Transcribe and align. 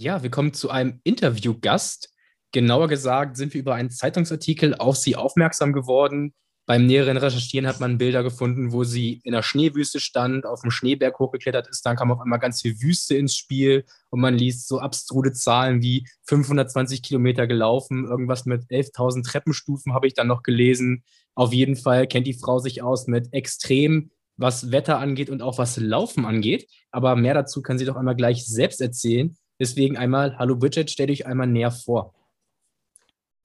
Ja, 0.00 0.22
wir 0.22 0.30
kommen 0.30 0.54
zu 0.54 0.70
einem 0.70 1.00
Interviewgast. 1.02 2.14
Genauer 2.52 2.86
gesagt 2.86 3.36
sind 3.36 3.52
wir 3.52 3.60
über 3.60 3.74
einen 3.74 3.90
Zeitungsartikel 3.90 4.76
auf 4.76 4.96
sie 4.96 5.16
aufmerksam 5.16 5.72
geworden. 5.72 6.34
Beim 6.66 6.86
näheren 6.86 7.16
Recherchieren 7.16 7.66
hat 7.66 7.80
man 7.80 7.98
Bilder 7.98 8.22
gefunden, 8.22 8.70
wo 8.70 8.84
sie 8.84 9.20
in 9.24 9.32
der 9.32 9.42
Schneewüste 9.42 9.98
stand, 9.98 10.46
auf 10.46 10.60
dem 10.60 10.70
Schneeberg 10.70 11.18
hochgeklettert 11.18 11.66
ist. 11.66 11.84
Dann 11.84 11.96
kam 11.96 12.12
auf 12.12 12.20
einmal 12.20 12.38
ganz 12.38 12.62
viel 12.62 12.80
Wüste 12.80 13.16
ins 13.16 13.34
Spiel 13.34 13.86
und 14.10 14.20
man 14.20 14.38
liest 14.38 14.68
so 14.68 14.78
abstruse 14.78 15.32
Zahlen 15.32 15.82
wie 15.82 16.06
520 16.26 17.02
Kilometer 17.02 17.48
gelaufen, 17.48 18.04
irgendwas 18.04 18.44
mit 18.44 18.70
11.000 18.70 19.24
Treppenstufen 19.24 19.94
habe 19.94 20.06
ich 20.06 20.14
dann 20.14 20.28
noch 20.28 20.44
gelesen. 20.44 21.02
Auf 21.34 21.52
jeden 21.52 21.74
Fall 21.74 22.06
kennt 22.06 22.28
die 22.28 22.38
Frau 22.38 22.60
sich 22.60 22.84
aus 22.84 23.08
mit 23.08 23.32
extrem, 23.32 24.12
was 24.36 24.70
Wetter 24.70 25.00
angeht 25.00 25.28
und 25.28 25.42
auch 25.42 25.58
was 25.58 25.76
Laufen 25.76 26.24
angeht. 26.24 26.68
Aber 26.92 27.16
mehr 27.16 27.34
dazu 27.34 27.62
kann 27.62 27.78
sie 27.78 27.84
doch 27.84 27.96
einmal 27.96 28.14
gleich 28.14 28.46
selbst 28.46 28.80
erzählen. 28.80 29.36
Deswegen 29.60 29.96
einmal, 29.96 30.38
hallo 30.38 30.56
Bridget, 30.56 30.90
stell 30.90 31.08
dich 31.08 31.26
einmal 31.26 31.46
näher 31.46 31.70
vor. 31.72 32.14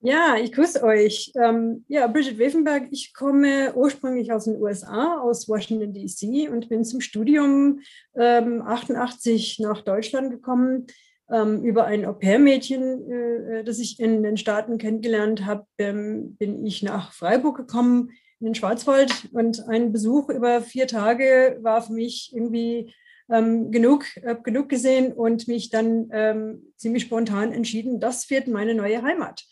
Ja, 0.06 0.36
ich 0.36 0.52
grüße 0.52 0.82
euch. 0.84 1.32
Ähm, 1.34 1.86
ja, 1.88 2.06
Bridget 2.06 2.36
Wevenberg, 2.38 2.88
ich 2.90 3.14
komme 3.14 3.74
ursprünglich 3.74 4.32
aus 4.32 4.44
den 4.44 4.60
USA, 4.60 5.18
aus 5.18 5.48
Washington 5.48 5.94
DC 5.94 6.50
und 6.52 6.68
bin 6.68 6.84
zum 6.84 7.00
Studium 7.00 7.80
ähm, 8.14 8.60
88 8.60 9.60
nach 9.60 9.80
Deutschland 9.80 10.30
gekommen. 10.30 10.86
Ähm, 11.32 11.64
über 11.64 11.86
ein 11.86 12.04
Au-pair-Mädchen, 12.04 13.10
äh, 13.10 13.64
das 13.64 13.78
ich 13.78 13.98
in 13.98 14.22
den 14.22 14.36
Staaten 14.36 14.76
kennengelernt 14.76 15.46
habe, 15.46 15.66
ähm, 15.78 16.36
bin 16.36 16.66
ich 16.66 16.82
nach 16.82 17.12
Freiburg 17.12 17.56
gekommen, 17.56 18.10
in 18.40 18.44
den 18.44 18.54
Schwarzwald. 18.54 19.30
Und 19.32 19.66
ein 19.68 19.90
Besuch 19.90 20.28
über 20.28 20.60
vier 20.60 20.86
Tage 20.86 21.58
war 21.62 21.80
für 21.80 21.94
mich 21.94 22.30
irgendwie 22.34 22.92
ähm, 23.30 23.70
genug, 23.70 24.04
äh, 24.16 24.36
genug 24.42 24.68
gesehen 24.68 25.12
und 25.12 25.48
mich 25.48 25.70
dann 25.70 26.08
ähm, 26.12 26.72
ziemlich 26.76 27.04
spontan 27.04 27.52
entschieden, 27.52 28.00
das 28.00 28.28
wird 28.30 28.48
meine 28.48 28.74
neue 28.74 29.02
Heimat 29.02 29.44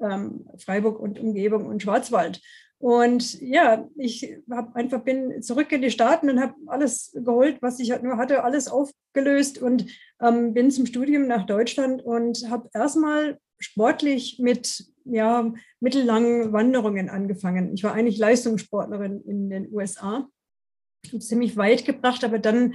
ähm, 0.00 0.46
Freiburg 0.58 0.98
und 0.98 1.18
Umgebung 1.18 1.66
und 1.66 1.82
Schwarzwald. 1.82 2.40
Und 2.78 3.40
ja, 3.40 3.88
ich 3.96 4.36
hab 4.50 4.76
einfach 4.76 5.02
bin 5.02 5.42
zurück 5.42 5.72
in 5.72 5.80
die 5.80 5.90
Staaten 5.90 6.28
und 6.28 6.40
habe 6.40 6.54
alles 6.66 7.12
geholt, 7.14 7.56
was 7.62 7.80
ich 7.80 7.88
nur 8.02 8.18
hatte, 8.18 8.44
alles 8.44 8.68
aufgelöst 8.68 9.58
und 9.58 9.86
ähm, 10.20 10.52
bin 10.52 10.70
zum 10.70 10.84
Studium 10.84 11.26
nach 11.26 11.46
Deutschland 11.46 12.02
und 12.02 12.50
habe 12.50 12.68
erstmal 12.74 13.38
sportlich 13.58 14.38
mit 14.38 14.84
ja, 15.04 15.54
mittellangen 15.80 16.52
Wanderungen 16.52 17.08
angefangen. 17.08 17.72
Ich 17.72 17.82
war 17.82 17.94
eigentlich 17.94 18.18
Leistungssportlerin 18.18 19.22
in 19.22 19.48
den 19.48 19.72
USA, 19.72 20.28
ziemlich 21.18 21.56
weit 21.56 21.86
gebracht, 21.86 22.24
aber 22.24 22.38
dann 22.38 22.74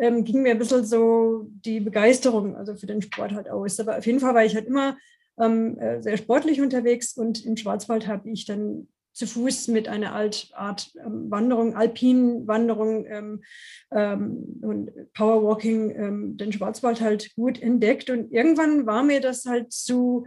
ähm, 0.00 0.24
ging 0.24 0.42
mir 0.42 0.52
ein 0.52 0.58
bisschen 0.58 0.84
so 0.84 1.46
die 1.64 1.80
Begeisterung 1.80 2.56
also 2.56 2.74
für 2.74 2.86
den 2.86 3.02
Sport 3.02 3.32
halt 3.32 3.48
aus. 3.48 3.78
Aber 3.80 3.98
auf 3.98 4.06
jeden 4.06 4.20
Fall 4.20 4.34
war 4.34 4.44
ich 4.44 4.54
halt 4.54 4.66
immer 4.66 4.96
ähm, 5.38 5.78
äh, 5.78 6.02
sehr 6.02 6.16
sportlich 6.16 6.60
unterwegs 6.60 7.16
und 7.16 7.44
im 7.44 7.56
Schwarzwald 7.56 8.06
habe 8.06 8.30
ich 8.30 8.46
dann 8.46 8.88
zu 9.12 9.26
Fuß 9.26 9.68
mit 9.68 9.88
einer 9.88 10.14
Alt 10.14 10.50
Art 10.54 10.92
ähm, 11.04 11.30
Wanderung, 11.30 11.74
alpinen 11.74 12.46
Wanderung 12.46 13.06
ähm, 13.06 13.42
ähm, 13.90 14.60
und 14.62 15.12
Powerwalking 15.14 15.90
ähm, 15.90 16.36
den 16.36 16.52
Schwarzwald 16.52 17.00
halt 17.00 17.34
gut 17.34 17.60
entdeckt. 17.60 18.08
Und 18.08 18.32
irgendwann 18.32 18.86
war 18.86 19.02
mir 19.02 19.20
das 19.20 19.44
halt 19.46 19.72
zu 19.72 20.26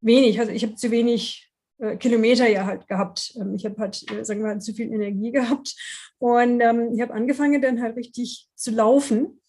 wenig. 0.00 0.38
Also 0.38 0.52
ich 0.52 0.62
habe 0.62 0.74
zu 0.74 0.90
wenig 0.90 1.50
äh, 1.78 1.96
Kilometer 1.96 2.48
ja 2.48 2.66
halt 2.66 2.86
gehabt. 2.86 3.34
Ähm, 3.40 3.54
ich 3.54 3.64
habe 3.64 3.76
halt, 3.78 4.04
äh, 4.10 4.24
sagen 4.24 4.40
wir 4.40 4.48
mal, 4.48 4.60
zu 4.60 4.72
viel 4.74 4.92
Energie 4.92 5.32
gehabt. 5.32 5.74
Und 6.18 6.60
ähm, 6.60 6.92
ich 6.94 7.00
habe 7.00 7.14
angefangen 7.14 7.60
dann 7.60 7.82
halt 7.82 7.96
richtig 7.96 8.48
zu 8.54 8.70
laufen 8.70 9.40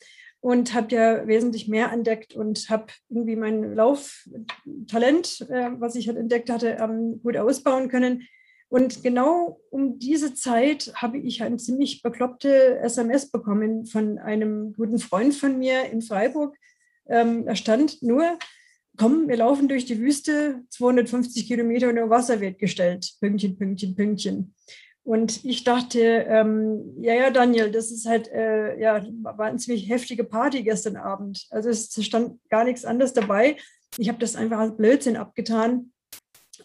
und 0.41 0.73
habe 0.73 0.95
ja 0.95 1.27
wesentlich 1.27 1.67
mehr 1.67 1.91
entdeckt 1.91 2.35
und 2.35 2.69
habe 2.69 2.87
irgendwie 3.09 3.35
mein 3.35 3.75
Lauftalent, 3.75 5.41
äh, 5.49 5.71
was 5.79 5.95
ich 5.95 6.07
halt 6.07 6.17
entdeckt 6.17 6.49
hatte, 6.49 6.77
ähm, 6.79 7.19
gut 7.23 7.37
ausbauen 7.37 7.89
können. 7.89 8.27
Und 8.67 9.03
genau 9.03 9.61
um 9.69 9.99
diese 9.99 10.33
Zeit 10.33 10.91
habe 10.95 11.17
ich 11.17 11.43
eine 11.43 11.57
ziemlich 11.57 12.01
bekloppte 12.01 12.79
SMS 12.79 13.31
bekommen 13.31 13.85
von 13.85 14.17
einem 14.17 14.73
guten 14.73 14.99
Freund 14.99 15.33
von 15.33 15.57
mir 15.57 15.85
in 15.85 16.01
Freiburg. 16.01 16.55
Ähm, 17.07 17.45
da 17.45 17.55
stand 17.55 18.01
nur, 18.01 18.37
komm, 18.97 19.27
wir 19.27 19.37
laufen 19.37 19.67
durch 19.67 19.85
die 19.85 19.99
Wüste, 19.99 20.61
250 20.69 21.47
Kilometer 21.47 21.89
und 21.89 22.09
Wasser 22.09 22.39
wird 22.41 22.59
gestellt. 22.59 23.13
Pünktchen, 23.19 23.57
Pünktchen, 23.57 23.95
Pünktchen. 23.95 24.53
Und 25.03 25.45
ich 25.45 25.63
dachte, 25.63 25.99
ähm, 25.99 26.95
ja, 26.99 27.13
ja, 27.13 27.29
Daniel, 27.29 27.71
das 27.71 27.91
ist 27.91 28.07
halt, 28.07 28.27
äh, 28.31 28.79
ja, 28.79 29.05
war 29.21 29.45
eine 29.45 29.59
ziemlich 29.59 29.87
heftige 29.87 30.23
Party 30.23 30.63
gestern 30.63 30.95
Abend. 30.95 31.45
Also 31.51 31.69
es 31.69 31.93
stand 32.03 32.39
gar 32.49 32.63
nichts 32.63 32.85
anderes 32.85 33.13
dabei. 33.13 33.57
Ich 33.97 34.09
habe 34.09 34.17
das 34.17 34.35
einfach 34.35 34.57
als 34.57 34.75
Blödsinn 34.75 35.15
abgetan. 35.15 35.91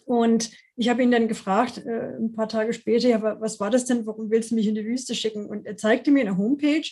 Und 0.05 0.49
ich 0.75 0.89
habe 0.89 1.03
ihn 1.03 1.11
dann 1.11 1.27
gefragt, 1.27 1.85
äh, 1.85 2.17
ein 2.17 2.33
paar 2.33 2.49
Tage 2.49 2.73
später, 2.73 3.09
ja, 3.09 3.21
was 3.39 3.59
war 3.59 3.69
das 3.69 3.85
denn? 3.85 4.07
Warum 4.07 4.31
willst 4.31 4.49
du 4.49 4.55
mich 4.55 4.65
in 4.65 4.75
die 4.75 4.85
Wüste 4.85 5.13
schicken? 5.13 5.45
Und 5.45 5.67
er 5.67 5.77
zeigte 5.77 6.09
mir 6.09 6.21
eine 6.21 6.37
Homepage 6.37 6.89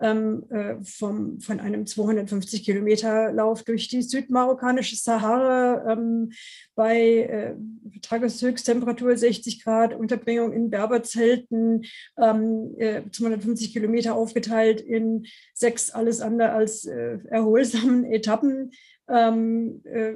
ähm, 0.00 0.44
äh, 0.50 0.76
vom, 0.82 1.40
von 1.40 1.60
einem 1.60 1.86
250 1.86 2.64
Kilometer 2.64 3.32
Lauf 3.32 3.62
durch 3.64 3.88
die 3.88 4.02
südmarokkanische 4.02 4.96
Sahara 4.96 5.92
ähm, 5.92 6.32
bei 6.74 6.98
äh, 7.00 7.54
Tageshöchsttemperatur 8.02 9.16
60 9.16 9.64
Grad, 9.64 9.94
Unterbringung 9.94 10.52
in 10.52 10.70
Berberzelten, 10.70 11.84
ähm, 12.18 12.74
äh, 12.78 13.02
250 13.10 13.72
Kilometer 13.72 14.14
aufgeteilt 14.14 14.80
in 14.80 15.26
sechs 15.54 15.90
alles 15.90 16.20
andere 16.20 16.50
als 16.50 16.84
äh, 16.84 17.18
erholsamen 17.28 18.04
Etappen. 18.12 18.72
Ähm, 19.08 19.82
äh, 19.84 20.14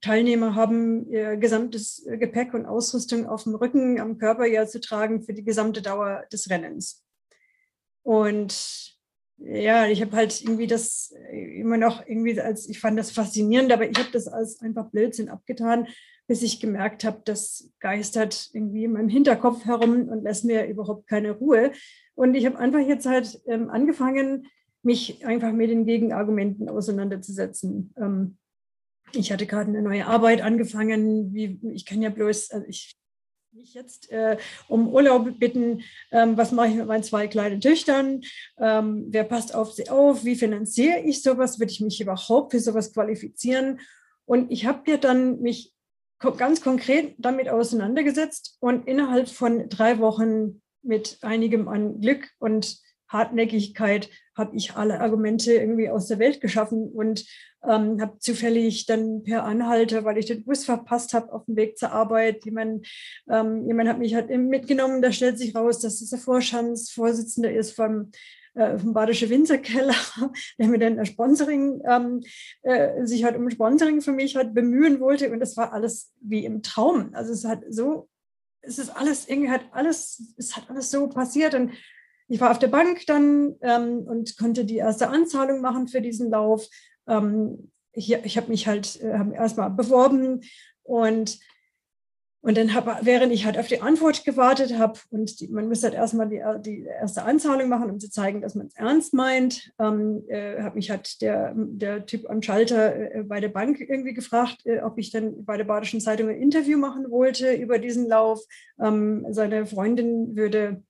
Teilnehmer 0.00 0.54
haben 0.54 1.06
ihr 1.10 1.36
gesamtes 1.36 2.06
Gepäck 2.06 2.54
und 2.54 2.64
Ausrüstung 2.64 3.26
auf 3.26 3.44
dem 3.44 3.54
Rücken, 3.54 4.00
am 4.00 4.18
Körper 4.18 4.46
ja 4.46 4.66
zu 4.66 4.80
tragen 4.80 5.22
für 5.22 5.34
die 5.34 5.44
gesamte 5.44 5.82
Dauer 5.82 6.24
des 6.32 6.48
Rennens. 6.48 7.04
Und 8.02 8.91
ja, 9.44 9.86
ich 9.86 10.00
habe 10.00 10.16
halt 10.16 10.42
irgendwie 10.42 10.66
das 10.66 11.14
äh, 11.30 11.60
immer 11.60 11.76
noch 11.76 12.06
irgendwie 12.06 12.40
als, 12.40 12.68
ich 12.68 12.80
fand 12.80 12.98
das 12.98 13.10
faszinierend, 13.10 13.72
aber 13.72 13.88
ich 13.88 13.98
habe 13.98 14.10
das 14.12 14.28
als 14.28 14.60
einfach 14.60 14.90
Blödsinn 14.90 15.28
abgetan, 15.28 15.88
bis 16.26 16.42
ich 16.42 16.60
gemerkt 16.60 17.04
habe, 17.04 17.22
das 17.24 17.70
geistert 17.80 18.50
irgendwie 18.52 18.84
in 18.84 18.92
meinem 18.92 19.08
Hinterkopf 19.08 19.64
herum 19.64 20.08
und 20.08 20.22
lässt 20.22 20.44
mir 20.44 20.66
überhaupt 20.66 21.08
keine 21.08 21.32
Ruhe. 21.32 21.72
Und 22.14 22.34
ich 22.34 22.46
habe 22.46 22.58
einfach 22.58 22.80
jetzt 22.80 23.06
halt 23.06 23.40
ähm, 23.46 23.68
angefangen, 23.70 24.46
mich 24.82 25.24
einfach 25.26 25.52
mit 25.52 25.70
den 25.70 25.86
Gegenargumenten 25.86 26.68
auseinanderzusetzen. 26.68 27.92
Ähm, 27.96 28.38
ich 29.12 29.32
hatte 29.32 29.46
gerade 29.46 29.68
eine 29.68 29.82
neue 29.82 30.06
Arbeit 30.06 30.40
angefangen, 30.40 31.34
wie 31.34 31.60
ich 31.74 31.84
kann 31.84 32.00
ja 32.00 32.10
bloß, 32.10 32.50
also 32.50 32.66
ich 32.66 32.96
mich 33.54 33.74
jetzt 33.74 34.10
äh, 34.10 34.38
um 34.68 34.88
Urlaub 34.88 35.38
bitten, 35.38 35.82
ähm, 36.10 36.38
was 36.38 36.52
mache 36.52 36.68
ich 36.68 36.74
mit 36.74 36.86
meinen 36.86 37.02
zwei 37.02 37.26
kleinen 37.26 37.60
Töchtern, 37.60 38.22
ähm, 38.58 39.06
wer 39.10 39.24
passt 39.24 39.54
auf 39.54 39.72
sie 39.72 39.90
auf, 39.90 40.24
wie 40.24 40.36
finanziere 40.36 41.00
ich 41.00 41.22
sowas, 41.22 41.58
würde 41.58 41.70
ich 41.70 41.80
mich 41.82 42.00
überhaupt 42.00 42.52
für 42.52 42.60
sowas 42.60 42.94
qualifizieren? 42.94 43.80
Und 44.24 44.50
ich 44.50 44.64
habe 44.64 44.90
ja 44.90 44.96
dann 44.96 45.40
mich 45.40 45.74
ganz 46.38 46.62
konkret 46.62 47.14
damit 47.18 47.50
auseinandergesetzt 47.50 48.56
und 48.60 48.86
innerhalb 48.86 49.28
von 49.28 49.68
drei 49.68 49.98
Wochen 49.98 50.62
mit 50.82 51.18
einigem 51.20 51.68
an 51.68 52.00
Glück 52.00 52.30
und 52.38 52.78
Hartnäckigkeit 53.12 54.08
habe 54.34 54.56
ich 54.56 54.74
alle 54.74 55.00
Argumente 55.00 55.52
irgendwie 55.52 55.90
aus 55.90 56.08
der 56.08 56.18
Welt 56.18 56.40
geschaffen 56.40 56.88
und 56.88 57.26
ähm, 57.64 58.00
habe 58.00 58.18
zufällig 58.18 58.86
dann 58.86 59.22
per 59.22 59.44
Anhalter, 59.44 60.04
weil 60.04 60.18
ich 60.18 60.26
den 60.26 60.44
Bus 60.44 60.64
verpasst 60.64 61.14
habe 61.14 61.32
auf 61.32 61.44
dem 61.44 61.56
Weg 61.56 61.78
zur 61.78 61.92
Arbeit, 61.92 62.44
jemand, 62.44 62.86
ähm, 63.30 63.66
jemand 63.66 63.88
hat 63.88 63.98
mich 63.98 64.14
halt 64.14 64.30
mitgenommen, 64.30 65.02
da 65.02 65.12
stellt 65.12 65.38
sich 65.38 65.54
raus, 65.54 65.80
dass 65.80 66.00
das 66.00 66.10
der 66.10 66.18
Vorstandsvorsitzende 66.18 67.50
ist 67.50 67.72
vom 67.72 68.10
äh, 68.54 68.78
vom 68.78 68.92
Badische 68.92 69.30
Winzerkeller, 69.30 69.94
der 70.58 70.68
mir 70.68 70.78
dann 70.78 71.04
Sponsoring, 71.06 71.82
ähm, 71.88 72.22
äh, 72.62 73.06
sich 73.06 73.24
halt 73.24 73.36
um 73.36 73.48
Sponsoring 73.48 74.02
für 74.02 74.12
mich 74.12 74.36
halt 74.36 74.52
bemühen 74.52 75.00
wollte. 75.00 75.30
Und 75.32 75.40
das 75.40 75.56
war 75.56 75.72
alles 75.72 76.12
wie 76.20 76.44
im 76.44 76.62
Traum. 76.62 77.14
Also 77.14 77.32
es 77.32 77.46
hat 77.46 77.62
so, 77.70 78.10
es 78.60 78.78
ist 78.78 78.90
alles, 78.90 79.26
irgendwie 79.26 79.50
hat 79.50 79.64
alles, 79.72 80.34
es 80.36 80.54
hat 80.54 80.68
alles 80.68 80.90
so 80.90 81.08
passiert. 81.08 81.54
Und 81.54 81.72
ich 82.32 82.40
war 82.40 82.50
auf 82.50 82.58
der 82.58 82.68
Bank 82.68 83.04
dann 83.06 83.56
ähm, 83.60 84.06
und 84.08 84.38
konnte 84.38 84.64
die 84.64 84.78
erste 84.78 85.08
Anzahlung 85.08 85.60
machen 85.60 85.86
für 85.86 86.00
diesen 86.00 86.30
Lauf. 86.30 86.66
Ähm, 87.06 87.70
ich 87.92 88.10
ich 88.10 88.36
habe 88.38 88.48
mich 88.48 88.66
halt 88.66 88.98
äh, 89.02 89.34
erstmal 89.34 89.68
beworben 89.68 90.40
und, 90.82 91.38
und 92.40 92.56
dann 92.56 92.72
habe, 92.72 92.96
während 93.02 93.34
ich 93.34 93.44
halt 93.44 93.58
auf 93.58 93.66
die 93.66 93.82
Antwort 93.82 94.24
gewartet 94.24 94.78
habe 94.78 94.98
und 95.10 95.40
die, 95.40 95.48
man 95.48 95.68
muss 95.68 95.82
halt 95.84 95.92
erstmal 95.92 96.26
die, 96.26 96.42
die 96.64 96.84
erste 96.84 97.24
Anzahlung 97.24 97.68
machen, 97.68 97.90
um 97.90 98.00
zu 98.00 98.10
zeigen, 98.10 98.40
dass 98.40 98.54
man 98.54 98.68
es 98.68 98.76
ernst 98.76 99.12
meint, 99.12 99.70
ähm, 99.78 100.24
äh, 100.28 100.62
hat 100.62 100.74
mich 100.74 100.90
halt 100.90 101.20
der, 101.20 101.52
der 101.54 102.06
Typ 102.06 102.30
am 102.30 102.40
Schalter 102.40 103.14
äh, 103.14 103.24
bei 103.24 103.40
der 103.40 103.50
Bank 103.50 103.78
irgendwie 103.78 104.14
gefragt, 104.14 104.64
äh, 104.64 104.80
ob 104.80 104.96
ich 104.96 105.10
dann 105.10 105.44
bei 105.44 105.58
der 105.58 105.64
Badischen 105.64 106.00
Zeitung 106.00 106.30
ein 106.30 106.40
Interview 106.40 106.78
machen 106.78 107.10
wollte 107.10 107.52
über 107.52 107.78
diesen 107.78 108.08
Lauf. 108.08 108.40
Ähm, 108.80 109.26
seine 109.28 109.66
Freundin 109.66 110.34
würde 110.34 110.82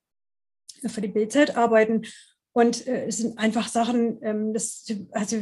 für 0.89 1.01
die 1.01 1.09
BZ 1.09 1.57
arbeiten. 1.57 2.03
Und 2.53 2.87
äh, 2.87 3.07
es 3.07 3.19
sind 3.19 3.39
einfach 3.39 3.69
Sachen, 3.69 4.19
ähm, 4.23 4.53
das, 4.53 4.85
also 5.13 5.39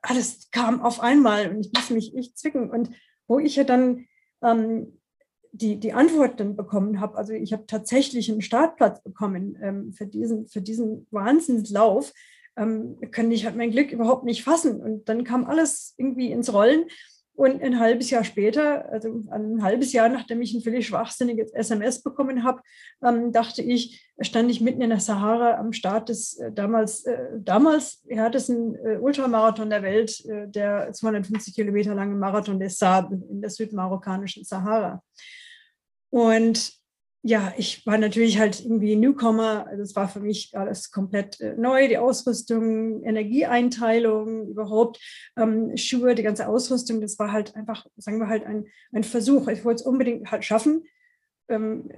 alles 0.00 0.48
kam 0.50 0.80
auf 0.80 1.00
einmal 1.00 1.50
und 1.50 1.60
ich 1.60 1.72
musste 1.72 1.94
mich 1.94 2.16
echt 2.16 2.38
zwicken. 2.38 2.70
Und 2.70 2.90
wo 3.28 3.38
ich 3.38 3.56
ja 3.56 3.64
dann 3.64 4.06
ähm, 4.42 4.98
die, 5.52 5.76
die 5.78 5.92
Antwort 5.92 6.40
dann 6.40 6.56
bekommen 6.56 7.00
habe, 7.00 7.16
also 7.16 7.32
ich 7.32 7.52
habe 7.52 7.66
tatsächlich 7.66 8.30
einen 8.30 8.42
Startplatz 8.42 9.02
bekommen 9.02 9.58
ähm, 9.62 9.92
für, 9.92 10.06
diesen, 10.06 10.48
für 10.48 10.62
diesen 10.62 11.06
Wahnsinnslauf, 11.10 12.12
ähm, 12.56 12.98
kann 13.10 13.30
ich 13.30 13.44
halt 13.44 13.56
mein 13.56 13.70
Glück 13.70 13.92
überhaupt 13.92 14.24
nicht 14.24 14.42
fassen. 14.42 14.80
Und 14.80 15.08
dann 15.08 15.24
kam 15.24 15.44
alles 15.44 15.94
irgendwie 15.98 16.32
ins 16.32 16.52
Rollen. 16.52 16.84
Und 17.34 17.62
ein 17.62 17.78
halbes 17.78 18.10
Jahr 18.10 18.24
später, 18.24 18.90
also 18.90 19.22
ein 19.30 19.62
halbes 19.62 19.92
Jahr 19.92 20.08
nachdem 20.08 20.42
ich 20.42 20.52
ein 20.52 20.60
völlig 20.60 20.86
schwachsinniges 20.86 21.52
SMS 21.52 22.02
bekommen 22.02 22.44
habe, 22.44 22.60
ähm, 23.02 23.32
dachte 23.32 23.62
ich, 23.62 24.06
stand 24.20 24.50
ich 24.50 24.60
mitten 24.60 24.82
in 24.82 24.90
der 24.90 25.00
Sahara 25.00 25.58
am 25.58 25.72
Start 25.72 26.10
des 26.10 26.38
äh, 26.38 26.52
damals, 26.52 27.06
äh, 27.06 27.28
damals 27.38 28.04
härtesten 28.08 28.74
äh, 28.74 28.98
Ultramarathon 28.98 29.70
der 29.70 29.82
Welt, 29.82 30.22
äh, 30.26 30.48
der 30.48 30.92
250 30.92 31.54
Kilometer 31.54 31.94
lange 31.94 32.14
Marathon 32.14 32.60
des 32.60 32.78
Saab 32.78 33.10
in 33.12 33.40
der 33.40 33.50
südmarokkanischen 33.50 34.44
Sahara. 34.44 35.02
Und 36.10 36.79
ja, 37.22 37.52
ich 37.58 37.86
war 37.86 37.98
natürlich 37.98 38.38
halt 38.38 38.60
irgendwie 38.64 38.96
Newcomer. 38.96 39.66
Es 39.78 39.94
war 39.94 40.08
für 40.08 40.20
mich 40.20 40.56
alles 40.56 40.90
komplett 40.90 41.40
äh, 41.40 41.54
neu, 41.54 41.86
die 41.86 41.98
Ausrüstung, 41.98 43.02
Energieeinteilung, 43.02 44.48
überhaupt 44.48 44.98
ähm, 45.36 45.76
Schuhe, 45.76 46.14
die 46.14 46.22
ganze 46.22 46.48
Ausrüstung. 46.48 47.00
Das 47.00 47.18
war 47.18 47.32
halt 47.32 47.54
einfach, 47.56 47.86
sagen 47.96 48.20
wir 48.20 48.28
halt, 48.28 48.44
ein, 48.46 48.66
ein 48.92 49.04
Versuch. 49.04 49.48
Ich 49.48 49.64
wollte 49.64 49.80
es 49.80 49.86
unbedingt 49.86 50.30
halt 50.30 50.44
schaffen 50.44 50.84
ähm, 51.50 51.90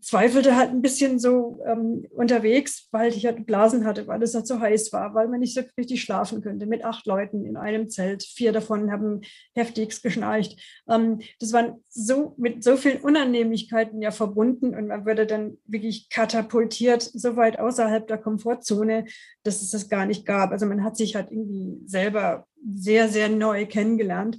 zweifelte 0.00 0.56
halt 0.56 0.70
ein 0.70 0.82
bisschen 0.82 1.18
so 1.18 1.60
ähm, 1.66 2.06
unterwegs, 2.10 2.88
weil 2.90 3.12
ich 3.12 3.26
halt 3.26 3.46
Blasen 3.46 3.84
hatte, 3.84 4.06
weil 4.06 4.22
es 4.22 4.34
halt 4.34 4.46
so 4.46 4.60
heiß 4.60 4.92
war, 4.92 5.14
weil 5.14 5.28
man 5.28 5.40
nicht 5.40 5.54
so 5.54 5.62
richtig 5.76 6.02
schlafen 6.02 6.40
könnte 6.42 6.66
mit 6.66 6.84
acht 6.84 7.06
Leuten 7.06 7.44
in 7.44 7.56
einem 7.56 7.88
Zelt. 7.88 8.22
Vier 8.22 8.52
davon 8.52 8.90
haben 8.90 9.20
heftigst 9.54 10.02
geschnarcht. 10.02 10.60
Ähm, 10.88 11.20
das 11.38 11.52
waren 11.52 11.84
so 11.88 12.34
mit 12.38 12.64
so 12.64 12.76
vielen 12.76 13.00
Unannehmlichkeiten 13.00 14.02
ja 14.02 14.10
verbunden 14.10 14.74
und 14.74 14.88
man 14.88 15.06
würde 15.06 15.26
dann 15.26 15.58
wirklich 15.66 16.08
katapultiert 16.08 17.02
so 17.02 17.36
weit 17.36 17.58
außerhalb 17.58 18.06
der 18.06 18.18
Komfortzone, 18.18 19.04
dass 19.44 19.62
es 19.62 19.70
das 19.70 19.88
gar 19.88 20.06
nicht 20.06 20.26
gab. 20.26 20.50
Also 20.50 20.66
man 20.66 20.82
hat 20.82 20.96
sich 20.96 21.14
halt 21.14 21.30
irgendwie 21.30 21.78
selber 21.86 22.46
sehr, 22.74 23.08
sehr 23.08 23.28
neu 23.28 23.66
kennengelernt. 23.66 24.38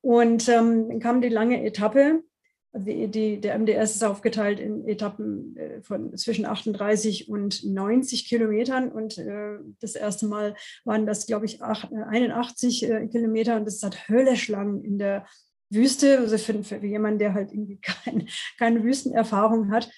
Und 0.00 0.48
ähm, 0.48 0.88
dann 0.88 1.00
kam 1.00 1.20
die 1.20 1.28
lange 1.28 1.64
Etappe 1.64 2.22
die, 2.74 3.08
die, 3.08 3.40
der 3.40 3.58
MDS 3.58 3.96
ist 3.96 4.04
aufgeteilt 4.04 4.60
in 4.60 4.86
Etappen 4.86 5.56
äh, 5.56 5.80
von 5.82 6.16
zwischen 6.16 6.44
38 6.44 7.28
und 7.28 7.64
90 7.64 8.28
Kilometern. 8.28 8.90
Und 8.90 9.18
äh, 9.18 9.58
das 9.80 9.94
erste 9.94 10.26
Mal 10.26 10.54
waren 10.84 11.06
das, 11.06 11.26
glaube 11.26 11.46
ich, 11.46 11.62
81 11.62 12.88
äh, 12.88 13.06
Kilometer. 13.08 13.56
Und 13.56 13.64
das 13.64 13.76
ist 13.76 13.82
halt 13.82 14.08
höllisch 14.08 14.48
lang 14.48 14.82
in 14.82 14.98
der 14.98 15.26
Wüste. 15.70 16.18
Also 16.18 16.38
für, 16.38 16.62
für 16.62 16.84
jemanden, 16.84 17.18
der 17.18 17.34
halt 17.34 17.52
irgendwie 17.52 17.80
kein, 17.82 18.28
keine 18.58 18.82
Wüstenerfahrung 18.82 19.70
hat. 19.70 19.90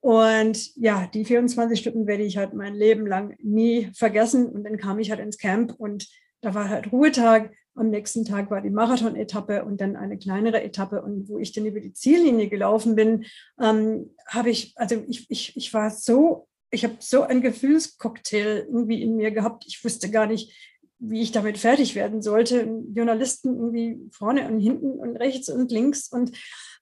Und 0.00 0.76
ja, 0.76 1.08
die 1.12 1.24
24 1.24 1.80
Stunden 1.80 2.06
werde 2.06 2.22
ich 2.22 2.36
halt 2.36 2.54
mein 2.54 2.74
Leben 2.74 3.06
lang 3.06 3.36
nie 3.42 3.90
vergessen. 3.94 4.46
Und 4.46 4.64
dann 4.64 4.76
kam 4.76 4.98
ich 4.98 5.10
halt 5.10 5.20
ins 5.20 5.38
Camp 5.38 5.74
und 5.76 6.08
da 6.40 6.54
war 6.54 6.68
halt 6.68 6.92
Ruhetag 6.92 7.52
am 7.78 7.90
nächsten 7.90 8.24
Tag 8.24 8.50
war 8.50 8.60
die 8.60 8.70
Marathon-Etappe 8.70 9.64
und 9.64 9.80
dann 9.80 9.96
eine 9.96 10.18
kleinere 10.18 10.62
Etappe. 10.62 11.02
Und 11.02 11.28
wo 11.28 11.38
ich 11.38 11.52
dann 11.52 11.66
über 11.66 11.80
die 11.80 11.92
Ziellinie 11.92 12.48
gelaufen 12.48 12.94
bin, 12.94 13.24
ähm, 13.60 14.10
habe 14.26 14.50
ich, 14.50 14.72
also 14.76 15.02
ich, 15.08 15.30
ich, 15.30 15.56
ich 15.56 15.72
war 15.72 15.90
so, 15.90 16.48
ich 16.70 16.84
habe 16.84 16.96
so 16.98 17.22
ein 17.22 17.40
Gefühlscocktail 17.40 18.66
irgendwie 18.68 19.02
in 19.02 19.16
mir 19.16 19.30
gehabt. 19.30 19.64
Ich 19.66 19.82
wusste 19.84 20.10
gar 20.10 20.26
nicht, 20.26 20.52
wie 20.98 21.22
ich 21.22 21.32
damit 21.32 21.58
fertig 21.58 21.94
werden 21.94 22.22
sollte. 22.22 22.68
Journalisten 22.92 23.54
irgendwie 23.54 23.98
vorne 24.10 24.48
und 24.48 24.60
hinten 24.60 24.92
und 24.92 25.16
rechts 25.16 25.48
und 25.48 25.70
links 25.70 26.08
und 26.12 26.32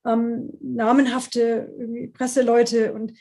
ähm, 0.07 0.51
namenhafte 0.61 1.71
Presseleute 2.15 2.93
und 2.93 3.13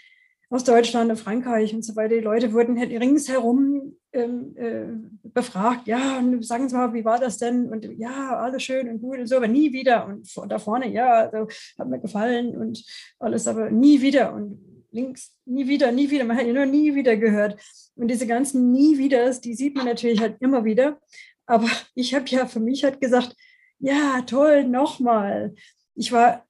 aus 0.49 0.63
Deutschland 0.63 1.09
und 1.09 1.17
Frankreich 1.17 1.73
und 1.73 1.83
so 1.83 1.95
weiter. 1.95 2.15
Die 2.15 2.21
Leute 2.21 2.53
wurden 2.53 2.79
halt 2.79 2.91
ringsherum 2.91 3.97
ähm, 4.15 4.55
äh, 4.57 5.29
befragt, 5.29 5.87
ja, 5.87 6.17
und 6.17 6.43
sagen 6.45 6.69
Sie 6.69 6.75
mal, 6.75 6.93
wie 6.93 7.05
war 7.05 7.19
das 7.19 7.37
denn? 7.37 7.69
Und 7.69 7.85
ja, 7.97 8.37
alles 8.37 8.63
schön 8.63 8.89
und 8.89 9.01
gut 9.01 9.19
und 9.19 9.27
so, 9.27 9.35
aber 9.37 9.47
nie 9.47 9.73
wieder. 9.73 10.07
Und 10.07 10.27
da 10.49 10.57
vorne, 10.57 10.89
ja, 10.89 11.29
also, 11.29 11.47
hat 11.77 11.87
mir 11.87 11.99
gefallen 11.99 12.55
und 12.55 12.83
alles, 13.19 13.47
aber 13.47 13.69
nie 13.69 14.01
wieder. 14.01 14.33
Und 14.33 14.59
links, 14.91 15.35
nie 15.45 15.67
wieder, 15.67 15.91
nie 15.91 16.09
wieder. 16.09 16.23
Man 16.23 16.37
hat 16.37 16.47
ja 16.47 16.53
nur 16.53 16.65
nie 16.65 16.95
wieder 16.95 17.17
gehört. 17.17 17.61
Und 17.95 18.07
diese 18.07 18.27
ganzen 18.27 18.71
Nie 18.71 18.97
Wieders, 18.97 19.41
die 19.41 19.53
sieht 19.53 19.75
man 19.75 19.85
natürlich 19.85 20.21
halt 20.21 20.37
immer 20.39 20.63
wieder. 20.65 20.99
Aber 21.45 21.69
ich 21.93 22.15
habe 22.15 22.25
ja 22.27 22.45
für 22.47 22.59
mich 22.59 22.83
halt 22.83 22.99
gesagt, 22.99 23.35
ja, 23.79 24.21
toll, 24.21 24.63
nochmal. 24.63 25.53
Ich 25.95 26.11
war 26.11 26.45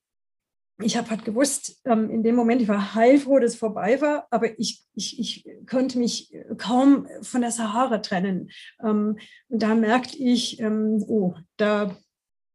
ich 0.80 0.98
habe 0.98 1.10
halt 1.10 1.24
gewusst, 1.24 1.82
ähm, 1.86 2.10
in 2.10 2.24
dem 2.24 2.36
Moment, 2.36 2.62
ich 2.62 2.68
war 2.68 2.96
heilfroh, 2.96 3.40
dass 3.40 3.54
es 3.54 3.60
vorbei 3.60 4.02
war, 4.02 4.28
aber 4.30 4.60
ich, 4.60 4.84
ich, 4.94 5.20
ich 5.20 5.46
konnte 5.70 5.98
mich 5.98 6.36
kaum 6.58 7.08
von 7.22 7.42
der 7.42 7.52
Sahara 7.52 8.00
trennen. 8.00 8.50
Ähm, 8.84 9.18
und 9.48 9.64
da 9.64 9.74
merkte 9.74 10.18
ich, 10.18 10.60
ähm, 10.60 11.04
oh, 11.08 11.36
da 11.58 11.96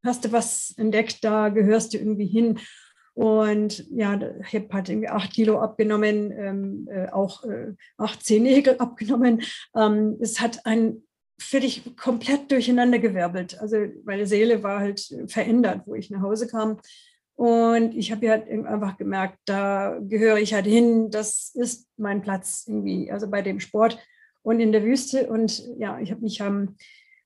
hast 0.04 0.24
du 0.24 0.32
was 0.32 0.74
entdeckt, 0.76 1.24
da 1.24 1.48
gehörst 1.48 1.94
du 1.94 1.98
irgendwie 1.98 2.26
hin. 2.26 2.58
Und 3.14 3.86
ja, 3.90 4.18
ich 4.40 4.54
habe 4.54 4.68
halt 4.72 4.88
irgendwie 4.88 5.08
acht 5.08 5.32
Kilo 5.32 5.60
abgenommen, 5.60 6.32
ähm, 6.32 6.88
äh, 6.90 7.08
auch 7.10 7.44
äh, 7.44 7.74
acht 7.96 8.22
Zehennägel 8.24 8.76
abgenommen. 8.78 9.42
Ähm, 9.74 10.16
es 10.20 10.40
hat 10.40 10.64
ein 10.66 11.02
völlig 11.40 11.96
komplett 11.96 12.50
durcheinander 12.50 12.98
gewirbelt. 12.98 13.58
Also 13.60 13.78
meine 14.04 14.26
Seele 14.26 14.62
war 14.62 14.80
halt 14.80 15.02
verändert, 15.26 15.82
wo 15.86 15.94
ich 15.94 16.10
nach 16.10 16.20
Hause 16.20 16.46
kam. 16.46 16.78
Und 17.40 17.96
ich 17.96 18.12
habe 18.12 18.26
ja 18.26 18.32
halt 18.32 18.50
einfach 18.50 18.98
gemerkt, 18.98 19.38
da 19.46 19.98
gehöre 20.02 20.36
ich 20.36 20.52
halt 20.52 20.66
hin, 20.66 21.10
das 21.10 21.52
ist 21.54 21.88
mein 21.96 22.20
Platz 22.20 22.66
irgendwie, 22.66 23.10
also 23.10 23.30
bei 23.30 23.40
dem 23.40 23.60
Sport 23.60 23.98
und 24.42 24.60
in 24.60 24.72
der 24.72 24.84
Wüste. 24.84 25.26
Und 25.30 25.66
ja, 25.78 25.98
ich 26.00 26.10
habe 26.10 26.20
mich 26.20 26.40
ähm, 26.40 26.76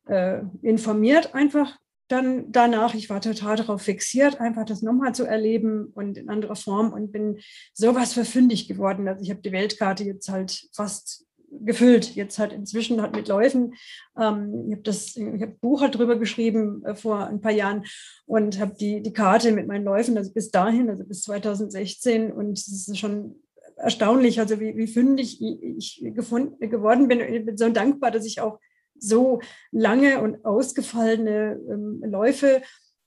äh, 0.07 0.43
informiert 0.63 1.35
einfach 1.35 1.77
dann 2.07 2.53
danach. 2.53 2.95
Ich 2.95 3.11
war 3.11 3.21
total 3.21 3.57
darauf 3.57 3.83
fixiert, 3.83 4.41
einfach 4.41 4.65
das 4.65 4.83
nochmal 4.83 5.17
zu 5.17 5.25
erleben 5.25 5.87
und 5.97 6.17
in 6.17 6.29
anderer 6.29 6.55
Form 6.55 6.93
und 6.93 7.11
bin 7.11 7.41
sowas 7.73 8.13
verfündig 8.13 8.69
geworden. 8.69 9.09
Also 9.09 9.21
ich 9.21 9.31
habe 9.31 9.43
die 9.43 9.51
Weltkarte 9.51 10.05
jetzt 10.05 10.29
halt 10.29 10.69
fast 10.73 11.24
gefüllt. 11.61 12.15
Jetzt 12.15 12.39
halt 12.39 12.53
inzwischen 12.53 13.01
hat 13.03 13.15
mit 13.15 13.29
Läufen. 13.29 13.75
Ähm, 14.19 14.67
ich 14.69 14.73
habe 14.73 14.83
das, 14.83 15.17
ich 15.17 15.43
habe 15.43 15.57
Buch 15.61 15.83
halt 15.83 15.97
drüber 15.97 16.17
geschrieben 16.17 16.85
äh, 16.85 16.95
vor 16.95 17.27
ein 17.27 17.41
paar 17.41 17.53
Jahren 17.53 17.85
und 18.27 18.59
habe 18.59 18.75
die, 18.79 19.03
die 19.03 19.13
Karte 19.13 19.53
mit 19.53 19.67
meinen 19.67 19.85
Läufen, 19.85 20.17
also 20.17 20.33
bis 20.33 20.51
dahin, 20.51 20.91
also 20.91 21.05
bis 21.05 21.23
2016 21.23 22.33
und 22.33 22.59
es 22.59 22.69
ist 22.69 22.99
schon 22.99 23.37
erstaunlich, 23.77 24.41
also 24.41 24.61
wie, 24.61 24.77
wie 24.77 24.87
fündig 24.87 25.43
ich 25.43 26.03
gefunden, 26.15 26.71
geworden 26.71 27.09
bin. 27.09 27.21
Ich 27.21 27.45
bin 27.45 27.57
so 27.57 27.69
dankbar, 27.69 28.11
dass 28.11 28.25
ich 28.25 28.41
auch 28.41 28.61
so 28.99 29.41
lange 29.73 30.21
und 30.23 30.45
ausgefallene 30.45 31.61
ähm, 31.69 32.03
Läufe 32.05 32.63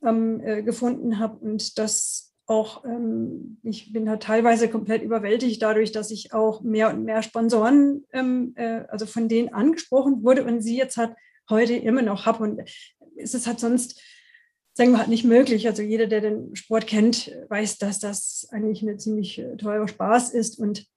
ähm, 0.06 0.42
äh, 0.42 0.64
gefunden 0.64 1.20
habe 1.20 1.38
und 1.38 1.78
das 1.78 2.27
auch, 2.48 2.86
ähm, 2.86 3.60
ich 3.64 3.92
bin 3.92 4.06
da 4.06 4.18
teilweise 4.18 4.70
komplett 4.70 5.04
überwältigt 5.04 5.62
dadurch, 5.62 5.92
dass 5.92 6.12
ich 6.12 6.34
auch 6.34 6.62
mehr 6.62 6.90
und 6.90 7.04
mehr 7.04 7.22
Sponsoren, 7.22 8.06
ähm, 8.14 8.54
äh, 8.56 8.86
also 8.88 9.06
von 9.06 9.28
denen 9.28 9.54
angesprochen 9.54 10.24
wurde 10.24 10.46
und 10.46 10.62
sie 10.62 10.78
jetzt 10.78 10.98
halt 10.98 11.14
heute 11.50 11.76
immer 11.76 12.02
noch 12.02 12.26
habe. 12.26 12.44
Und 12.44 12.62
es 13.18 13.34
ist 13.34 13.48
halt 13.48 13.60
sonst, 13.60 14.02
sagen 14.74 14.92
wir 14.92 15.00
halt 15.00 15.10
nicht 15.10 15.26
möglich. 15.26 15.68
Also 15.68 15.82
jeder, 15.82 16.08
der 16.08 16.22
den 16.22 16.56
Sport 16.56 16.88
kennt, 16.88 17.32
weiß, 17.50 17.80
dass 17.80 18.00
das 18.00 18.48
eigentlich 18.52 18.82
eine 18.82 18.98
ziemlich 18.98 19.40
äh, 19.40 19.58
teurer 19.58 19.88
Spaß 19.88 20.34
ist. 20.34 20.58
Und 20.58 20.88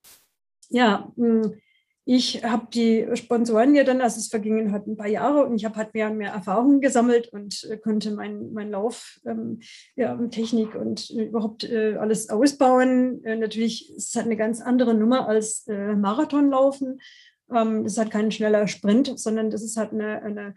ja, 0.69 1.12
mh, 1.16 1.42
hm, 1.42 1.61
ich 2.04 2.45
habe 2.45 2.66
die 2.73 3.07
Sponsoren 3.14 3.75
ja 3.75 3.85
dann, 3.85 4.00
also 4.00 4.19
es 4.19 4.28
vergingen 4.28 4.73
halt 4.73 4.87
ein 4.87 4.97
paar 4.97 5.09
Jahre 5.09 5.45
und 5.45 5.54
ich 5.57 5.64
habe 5.64 5.76
halt 5.76 5.95
mehr 5.95 6.11
und 6.11 6.16
mehr 6.16 6.33
Erfahrungen 6.33 6.80
gesammelt 6.80 7.28
und 7.28 7.64
äh, 7.71 7.76
konnte 7.76 8.11
meinen 8.12 8.52
mein 8.52 8.71
Lauf, 8.71 9.21
ähm, 9.25 9.61
ja, 9.97 10.16
Technik 10.28 10.75
und 10.75 11.11
äh, 11.11 11.25
überhaupt 11.25 11.64
äh, 11.64 11.97
alles 11.97 12.30
ausbauen. 12.30 13.23
Äh, 13.25 13.37
natürlich 13.37 13.95
ist 13.95 14.09
es 14.09 14.16
halt 14.16 14.26
eine 14.26 14.37
ganz 14.37 14.61
andere 14.61 14.95
Nummer 14.95 15.28
als 15.28 15.66
äh, 15.69 15.95
Marathonlaufen. 15.95 17.00
Ähm, 17.54 17.85
das 17.85 17.92
ist 17.92 17.99
halt 17.99 18.11
kein 18.11 18.30
schneller 18.30 18.66
Sprint, 18.66 19.19
sondern 19.19 19.50
das 19.50 19.62
ist 19.62 19.76
halt 19.76 19.92
eine, 19.92 20.23
eine, 20.23 20.54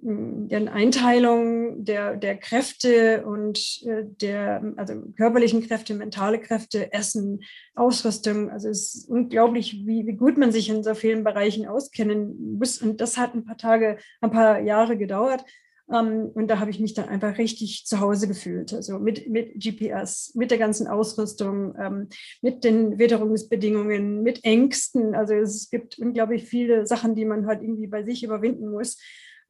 mm, 0.00 0.48
eine 0.50 0.72
Einteilung 0.72 1.84
der, 1.84 2.16
der 2.16 2.36
Kräfte 2.36 3.24
und 3.26 3.82
äh, 3.86 4.04
der 4.04 4.74
also 4.76 4.94
körperlichen 5.16 5.66
Kräfte, 5.66 5.94
mentale 5.94 6.40
Kräfte, 6.40 6.92
Essen, 6.92 7.40
Ausrüstung. 7.74 8.50
Also 8.50 8.68
es 8.68 8.94
ist 8.94 9.08
unglaublich, 9.08 9.84
wie, 9.86 10.06
wie 10.06 10.16
gut 10.16 10.38
man 10.38 10.52
sich 10.52 10.68
in 10.68 10.82
so 10.82 10.94
vielen 10.94 11.24
Bereichen 11.24 11.66
auskennen 11.66 12.58
muss. 12.58 12.80
Und 12.80 13.00
das 13.00 13.16
hat 13.16 13.34
ein 13.34 13.44
paar 13.44 13.58
Tage, 13.58 13.98
ein 14.20 14.30
paar 14.30 14.60
Jahre 14.60 14.96
gedauert. 14.96 15.44
Ähm, 15.92 16.30
und 16.34 16.48
da 16.48 16.60
habe 16.60 16.70
ich 16.70 16.80
mich 16.80 16.94
dann 16.94 17.08
einfach 17.08 17.38
richtig 17.38 17.84
zu 17.86 18.00
Hause 18.00 18.26
gefühlt. 18.26 18.72
Also 18.72 18.98
mit, 18.98 19.28
mit 19.28 19.62
GPS, 19.62 20.34
mit 20.34 20.50
der 20.50 20.58
ganzen 20.58 20.86
Ausrüstung, 20.86 21.74
ähm, 21.78 22.08
mit 22.40 22.64
den 22.64 22.98
Witterungsbedingungen, 22.98 24.22
mit 24.22 24.44
Ängsten. 24.44 25.14
Also 25.14 25.34
es 25.34 25.68
gibt 25.70 25.98
unglaublich 25.98 26.44
viele 26.44 26.86
Sachen, 26.86 27.14
die 27.14 27.24
man 27.24 27.46
halt 27.46 27.62
irgendwie 27.62 27.86
bei 27.86 28.02
sich 28.02 28.22
überwinden 28.22 28.70
muss. 28.70 28.98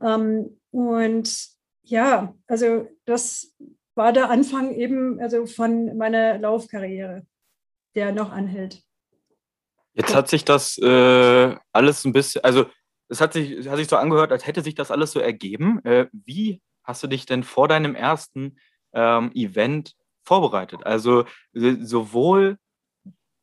Ähm, 0.02 0.60
und 0.70 1.48
ja, 1.82 2.34
also 2.46 2.88
das 3.04 3.54
war 3.94 4.12
der 4.12 4.30
Anfang 4.30 4.74
eben 4.74 5.20
also 5.20 5.46
von 5.46 5.96
meiner 5.96 6.38
Laufkarriere, 6.38 7.24
der 7.94 8.12
noch 8.12 8.32
anhält. 8.32 8.82
Jetzt 9.92 10.14
hat 10.14 10.28
sich 10.28 10.44
das 10.44 10.76
äh, 10.78 11.54
alles 11.72 12.04
ein 12.04 12.12
bisschen, 12.12 12.42
also 12.42 12.66
es 13.08 13.20
hat 13.20 13.32
sich, 13.32 13.68
hat 13.68 13.76
sich 13.76 13.88
so 13.88 13.96
angehört, 13.96 14.32
als 14.32 14.46
hätte 14.46 14.62
sich 14.62 14.75
das 14.75 14.90
alles 14.90 15.12
so 15.12 15.20
ergeben. 15.20 15.84
Äh, 15.84 16.06
wie 16.12 16.62
hast 16.82 17.02
du 17.02 17.06
dich 17.06 17.26
denn 17.26 17.42
vor 17.42 17.68
deinem 17.68 17.94
ersten 17.94 18.56
ähm, 18.92 19.30
Event 19.34 19.94
vorbereitet? 20.25 20.84
Also 20.84 21.25
sowohl 21.52 22.58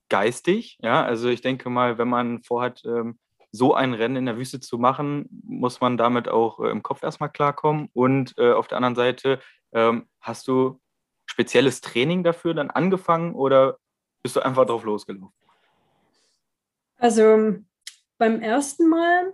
geistig, 0.10 0.78
ja, 0.82 1.04
also 1.04 1.30
ich 1.30 1.42
denke 1.42 1.70
mal, 1.70 1.98
wenn 1.98 2.10
man 2.10 2.44
vorhat, 2.44 2.84
ähm, 2.86 3.18
so 3.52 3.74
ein 3.74 3.94
Rennen 3.94 4.16
in 4.16 4.26
der 4.26 4.38
Wüste 4.38 4.60
zu 4.60 4.78
machen, 4.78 5.28
muss 5.44 5.82
man 5.82 5.98
damit 5.98 6.30
auch 6.30 6.60
äh, 6.60 6.70
im 6.70 6.84
Kopf 6.84 7.04
erstmal 7.04 7.30
klarkommen. 7.30 7.90
Und 7.94 8.34
äh, 8.38 8.54
auf 8.54 8.68
der 8.68 8.78
anderen 8.78 8.96
Seite, 8.96 9.40
ähm, 9.74 10.08
hast 10.22 10.48
du 10.48 10.80
spezielles 11.26 11.82
Training 11.82 12.24
dafür 12.24 12.54
dann 12.54 12.72
angefangen 12.72 13.34
oder 13.36 13.78
bist 14.24 14.36
du 14.36 14.42
einfach 14.42 14.66
drauf 14.66 14.84
losgelaufen? 14.84 15.34
Also 16.98 17.56
beim 18.18 18.42
ersten 18.42 18.88
Mal 18.88 19.34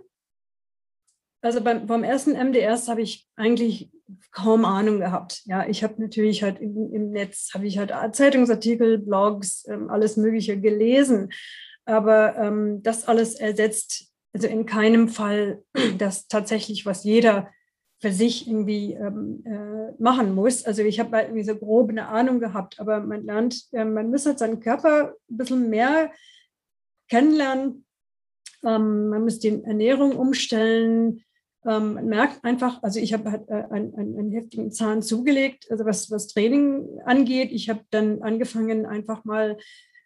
also 1.40 1.60
beim, 1.62 1.86
beim 1.86 2.04
ersten 2.04 2.32
MDS 2.32 2.88
habe 2.88 3.02
ich 3.02 3.28
eigentlich 3.36 3.90
kaum 4.32 4.64
Ahnung 4.64 4.98
gehabt. 4.98 5.42
Ja, 5.46 5.66
ich 5.66 5.84
habe 5.84 6.00
natürlich 6.00 6.42
halt 6.42 6.60
im, 6.60 6.92
im 6.92 7.10
Netz, 7.10 7.50
habe 7.54 7.66
ich 7.66 7.78
halt 7.78 7.92
Zeitungsartikel, 8.14 8.98
Blogs, 8.98 9.66
ähm, 9.68 9.90
alles 9.90 10.16
Mögliche 10.16 10.60
gelesen. 10.60 11.30
Aber 11.84 12.36
ähm, 12.36 12.82
das 12.82 13.06
alles 13.06 13.34
ersetzt 13.34 14.08
also 14.32 14.46
in 14.46 14.66
keinem 14.66 15.08
Fall 15.08 15.62
das 15.98 16.28
tatsächlich, 16.28 16.86
was 16.86 17.04
jeder 17.04 17.50
für 18.00 18.12
sich 18.12 18.46
irgendwie 18.46 18.92
ähm, 18.92 19.42
äh, 19.44 20.00
machen 20.00 20.34
muss. 20.34 20.64
Also 20.64 20.82
ich 20.82 21.00
habe 21.00 21.16
halt 21.16 21.28
irgendwie 21.28 21.44
so 21.44 21.56
grob 21.56 21.90
eine 21.90 22.06
Ahnung 22.06 22.38
gehabt, 22.38 22.78
aber 22.78 23.00
man 23.00 23.24
lernt, 23.24 23.64
äh, 23.72 23.84
man 23.84 24.10
muss 24.10 24.24
halt 24.24 24.38
seinen 24.38 24.60
Körper 24.60 25.14
ein 25.28 25.36
bisschen 25.36 25.68
mehr 25.68 26.12
kennenlernen. 27.10 27.84
Ähm, 28.64 29.08
man 29.08 29.22
muss 29.22 29.40
die 29.40 29.64
Ernährung 29.64 30.16
umstellen, 30.16 31.24
ähm, 31.68 31.94
man 31.94 32.06
merkt 32.06 32.44
einfach, 32.44 32.82
also 32.82 32.98
ich 32.98 33.12
habe 33.12 33.30
halt, 33.30 33.48
äh, 33.48 33.64
einen, 33.70 33.94
einen, 33.94 34.32
heftigen 34.32 34.72
Zahn 34.72 35.02
zugelegt, 35.02 35.70
also 35.70 35.84
was, 35.84 36.10
was 36.10 36.28
Training 36.28 36.88
angeht. 37.04 37.50
Ich 37.52 37.68
habe 37.68 37.80
dann 37.90 38.22
angefangen, 38.22 38.86
einfach 38.86 39.24
mal 39.24 39.58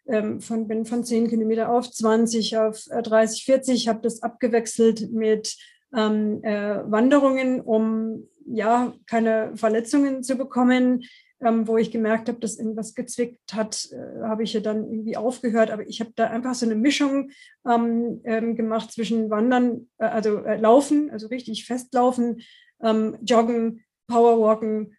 ähm, 0.07 0.40
von, 0.40 0.66
bin 0.66 0.85
von 0.85 1.04
10 1.04 1.28
Kilometer 1.28 1.71
auf 1.71 1.88
20, 1.88 2.57
auf 2.59 2.85
30, 2.90 3.45
40, 3.45 3.88
habe 3.88 4.00
das 4.02 4.23
abgewechselt 4.23 5.12
mit 5.12 5.57
ähm, 5.97 6.42
äh, 6.42 6.90
Wanderungen, 6.90 7.61
um 7.61 8.28
ja 8.45 8.92
keine 9.07 9.52
Verletzungen 9.54 10.25
zu 10.25 10.37
bekommen 10.37 11.04
ähm, 11.45 11.67
wo 11.67 11.77
ich 11.77 11.91
gemerkt 11.91 12.29
habe, 12.29 12.39
dass 12.39 12.59
irgendwas 12.59 12.95
gezwickt 12.95 13.53
hat, 13.53 13.89
äh, 13.93 14.23
habe 14.23 14.43
ich 14.43 14.53
ja 14.53 14.61
dann 14.61 14.91
irgendwie 14.91 15.17
aufgehört. 15.17 15.71
Aber 15.71 15.87
ich 15.87 16.01
habe 16.01 16.13
da 16.15 16.29
einfach 16.29 16.55
so 16.55 16.67
eine 16.67 16.77
Mischung 16.77 17.31
ähm, 17.69 18.21
ähm, 18.25 18.55
gemacht 18.57 18.93
zwischen 18.93 19.29
Wandern, 19.31 19.89
äh, 19.99 20.05
also 20.05 20.39
äh, 20.39 20.57
Laufen, 20.57 21.11
also 21.11 21.27
richtig 21.27 21.65
festlaufen, 21.67 22.43
ähm, 22.81 23.17
Joggen, 23.23 23.85
Powerwalken 24.07 24.97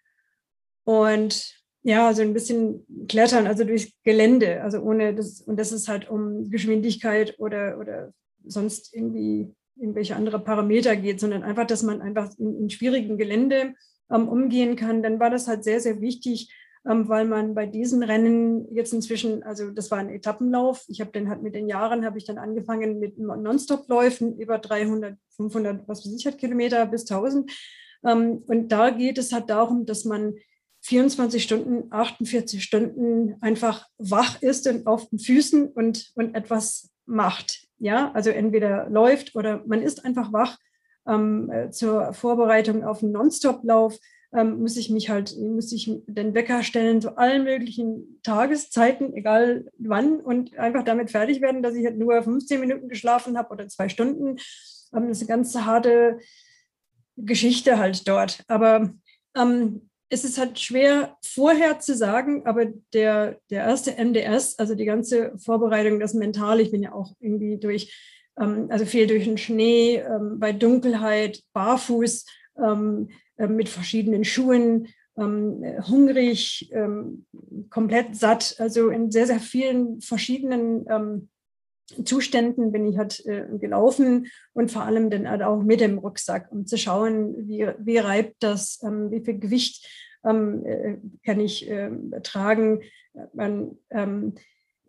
und 0.84 1.64
ja, 1.84 2.14
so 2.14 2.22
ein 2.22 2.34
bisschen 2.34 2.86
Klettern, 3.10 3.46
also 3.46 3.66
durch 3.66 3.94
Gelände, 4.04 4.62
also 4.64 4.80
ohne 4.80 5.14
das, 5.14 5.42
und 5.42 5.58
das 5.58 5.72
ist 5.74 5.90
halt 5.90 6.10
um 6.10 6.50
Geschwindigkeit 6.50 7.38
oder, 7.40 7.78
oder 7.78 8.14
sonst 8.46 8.94
irgendwie 8.94 9.54
irgendwelche 9.76 10.16
andere 10.16 10.40
Parameter 10.40 10.96
geht, 10.96 11.20
sondern 11.20 11.44
einfach, 11.44 11.68
dass 11.68 11.84
man 11.84 12.02
einfach 12.02 12.30
in, 12.38 12.58
in 12.58 12.70
schwierigen 12.70 13.18
Gelände 13.18 13.74
umgehen 14.10 14.76
kann, 14.76 15.04
dann 15.04 15.20
war 15.20 15.30
das 15.30 15.48
halt 15.48 15.64
sehr, 15.64 15.80
sehr 15.80 16.02
wichtig, 16.02 16.54
ähm, 16.86 17.08
weil 17.08 17.26
man 17.26 17.56
bei 17.56 17.66
diesen 17.66 18.04
Rennen 18.04 18.68
jetzt 18.74 18.94
inzwischen, 18.94 19.44
also 19.44 19.72
das 19.72 19.90
war 19.90 20.00
ein 20.00 20.10
Etappenlauf. 20.10 20.84
Ich 20.88 21.00
habe 21.00 21.12
dann 21.12 21.30
halt 21.30 21.42
mit 21.42 21.56
den 21.56 21.68
Jahren, 21.68 22.06
habe 22.06 22.18
ich 22.18 22.26
dann 22.26 22.38
angefangen 22.38 23.00
mit 23.00 23.18
Nonstop-Läufen 23.18 24.38
über 24.38 24.60
300, 24.60 25.18
500, 25.38 25.88
was 25.88 26.06
weiß 26.06 26.14
ich, 26.14 26.26
halt 26.26 26.38
Kilometer 26.38 26.86
bis 26.86 27.10
1000. 27.10 27.50
Ähm, 28.06 28.44
und 28.48 28.70
da 28.70 28.90
geht 28.90 29.18
es 29.18 29.32
halt 29.32 29.50
darum, 29.50 29.86
dass 29.86 30.04
man 30.04 30.36
24 30.82 31.42
Stunden, 31.42 31.92
48 31.92 32.62
Stunden 32.62 33.36
einfach 33.40 33.88
wach 33.98 34.42
ist 34.42 34.68
und 34.68 34.86
auf 34.86 35.08
den 35.10 35.20
Füßen 35.20 35.68
und, 35.68 36.12
und 36.16 36.36
etwas 36.36 36.92
macht. 37.06 37.68
Ja, 37.80 38.12
also 38.12 38.30
entweder 38.30 38.90
läuft 38.90 39.36
oder 39.36 39.64
man 39.66 39.82
ist 39.82 40.04
einfach 40.04 40.34
wach 40.34 40.58
ähm, 41.08 41.52
äh, 41.52 41.70
zur 41.70 42.14
Vorbereitung 42.14 42.84
auf 42.84 43.04
einen 43.04 43.12
Nonstop-Lauf 43.12 43.98
ähm, 44.34 44.62
muss 44.62 44.78
ich 44.78 44.90
mich 44.90 45.10
halt, 45.10 45.38
muss 45.38 45.72
ich 45.72 45.92
den 46.08 46.34
Wecker 46.34 46.64
stellen 46.64 47.02
zu 47.02 47.18
allen 47.18 47.44
möglichen 47.44 48.20
Tageszeiten, 48.24 49.14
egal 49.14 49.66
wann, 49.78 50.20
und 50.20 50.58
einfach 50.58 50.84
damit 50.84 51.12
fertig 51.12 51.42
werden, 51.42 51.62
dass 51.62 51.76
ich 51.76 51.86
halt 51.86 51.98
nur 51.98 52.22
15 52.22 52.60
Minuten 52.60 52.90
geschlafen 52.90 53.38
habe 53.38 53.52
oder 53.52 53.68
zwei 53.68 53.90
Stunden. 53.90 54.38
Ähm, 54.94 55.08
das 55.08 55.22
ist 55.22 55.30
eine 55.30 55.38
ganz 55.38 55.56
harte 55.56 56.20
Geschichte 57.16 57.78
halt 57.78 58.08
dort. 58.08 58.44
Aber 58.48 58.92
ähm, 59.36 59.90
es 60.10 60.24
ist 60.24 60.38
halt 60.38 60.60
schwer 60.60 61.18
vorher 61.24 61.80
zu 61.80 61.96
sagen, 61.96 62.46
aber 62.46 62.66
der, 62.94 63.40
der 63.50 63.64
erste 63.64 63.92
MDS, 63.92 64.58
also 64.60 64.76
die 64.76 64.86
ganze 64.86 65.38
Vorbereitung, 65.38 66.00
das 66.00 66.14
Mentale, 66.14 66.62
ich 66.62 66.72
bin 66.72 66.84
ja 66.84 66.94
auch 66.94 67.14
irgendwie 67.20 67.58
durch 67.58 67.92
also 68.36 68.86
viel 68.86 69.08
durch 69.08 69.26
den 69.26 69.38
Schnee, 69.38 69.98
ähm, 69.98 70.40
bei 70.40 70.54
Dunkelheit, 70.54 71.44
barfuß, 71.54 72.26
ähm, 72.58 73.10
äh, 73.38 73.48
mit 73.48 73.70
verschiedenen 73.70 74.24
Schuhen, 74.24 74.88
hungrig, 75.16 76.74
komplett 77.70 78.16
satt. 78.16 78.56
Also 78.58 78.90
in 78.90 79.12
sehr, 79.12 79.28
sehr 79.28 79.40
vielen 79.40 80.02
verschiedenen 80.02 81.30
Zuständen 82.04 82.72
bin 82.72 82.88
ich 82.88 82.98
halt 82.98 83.24
äh, 83.28 83.46
gelaufen 83.60 84.26
und 84.54 84.72
vor 84.72 84.82
allem 84.82 85.12
dann 85.12 85.30
halt 85.30 85.44
auch 85.44 85.62
mit 85.62 85.82
dem 85.82 86.00
Rucksack, 86.00 86.52
um 86.52 86.66
zu 86.66 86.80
schauen, 86.80 87.48
wie, 87.48 87.68
wie 87.78 88.00
reibt 88.00 88.38
das, 88.40 88.80
wie 88.82 89.24
viel 89.24 89.38
Gewicht 89.38 89.88
äh, 90.24 90.98
kann 91.24 91.40
ich 91.40 91.70
tragen. 92.24 92.82
Man, 93.36 93.78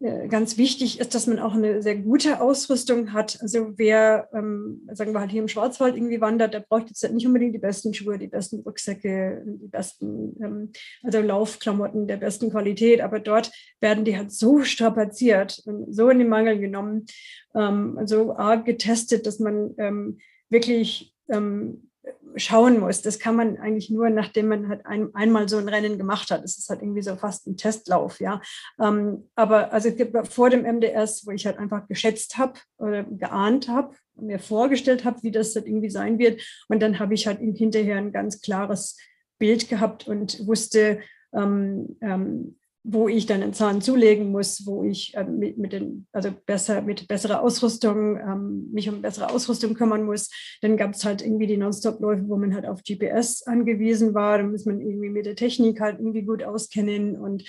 ganz 0.01 0.59
wichtig 0.59 1.01
ist, 1.01 1.15
dass 1.15 1.27
man 1.27 1.39
auch 1.39 1.55
eine 1.55 1.81
sehr 1.81 1.97
gute 1.97 2.41
Ausrüstung 2.41 3.13
hat. 3.13 3.39
Also 3.41 3.73
wer, 3.77 4.29
ähm, 4.35 4.83
sagen 4.93 5.13
wir 5.13 5.21
halt 5.21 5.31
hier 5.31 5.41
im 5.41 5.49
Schwarzwald 5.49 5.97
irgendwie 5.97 6.21
wandert, 6.21 6.53
der 6.53 6.61
braucht 6.61 6.89
jetzt 6.89 7.11
nicht 7.13 7.27
unbedingt 7.27 7.55
die 7.55 7.61
besten 7.61 7.95
Schuhe, 7.95 8.19
die 8.19 8.27
besten 8.27 8.61
Rucksäcke, 8.61 9.43
die 9.47 9.69
besten, 9.69 10.37
ähm, 10.43 10.73
also 11.03 11.21
Laufklamotten 11.21 12.07
der 12.07 12.17
besten 12.17 12.51
Qualität, 12.51 13.01
aber 13.01 13.21
dort 13.21 13.51
werden 13.81 14.05
die 14.05 14.17
halt 14.17 14.33
so 14.33 14.63
strapaziert 14.63 15.63
und 15.65 15.95
so 15.95 16.11
in 16.11 16.19
den 16.19 16.29
Mangel 16.29 16.59
genommen, 16.59 17.07
ähm, 17.55 17.99
so 18.05 18.37
arg 18.37 18.67
getestet, 18.67 19.27
dass 19.27 19.39
man 19.39 19.75
ähm, 19.79 20.19
wirklich 20.51 21.15
ähm, 21.31 21.91
schauen 22.37 22.81
muss. 22.81 23.03
Das 23.03 23.19
kann 23.19 23.37
man 23.37 23.59
eigentlich 23.59 23.91
nur, 23.91 24.11
nachdem 24.11 24.49
man 24.49 24.69
halt 24.69 24.87
ein, 24.87 25.15
einmal 25.15 25.49
so 25.49 25.57
ein 25.59 25.69
Rennen 25.69 25.99
gemacht 25.99 26.31
hat. 26.31 26.43
Das 26.43 26.59
ist 26.59 26.69
halt 26.69 26.83
irgendwie 26.83 27.03
so 27.03 27.17
fast 27.17 27.47
ein 27.47 27.57
Testlauf, 27.57 28.21
ja. 28.21 28.41
Ähm, 28.81 29.29
aber 29.35 29.73
also 29.73 29.91
vor 30.25 30.51
dem 30.51 30.63
MDS, 30.65 31.27
wo 31.27 31.31
ich 31.31 31.47
halt 31.47 31.59
einfach 31.59 31.87
geschätzt 31.87 32.39
habe 32.39 32.55
oder 32.79 33.05
geahnt 33.05 33.69
habe, 33.69 33.95
mir 34.17 34.39
vorgestellt 34.39 35.05
habe, 35.05 35.23
wie 35.23 35.31
das 35.31 35.55
halt 35.55 35.67
irgendwie 35.67 35.91
sein 35.91 36.19
wird. 36.19 36.43
Und 36.69 36.81
dann 36.81 36.99
habe 36.99 37.15
ich 37.15 37.27
halt 37.27 37.39
hinterher 37.39 37.97
ein 37.97 38.13
ganz 38.13 38.41
klares 38.41 38.99
Bild 39.39 39.69
gehabt 39.69 40.07
und 40.07 40.47
wusste, 40.47 41.01
ähm, 41.33 41.97
ähm, 42.01 42.57
wo 42.87 43.09
ich 43.09 43.25
dann 43.25 43.43
einen 43.43 43.55
Zahn 43.55 43.81
zulegen 43.81 44.31
muss, 44.31 44.67
wo 44.67 44.85
ich 44.85 45.15
äh, 45.17 45.25
mit, 45.25 45.57
mit, 45.57 45.73
den, 45.73 46.07
also 46.13 46.31
besser, 46.45 46.83
mit 46.83 47.09
besserer 47.09 47.41
Ausrüstung, 47.41 48.19
ähm, 48.19 48.69
mich 48.73 48.91
um 48.91 49.01
bessere 49.01 49.31
Ausrüstung 49.31 49.73
kümmern 49.73 50.05
muss. 50.05 50.31
Dann 50.61 50.77
gab 50.77 50.93
es 50.93 51.03
halt 51.03 51.23
irgendwie 51.23 51.47
die 51.47 51.57
Nonstop-Läufe, 51.57 52.29
wo 52.29 52.37
man 52.37 52.55
halt 52.55 52.67
auf 52.67 52.83
GPS 52.83 53.43
angewiesen 53.45 54.13
war. 54.13 54.37
Da 54.37 54.45
muss 54.45 54.67
man 54.67 54.83
irgendwie 54.83 55.09
mit 55.09 55.25
der 55.25 55.35
Technik 55.35 55.81
halt 55.81 55.99
irgendwie 55.99 56.23
gut 56.23 56.43
auskennen 56.43 57.17
und 57.17 57.45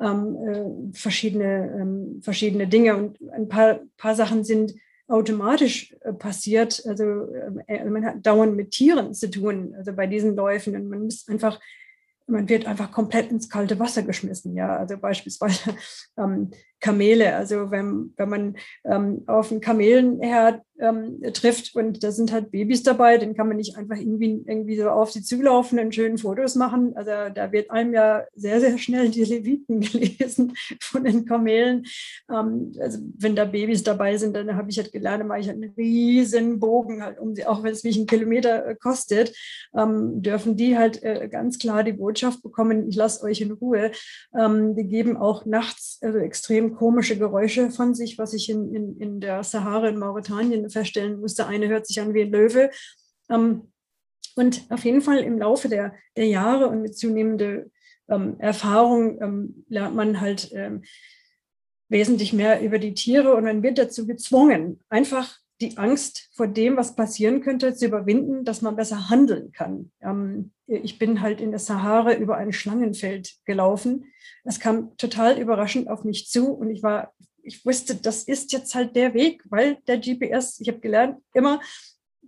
ähm, 0.00 0.36
äh, 0.48 0.96
verschiedene, 0.96 1.70
ähm, 1.78 2.20
verschiedene 2.22 2.66
Dinge. 2.66 2.96
Und 2.96 3.18
ein 3.32 3.48
paar, 3.48 3.80
paar 3.98 4.14
Sachen 4.14 4.42
sind 4.42 4.74
automatisch 5.06 5.94
äh, 6.00 6.14
passiert. 6.14 6.82
Also 6.86 7.30
äh, 7.66 7.84
man 7.84 8.06
hat 8.06 8.26
dauernd 8.26 8.56
mit 8.56 8.70
Tieren 8.70 9.12
zu 9.12 9.30
tun, 9.30 9.74
also 9.76 9.92
bei 9.92 10.06
diesen 10.06 10.34
Läufen. 10.34 10.74
Und 10.76 10.88
man 10.88 11.04
muss 11.04 11.28
einfach 11.28 11.60
man 12.28 12.48
wird 12.48 12.66
einfach 12.66 12.92
komplett 12.92 13.30
ins 13.30 13.48
kalte 13.48 13.78
Wasser 13.78 14.02
geschmissen. 14.02 14.54
Ja, 14.54 14.76
also 14.76 14.96
beispielsweise, 14.96 15.74
ähm, 16.18 16.50
Kamele. 16.80 17.34
Also 17.34 17.70
wenn, 17.70 18.12
wenn 18.16 18.28
man 18.28 18.56
ähm, 18.84 19.22
auf 19.26 19.50
einen 19.50 19.60
Kamelenherd 19.60 20.62
ähm, 20.80 21.20
trifft 21.32 21.74
und 21.74 22.04
da 22.04 22.12
sind 22.12 22.32
halt 22.32 22.50
Babys 22.50 22.82
dabei, 22.82 23.18
dann 23.18 23.34
kann 23.34 23.48
man 23.48 23.56
nicht 23.56 23.76
einfach 23.76 23.96
irgendwie, 23.96 24.44
irgendwie 24.46 24.76
so 24.76 24.88
auf 24.88 25.10
sie 25.10 25.22
zulaufen 25.22 25.78
und 25.80 25.94
schönen 25.94 26.18
Fotos 26.18 26.54
machen. 26.54 26.92
Also 26.96 27.10
da 27.34 27.50
wird 27.50 27.70
einem 27.70 27.92
ja 27.94 28.24
sehr, 28.34 28.60
sehr 28.60 28.78
schnell 28.78 29.08
die 29.08 29.24
Leviten 29.24 29.80
gelesen 29.80 30.54
von 30.80 31.04
den 31.04 31.24
Kamelen. 31.24 31.84
Ähm, 32.30 32.72
also 32.80 32.98
wenn 33.18 33.34
da 33.34 33.44
Babys 33.44 33.82
dabei 33.82 34.16
sind, 34.16 34.36
dann 34.36 34.54
habe 34.54 34.70
ich 34.70 34.78
halt 34.78 34.92
gelernt, 34.92 35.26
mache 35.26 35.40
ich 35.40 35.48
halt 35.48 35.60
einen 35.60 35.74
riesen 35.76 36.60
Bogen, 36.60 37.02
halt, 37.02 37.18
um 37.18 37.34
sie, 37.34 37.46
auch 37.46 37.62
wenn 37.62 37.72
es 37.72 37.84
mich 37.84 37.96
einen 37.96 38.06
Kilometer 38.06 38.66
äh, 38.66 38.76
kostet, 38.76 39.34
ähm, 39.76 40.22
dürfen 40.22 40.56
die 40.56 40.78
halt 40.78 41.02
äh, 41.02 41.28
ganz 41.28 41.58
klar 41.58 41.82
die 41.82 41.92
Botschaft 41.92 42.42
bekommen, 42.42 42.88
ich 42.88 42.96
lasse 42.96 43.24
euch 43.24 43.40
in 43.40 43.50
Ruhe. 43.50 43.90
Ähm, 44.38 44.76
die 44.76 44.86
geben 44.86 45.16
auch 45.16 45.44
nachts 45.44 45.98
also 46.02 46.18
extrem 46.18 46.67
komische 46.70 47.18
Geräusche 47.18 47.70
von 47.70 47.94
sich, 47.94 48.18
was 48.18 48.34
ich 48.34 48.48
in, 48.50 48.74
in, 48.74 48.98
in 48.98 49.20
der 49.20 49.42
Sahara 49.44 49.88
in 49.88 49.98
Mauretanien 49.98 50.68
feststellen 50.70 51.20
musste, 51.20 51.46
eine 51.46 51.68
hört 51.68 51.86
sich 51.86 52.00
an 52.00 52.14
wie 52.14 52.22
ein 52.22 52.32
Löwe. 52.32 52.70
Ähm, 53.30 53.72
und 54.36 54.66
auf 54.70 54.84
jeden 54.84 55.00
Fall 55.00 55.18
im 55.18 55.38
Laufe 55.38 55.68
der, 55.68 55.94
der 56.16 56.26
Jahre 56.26 56.68
und 56.68 56.82
mit 56.82 56.96
zunehmender 56.96 57.64
ähm, 58.08 58.36
Erfahrung 58.38 59.20
ähm, 59.20 59.64
lernt 59.68 59.96
man 59.96 60.20
halt 60.20 60.50
ähm, 60.52 60.82
wesentlich 61.88 62.32
mehr 62.32 62.60
über 62.60 62.78
die 62.78 62.94
Tiere 62.94 63.34
und 63.34 63.44
man 63.44 63.62
wird 63.62 63.78
dazu 63.78 64.06
gezwungen, 64.06 64.80
einfach 64.88 65.38
die 65.60 65.76
Angst 65.76 66.30
vor 66.34 66.46
dem, 66.46 66.76
was 66.76 66.94
passieren 66.94 67.40
könnte, 67.40 67.74
zu 67.74 67.86
überwinden, 67.86 68.44
dass 68.44 68.62
man 68.62 68.76
besser 68.76 69.10
handeln 69.10 69.52
kann. 69.52 69.90
Ähm, 70.00 70.52
ich 70.66 70.98
bin 70.98 71.20
halt 71.20 71.40
in 71.40 71.50
der 71.50 71.58
Sahara 71.58 72.14
über 72.14 72.36
ein 72.36 72.52
Schlangenfeld 72.52 73.36
gelaufen. 73.44 74.04
Das 74.44 74.60
kam 74.60 74.96
total 74.96 75.38
überraschend 75.38 75.88
auf 75.88 76.04
mich 76.04 76.28
zu 76.28 76.52
und 76.52 76.70
ich 76.70 76.82
war 76.82 77.12
ich 77.48 77.64
wusste, 77.64 77.94
das 77.94 78.24
ist 78.24 78.52
jetzt 78.52 78.74
halt 78.74 78.94
der 78.94 79.14
Weg, 79.14 79.42
weil 79.48 79.78
der 79.86 79.98
GPS, 79.98 80.60
ich 80.60 80.68
habe 80.68 80.80
gelernt, 80.80 81.16
immer 81.32 81.60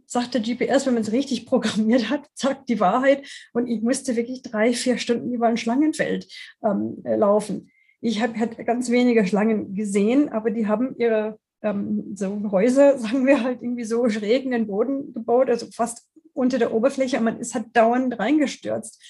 sagt 0.07 0.35
der 0.35 0.41
GPS, 0.41 0.87
wenn 0.87 0.95
man 0.95 1.05
es 1.05 1.13
richtig 1.13 1.47
programmiert 1.47 2.11
hat, 2.11 2.27
sagt 2.35 2.69
die 2.69 2.81
Wahrheit. 2.81 3.29
Und 3.53 3.69
ich 3.69 3.81
musste 3.81 4.17
wirklich 4.17 4.43
drei, 4.43 4.73
vier 4.73 4.99
Stunden 4.99 5.33
über 5.33 5.47
ein 5.47 5.57
Schlangenfeld 5.57 6.27
ähm, 6.65 7.01
laufen. 7.05 7.71
Ich 8.01 8.21
habe 8.21 8.39
halt 8.39 8.57
ganz 8.67 8.91
wenige 8.91 9.27
Schlangen 9.27 9.75
gesehen, 9.75 10.31
aber 10.31 10.51
die 10.51 10.67
haben 10.67 10.97
ihre 10.99 11.39
ähm, 11.63 12.13
so 12.15 12.51
Häuser, 12.51 12.99
sagen 12.99 13.27
wir 13.27 13.43
halt 13.43 13.63
irgendwie 13.63 13.85
so 13.85 14.09
schräg 14.09 14.45
in 14.45 14.51
den 14.51 14.67
Boden 14.67 15.13
gebaut, 15.13 15.49
also 15.49 15.67
fast 15.75 16.09
unter 16.33 16.59
der 16.59 16.73
Oberfläche. 16.73 17.21
Man 17.21 17.39
ist 17.39 17.55
halt 17.55 17.67
dauernd 17.75 18.19
reingestürzt. 18.19 19.03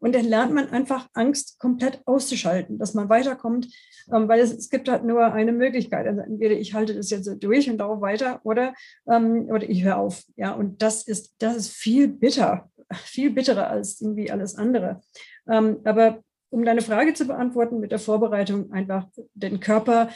Und 0.00 0.14
dann 0.14 0.26
lernt 0.26 0.54
man 0.54 0.68
einfach 0.70 1.08
Angst 1.12 1.58
komplett 1.58 2.00
auszuschalten, 2.06 2.78
dass 2.78 2.94
man 2.94 3.08
weiterkommt, 3.08 3.66
ähm, 4.12 4.28
weil 4.28 4.40
es, 4.40 4.52
es, 4.52 4.70
gibt 4.70 4.88
halt 4.88 5.04
nur 5.04 5.32
eine 5.32 5.52
Möglichkeit. 5.52 6.06
Also 6.06 6.20
entweder 6.20 6.54
ich 6.54 6.72
halte 6.74 6.94
das 6.94 7.10
jetzt 7.10 7.28
durch 7.42 7.68
und 7.68 7.78
laufe 7.78 8.00
weiter 8.00 8.40
oder, 8.44 8.74
ähm, 9.10 9.46
oder 9.50 9.68
ich 9.68 9.82
höre 9.82 9.96
auf. 9.96 10.22
Ja, 10.36 10.52
und 10.52 10.82
das 10.82 11.02
ist, 11.02 11.34
das 11.38 11.56
ist 11.56 11.72
viel 11.72 12.06
bitter, 12.06 12.70
viel 12.94 13.30
bitterer 13.30 13.68
als 13.68 14.00
irgendwie 14.00 14.30
alles 14.30 14.54
andere. 14.54 15.00
Ähm, 15.48 15.78
aber 15.84 16.22
um 16.50 16.64
deine 16.64 16.80
Frage 16.80 17.12
zu 17.12 17.26
beantworten 17.26 17.80
mit 17.80 17.90
der 17.90 17.98
Vorbereitung, 17.98 18.72
einfach 18.72 19.06
den 19.34 19.60
Körper, 19.60 20.10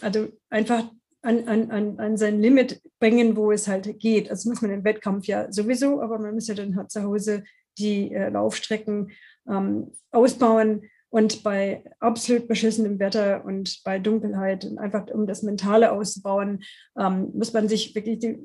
also 0.00 0.28
einfach 0.48 0.90
an, 1.24 1.48
an, 1.70 1.98
an, 1.98 2.16
sein 2.16 2.40
Limit 2.40 2.82
bringen, 3.00 3.36
wo 3.36 3.50
es 3.50 3.66
halt 3.66 3.98
geht. 3.98 4.30
Also 4.30 4.48
muss 4.48 4.62
man 4.62 4.70
im 4.70 4.84
Wettkampf 4.84 5.26
ja 5.26 5.50
sowieso, 5.50 6.00
aber 6.00 6.18
man 6.18 6.34
muss 6.34 6.48
ja 6.48 6.54
dann 6.54 6.76
halt 6.76 6.90
zu 6.90 7.02
Hause 7.02 7.44
die 7.78 8.12
äh, 8.12 8.28
Laufstrecken 8.28 9.10
ähm, 9.48 9.90
ausbauen 10.10 10.82
und 11.08 11.42
bei 11.42 11.84
absolut 12.00 12.46
beschissenem 12.46 12.98
Wetter 12.98 13.44
und 13.44 13.82
bei 13.84 13.98
Dunkelheit 13.98 14.64
und 14.64 14.78
einfach 14.78 15.06
um 15.08 15.26
das 15.26 15.42
Mentale 15.42 15.92
auszubauen, 15.92 16.62
ähm, 16.98 17.30
muss 17.34 17.52
man 17.52 17.68
sich 17.68 17.94
wirklich 17.94 18.18
die, 18.18 18.38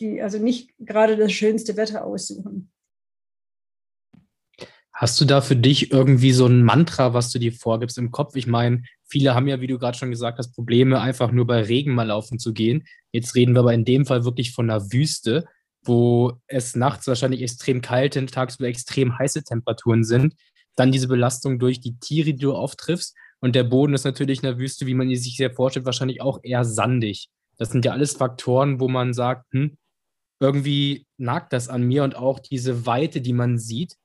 die, 0.00 0.20
also 0.20 0.38
nicht 0.38 0.74
gerade 0.78 1.16
das 1.16 1.32
schönste 1.32 1.76
Wetter 1.76 2.04
aussuchen. 2.04 2.70
Hast 4.96 5.20
du 5.20 5.26
da 5.26 5.40
für 5.42 5.56
dich 5.56 5.92
irgendwie 5.92 6.32
so 6.32 6.46
ein 6.46 6.62
Mantra, 6.62 7.12
was 7.12 7.30
du 7.30 7.38
dir 7.38 7.52
vorgibst 7.52 7.98
im 7.98 8.10
Kopf? 8.10 8.34
Ich 8.34 8.46
meine, 8.46 8.82
viele 9.04 9.34
haben 9.34 9.46
ja, 9.46 9.60
wie 9.60 9.66
du 9.66 9.78
gerade 9.78 9.96
schon 9.96 10.10
gesagt 10.10 10.38
hast, 10.38 10.54
Probleme, 10.54 11.00
einfach 11.00 11.30
nur 11.30 11.46
bei 11.46 11.60
Regen 11.60 11.94
mal 11.94 12.06
laufen 12.06 12.38
zu 12.38 12.54
gehen. 12.54 12.84
Jetzt 13.12 13.34
reden 13.34 13.54
wir 13.54 13.60
aber 13.60 13.74
in 13.74 13.84
dem 13.84 14.06
Fall 14.06 14.24
wirklich 14.24 14.52
von 14.52 14.70
einer 14.70 14.92
Wüste 14.92 15.44
wo 15.86 16.40
es 16.46 16.76
nachts 16.76 17.06
wahrscheinlich 17.06 17.42
extrem 17.42 17.80
kalt 17.80 18.16
und 18.16 18.32
tagsüber 18.32 18.68
extrem 18.68 19.18
heiße 19.18 19.44
Temperaturen 19.44 20.04
sind. 20.04 20.34
Dann 20.74 20.92
diese 20.92 21.08
Belastung 21.08 21.58
durch 21.58 21.80
die 21.80 21.98
Tiere, 21.98 22.32
die 22.32 22.40
du 22.40 22.54
auftriffst. 22.54 23.16
Und 23.40 23.54
der 23.54 23.64
Boden 23.64 23.94
ist 23.94 24.04
natürlich 24.04 24.38
in 24.38 24.46
der 24.48 24.58
Wüste, 24.58 24.86
wie 24.86 24.94
man 24.94 25.14
sich 25.14 25.36
sehr 25.36 25.52
vorstellt, 25.52 25.86
wahrscheinlich 25.86 26.20
auch 26.20 26.40
eher 26.42 26.64
sandig. 26.64 27.28
Das 27.58 27.70
sind 27.70 27.84
ja 27.84 27.92
alles 27.92 28.12
Faktoren, 28.12 28.80
wo 28.80 28.88
man 28.88 29.14
sagt, 29.14 29.46
hm, 29.52 29.76
irgendwie 30.40 31.06
nagt 31.16 31.52
das 31.52 31.68
an 31.68 31.82
mir 31.82 32.04
und 32.04 32.16
auch 32.16 32.38
diese 32.38 32.86
Weite, 32.86 33.20
die 33.20 33.32
man 33.32 33.58
sieht, 33.58 33.96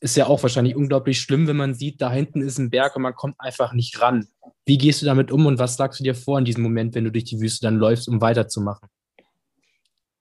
ist 0.00 0.16
ja 0.16 0.26
auch 0.26 0.42
wahrscheinlich 0.42 0.76
unglaublich 0.76 1.20
schlimm, 1.20 1.46
wenn 1.46 1.56
man 1.56 1.74
sieht, 1.74 2.00
da 2.00 2.10
hinten 2.10 2.42
ist 2.42 2.58
ein 2.58 2.70
Berg 2.70 2.94
und 2.96 3.02
man 3.02 3.14
kommt 3.14 3.36
einfach 3.38 3.72
nicht 3.72 4.00
ran. 4.00 4.28
Wie 4.64 4.78
gehst 4.78 5.02
du 5.02 5.06
damit 5.06 5.30
um 5.30 5.46
und 5.46 5.58
was 5.58 5.76
sagst 5.76 6.00
du 6.00 6.04
dir 6.04 6.14
vor 6.14 6.38
in 6.38 6.44
diesem 6.44 6.62
Moment, 6.62 6.94
wenn 6.94 7.04
du 7.04 7.10
durch 7.10 7.24
die 7.24 7.40
Wüste 7.40 7.66
dann 7.66 7.76
läufst, 7.76 8.08
um 8.08 8.20
weiterzumachen? 8.20 8.88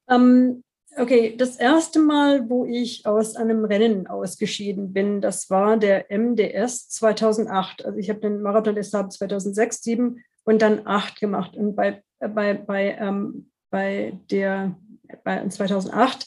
Ähm, 0.09 0.63
Okay, 0.99 1.35
das 1.37 1.57
erste 1.57 1.99
Mal, 1.99 2.49
wo 2.49 2.65
ich 2.65 3.05
aus 3.05 3.35
einem 3.35 3.65
Rennen 3.65 4.07
ausgeschieden 4.07 4.93
bin, 4.93 5.21
das 5.21 5.47
war 5.51 5.77
der 5.77 6.07
MDS 6.09 6.89
2008. 6.89 7.85
Also 7.85 7.99
ich 7.99 8.09
habe 8.09 8.19
den 8.19 8.41
Marathon 8.41 8.73
des 8.73 8.89
Saab 8.89 9.11
2006, 9.11 9.83
7 9.83 10.23
und 10.43 10.61
dann 10.63 10.87
8 10.87 11.19
gemacht. 11.19 11.55
Und 11.55 11.75
bei, 11.75 12.01
bei, 12.19 12.55
bei, 12.55 12.97
ähm, 12.99 13.51
bei 13.69 14.19
der 14.31 14.75
bei 15.23 15.47
2008 15.47 16.25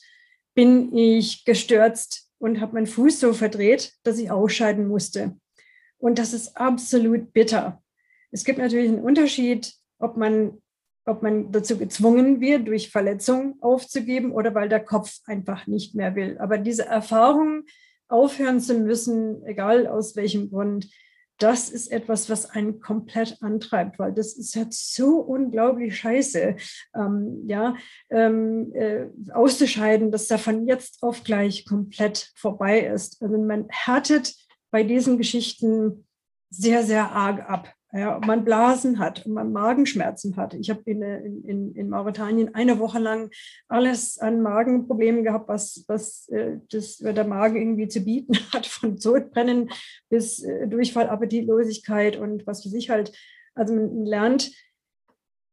bin 0.54 0.96
ich 0.96 1.44
gestürzt 1.44 2.29
und 2.40 2.60
habe 2.60 2.74
meinen 2.74 2.86
Fuß 2.86 3.20
so 3.20 3.32
verdreht, 3.32 3.92
dass 4.02 4.18
ich 4.18 4.30
ausscheiden 4.30 4.88
musste. 4.88 5.36
Und 5.98 6.18
das 6.18 6.32
ist 6.32 6.56
absolut 6.56 7.32
bitter. 7.32 7.82
Es 8.32 8.44
gibt 8.44 8.58
natürlich 8.58 8.88
einen 8.88 9.02
Unterschied, 9.02 9.72
ob 9.98 10.16
man 10.16 10.58
ob 11.06 11.22
man 11.22 11.50
dazu 11.50 11.78
gezwungen 11.78 12.40
wird, 12.40 12.68
durch 12.68 12.90
Verletzung 12.90 13.56
aufzugeben 13.60 14.32
oder 14.32 14.54
weil 14.54 14.68
der 14.68 14.84
Kopf 14.84 15.20
einfach 15.24 15.66
nicht 15.66 15.94
mehr 15.94 16.14
will. 16.14 16.38
Aber 16.38 16.58
diese 16.58 16.86
Erfahrung, 16.86 17.64
aufhören 18.08 18.60
zu 18.60 18.74
müssen, 18.74 19.44
egal 19.46 19.86
aus 19.86 20.16
welchem 20.16 20.50
Grund, 20.50 20.88
das 21.42 21.68
ist 21.70 21.90
etwas, 21.90 22.28
was 22.28 22.50
einen 22.50 22.80
komplett 22.80 23.38
antreibt, 23.40 23.98
weil 23.98 24.12
das 24.12 24.34
ist 24.34 24.54
halt 24.56 24.72
so 24.72 25.18
unglaublich 25.20 25.96
scheiße, 25.96 26.56
ähm, 26.94 27.44
ja, 27.46 27.74
ähm, 28.10 28.72
äh, 28.74 29.06
auszuscheiden, 29.32 30.12
dass 30.12 30.28
da 30.28 30.38
von 30.38 30.66
jetzt 30.66 31.02
auf 31.02 31.24
gleich 31.24 31.64
komplett 31.64 32.32
vorbei 32.36 32.80
ist. 32.80 33.22
Also 33.22 33.38
man 33.38 33.66
härtet 33.68 34.34
bei 34.70 34.82
diesen 34.82 35.18
Geschichten 35.18 36.06
sehr, 36.50 36.82
sehr 36.82 37.12
arg 37.12 37.48
ab 37.48 37.74
ja, 37.92 38.20
man 38.24 38.44
Blasen 38.44 38.98
hat 38.98 39.26
und 39.26 39.32
man 39.32 39.52
Magenschmerzen 39.52 40.36
hat. 40.36 40.54
Ich 40.54 40.70
habe 40.70 40.82
in, 40.84 41.02
in, 41.02 41.74
in 41.74 41.88
Mauretanien 41.88 42.54
eine 42.54 42.78
Woche 42.78 43.00
lang 43.00 43.30
alles 43.68 44.18
an 44.18 44.42
Magenproblemen 44.42 45.24
gehabt, 45.24 45.48
was, 45.48 45.84
was 45.88 46.28
äh, 46.28 46.58
das, 46.70 46.98
der 46.98 47.24
Magen 47.24 47.56
irgendwie 47.56 47.88
zu 47.88 48.00
bieten 48.00 48.34
hat, 48.52 48.66
von 48.66 48.98
Sodbrennen 48.98 49.70
bis 50.08 50.42
äh, 50.44 50.68
Durchfall, 50.68 51.08
Appetitlosigkeit 51.08 52.16
und 52.16 52.46
was 52.46 52.62
für 52.62 52.68
sich 52.68 52.90
halt. 52.90 53.12
Also 53.54 53.74
man 53.74 54.04
lernt, 54.04 54.52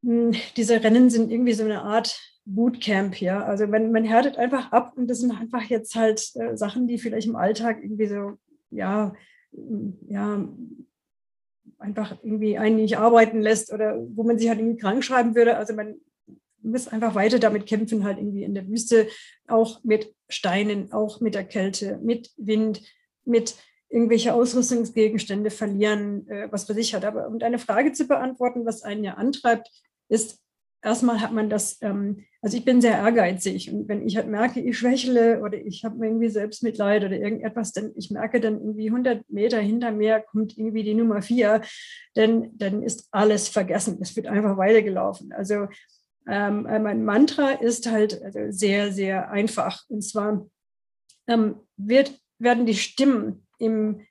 hm, 0.04 0.34
diese 0.56 0.84
Rennen 0.84 1.10
sind 1.10 1.32
irgendwie 1.32 1.54
so 1.54 1.64
eine 1.64 1.82
Art 1.82 2.20
Bootcamp, 2.46 3.20
ja. 3.20 3.44
Also 3.44 3.66
man, 3.66 3.92
man 3.92 4.06
härtet 4.06 4.38
einfach 4.38 4.72
ab 4.72 4.94
und 4.96 5.08
das 5.10 5.20
sind 5.20 5.32
einfach 5.32 5.64
jetzt 5.64 5.96
halt 5.96 6.32
äh, 6.36 6.56
Sachen, 6.56 6.88
die 6.88 7.00
vielleicht 7.00 7.28
im 7.28 7.36
Alltag 7.36 7.80
irgendwie 7.82 8.08
so, 8.08 8.38
ja, 8.70 9.14
ja, 10.08 10.48
einfach 11.78 12.18
irgendwie 12.24 12.58
einen 12.58 12.78
nicht 12.78 12.98
arbeiten 12.98 13.42
lässt 13.42 13.72
oder 13.72 13.98
wo 14.16 14.24
man 14.24 14.38
sich 14.38 14.50
halt 14.50 14.60
irgendwie 14.60 14.80
krank 14.80 15.04
schreiben 15.04 15.36
würde. 15.36 15.58
Also 15.58 15.74
man 15.74 15.96
muss 16.62 16.88
einfach 16.88 17.16
weiter 17.16 17.40
damit 17.40 17.66
kämpfen, 17.66 18.04
halt 18.04 18.18
irgendwie 18.18 18.44
in 18.44 18.54
der 18.54 18.68
Wüste, 18.68 19.08
auch 19.48 19.84
mit 19.84 20.14
Steinen, 20.30 20.92
auch 20.92 21.22
mit 21.22 21.36
der 21.36 21.44
Kälte, 21.44 22.00
mit 22.04 22.32
Wind, 22.38 22.82
mit 23.26 23.56
irgendwelche 23.90 24.34
Ausrüstungsgegenstände 24.34 25.50
verlieren, 25.50 26.28
äh, 26.28 26.52
was 26.52 26.66
für 26.66 26.74
sich 26.74 26.94
hat. 26.94 27.06
Aber 27.06 27.28
um 27.28 27.40
deine 27.40 27.60
Frage 27.60 27.94
zu 27.94 28.06
beantworten, 28.06 28.66
was 28.66 28.84
einen 28.84 29.04
ja 29.04 29.14
antreibt, 29.14 29.70
ist 30.10 30.42
erstmal 30.88 31.20
hat 31.22 31.34
man 31.34 31.50
das, 31.50 31.78
ähm, 31.82 32.24
also 32.42 32.56
ich 32.56 32.64
bin 32.64 32.80
sehr 32.82 32.98
ehrgeizig 32.98 33.72
und 33.72 33.90
wenn 33.90 34.08
ich 34.08 34.16
halt 34.16 34.28
merke, 34.28 34.62
ich 34.62 34.78
schwächle 34.78 35.42
oder 35.42 35.58
ich 35.58 35.84
habe 35.84 36.06
irgendwie 36.06 36.30
Selbstmitleid 36.30 37.04
oder 37.04 37.18
irgendetwas, 37.18 37.74
dann 37.74 37.92
ich 37.98 38.10
merke 38.10 38.40
dann 38.40 38.60
irgendwie 38.60 38.88
100 38.88 39.30
Meter 39.30 39.60
hinter 39.60 39.92
mir 39.92 40.22
kommt 40.22 40.58
irgendwie 40.58 40.84
die 40.84 40.94
Nummer 40.94 41.22
vier, 41.22 41.62
denn 42.16 42.52
dann 42.58 42.84
ist 42.84 43.10
alles 43.12 43.50
vergessen. 43.50 44.00
Es 44.02 44.16
wird 44.16 44.28
einfach 44.28 44.58
weitergelaufen. 44.58 45.34
Also 45.34 45.68
ähm, 46.26 46.66
äh, 46.66 46.80
mein 46.80 47.04
Mantra 47.04 47.52
ist 47.52 47.92
halt 47.92 48.22
also 48.24 48.40
sehr, 48.50 48.94
sehr 48.94 49.30
einfach 49.30 49.84
und 49.90 50.02
zwar 50.02 50.48
ähm, 51.28 51.58
wird, 51.76 52.18
werden 52.40 52.66
die 52.66 52.76
Stimmen 52.76 53.46
im, 53.60 54.02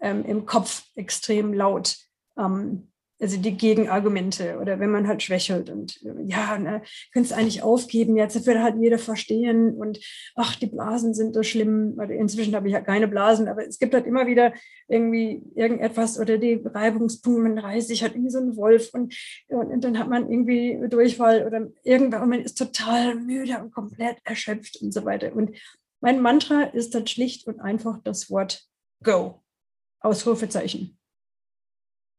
ähm, 0.00 0.24
im 0.24 0.46
Kopf 0.46 0.84
extrem 0.94 1.52
laut. 1.52 1.96
Ähm, 2.38 2.90
also 3.24 3.38
die 3.38 3.56
Gegenargumente 3.56 4.58
oder 4.60 4.78
wenn 4.80 4.90
man 4.90 5.08
halt 5.08 5.22
schwächelt 5.22 5.70
und 5.70 5.98
ja, 6.26 6.58
ne, 6.58 6.82
könntest 7.10 7.32
eigentlich 7.32 7.62
aufgeben, 7.62 8.18
jetzt 8.18 8.44
wird 8.44 8.58
halt 8.58 8.76
jeder 8.78 8.98
verstehen 8.98 9.74
und 9.74 9.98
ach, 10.34 10.56
die 10.56 10.66
Blasen 10.66 11.14
sind 11.14 11.34
so 11.34 11.42
schlimm. 11.42 11.98
Inzwischen 11.98 12.54
habe 12.54 12.68
ich 12.68 12.74
ja 12.74 12.82
keine 12.82 13.08
Blasen, 13.08 13.48
aber 13.48 13.66
es 13.66 13.78
gibt 13.78 13.94
halt 13.94 14.06
immer 14.06 14.26
wieder 14.26 14.52
irgendwie 14.88 15.42
irgendetwas 15.54 16.20
oder 16.20 16.36
die 16.36 16.60
Reibungspunkte, 16.62 17.42
man 17.42 17.58
reißt 17.58 17.88
sich 17.88 18.02
halt 18.02 18.12
irgendwie 18.12 18.30
so 18.30 18.40
ein 18.40 18.56
Wolf 18.56 18.90
und, 18.92 19.14
und, 19.48 19.72
und 19.72 19.82
dann 19.82 19.98
hat 19.98 20.10
man 20.10 20.30
irgendwie 20.30 20.78
Durchfall 20.90 21.46
oder 21.46 21.66
irgendwann 21.82 22.24
und 22.24 22.28
man 22.28 22.42
ist 22.42 22.58
total 22.58 23.14
müde 23.14 23.58
und 23.58 23.72
komplett 23.72 24.18
erschöpft 24.24 24.82
und 24.82 24.92
so 24.92 25.06
weiter. 25.06 25.34
Und 25.34 25.56
mein 26.02 26.20
Mantra 26.20 26.64
ist 26.64 26.94
dann 26.94 27.06
schlicht 27.06 27.46
und 27.46 27.60
einfach 27.60 28.02
das 28.04 28.30
Wort 28.30 28.68
Go. 29.02 29.40
Ausrufezeichen. 30.00 30.98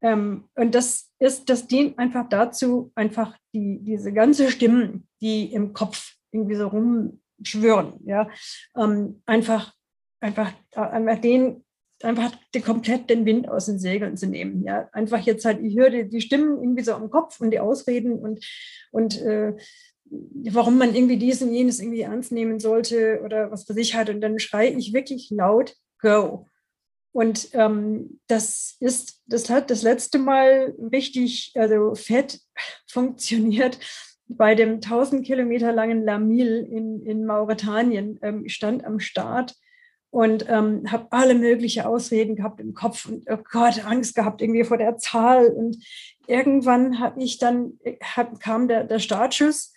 Ähm, 0.06 0.48
und 0.54 0.76
das 0.76 1.12
ist, 1.18 1.50
das 1.50 1.66
dient 1.66 1.98
einfach 1.98 2.30
dazu, 2.30 2.92
einfach 2.94 3.36
die, 3.56 3.80
diese 3.82 4.14
ganze 4.14 4.52
Stimmen, 4.52 5.08
die 5.20 5.52
im 5.52 5.74
Kopf 5.74 6.14
irgendwie 6.32 6.54
so 6.54 6.68
rumschwören, 6.68 7.94
ja, 8.06 8.30
ähm, 8.78 9.24
einfach, 9.26 9.74
einfach, 10.20 10.54
einfach 10.76 11.18
den, 11.22 11.66
einfach 12.04 12.32
die, 12.54 12.62
komplett 12.62 13.10
den 13.10 13.26
Wind 13.26 13.50
aus 13.50 13.66
den 13.66 13.80
Segeln 13.80 14.16
zu 14.16 14.28
nehmen, 14.28 14.64
ja, 14.64 14.88
einfach 14.94 15.22
jetzt 15.22 15.44
halt, 15.44 15.64
ich 15.64 15.76
höre 15.76 15.90
die, 15.90 16.08
die 16.08 16.22
Stimmen 16.22 16.60
irgendwie 16.62 16.84
so 16.84 16.94
im 16.94 17.10
Kopf 17.10 17.42
und 17.42 17.50
die 17.50 17.60
Ausreden 17.60 18.20
und, 18.20 18.46
und 18.92 19.20
äh, 19.24 19.56
warum 20.52 20.78
man 20.78 20.94
irgendwie 20.94 21.18
dies 21.18 21.42
und 21.42 21.52
jenes 21.52 21.80
irgendwie 21.80 22.02
ernst 22.02 22.32
nehmen 22.32 22.60
sollte 22.60 23.22
oder 23.24 23.50
was 23.50 23.64
für 23.64 23.74
sich 23.74 23.96
hat. 23.96 24.10
Und 24.12 24.22
dann 24.22 24.38
schreie 24.38 24.70
ich 24.70 24.94
wirklich 24.94 25.32
laut, 25.32 25.74
go. 26.00 26.46
Und 27.16 27.48
ähm, 27.54 28.20
das 28.28 28.76
ist, 28.82 29.22
das 29.26 29.50
hat 29.50 29.72
das 29.72 29.84
letzte 29.84 30.20
Mal 30.20 30.76
richtig, 30.92 31.54
also 31.56 31.96
fett 31.96 32.42
funktioniert 32.92 33.80
bei 34.28 34.54
dem 34.54 34.82
1000 34.82 35.26
Kilometer 35.26 35.72
langen 35.72 36.04
Lamil 36.04 36.68
in, 36.70 37.06
in 37.06 37.26
Mauretanien. 37.26 38.20
Ähm, 38.22 38.44
ich 38.44 38.54
stand 38.54 38.84
am 38.84 39.00
Start 39.00 39.56
und 40.10 40.50
ähm, 40.50 40.92
habe 40.92 41.08
alle 41.12 41.36
möglichen 41.36 41.86
Ausreden 41.86 42.36
gehabt 42.36 42.60
im 42.60 42.74
Kopf 42.74 43.06
und 43.06 43.24
oh 43.30 43.38
Gott, 43.50 43.86
Angst 43.86 44.14
gehabt 44.16 44.42
irgendwie 44.42 44.66
vor 44.66 44.78
der 44.78 44.98
Zahl. 44.98 45.48
Und 45.48 45.78
irgendwann 46.28 47.00
habe 47.00 47.24
ich 47.24 47.38
dann, 47.38 47.80
hab, 48.04 48.42
kam 48.42 48.68
der, 48.68 48.84
der 48.84 49.00
Startschuss 49.00 49.74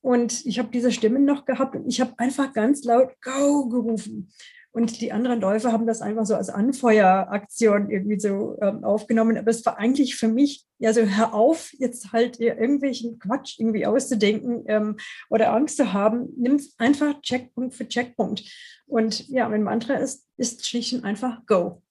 und 0.00 0.44
ich 0.44 0.58
habe 0.58 0.70
diese 0.72 0.90
Stimmen 0.90 1.24
noch 1.24 1.44
gehabt 1.44 1.76
und 1.76 1.86
ich 1.86 2.00
habe 2.00 2.14
einfach 2.16 2.52
ganz 2.52 2.82
laut 2.82 3.12
Go 3.22 3.68
gerufen. 3.68 4.32
Und 4.72 5.00
die 5.00 5.10
anderen 5.10 5.40
Läufer 5.40 5.72
haben 5.72 5.86
das 5.86 6.00
einfach 6.00 6.24
so 6.24 6.36
als 6.36 6.48
Anfeueraktion 6.48 7.90
irgendwie 7.90 8.20
so 8.20 8.56
ähm, 8.62 8.84
aufgenommen. 8.84 9.36
Aber 9.36 9.50
es 9.50 9.66
war 9.66 9.78
eigentlich 9.78 10.14
für 10.14 10.28
mich, 10.28 10.64
ja, 10.78 10.92
so 10.92 11.00
hör 11.02 11.34
auf, 11.34 11.72
jetzt 11.78 12.12
halt 12.12 12.38
irgendwelchen 12.38 13.18
Quatsch 13.18 13.58
irgendwie 13.58 13.86
auszudenken 13.86 14.64
ähm, 14.68 14.96
oder 15.28 15.52
Angst 15.52 15.76
zu 15.76 15.92
haben. 15.92 16.28
Nimm 16.36 16.60
einfach 16.78 17.20
Checkpunkt 17.20 17.74
für 17.74 17.88
Checkpunkt. 17.88 18.44
Und 18.86 19.28
ja, 19.28 19.48
mein 19.48 19.64
Mantra 19.64 19.94
ist, 19.94 20.28
ist 20.36 20.64
schlicht 20.64 20.94
und 20.94 21.04
einfach 21.04 21.44
Go. 21.46 21.82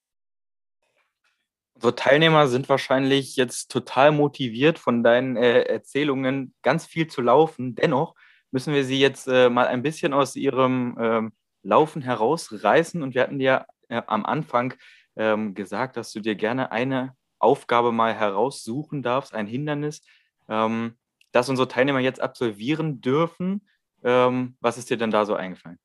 Unsere 1.74 1.96
Teilnehmer 1.96 2.48
sind 2.48 2.70
wahrscheinlich 2.70 3.36
jetzt 3.36 3.72
total 3.72 4.12
motiviert 4.12 4.80
von 4.80 5.04
deinen 5.04 5.36
äh, 5.36 5.64
Erzählungen, 5.64 6.54
ganz 6.62 6.86
viel 6.86 7.08
zu 7.08 7.22
laufen. 7.22 7.76
Dennoch 7.76 8.16
müssen 8.52 8.74
wir 8.74 8.86
sie 8.86 9.00
jetzt 9.00 9.28
äh, 9.28 9.50
mal 9.50 9.68
ein 9.68 9.82
bisschen 9.82 10.14
aus 10.14 10.36
ihrem 10.36 10.98
ähm, 11.00 11.32
Laufen 11.64 12.02
herausreißen. 12.02 13.02
Und 13.04 13.16
wir 13.16 13.22
hatten 13.22 13.40
dir 13.40 13.66
äh, 13.90 14.02
am 14.08 14.26
Anfang 14.26 14.74
ähm, 15.16 15.54
gesagt, 15.54 15.98
dass 15.98 16.12
du 16.12 16.20
dir 16.20 16.36
gerne 16.36 16.72
eine 16.72 17.16
Aufgabe 17.40 17.92
mal 17.92 18.14
heraussuchen 18.14 19.02
darfst, 19.02 19.34
ein 19.34 19.48
Hindernis, 19.48 20.02
ähm, 20.48 20.96
das 21.32 21.50
unsere 21.50 21.68
Teilnehmer 21.68 22.00
jetzt 22.00 22.22
absolvieren 22.22 23.02
dürfen. 23.02 23.68
Ähm, 24.04 24.56
was 24.60 24.78
ist 24.78 24.90
dir 24.90 24.98
denn 24.98 25.12
da 25.12 25.26
so 25.26 25.36
eingefallen? 25.36 25.80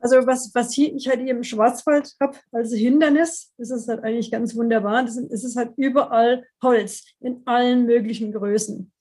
Also 0.00 0.16
was, 0.26 0.50
was 0.52 0.74
hier, 0.74 0.94
ich 0.94 1.08
halt 1.08 1.20
hier 1.20 1.30
im 1.30 1.44
Schwarzwald 1.44 2.14
habe 2.20 2.36
als 2.52 2.74
Hindernis, 2.74 3.54
ist 3.56 3.88
halt 3.88 4.04
eigentlich 4.04 4.30
ganz 4.30 4.54
wunderbar. 4.54 5.02
Das 5.02 5.16
ist 5.16 5.56
halt 5.56 5.72
überall 5.76 6.46
Holz 6.62 7.06
in 7.20 7.40
allen 7.46 7.86
möglichen 7.86 8.30
Größen. 8.30 8.92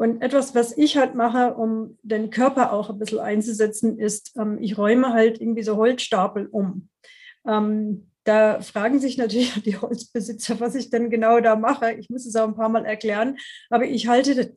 Und 0.00 0.22
etwas, 0.22 0.54
was 0.54 0.78
ich 0.78 0.96
halt 0.96 1.14
mache, 1.14 1.56
um 1.56 1.98
den 2.02 2.30
Körper 2.30 2.72
auch 2.72 2.88
ein 2.88 2.98
bisschen 2.98 3.18
einzusetzen, 3.18 3.98
ist, 3.98 4.34
ähm, 4.38 4.56
ich 4.58 4.78
räume 4.78 5.12
halt 5.12 5.42
irgendwie 5.42 5.62
so 5.62 5.76
Holzstapel 5.76 6.46
um. 6.46 6.88
Ähm, 7.46 8.10
da 8.24 8.62
fragen 8.62 8.98
sich 8.98 9.18
natürlich 9.18 9.52
die 9.62 9.76
Holzbesitzer, 9.76 10.58
was 10.58 10.74
ich 10.74 10.88
denn 10.88 11.10
genau 11.10 11.40
da 11.40 11.54
mache. 11.54 11.92
Ich 11.92 12.08
muss 12.08 12.24
es 12.24 12.34
auch 12.34 12.48
ein 12.48 12.56
paar 12.56 12.70
Mal 12.70 12.86
erklären, 12.86 13.36
aber 13.68 13.84
ich 13.84 14.08
halte 14.08 14.34
das 14.34 14.48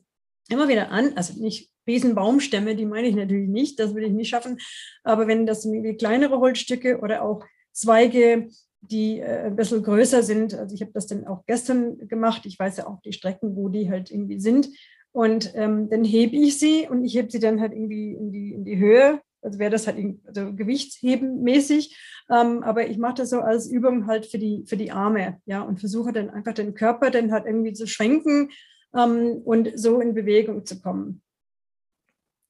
immer 0.48 0.66
wieder 0.66 0.90
an, 0.90 1.12
also 1.14 1.38
nicht 1.38 1.70
Riesenbaumstämme, 1.86 2.74
die 2.74 2.86
meine 2.86 3.08
ich 3.08 3.14
natürlich 3.14 3.50
nicht, 3.50 3.78
das 3.78 3.94
will 3.94 4.04
ich 4.04 4.12
nicht 4.12 4.30
schaffen, 4.30 4.56
aber 5.02 5.26
wenn 5.26 5.44
das 5.44 5.66
irgendwie 5.66 5.94
kleinere 5.98 6.38
Holzstücke 6.38 7.00
oder 7.00 7.20
auch 7.20 7.44
Zweige, 7.70 8.48
die 8.80 9.20
äh, 9.20 9.48
ein 9.48 9.56
bisschen 9.56 9.82
größer 9.82 10.22
sind, 10.22 10.54
also 10.54 10.74
ich 10.74 10.80
habe 10.80 10.92
das 10.94 11.06
dann 11.06 11.26
auch 11.26 11.44
gestern 11.44 12.08
gemacht, 12.08 12.46
ich 12.46 12.58
weiß 12.58 12.78
ja 12.78 12.86
auch 12.86 13.02
die 13.02 13.12
Strecken, 13.12 13.56
wo 13.56 13.68
die 13.68 13.90
halt 13.90 14.10
irgendwie 14.10 14.40
sind, 14.40 14.70
und 15.14 15.52
ähm, 15.54 15.88
dann 15.90 16.02
hebe 16.02 16.34
ich 16.34 16.58
sie 16.58 16.88
und 16.88 17.04
ich 17.04 17.14
hebe 17.14 17.30
sie 17.30 17.38
dann 17.38 17.60
halt 17.60 17.72
irgendwie 17.72 18.14
in 18.14 18.32
die, 18.32 18.52
in 18.52 18.64
die 18.64 18.78
Höhe. 18.78 19.20
Also 19.42 19.60
wäre 19.60 19.70
das 19.70 19.86
halt 19.86 19.96
also 20.26 20.52
Gewichtsheben 20.52 21.40
mäßig. 21.40 21.96
Ähm, 22.28 22.64
aber 22.64 22.88
ich 22.88 22.98
mache 22.98 23.14
das 23.14 23.30
so 23.30 23.38
als 23.38 23.70
Übung 23.70 24.08
halt 24.08 24.26
für 24.26 24.38
die, 24.38 24.64
für 24.66 24.76
die 24.76 24.90
Arme, 24.90 25.40
ja, 25.46 25.62
und 25.62 25.78
versuche 25.78 26.12
dann 26.12 26.30
einfach 26.30 26.52
den 26.52 26.74
Körper 26.74 27.12
dann 27.12 27.30
halt 27.30 27.46
irgendwie 27.46 27.74
zu 27.74 27.86
schwenken 27.86 28.50
ähm, 28.92 29.40
und 29.44 29.78
so 29.78 30.00
in 30.00 30.14
Bewegung 30.14 30.66
zu 30.66 30.80
kommen. 30.80 31.22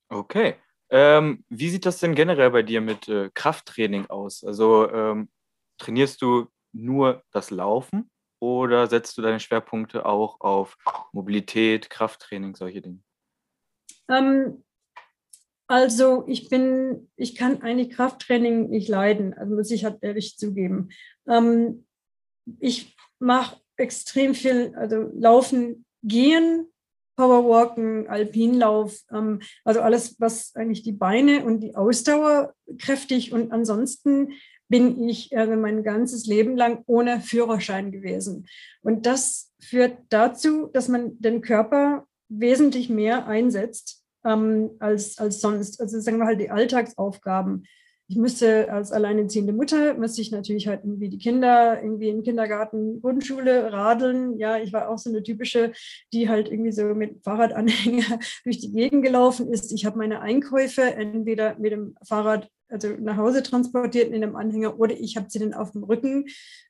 Okay. 0.08 0.54
Ähm, 0.88 1.44
wie 1.50 1.68
sieht 1.68 1.84
das 1.84 1.98
denn 1.98 2.14
generell 2.14 2.50
bei 2.50 2.62
dir 2.62 2.80
mit 2.80 3.08
äh, 3.08 3.28
Krafttraining 3.34 4.06
aus? 4.06 4.42
Also 4.42 4.90
ähm, 4.90 5.28
trainierst 5.76 6.22
du 6.22 6.46
nur 6.72 7.24
das 7.30 7.50
Laufen 7.50 8.10
oder 8.44 8.86
setzt 8.86 9.16
du 9.16 9.22
deine 9.22 9.40
Schwerpunkte 9.40 10.06
auch 10.06 10.40
auf 10.40 10.76
Mobilität, 11.12 11.90
Krafttraining, 11.90 12.54
solche 12.54 12.82
Dinge? 12.82 13.00
Ähm, 14.08 14.64
also 15.66 16.24
ich 16.26 16.50
bin, 16.50 17.10
ich 17.16 17.34
kann 17.34 17.62
eigentlich 17.62 17.90
Krafttraining 17.90 18.68
nicht 18.68 18.88
leiden, 18.88 19.34
also 19.34 19.54
muss 19.54 19.70
ich 19.70 19.84
halt 19.84 19.98
ehrlich 20.02 20.36
zugeben. 20.36 20.90
Ähm, 21.26 21.86
ich 22.60 22.94
mache 23.18 23.60
extrem 23.76 24.34
viel, 24.34 24.74
also 24.76 25.10
Laufen, 25.14 25.86
Gehen, 26.02 26.66
Powerwalken, 27.16 28.08
Alpinlauf, 28.08 29.00
ähm, 29.10 29.40
also 29.64 29.80
alles, 29.80 30.20
was 30.20 30.54
eigentlich 30.54 30.82
die 30.82 30.92
Beine 30.92 31.44
und 31.44 31.60
die 31.60 31.76
Ausdauer 31.76 32.54
kräftig 32.78 33.32
und 33.32 33.52
ansonsten 33.52 34.32
bin 34.74 35.08
ich 35.08 35.38
also 35.38 35.54
mein 35.54 35.84
ganzes 35.84 36.26
Leben 36.26 36.56
lang 36.56 36.82
ohne 36.86 37.20
Führerschein 37.20 37.92
gewesen. 37.92 38.48
Und 38.82 39.06
das 39.06 39.52
führt 39.60 39.98
dazu, 40.08 40.66
dass 40.72 40.88
man 40.88 41.12
den 41.20 41.42
Körper 41.42 42.08
wesentlich 42.28 42.90
mehr 42.90 43.28
einsetzt 43.28 44.02
ähm, 44.24 44.70
als, 44.80 45.16
als 45.18 45.40
sonst. 45.40 45.80
Also 45.80 46.00
sagen 46.00 46.18
wir 46.18 46.26
halt 46.26 46.40
die 46.40 46.50
Alltagsaufgaben. 46.50 47.66
Ich 48.08 48.16
müsste 48.16 48.68
als 48.72 48.90
alleinerziehende 48.90 49.52
Mutter, 49.52 49.94
müsste 49.94 50.22
ich 50.22 50.32
natürlich 50.32 50.66
halt 50.66 50.80
irgendwie 50.82 51.08
die 51.08 51.18
Kinder 51.18 51.80
irgendwie 51.80 52.08
im 52.08 52.24
Kindergarten, 52.24 53.00
Grundschule 53.00 53.72
radeln. 53.72 54.40
Ja, 54.40 54.58
ich 54.58 54.72
war 54.72 54.88
auch 54.88 54.98
so 54.98 55.08
eine 55.08 55.22
typische, 55.22 55.70
die 56.12 56.28
halt 56.28 56.48
irgendwie 56.50 56.72
so 56.72 56.82
mit 56.96 57.22
Fahrradanhänger 57.22 58.18
durch 58.42 58.58
die 58.58 58.72
Gegend 58.72 59.04
gelaufen 59.04 59.46
ist. 59.52 59.70
Ich 59.70 59.86
habe 59.86 59.98
meine 59.98 60.20
Einkäufe 60.20 60.82
entweder 60.82 61.56
mit 61.60 61.70
dem 61.70 61.94
Fahrrad 62.02 62.50
also 62.74 62.88
nach 63.00 63.16
Hause 63.16 63.42
transportiert 63.42 64.08
in 64.08 64.22
einem 64.22 64.34
Anhänger 64.34 64.78
oder 64.80 64.98
ich 64.98 65.16
habe 65.16 65.30
sie 65.30 65.38
dann 65.38 65.54
auf 65.54 65.70
dem 65.70 65.84
Rücken 65.84 66.26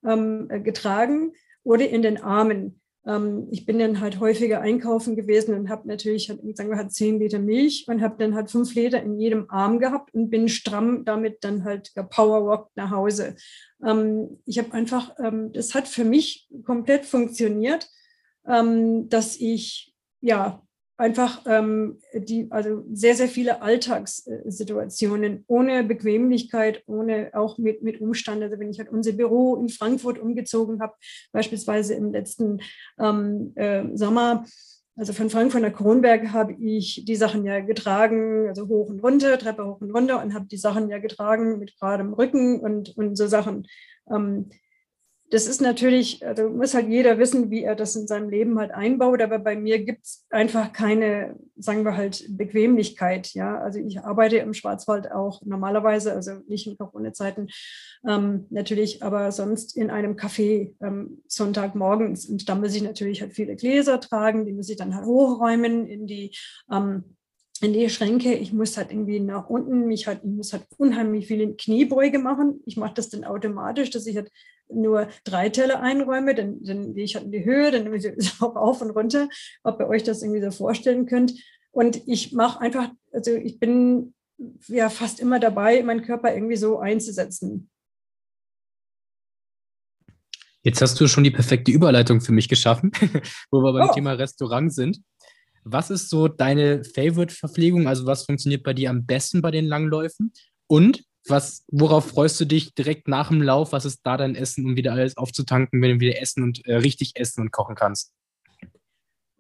ähm, 0.07 0.47
äh, 0.51 0.61
getragen 0.61 1.33
oder 1.63 1.89
in 1.89 2.03
den 2.03 2.23
Armen. 2.23 2.81
Ähm, 3.07 3.49
ich 3.51 3.65
bin 3.65 3.79
dann 3.79 4.01
halt 4.01 4.21
häufiger 4.21 4.61
einkaufen 4.61 5.17
gewesen 5.17 5.55
und 5.55 5.71
habe 5.71 5.89
natürlich, 5.89 6.27
sagen 6.27 6.69
wir, 6.69 6.77
halt 6.77 6.93
zehn 6.93 7.19
Liter 7.19 7.39
Milch 7.39 7.87
und 7.89 8.03
habe 8.03 8.17
dann 8.19 8.35
halt 8.35 8.51
fünf 8.51 8.75
Liter 8.75 9.03
in 9.03 9.19
jedem 9.19 9.51
Arm 9.51 9.79
gehabt 9.79 10.13
und 10.13 10.29
bin 10.29 10.51
stramm 10.51 11.07
damit 11.07 11.43
dann 11.43 11.65
halt 11.65 11.95
gepowerwalkt 11.95 12.77
nach 12.77 12.91
Hause. 12.91 13.37
Ähm, 13.83 14.43
ich 14.45 14.59
habe 14.59 14.73
einfach, 14.75 15.15
ähm, 15.19 15.53
das 15.55 15.75
hat 15.75 15.89
für 15.89 16.05
mich 16.05 16.51
komplett 16.65 17.07
funktioniert, 17.07 17.89
ähm, 18.47 19.09
dass 19.09 19.37
ich 19.37 19.95
ja 20.21 20.63
einfach 20.97 21.43
ähm, 21.47 21.99
die, 22.15 22.47
also 22.51 22.85
sehr, 22.93 23.15
sehr 23.15 23.29
viele 23.29 23.63
Alltagssituationen 23.63 25.45
ohne 25.49 25.83
Bequemlichkeit, 25.83 26.83
ohne 26.87 27.31
auch 27.33 27.59
mit, 27.59 27.83
mit 27.83 28.01
Umstand. 28.01 28.43
Also 28.43 28.59
wenn 28.59 28.71
ich 28.71 28.79
halt 28.79 28.91
unser 28.91 29.13
Büro 29.13 29.57
in 29.57 29.69
Frankfurt 29.69 30.19
umgezogen 30.19 30.81
habe, 30.81 30.95
beispielsweise 31.33 31.95
im 31.95 32.13
letzten 32.13 32.61
ähm, 32.99 33.53
äh, 33.57 33.85
Sommer, 33.95 34.45
also 34.97 35.13
von 35.13 35.29
Frankfurt 35.29 35.63
nach 35.63 35.73
Kronberg 35.73 36.31
habe 36.33 36.53
ich 36.53 37.05
die 37.05 37.17
Sachen 37.17 37.45
ja 37.45 37.59
getragen, 37.59 38.47
also 38.47 38.69
hoch 38.69 38.89
und 38.89 39.01
runter, 39.01 39.37
Treppe 39.39 39.67
hoch 39.67 39.81
und 39.81 39.91
runter 39.91 40.23
und 40.23 40.35
habe 40.35 40.47
die 40.47 40.57
Sachen 40.57 40.89
ja 40.89 40.99
getragen 40.99 41.59
mit 41.59 41.77
geradem 41.79 42.13
Rücken 42.13 42.61
und, 42.61 42.97
und 42.97 43.17
so 43.17 43.27
Sachen. 43.27 43.67
Ähm, 44.09 44.51
das 45.35 45.49
ist 45.49 45.61
natürlich, 45.61 46.25
also 46.25 46.49
muss 46.49 46.75
halt 46.75 46.89
jeder 46.89 47.19
wissen, 47.19 47.51
wie 47.51 47.65
er 47.65 47.75
das 47.75 47.97
in 47.97 48.07
seinem 48.07 48.29
Leben 48.29 48.57
halt 48.57 48.71
einbaut, 48.71 49.21
aber 49.21 49.41
bei 49.41 49.57
mir 49.57 49.85
gibt 49.85 50.05
es 50.05 50.25
einfach 50.31 50.73
keine, 50.73 51.35
sagen 51.57 51.85
wir 51.85 51.97
halt, 51.97 52.25
Bequemlichkeit. 52.29 53.35
Ja, 53.35 53.59
also 53.59 53.81
ich 53.81 53.99
arbeite 53.99 54.37
im 54.37 54.55
Schwarzwald 54.55 55.11
auch 55.11 55.43
normalerweise, 55.45 56.13
also 56.13 56.35
nicht 56.47 56.69
in 56.69 56.79
Corona-Zeiten 56.79 57.49
ähm, 58.09 58.47
natürlich, 58.51 59.03
aber 59.03 59.33
sonst 59.33 59.77
in 59.77 59.91
einem 59.91 60.15
Café 60.15 60.77
ähm, 60.81 61.21
Sonntagmorgens. 61.27 62.27
Und 62.27 62.49
da 62.49 62.55
muss 62.55 62.77
ich 62.77 62.83
natürlich 62.83 63.21
halt 63.21 63.33
viele 63.33 63.57
Gläser 63.57 63.99
tragen, 63.99 64.47
die 64.47 64.53
muss 64.53 64.71
ich 64.71 64.77
dann 64.77 64.95
halt 64.95 65.05
hochräumen 65.05 65.89
in 65.89 66.07
die 66.07 66.31
ähm, 66.71 67.17
in 67.61 67.73
die 67.73 67.89
Schränke, 67.89 68.35
ich 68.35 68.53
muss 68.53 68.77
halt 68.77 68.91
irgendwie 68.91 69.21
nach 69.21 69.49
unten, 69.49 69.87
mich 69.87 70.07
halt, 70.07 70.21
ich 70.23 70.31
muss 70.31 70.53
halt 70.53 70.67
unheimlich 70.77 71.29
viele 71.29 71.55
Kniebeuge 71.55 72.19
machen. 72.19 72.61
Ich 72.67 72.77
mache 72.77 72.95
das 72.95 73.09
dann 73.09 73.25
automatisch, 73.25 73.91
dass 73.91 74.07
ich 74.07 74.17
halt 74.17 74.31
nur 74.69 75.09
drei 75.25 75.49
Teller 75.49 75.81
einräume, 75.81 76.35
dann, 76.35 76.63
dann 76.63 76.95
gehe 76.95 77.05
ich 77.05 77.15
halt 77.15 77.27
in 77.27 77.33
die 77.33 77.45
Höhe, 77.45 77.71
dann 77.71 77.85
nehme 77.85 77.97
ich 77.97 78.05
es 78.05 78.37
auch 78.41 78.57
auf 78.57 78.81
und 78.81 78.91
runter, 78.91 79.29
ob 79.63 79.81
ihr 79.81 79.89
euch 79.89 80.03
das 80.03 80.23
irgendwie 80.23 80.43
so 80.43 80.51
vorstellen 80.51 81.07
könnt. 81.07 81.35
Und 81.71 82.07
ich 82.07 82.33
mache 82.33 82.61
einfach, 82.61 82.91
also 83.13 83.33
ich 83.33 83.59
bin 83.59 84.15
ja 84.69 84.89
fast 84.91 85.21
immer 85.21 85.41
dabei, 85.41 85.83
meinen 85.83 86.03
Körper 86.03 86.35
irgendwie 86.35 86.57
so 86.57 86.79
einzusetzen. 86.79 87.71
Jetzt 90.63 90.81
hast 90.81 90.99
du 90.99 91.07
schon 91.07 91.25
die 91.25 91.31
perfekte 91.31 91.71
Überleitung 91.71 92.23
für 92.23 92.33
mich 92.33 92.49
geschaffen, 92.49 92.91
wo 93.51 93.61
wir 93.61 93.73
beim 93.73 93.91
oh. 93.91 93.93
Thema 93.93 94.13
Restaurant 94.13 94.73
sind. 94.73 95.01
Was 95.63 95.91
ist 95.91 96.09
so 96.09 96.29
deine 96.29 96.85
Favorite-Verpflegung? 96.85 97.87
Also 97.87 98.07
was 98.07 98.25
funktioniert 98.25 98.63
bei 98.63 98.73
dir 98.73 98.91
am 98.91 99.05
besten 99.05 99.43
bei 99.43 99.51
den 99.51 99.67
Langläufen? 99.67 100.33
Und 100.67 101.05
was, 101.29 101.65
worauf 101.69 102.07
freust 102.07 102.41
du 102.41 102.45
dich 102.45 102.75
direkt 102.75 103.09
nach 103.09 103.29
dem 103.29 103.43
Lauf? 103.43 103.73
Was 103.73 103.85
ist 103.85 104.01
da 104.05 104.17
dein 104.17 104.35
Essen, 104.35 104.67
um 104.67 104.77
wieder 104.77 104.93
alles 104.93 105.17
aufzutanken, 105.17 105.81
wenn 105.81 105.93
du 105.93 106.01
wieder 106.01 106.21
essen 106.21 106.43
und 106.43 106.67
äh, 106.67 106.77
richtig 106.77 107.13
essen 107.15 107.43
und 107.43 107.51
kochen 107.51 107.75
kannst? 107.75 108.13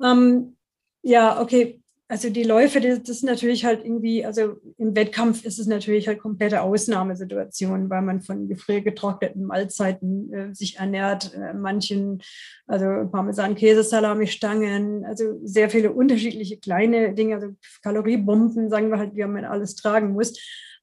Ähm, 0.03 0.57
ja, 1.03 1.41
okay. 1.41 1.81
Also 2.07 2.29
die 2.29 2.43
Läufe, 2.43 2.83
das, 2.83 2.99
das 3.01 3.17
ist 3.17 3.25
natürlich 3.25 3.65
halt 3.65 3.83
irgendwie, 3.83 4.27
also 4.27 4.57
im 4.77 4.95
Wettkampf 4.95 5.45
ist 5.45 5.59
es 5.59 5.67
natürlich 5.67 6.07
halt 6.07 6.19
komplette 6.19 6.61
Ausnahmesituation, 6.61 7.89
weil 7.89 8.03
man 8.03 8.21
von 8.21 8.47
gefriergetrockneten 8.47 9.45
Mahlzeiten 9.45 10.33
äh, 10.33 10.55
sich 10.55 10.77
ernährt. 10.77 11.33
Äh, 11.35 11.55
manchen, 11.55 12.23
also 12.67 13.09
Parmesan, 13.11 13.55
Käse, 13.55 13.83
Salami, 13.83 14.27
Stangen, 14.27 15.05
also 15.07 15.41
sehr 15.45 15.71
viele 15.71 15.93
unterschiedliche 15.93 16.59
kleine 16.59 17.15
Dinge, 17.15 17.37
also 17.37 17.49
Kaloriebomben, 17.83 18.69
sagen 18.69 18.91
wir 18.91 18.99
halt, 18.99 19.17
wie 19.17 19.25
man 19.25 19.47
alles 19.47 19.75
tragen 19.75 20.13
muss. 20.13 20.35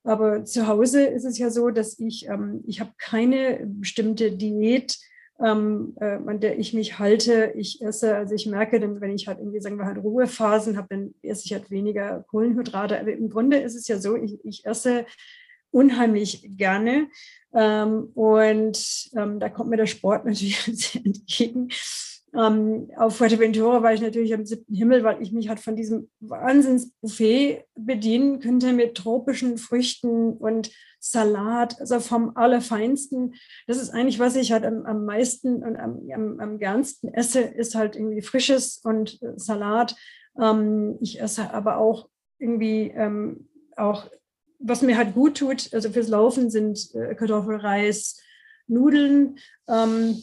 Aber 0.04 0.46
zu 0.46 0.68
Hause 0.68 1.04
ist 1.04 1.26
es 1.26 1.38
ja 1.38 1.50
so, 1.50 1.70
dass 1.70 2.00
ich, 2.00 2.28
ähm, 2.28 2.64
ich 2.66 2.80
habe 2.80 2.92
keine 2.98 3.62
bestimmte 3.66 4.32
Diät, 4.32 4.98
ähm, 5.44 5.96
äh, 6.00 6.18
an 6.26 6.40
der 6.40 6.60
ich 6.60 6.74
mich 6.74 7.00
halte. 7.00 7.54
Ich 7.56 7.82
esse, 7.82 8.16
also 8.16 8.34
ich 8.34 8.46
merke, 8.46 8.80
dann, 8.80 9.02
wenn 9.02 9.12
ich 9.12 9.28
halt 9.28 9.40
irgendwie, 9.40 9.60
sagen 9.60 9.78
wir 9.78 9.86
halt 9.86 9.98
Ruhephasen 9.98 10.78
habe, 10.78 10.88
dann 10.90 11.14
esse 11.22 11.46
ich 11.46 11.54
halt 11.54 11.70
weniger 11.70 12.24
Kohlenhydrate. 12.30 13.00
Aber 13.00 13.12
im 13.12 13.30
Grunde 13.30 13.58
ist 13.58 13.76
es 13.76 13.88
ja 13.88 13.98
so, 13.98 14.16
ich, 14.16 14.44
ich 14.44 14.66
esse 14.66 15.06
unheimlich 15.72 16.48
gerne. 16.58 17.08
Ähm, 17.54 18.10
und 18.14 19.10
ähm, 19.16 19.40
da 19.40 19.50
kommt 19.50 19.70
mir 19.70 19.78
der 19.78 19.88
Sport 19.88 20.26
natürlich 20.26 20.96
entgegen. 20.96 21.70
Ähm, 22.34 22.90
auf 22.96 23.18
Fuerteventura 23.18 23.84
war 23.84 23.94
ich 23.94 24.02
natürlich 24.02 24.34
am 24.34 24.46
siebten 24.46 24.74
Himmel, 24.74 25.04
weil 25.04 25.22
ich 25.22 25.34
mich 25.34 25.50
halt 25.50 25.60
von 25.60 25.76
diesem 25.76 26.10
Wahnsinnsbuffet 26.22 27.66
bedienen 27.76 28.40
könnte 28.40 28.72
mit 28.72 28.96
tropischen 28.96 29.58
Früchten 29.58 30.38
und 30.38 30.72
Salat, 31.00 31.80
also 31.82 32.00
vom 32.00 32.38
Allerfeinsten. 32.38 33.34
Das 33.68 33.78
ist 33.78 33.90
eigentlich, 33.90 34.20
was 34.20 34.36
ich 34.36 34.52
halt 34.52 34.64
am, 34.64 34.86
am 34.86 35.04
meisten 35.04 35.64
und 35.64 35.76
am, 35.76 36.00
am, 36.14 36.40
am 36.40 36.60
gernsten 36.60 37.14
esse, 37.14 37.42
ist 37.42 37.76
halt 37.76 37.96
irgendwie 37.96 38.22
Frisches 38.22 38.78
und 38.78 39.22
äh, 39.22 39.34
Salat. 39.36 39.96
Ähm, 40.40 40.98
ich 41.02 41.20
esse 41.20 41.54
aber 41.54 41.78
auch 41.78 42.08
irgendwie 42.40 42.92
ähm, 42.96 43.50
auch, 43.76 44.10
was 44.60 44.84
mir 44.84 44.96
halt 44.96 45.16
gut 45.16 45.38
tut, 45.38 45.74
also 45.74 45.90
fürs 45.90 46.08
Laufen 46.08 46.50
sind 46.50 46.94
äh, 46.94 47.16
Kartoffelreis, 47.16 48.22
Nudeln. 48.68 49.38
Ähm, 49.68 50.22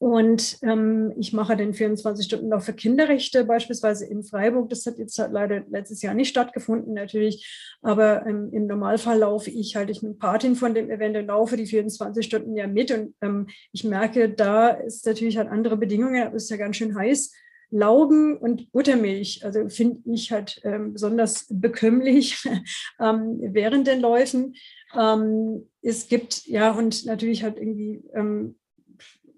und 0.00 0.56
ähm, 0.62 1.12
ich 1.18 1.34
mache 1.34 1.58
den 1.58 1.74
24-Stunden-Lauf 1.74 2.64
für 2.64 2.72
Kinderrechte, 2.72 3.44
beispielsweise 3.44 4.06
in 4.06 4.22
Freiburg. 4.22 4.70
Das 4.70 4.86
hat 4.86 4.96
jetzt 4.96 5.18
halt 5.18 5.30
leider 5.30 5.62
letztes 5.68 6.00
Jahr 6.00 6.14
nicht 6.14 6.30
stattgefunden, 6.30 6.94
natürlich. 6.94 7.46
Aber 7.82 8.24
ähm, 8.26 8.48
im 8.50 8.66
Normalfall 8.66 9.18
laufe 9.18 9.50
ich 9.50 9.76
halt, 9.76 9.90
ich 9.90 10.00
bin 10.00 10.16
Patin 10.16 10.56
von 10.56 10.72
dem 10.72 10.90
Event 10.90 11.18
und 11.18 11.26
laufe 11.26 11.58
die 11.58 11.66
24 11.66 12.24
Stunden 12.24 12.56
ja 12.56 12.66
mit. 12.66 12.90
Und 12.90 13.14
ähm, 13.20 13.48
ich 13.72 13.84
merke, 13.84 14.30
da 14.30 14.70
ist 14.70 15.04
natürlich 15.04 15.36
halt 15.36 15.50
andere 15.50 15.76
Bedingungen, 15.76 16.34
es 16.34 16.44
ist 16.44 16.50
ja 16.50 16.56
ganz 16.56 16.76
schön 16.76 16.94
heiß. 16.96 17.34
Laugen 17.68 18.38
und 18.38 18.72
Buttermilch, 18.72 19.44
also 19.44 19.68
finde 19.68 20.00
ich 20.14 20.32
halt 20.32 20.62
ähm, 20.64 20.94
besonders 20.94 21.46
bekömmlich 21.50 22.42
ähm, 23.00 23.38
während 23.52 23.86
den 23.86 24.00
Läufen. 24.00 24.54
Ähm, 24.98 25.68
es 25.82 26.08
gibt 26.08 26.46
ja 26.46 26.72
und 26.72 27.04
natürlich 27.04 27.42
halt 27.42 27.58
irgendwie 27.58 28.02
ähm, 28.14 28.56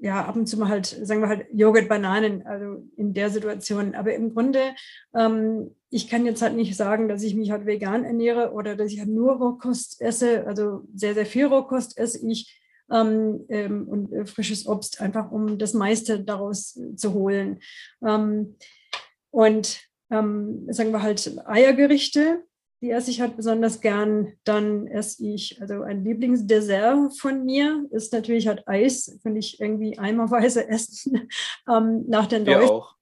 ja, 0.03 0.25
ab 0.25 0.35
und 0.35 0.47
zu 0.47 0.59
mal 0.59 0.69
halt, 0.69 0.87
sagen 0.87 1.21
wir 1.21 1.29
halt 1.29 1.47
Joghurt, 1.53 1.89
Bananen, 1.89 2.45
also 2.45 2.83
in 2.97 3.15
der 3.15 3.31
Situation. 3.31 3.95
Aber 3.95 4.13
im 4.13 4.35
Grunde, 4.35 4.75
ähm, 5.15 5.77
ich 5.91 6.09
kann 6.09 6.27
jetzt 6.27 6.43
halt 6.43 6.57
nicht 6.57 6.77
sagen, 6.77 7.09
dass 7.09 7.23
ich 7.23 7.37
mich 7.37 7.53
halt 7.53 7.67
vegan 7.67 8.05
ernähre 8.05 8.53
oder 8.53 8.75
dass 8.75 8.91
ich 8.91 8.99
halt 8.99 9.11
nur 9.11 9.37
Rohkost 9.37 10.01
esse. 10.01 10.45
Also 10.45 10.83
sehr, 10.93 11.15
sehr 11.15 11.25
viel 11.25 11.47
Rohkost 11.47 11.97
esse 11.99 12.27
ich 12.29 12.61
ähm, 12.91 13.45
ähm, 13.49 13.87
und 13.87 14.13
äh, 14.13 14.27
frisches 14.27 14.67
Obst, 14.67 15.01
einfach 15.01 15.31
um 15.31 15.57
das 15.57 15.73
meiste 15.73 16.25
daraus 16.25 16.77
zu 16.97 17.15
holen. 17.15 17.61
Ähm, 18.05 18.57
und 19.31 19.83
ähm, 20.11 20.67
sagen 20.69 20.91
wir 20.91 21.03
halt 21.03 21.33
Eiergerichte, 21.47 22.43
die 22.83 22.91
esse 22.91 23.11
ich 23.11 23.21
halt 23.21 23.37
besonders 23.37 23.81
gern. 23.81 24.33
Dann 24.45 24.89
esse 24.89 25.25
ich, 25.25 25.61
also 25.63 25.83
ein 25.83 26.05
Lieblingsdessert 26.05 27.17
von 27.19 27.45
mir 27.45 27.87
ist 27.93 28.13
natürlich 28.13 28.49
halt 28.49 28.67
Eis, 28.67 29.19
finde 29.23 29.39
ich 29.39 29.61
irgendwie 29.61 29.99
eimerweise 29.99 30.69
essen 30.69 31.29
ähm, 31.73 32.05
nach 32.09 32.27
den 32.27 32.45
Wir 32.45 32.63
auch. 32.63 32.97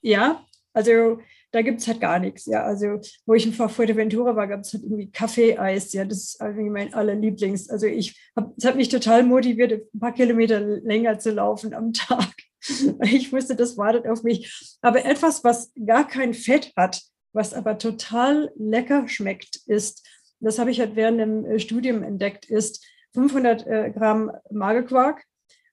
Ja, 0.00 0.44
also 0.72 1.18
da 1.50 1.62
gibt 1.62 1.80
es 1.80 1.88
halt 1.88 2.00
gar 2.00 2.18
nichts. 2.18 2.46
Ja, 2.46 2.64
also 2.64 3.00
wo 3.26 3.34
ich 3.34 3.46
in 3.46 3.52
Fuerteventura 3.52 4.36
war, 4.36 4.46
gab 4.48 4.60
es 4.60 4.72
halt 4.72 4.84
irgendwie 4.84 5.10
Kaffee-Eis. 5.10 5.92
Ja, 5.92 6.04
das 6.04 6.18
ist 6.18 6.40
irgendwie 6.40 6.70
mein 6.70 6.94
allerlieblings. 6.94 7.70
Also 7.70 7.86
ich 7.86 8.20
habe, 8.36 8.52
es 8.56 8.64
hat 8.64 8.76
mich 8.76 8.88
total 8.88 9.24
motiviert, 9.24 9.72
ein 9.72 10.00
paar 10.00 10.12
Kilometer 10.12 10.60
länger 10.60 11.18
zu 11.18 11.32
laufen 11.32 11.74
am 11.74 11.92
Tag. 11.92 12.32
Ich 13.02 13.30
wusste, 13.30 13.54
das 13.54 13.76
wartet 13.76 14.06
auf 14.06 14.22
mich. 14.22 14.74
Aber 14.80 15.04
etwas, 15.04 15.44
was 15.44 15.70
gar 15.84 16.08
kein 16.08 16.32
Fett 16.32 16.72
hat, 16.78 17.02
was 17.34 17.52
aber 17.52 17.76
total 17.78 18.50
lecker 18.56 19.08
schmeckt, 19.08 19.56
ist, 19.66 20.06
das 20.40 20.58
habe 20.58 20.70
ich 20.70 20.80
halt 20.80 20.96
während 20.96 21.20
dem 21.20 21.44
äh, 21.44 21.58
Studium 21.58 22.02
entdeckt, 22.02 22.46
ist 22.46 22.84
500 23.12 23.66
äh, 23.66 23.90
Gramm 23.90 24.30
Magerquark 24.50 25.22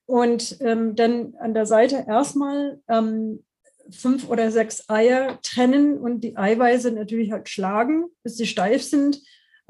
und 0.06 0.58
ähm, 0.60 0.94
dann 0.96 1.34
an 1.38 1.54
der 1.54 1.66
Seite 1.66 2.04
erstmal 2.06 2.80
ähm, 2.88 3.44
fünf 3.90 4.28
oder 4.28 4.50
sechs 4.50 4.88
Eier 4.88 5.38
trennen 5.42 5.98
und 5.98 6.22
die 6.22 6.36
Eiweiße 6.36 6.92
natürlich 6.92 7.32
halt 7.32 7.48
schlagen, 7.48 8.06
bis 8.22 8.36
sie 8.36 8.46
steif 8.46 8.82
sind. 8.82 9.20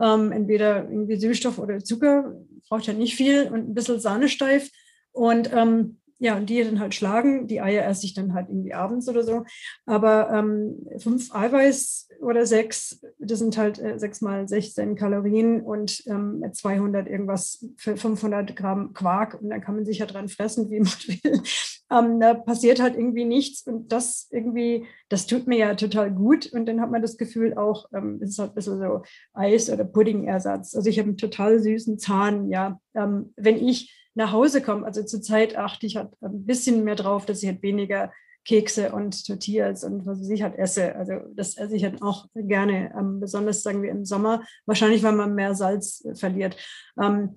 Ähm, 0.00 0.32
entweder 0.32 0.88
irgendwie 0.88 1.16
Süßstoff 1.16 1.58
oder 1.58 1.78
Zucker, 1.84 2.34
braucht 2.68 2.86
ja 2.86 2.92
nicht 2.92 3.14
viel 3.14 3.44
und 3.44 3.70
ein 3.70 3.74
bisschen 3.74 4.00
Sahne 4.00 4.28
steif. 4.28 4.70
Und 5.12 5.52
ähm, 5.52 6.00
ja, 6.22 6.36
und 6.36 6.48
die 6.48 6.62
dann 6.62 6.78
halt 6.78 6.94
schlagen. 6.94 7.48
Die 7.48 7.60
Eier 7.60 7.84
esse 7.84 8.06
ich 8.06 8.14
dann 8.14 8.32
halt 8.32 8.48
irgendwie 8.48 8.74
abends 8.74 9.08
oder 9.08 9.24
so. 9.24 9.44
Aber 9.86 10.30
ähm, 10.30 10.86
fünf 10.98 11.34
Eiweiß 11.34 12.10
oder 12.20 12.46
sechs, 12.46 13.04
das 13.18 13.40
sind 13.40 13.58
halt 13.58 13.80
äh, 13.80 13.98
sechs 13.98 14.20
mal 14.20 14.46
16 14.46 14.94
Kalorien 14.94 15.62
und 15.62 16.00
ähm, 16.06 16.44
200 16.52 17.08
irgendwas 17.08 17.66
für 17.76 17.96
500 17.96 18.54
Gramm 18.54 18.92
Quark. 18.94 19.42
Und 19.42 19.50
dann 19.50 19.60
kann 19.62 19.74
man 19.74 19.84
sich 19.84 19.98
ja 19.98 20.06
dran 20.06 20.28
fressen, 20.28 20.70
wie 20.70 20.78
man 20.78 20.92
will. 21.08 21.42
Ähm, 21.90 22.20
da 22.20 22.34
passiert 22.34 22.80
halt 22.80 22.94
irgendwie 22.94 23.24
nichts. 23.24 23.66
Und 23.66 23.90
das 23.90 24.28
irgendwie, 24.30 24.86
das 25.08 25.26
tut 25.26 25.48
mir 25.48 25.58
ja 25.58 25.74
total 25.74 26.12
gut. 26.12 26.46
Und 26.52 26.66
dann 26.66 26.80
hat 26.80 26.92
man 26.92 27.02
das 27.02 27.16
Gefühl 27.16 27.58
auch, 27.58 27.86
ähm, 27.92 28.20
es 28.22 28.30
ist 28.30 28.38
halt 28.38 28.52
ein 28.52 28.54
bisschen 28.54 28.78
so 28.78 29.02
Eis- 29.32 29.70
oder 29.70 29.82
Puddingersatz. 29.82 30.76
Also 30.76 30.88
ich 30.88 31.00
habe 31.00 31.08
einen 31.08 31.18
total 31.18 31.58
süßen 31.58 31.98
Zahn, 31.98 32.48
ja. 32.48 32.78
Ähm, 32.94 33.32
wenn 33.36 33.56
ich 33.56 33.98
nach 34.14 34.32
Hause 34.32 34.62
komme. 34.62 34.86
Also 34.86 35.02
zurzeit 35.02 35.56
achte 35.56 35.86
ich 35.86 35.96
halt 35.96 36.10
ein 36.20 36.44
bisschen 36.44 36.84
mehr 36.84 36.96
drauf, 36.96 37.26
dass 37.26 37.42
ich 37.42 37.48
halt 37.48 37.62
weniger 37.62 38.12
Kekse 38.44 38.92
und 38.92 39.26
Tortillas 39.26 39.84
und 39.84 40.04
was 40.04 40.28
ich 40.28 40.42
halt 40.42 40.56
esse. 40.58 40.94
Also 40.96 41.14
das 41.34 41.56
esse 41.56 41.76
ich 41.76 41.84
halt 41.84 42.02
auch 42.02 42.26
gerne, 42.34 42.92
ähm, 42.98 43.20
besonders 43.20 43.62
sagen 43.62 43.82
wir 43.82 43.90
im 43.90 44.04
Sommer, 44.04 44.42
wahrscheinlich 44.66 45.02
weil 45.02 45.12
man 45.12 45.34
mehr 45.34 45.54
Salz 45.54 46.04
äh, 46.04 46.14
verliert. 46.14 46.56
Ähm, 47.00 47.34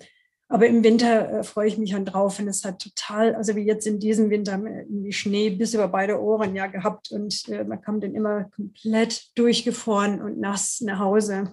aber 0.48 0.68
im 0.68 0.84
Winter 0.84 1.40
äh, 1.40 1.44
freue 1.44 1.68
ich 1.68 1.78
mich 1.78 1.92
dann 1.92 2.06
drauf, 2.06 2.40
wenn 2.40 2.48
es 2.48 2.64
halt 2.64 2.80
total, 2.80 3.36
also 3.36 3.56
wie 3.56 3.66
jetzt 3.66 3.88
in 3.88 4.00
diesem 4.00 4.30
Winter, 4.30 4.58
irgendwie 4.58 5.12
Schnee 5.12 5.50
bis 5.50 5.74
über 5.74 5.88
beide 5.88 6.22
Ohren 6.22 6.56
ja 6.56 6.68
gehabt 6.68 7.12
und 7.12 7.50
äh, 7.50 7.64
man 7.64 7.82
kam 7.82 8.00
dann 8.00 8.14
immer 8.14 8.46
komplett 8.56 9.38
durchgefroren 9.38 10.22
und 10.22 10.40
nass 10.40 10.82
nach 10.82 11.00
Hause. 11.00 11.52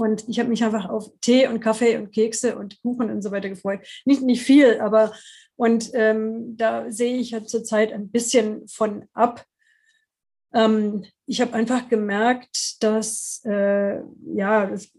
Und 0.00 0.28
ich 0.28 0.38
habe 0.38 0.48
mich 0.48 0.64
einfach 0.64 0.88
auf 0.88 1.10
Tee 1.20 1.46
und 1.46 1.60
Kaffee 1.60 1.96
und 1.98 2.12
Kekse 2.12 2.56
und 2.56 2.80
Kuchen 2.82 3.10
und 3.10 3.22
so 3.22 3.30
weiter 3.30 3.48
gefreut. 3.48 3.80
Nicht, 4.04 4.22
nicht 4.22 4.42
viel, 4.42 4.80
aber 4.80 5.12
und 5.56 5.90
ähm, 5.92 6.56
da 6.56 6.90
sehe 6.90 7.18
ich 7.18 7.34
halt 7.34 7.50
zurzeit 7.50 7.92
ein 7.92 8.10
bisschen 8.10 8.66
von 8.66 9.04
ab. 9.12 9.44
Ähm, 10.54 11.04
ich 11.26 11.42
habe 11.42 11.52
einfach 11.52 11.88
gemerkt, 11.88 12.82
dass 12.82 13.42
äh, 13.44 14.00
ja, 14.34 14.66
das 14.66 14.90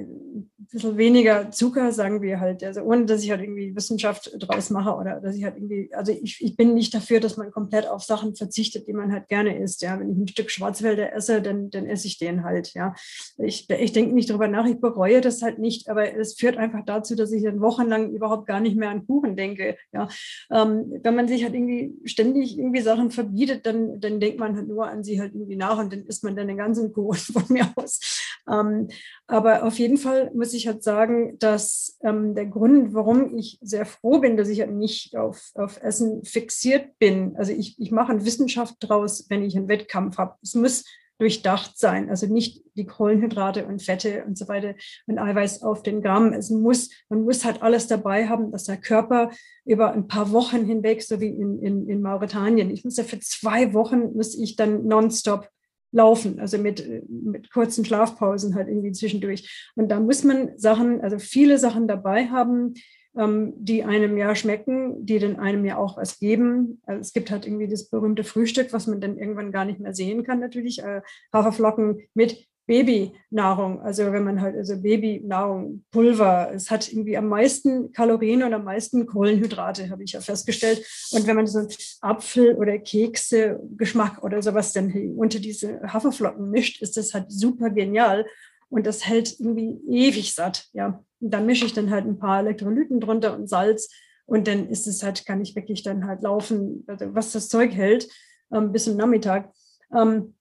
ein 0.00 0.50
bisschen 0.70 0.96
weniger 0.96 1.50
Zucker, 1.50 1.92
sagen 1.92 2.22
wir 2.22 2.40
halt, 2.40 2.62
also 2.64 2.82
ohne 2.82 3.06
dass 3.06 3.22
ich 3.22 3.30
halt 3.30 3.40
irgendwie 3.40 3.74
Wissenschaft 3.74 4.30
draus 4.38 4.70
mache 4.70 4.94
oder 4.94 5.20
dass 5.20 5.36
ich 5.36 5.44
halt 5.44 5.56
irgendwie, 5.56 5.90
also 5.94 6.12
ich, 6.12 6.40
ich 6.40 6.56
bin 6.56 6.74
nicht 6.74 6.94
dafür, 6.94 7.20
dass 7.20 7.36
man 7.36 7.50
komplett 7.50 7.88
auf 7.88 8.02
Sachen 8.02 8.36
verzichtet, 8.36 8.86
die 8.88 8.92
man 8.92 9.12
halt 9.12 9.28
gerne 9.28 9.58
isst. 9.58 9.82
Ja, 9.82 9.98
wenn 9.98 10.10
ich 10.10 10.18
ein 10.18 10.28
Stück 10.28 10.50
Schwarzwälder 10.50 11.12
esse, 11.12 11.42
dann, 11.42 11.70
dann 11.70 11.86
esse 11.86 12.06
ich 12.06 12.18
den 12.18 12.44
halt. 12.44 12.74
Ja, 12.74 12.94
ich, 13.38 13.68
ich 13.70 13.92
denke 13.92 14.14
nicht 14.14 14.30
darüber 14.30 14.48
nach, 14.48 14.66
ich 14.66 14.80
bereue 14.80 15.20
das 15.20 15.42
halt 15.42 15.58
nicht, 15.58 15.88
aber 15.88 16.16
es 16.16 16.34
führt 16.34 16.56
einfach 16.56 16.84
dazu, 16.84 17.14
dass 17.14 17.32
ich 17.32 17.42
dann 17.42 17.60
wochenlang 17.60 18.12
überhaupt 18.12 18.46
gar 18.46 18.60
nicht 18.60 18.76
mehr 18.76 18.90
an 18.90 19.06
Kuchen 19.06 19.36
denke. 19.36 19.76
Ja, 19.92 20.08
ähm, 20.50 20.92
wenn 21.02 21.14
man 21.14 21.28
sich 21.28 21.44
halt 21.44 21.54
irgendwie 21.54 21.94
ständig 22.04 22.58
irgendwie 22.58 22.80
Sachen 22.80 23.10
verbietet, 23.10 23.66
dann, 23.66 24.00
dann 24.00 24.20
denkt 24.20 24.38
man 24.38 24.56
halt 24.56 24.68
nur 24.68 24.86
an 24.86 25.04
sie 25.04 25.20
halt 25.20 25.34
irgendwie 25.34 25.56
nach 25.56 25.78
und 25.78 25.92
dann 25.92 26.06
isst 26.06 26.24
man 26.24 26.36
dann 26.36 26.48
den 26.48 26.56
ganzen 26.56 26.92
Kuchen 26.92 27.18
von 27.32 27.44
mir 27.48 27.66
aus. 27.76 28.27
Ähm, 28.50 28.88
aber 29.26 29.64
auf 29.64 29.78
jeden 29.78 29.96
Fall 29.96 30.30
muss 30.34 30.54
ich 30.54 30.66
halt 30.66 30.82
sagen, 30.82 31.38
dass 31.38 31.98
ähm, 32.02 32.34
der 32.34 32.46
Grund, 32.46 32.94
warum 32.94 33.36
ich 33.36 33.58
sehr 33.60 33.86
froh 33.86 34.18
bin, 34.18 34.36
dass 34.36 34.48
ich 34.48 34.60
halt 34.60 34.72
nicht 34.72 35.16
auf, 35.16 35.50
auf 35.54 35.82
Essen 35.82 36.24
fixiert 36.24 36.98
bin, 36.98 37.36
also 37.36 37.52
ich, 37.52 37.78
ich 37.78 37.90
mache 37.90 38.12
eine 38.12 38.24
Wissenschaft 38.24 38.76
draus, 38.80 39.26
wenn 39.28 39.42
ich 39.42 39.56
einen 39.56 39.68
Wettkampf 39.68 40.18
habe. 40.18 40.36
Es 40.42 40.54
muss 40.54 40.84
durchdacht 41.18 41.76
sein, 41.76 42.10
also 42.10 42.26
nicht 42.26 42.62
die 42.76 42.86
Kohlenhydrate 42.86 43.66
und 43.66 43.82
Fette 43.82 44.24
und 44.24 44.38
so 44.38 44.46
weiter 44.46 44.74
und 45.06 45.18
Eiweiß 45.18 45.62
auf 45.62 45.82
den 45.82 46.00
Gramm. 46.00 46.32
Es 46.32 46.48
muss, 46.48 46.90
man 47.08 47.22
muss 47.22 47.44
halt 47.44 47.60
alles 47.60 47.88
dabei 47.88 48.28
haben, 48.28 48.52
dass 48.52 48.64
der 48.64 48.76
Körper 48.76 49.30
über 49.64 49.92
ein 49.92 50.06
paar 50.06 50.30
Wochen 50.30 50.64
hinweg, 50.64 51.02
so 51.02 51.20
wie 51.20 51.28
in, 51.28 51.60
in, 51.60 51.88
in 51.88 52.02
Mauretanien, 52.02 52.70
ich 52.70 52.84
muss 52.84 52.96
ja 52.96 53.04
für 53.04 53.18
zwei 53.18 53.74
Wochen, 53.74 54.14
muss 54.14 54.38
ich 54.38 54.54
dann 54.54 54.86
nonstop 54.86 55.48
laufen, 55.92 56.40
also 56.40 56.58
mit, 56.58 56.86
mit 57.08 57.50
kurzen 57.52 57.84
Schlafpausen 57.84 58.54
halt 58.54 58.68
irgendwie 58.68 58.92
zwischendurch. 58.92 59.70
Und 59.76 59.88
da 59.90 60.00
muss 60.00 60.24
man 60.24 60.58
Sachen, 60.58 61.00
also 61.00 61.18
viele 61.18 61.58
Sachen 61.58 61.88
dabei 61.88 62.26
haben, 62.26 62.74
ähm, 63.16 63.54
die 63.56 63.84
einem 63.84 64.16
ja 64.16 64.34
schmecken, 64.34 65.04
die 65.04 65.18
dann 65.18 65.36
einem 65.36 65.64
ja 65.64 65.76
auch 65.76 65.96
was 65.96 66.18
geben. 66.18 66.80
Also 66.86 67.00
es 67.00 67.12
gibt 67.12 67.30
halt 67.30 67.46
irgendwie 67.46 67.68
das 67.68 67.88
berühmte 67.88 68.24
Frühstück, 68.24 68.72
was 68.72 68.86
man 68.86 69.00
dann 69.00 69.18
irgendwann 69.18 69.52
gar 69.52 69.64
nicht 69.64 69.80
mehr 69.80 69.94
sehen 69.94 70.24
kann, 70.24 70.40
natürlich. 70.40 70.82
Äh, 70.82 71.02
Haferflocken 71.32 72.00
mit 72.14 72.47
Babynahrung, 72.68 73.80
also 73.80 74.12
wenn 74.12 74.24
man 74.24 74.42
halt, 74.42 74.54
also 74.54 74.80
Babynahrung, 74.80 75.84
Pulver, 75.90 76.52
es 76.54 76.70
hat 76.70 76.92
irgendwie 76.92 77.16
am 77.16 77.26
meisten 77.26 77.92
Kalorien 77.92 78.42
und 78.42 78.52
am 78.52 78.64
meisten 78.64 79.06
Kohlenhydrate, 79.06 79.88
habe 79.88 80.04
ich 80.04 80.12
ja 80.12 80.20
festgestellt. 80.20 80.86
Und 81.10 81.26
wenn 81.26 81.34
man 81.34 81.46
so 81.46 81.66
Apfel 82.02 82.54
oder 82.56 82.78
Kekse, 82.78 83.58
Geschmack 83.76 84.22
oder 84.22 84.42
sowas 84.42 84.74
dann 84.74 84.92
unter 85.16 85.38
diese 85.38 85.80
Haferflocken 85.82 86.50
mischt, 86.50 86.82
ist 86.82 86.98
das 86.98 87.14
halt 87.14 87.32
super 87.32 87.70
genial. 87.70 88.26
Und 88.68 88.86
das 88.86 89.06
hält 89.08 89.40
irgendwie 89.40 89.80
ewig 89.88 90.34
satt, 90.34 90.68
ja. 90.74 91.02
Und 91.20 91.30
dann 91.32 91.46
mische 91.46 91.64
ich 91.64 91.72
dann 91.72 91.90
halt 91.90 92.04
ein 92.04 92.18
paar 92.18 92.40
Elektrolyten 92.40 93.00
drunter 93.00 93.34
und 93.34 93.48
Salz. 93.48 93.88
Und 94.26 94.46
dann 94.46 94.68
ist 94.68 94.86
es 94.86 95.02
halt, 95.02 95.24
kann 95.24 95.40
ich 95.40 95.56
wirklich 95.56 95.82
dann 95.82 96.06
halt 96.06 96.20
laufen, 96.20 96.84
also 96.86 97.14
was 97.14 97.32
das 97.32 97.48
Zeug 97.48 97.72
hält, 97.72 98.10
ähm, 98.52 98.72
bis 98.72 98.84
zum 98.84 98.98
Nachmittag. 98.98 99.50
Ähm, 99.90 100.34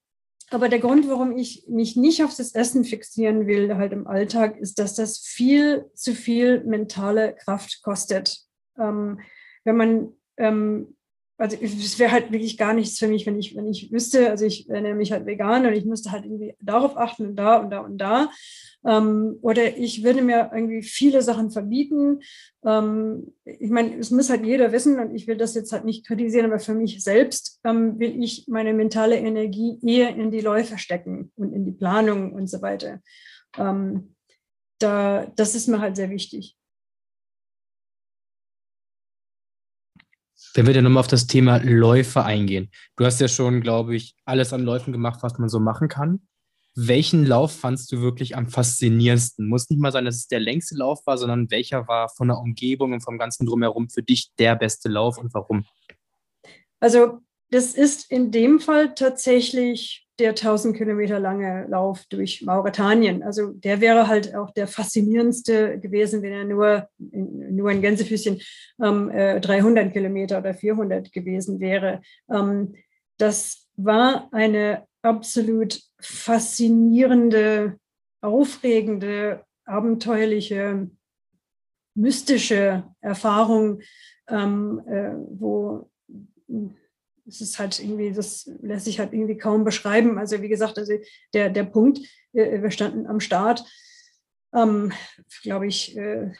aber 0.49 0.69
der 0.69 0.79
Grund, 0.79 1.07
warum 1.10 1.36
ich 1.36 1.65
mich 1.67 1.95
nicht 1.95 2.23
auf 2.23 2.36
das 2.36 2.55
Essen 2.55 2.86
fixieren 2.86 3.47
will, 3.47 3.75
halt 3.75 3.91
im 3.91 4.07
Alltag, 4.07 4.57
ist, 4.57 4.79
dass 4.79 4.95
das 4.95 5.19
viel 5.19 5.89
zu 5.93 6.13
viel 6.15 6.63
mentale 6.63 7.36
Kraft 7.36 7.81
kostet. 7.81 8.38
Ähm, 8.79 9.19
wenn 9.65 9.75
man, 9.75 10.13
ähm, 10.38 10.96
also 11.38 11.56
es 11.62 12.00
wäre 12.00 12.12
halt 12.12 12.32
wirklich 12.32 12.58
gar 12.58 12.73
nichts 12.73 12.97
für 12.97 13.08
mich, 13.08 13.26
wenn 13.26 13.38
ich, 13.38 13.56
wenn 13.56 13.67
ich 13.67 13.91
wüsste, 13.91 14.30
also 14.30 14.45
ich 14.45 14.69
ernähre 14.69 14.95
mich 14.95 15.12
halt 15.12 15.26
vegan 15.26 15.65
und 15.65 15.73
ich 15.73 15.86
müsste 15.86 16.12
halt 16.12 16.26
irgendwie 16.26 16.56
darauf 16.60 16.97
achten 16.97 17.28
und 17.28 17.36
da 17.36 17.58
und 17.58 17.69
da 17.69 17.80
und 17.80 17.97
da. 18.00 18.30
Ähm, 18.86 19.38
oder 19.41 19.78
ich 19.78 20.04
würde 20.04 20.21
mir 20.21 20.52
irgendwie 20.54 20.82
viele 20.82 21.21
Sachen 21.21 21.52
verbieten. 21.52 22.21
Ähm, 22.65 23.34
ich 23.45 23.69
meine, 23.69 23.97
es 23.97 24.10
muss 24.10 24.30
halt 24.30 24.45
jeder 24.45 24.71
wissen 24.71 25.00
und 25.00 25.13
ich 25.13 25.28
will 25.28 25.38
das 25.38 25.54
jetzt 25.54 25.71
halt 25.71 25.86
nicht 25.86 26.08
kritisieren, 26.08 26.47
aber 26.47 26.60
für 26.60 26.73
mich 26.73 27.04
selbst 27.04 27.60
ähm, 27.63 28.00
will 28.00 28.23
ich 28.23 28.47
meine 28.47 28.73
mentale 28.73 29.17
Energie 29.17 29.78
eher 29.86 30.15
in 30.15 30.32
die 30.32 30.41
Läufe 30.41 30.78
stecken 30.78 31.32
und 31.36 31.54
in 31.54 31.65
die 31.65 31.71
Planung 31.71 32.34
und 32.34 32.47
so 32.47 32.62
weiter. 32.62 33.02
Ähm, 33.58 34.15
da, 34.80 35.26
das 35.36 35.54
ist 35.54 35.67
mir 35.67 35.82
halt 35.82 35.95
sehr 35.95 36.10
wichtig. 36.10 36.56
Wenn 40.58 40.67
wir 40.67 40.74
dann 40.74 40.84
nochmal 40.84 41.02
auf 41.02 41.08
das 41.08 41.28
Thema 41.28 41.58
Läufe 41.58 42.24
eingehen. 42.26 42.72
Du 42.96 43.06
hast 43.06 43.22
ja 43.22 43.28
schon, 43.28 43.62
glaube 43.62 43.96
ich, 43.96 44.15
alles 44.26 44.54
an 44.54 44.63
Läufen 44.63 44.91
gemacht, 44.91 45.20
was 45.22 45.38
man 45.38 45.50
so 45.50 45.60
machen 45.60 45.88
kann 45.88 46.20
welchen 46.80 47.26
Lauf 47.26 47.60
fandst 47.60 47.91
du 47.91 48.02
wirklich 48.02 48.38
am 48.38 48.48
faszinierendsten? 48.48 49.50
Muss 49.50 49.67
nicht 49.72 49.82
mal 49.82 49.91
sein, 49.91 50.06
dass 50.06 50.17
es 50.17 50.28
der 50.28 50.39
längste 50.39 50.76
Lauf 50.76 51.00
war, 51.08 51.17
sondern 51.17 51.50
welcher 51.50 51.88
war 51.88 52.08
von 52.08 52.28
der 52.28 52.38
Umgebung 52.38 52.93
und 52.93 53.04
vom 53.04 53.17
ganzen 53.17 53.48
Drumherum 53.48 53.89
für 53.89 54.04
dich 54.04 54.32
der 54.38 54.56
beste 54.56 54.88
Lauf 54.88 55.17
und 55.17 55.34
warum? 55.34 55.65
Also 56.80 57.20
das 57.49 57.73
ist 57.73 58.12
in 58.12 58.31
dem 58.31 58.60
Fall 58.60 58.93
tatsächlich 58.93 60.07
der 60.19 60.29
1000 60.29 60.75
Kilometer 60.75 61.19
lange 61.19 61.67
Lauf 61.69 62.05
durch 62.10 62.41
Mauretanien. 62.41 63.21
Also 63.21 63.51
der 63.51 63.81
wäre 63.81 64.07
halt 64.07 64.36
auch 64.36 64.51
der 64.51 64.67
faszinierendste 64.67 65.79
gewesen, 65.79 66.23
wenn 66.23 66.33
er 66.33 66.43
nur, 66.43 66.89
nur 66.97 67.69
ein 67.69 67.81
Gänsefüßchen 67.81 68.41
ähm, 68.83 69.10
300 69.10 69.93
Kilometer 69.93 70.39
oder 70.39 70.53
400 70.53 71.12
gewesen 71.12 71.60
wäre. 71.60 72.01
Ähm, 72.31 72.73
das 73.17 73.67
war 73.75 74.27
eine 74.31 74.88
absolut 75.03 75.79
faszinierende, 75.99 77.77
aufregende, 78.21 79.43
abenteuerliche, 79.65 80.89
mystische 81.93 82.83
Erfahrung, 83.01 83.81
ähm, 84.29 84.81
äh, 84.88 85.13
wo 85.39 85.89
es 87.28 87.42
ist 87.42 87.60
halt 87.60 87.80
irgendwie, 87.80 88.12
das 88.12 88.50
lässt 88.62 88.86
sich 88.86 89.00
halt 89.00 89.13
irgendwie 89.13 89.38
kaum 89.38 89.63
beschreiben. 89.63 90.18
Also 90.18 90.42
wie 90.42 90.48
gesagt, 90.48 90.78
also 90.78 90.94
der, 91.34 91.50
der 91.50 91.63
Punkt, 91.63 92.00
äh, 92.34 92.62
wir 92.62 92.72
standen 92.72 93.08
am 93.08 93.20
Start, 93.20 93.66
ähm, 94.54 94.92
glaube 95.44 95.68
ich, 95.68 95.98
äh, 95.98 96.32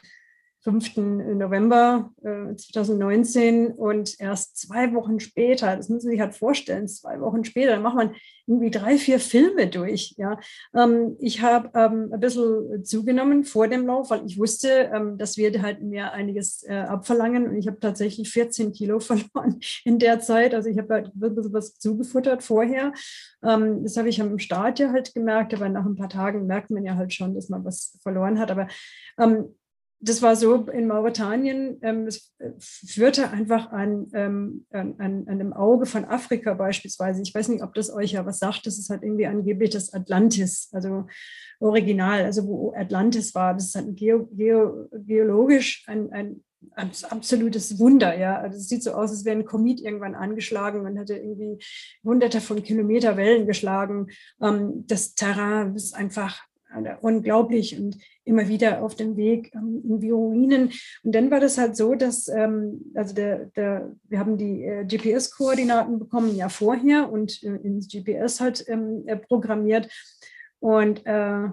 5. 0.60 0.96
November 0.96 2.10
äh, 2.22 2.54
2019 2.54 3.68
und 3.68 4.20
erst 4.20 4.56
zwei 4.58 4.92
Wochen 4.92 5.20
später, 5.20 5.76
das 5.76 5.88
müssen 5.88 6.08
Sie 6.08 6.14
sich 6.14 6.20
halt 6.20 6.34
vorstellen, 6.34 6.88
zwei 6.88 7.20
Wochen 7.20 7.44
später, 7.44 7.72
dann 7.72 7.82
macht 7.82 7.94
man 7.94 8.14
irgendwie 8.46 8.70
drei, 8.70 8.98
vier 8.98 9.20
Filme 9.20 9.68
durch. 9.68 10.14
Ja. 10.18 10.38
Ähm, 10.74 11.16
ich 11.20 11.42
habe 11.42 11.70
ähm, 11.78 12.10
ein 12.12 12.20
bisschen 12.20 12.84
zugenommen 12.84 13.44
vor 13.44 13.68
dem 13.68 13.86
Lauf, 13.86 14.10
weil 14.10 14.26
ich 14.26 14.38
wusste, 14.38 14.90
ähm, 14.92 15.16
das 15.16 15.36
wird 15.36 15.62
halt 15.62 15.82
mir 15.82 16.12
einiges 16.12 16.64
äh, 16.64 16.74
abverlangen 16.74 17.48
und 17.48 17.56
ich 17.56 17.68
habe 17.68 17.78
tatsächlich 17.78 18.30
14 18.30 18.72
Kilo 18.72 18.98
verloren 19.00 19.60
in 19.84 19.98
der 19.98 20.18
Zeit. 20.20 20.54
Also 20.54 20.68
ich 20.68 20.78
habe 20.78 20.92
halt 20.92 21.14
ein 21.14 21.34
bisschen 21.34 21.52
was 21.52 21.78
zugefuttert 21.78 22.42
vorher. 22.42 22.92
Ähm, 23.44 23.84
das 23.84 23.96
habe 23.96 24.08
ich 24.08 24.20
am 24.20 24.38
Start 24.38 24.80
ja 24.80 24.90
halt 24.90 25.14
gemerkt, 25.14 25.54
aber 25.54 25.68
nach 25.68 25.86
ein 25.86 25.96
paar 25.96 26.08
Tagen 26.08 26.46
merkt 26.46 26.70
man 26.70 26.84
ja 26.84 26.96
halt 26.96 27.12
schon, 27.14 27.34
dass 27.34 27.48
man 27.48 27.64
was 27.64 27.96
verloren 28.02 28.38
hat. 28.38 28.50
Aber 28.50 28.66
ähm, 29.18 29.54
das 30.00 30.22
war 30.22 30.36
so 30.36 30.66
in 30.66 30.86
Mauretanien, 30.86 31.78
ähm, 31.82 32.06
es 32.06 32.32
äh, 32.38 32.52
führte 32.60 33.30
einfach 33.30 33.72
an, 33.72 34.06
ähm, 34.14 34.66
an, 34.70 34.94
an, 34.98 35.28
einem 35.28 35.52
Auge 35.52 35.86
von 35.86 36.04
Afrika 36.04 36.54
beispielsweise. 36.54 37.20
Ich 37.22 37.34
weiß 37.34 37.48
nicht, 37.48 37.62
ob 37.62 37.74
das 37.74 37.92
euch 37.92 38.12
ja 38.12 38.24
was 38.24 38.38
sagt. 38.38 38.66
Das 38.66 38.78
ist 38.78 38.90
halt 38.90 39.02
irgendwie 39.02 39.26
angeblich 39.26 39.70
das 39.70 39.92
Atlantis, 39.92 40.68
also 40.72 41.06
original, 41.58 42.24
also 42.24 42.46
wo 42.46 42.72
Atlantis 42.76 43.34
war. 43.34 43.54
Das 43.54 43.66
ist 43.66 43.74
halt 43.74 43.96
geo, 43.96 44.26
geo, 44.32 44.88
geologisch 44.92 45.84
ein, 45.88 46.12
ein, 46.12 46.44
absolutes 46.76 47.78
Wunder. 47.78 48.16
Ja, 48.16 48.38
also 48.38 48.56
es 48.56 48.68
sieht 48.68 48.82
so 48.82 48.92
aus, 48.92 49.10
als 49.10 49.24
wäre 49.24 49.36
ein 49.36 49.44
Komet 49.44 49.80
irgendwann 49.80 50.14
angeschlagen 50.14 50.86
und 50.86 50.96
hätte 50.96 51.16
irgendwie 51.16 51.64
hunderte 52.04 52.40
von 52.40 52.62
Kilometer 52.62 53.16
Wellen 53.16 53.46
geschlagen. 53.46 54.08
Ähm, 54.40 54.84
das 54.86 55.14
Terrain 55.14 55.74
ist 55.74 55.94
einfach 55.94 56.47
unglaublich 57.00 57.78
und 57.78 57.96
immer 58.24 58.48
wieder 58.48 58.82
auf 58.82 58.94
dem 58.94 59.16
Weg 59.16 59.52
ähm, 59.54 59.82
in 59.84 60.00
die 60.00 60.10
Ruinen. 60.10 60.70
Und 61.02 61.14
dann 61.14 61.30
war 61.30 61.40
das 61.40 61.58
halt 61.58 61.76
so, 61.76 61.94
dass, 61.94 62.28
ähm, 62.28 62.92
also 62.94 63.14
der, 63.14 63.46
der, 63.56 63.92
wir 64.04 64.18
haben 64.18 64.36
die 64.36 64.64
äh, 64.64 64.84
GPS-Koordinaten 64.84 65.98
bekommen 65.98 66.36
ja 66.36 66.48
vorher 66.48 67.10
und 67.10 67.42
äh, 67.42 67.56
ins 67.56 67.88
GPS 67.88 68.40
halt 68.40 68.64
ähm, 68.68 69.04
äh, 69.06 69.16
programmiert. 69.16 69.88
Und 70.60 71.04
äh, 71.06 71.48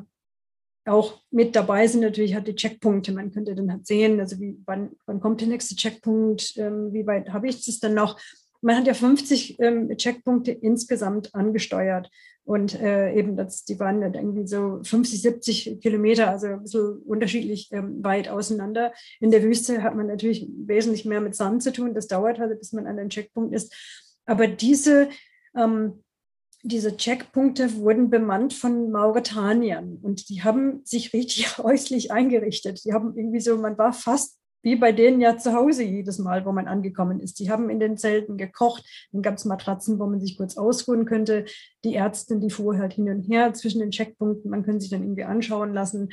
auch 0.85 1.21
mit 1.31 1.55
dabei 1.55 1.87
sind 1.87 2.01
natürlich 2.01 2.35
halt 2.35 2.47
die 2.47 2.55
Checkpunkte. 2.55 3.11
Man 3.11 3.31
könnte 3.31 3.55
dann 3.55 3.71
halt 3.71 3.87
sehen, 3.87 4.19
also 4.19 4.39
wie, 4.39 4.57
wann, 4.65 4.91
wann 5.05 5.19
kommt 5.19 5.41
der 5.41 5.47
nächste 5.47 5.75
Checkpunkt, 5.75 6.57
ähm, 6.57 6.93
wie 6.93 7.07
weit 7.07 7.29
habe 7.29 7.47
ich 7.47 7.65
das 7.65 7.79
dann 7.79 7.95
noch. 7.95 8.19
Man 8.61 8.77
hat 8.77 8.87
ja 8.87 8.93
50 8.93 9.59
ähm, 9.59 9.95
Checkpunkte 9.97 10.51
insgesamt 10.51 11.33
angesteuert. 11.33 12.09
Und 12.45 12.79
äh, 12.79 13.13
eben, 13.13 13.35
das, 13.35 13.65
die 13.65 13.79
waren 13.79 14.01
dann 14.01 14.13
irgendwie 14.13 14.47
so 14.47 14.79
50, 14.83 15.21
70 15.21 15.81
Kilometer, 15.81 16.29
also 16.29 16.47
ein 16.47 16.61
bisschen 16.61 16.99
unterschiedlich 16.99 17.69
ähm, 17.71 18.03
weit 18.03 18.29
auseinander. 18.29 18.93
In 19.19 19.31
der 19.31 19.41
Wüste 19.41 19.81
hat 19.81 19.95
man 19.95 20.05
natürlich 20.05 20.47
wesentlich 20.55 21.05
mehr 21.05 21.21
mit 21.21 21.35
Sand 21.35 21.63
zu 21.63 21.73
tun. 21.73 21.95
Das 21.95 22.07
dauert 22.07 22.37
halt, 22.37 22.57
bis 22.59 22.71
man 22.71 22.85
an 22.85 22.97
den 22.97 23.09
Checkpunkt 23.09 23.53
ist. 23.53 23.73
Aber 24.27 24.47
diese, 24.47 25.09
ähm, 25.55 26.03
diese 26.61 26.95
Checkpunkte 26.97 27.77
wurden 27.77 28.11
bemannt 28.11 28.53
von 28.53 28.91
Mauretaniern 28.91 29.97
und 30.01 30.29
die 30.29 30.43
haben 30.43 30.81
sich 30.83 31.13
richtig 31.13 31.57
häuslich 31.57 32.11
eingerichtet. 32.11 32.85
Die 32.85 32.93
haben 32.93 33.17
irgendwie 33.17 33.39
so, 33.39 33.57
man 33.57 33.77
war 33.77 33.91
fast 33.91 34.37
wie 34.65 34.75
bei 34.75 34.91
denen 34.91 35.21
ja 35.21 35.37
zu 35.37 35.53
Hause 35.53 35.83
jedes 35.83 36.17
Mal, 36.17 36.43
wo 36.43 36.51
man 36.51 36.67
angekommen 36.67 37.19
ist. 37.19 37.39
Die 37.39 37.51
haben 37.51 37.69
in 37.69 37.79
den 37.79 37.97
Zelten 37.97 38.35
gekocht, 38.35 38.83
dann 39.11 39.21
gab 39.21 39.35
es 39.35 39.45
Matratzen, 39.45 39.99
wo 39.99 40.07
man 40.07 40.19
sich 40.19 40.37
kurz 40.37 40.57
ausruhen 40.57 41.05
könnte. 41.05 41.45
Die 41.83 41.93
Ärztin, 41.93 42.41
die 42.41 42.49
fuhr 42.49 42.79
halt 42.79 42.93
hin 42.93 43.07
und 43.09 43.21
her 43.21 43.53
zwischen 43.53 43.79
den 43.79 43.91
Checkpunkten, 43.91 44.49
man 44.49 44.63
könnte 44.63 44.81
sich 44.81 44.89
dann 44.89 45.03
irgendwie 45.03 45.23
anschauen 45.23 45.71
lassen. 45.75 46.09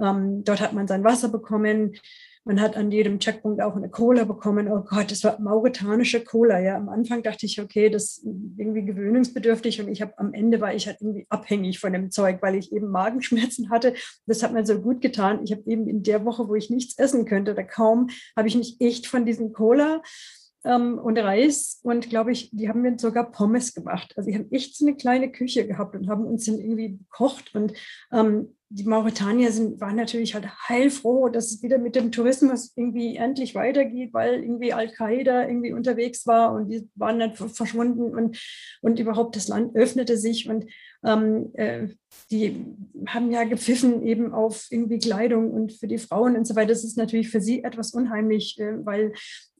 Ähm, 0.00 0.42
dort 0.42 0.60
hat 0.60 0.72
man 0.72 0.88
sein 0.88 1.04
Wasser 1.04 1.28
bekommen. 1.28 1.94
Man 2.44 2.60
hat 2.60 2.76
an 2.76 2.90
jedem 2.90 3.20
Checkpunkt 3.20 3.62
auch 3.62 3.76
eine 3.76 3.88
Cola 3.88 4.24
bekommen. 4.24 4.70
Oh 4.70 4.82
Gott, 4.82 5.10
das 5.10 5.22
war 5.22 5.40
mauretanische 5.40 6.24
Cola. 6.24 6.58
Ja, 6.60 6.76
am 6.76 6.88
Anfang 6.88 7.22
dachte 7.22 7.46
ich, 7.46 7.60
okay, 7.60 7.88
das 7.88 8.18
ist 8.18 8.26
irgendwie 8.56 8.84
gewöhnungsbedürftig 8.84 9.80
und 9.80 9.88
ich 9.88 10.02
habe 10.02 10.18
am 10.18 10.34
Ende 10.34 10.60
war 10.60 10.74
ich 10.74 10.86
halt 10.86 10.98
irgendwie 11.00 11.26
abhängig 11.28 11.78
von 11.78 11.92
dem 11.92 12.10
Zeug, 12.10 12.42
weil 12.42 12.56
ich 12.56 12.72
eben 12.72 12.90
Magenschmerzen 12.90 13.70
hatte. 13.70 13.94
Das 14.26 14.42
hat 14.42 14.52
mir 14.52 14.66
so 14.66 14.80
gut 14.80 15.00
getan. 15.00 15.40
Ich 15.44 15.52
habe 15.52 15.62
eben 15.66 15.88
in 15.88 16.02
der 16.02 16.24
Woche, 16.24 16.48
wo 16.48 16.54
ich 16.54 16.70
nichts 16.70 16.98
essen 16.98 17.26
könnte, 17.26 17.54
da 17.54 17.62
kaum, 17.62 18.08
habe 18.36 18.48
ich 18.48 18.56
mich 18.56 18.76
echt 18.80 19.06
von 19.06 19.24
diesem 19.24 19.52
Cola 19.52 20.02
ähm, 20.64 20.98
und 20.98 21.18
Reis 21.18 21.80
und 21.82 22.08
glaube 22.10 22.32
ich, 22.32 22.50
die 22.52 22.68
haben 22.68 22.82
mir 22.82 22.98
sogar 22.98 23.30
Pommes 23.30 23.74
gemacht. 23.74 24.14
Also 24.16 24.30
die 24.30 24.36
haben 24.36 24.50
echt 24.50 24.76
so 24.76 24.86
eine 24.86 24.96
kleine 24.96 25.30
Küche 25.30 25.66
gehabt 25.66 25.94
und 25.94 26.08
haben 26.08 26.24
uns 26.24 26.46
dann 26.46 26.58
irgendwie 26.58 26.98
gekocht 26.98 27.54
und 27.54 27.72
ähm, 28.12 28.56
die 28.74 28.84
Mauretanier 28.84 29.52
sind, 29.52 29.80
waren 29.82 29.96
natürlich 29.96 30.34
halt 30.34 30.46
heilfroh, 30.68 31.28
dass 31.28 31.52
es 31.52 31.62
wieder 31.62 31.76
mit 31.76 31.94
dem 31.94 32.10
Tourismus 32.10 32.72
irgendwie 32.74 33.16
endlich 33.16 33.54
weitergeht, 33.54 34.14
weil 34.14 34.42
irgendwie 34.42 34.72
Al-Qaida 34.72 35.46
irgendwie 35.46 35.72
unterwegs 35.72 36.26
war 36.26 36.54
und 36.54 36.70
die 36.70 36.88
waren 36.94 37.18
dann 37.18 37.34
verschwunden 37.34 38.14
und, 38.14 38.38
und 38.80 38.98
überhaupt 38.98 39.36
das 39.36 39.48
Land 39.48 39.76
öffnete 39.76 40.16
sich. 40.16 40.48
Und 40.48 40.64
ähm, 41.04 41.50
äh, 41.54 41.88
die 42.30 42.64
haben 43.06 43.30
ja 43.30 43.44
gepfiffen 43.44 44.02
eben 44.02 44.32
auf 44.32 44.66
irgendwie 44.70 44.98
Kleidung 44.98 45.50
und 45.50 45.72
für 45.72 45.88
die 45.88 45.98
Frauen 45.98 46.36
und 46.36 46.46
so 46.46 46.54
weiter. 46.54 46.68
Das 46.68 46.84
ist 46.84 46.96
natürlich 46.96 47.30
für 47.30 47.40
sie 47.40 47.64
etwas 47.64 47.92
unheimlich, 47.92 48.58
äh, 48.58 48.84
weil 48.84 49.12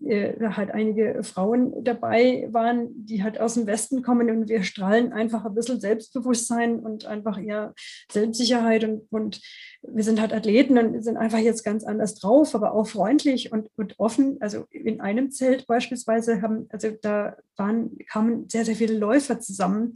äh, 0.04 0.34
halt 0.40 0.70
einige 0.70 1.22
Frauen 1.22 1.84
dabei 1.84 2.48
waren, 2.50 2.88
die 2.94 3.22
halt 3.22 3.40
aus 3.40 3.54
dem 3.54 3.66
Westen 3.66 4.02
kommen 4.02 4.30
und 4.30 4.48
wir 4.48 4.62
strahlen 4.62 5.12
einfach 5.12 5.44
ein 5.44 5.54
bisschen 5.54 5.80
Selbstbewusstsein 5.80 6.78
und 6.78 7.06
einfach 7.06 7.42
eher 7.42 7.74
Selbstsicherheit 8.10 8.84
und, 8.84 9.02
und 9.10 9.40
wir 9.82 10.04
sind 10.04 10.20
halt 10.20 10.32
Athleten 10.32 10.78
und 10.78 11.02
sind 11.02 11.16
einfach 11.16 11.38
jetzt 11.38 11.64
ganz 11.64 11.84
anders 11.84 12.14
drauf, 12.14 12.54
aber 12.54 12.72
auch 12.72 12.86
freundlich 12.86 13.52
und, 13.52 13.68
und 13.76 13.98
offen. 13.98 14.36
Also 14.40 14.66
in 14.70 15.00
einem 15.00 15.30
Zelt 15.30 15.66
beispielsweise 15.66 16.42
haben, 16.42 16.66
also 16.70 16.88
da 17.02 17.36
waren, 17.56 17.96
kamen 18.08 18.48
sehr, 18.48 18.64
sehr 18.64 18.76
viele 18.76 18.96
Läufer 18.96 19.40
zusammen 19.40 19.94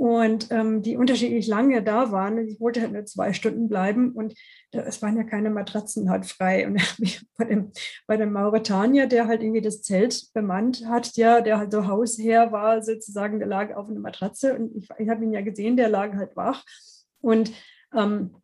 und 0.00 0.50
ähm, 0.50 0.80
die 0.80 0.96
unterschiedlich 0.96 1.46
lange 1.46 1.82
da 1.82 2.10
waren. 2.10 2.38
Ich 2.48 2.58
wollte 2.58 2.80
halt 2.80 2.92
nur 2.92 3.04
zwei 3.04 3.34
Stunden 3.34 3.68
bleiben 3.68 4.12
und 4.12 4.32
es 4.70 5.02
waren 5.02 5.14
ja 5.18 5.24
keine 5.24 5.50
Matratzen 5.50 6.08
halt 6.08 6.24
frei. 6.24 6.66
Und 6.66 6.80
bei 7.36 7.44
dem, 7.44 7.70
bei 8.06 8.16
dem 8.16 8.32
Mauretanier, 8.32 9.08
der 9.08 9.26
halt 9.26 9.42
irgendwie 9.42 9.60
das 9.60 9.82
Zelt 9.82 10.32
bemannt 10.32 10.86
hat, 10.88 11.18
ja, 11.18 11.42
der 11.42 11.58
halt 11.58 11.72
so 11.72 11.86
Hausherr 11.86 12.50
war, 12.50 12.82
sozusagen, 12.82 13.40
der 13.40 13.48
lag 13.48 13.76
auf 13.76 13.90
einer 13.90 14.00
Matratze 14.00 14.54
und 14.54 14.74
ich, 14.74 14.88
ich 14.98 15.10
habe 15.10 15.22
ihn 15.22 15.32
ja 15.32 15.42
gesehen, 15.42 15.76
der 15.76 15.90
lag 15.90 16.14
halt 16.14 16.34
wach. 16.34 16.64
Und 17.20 17.52
ähm, 17.94 18.36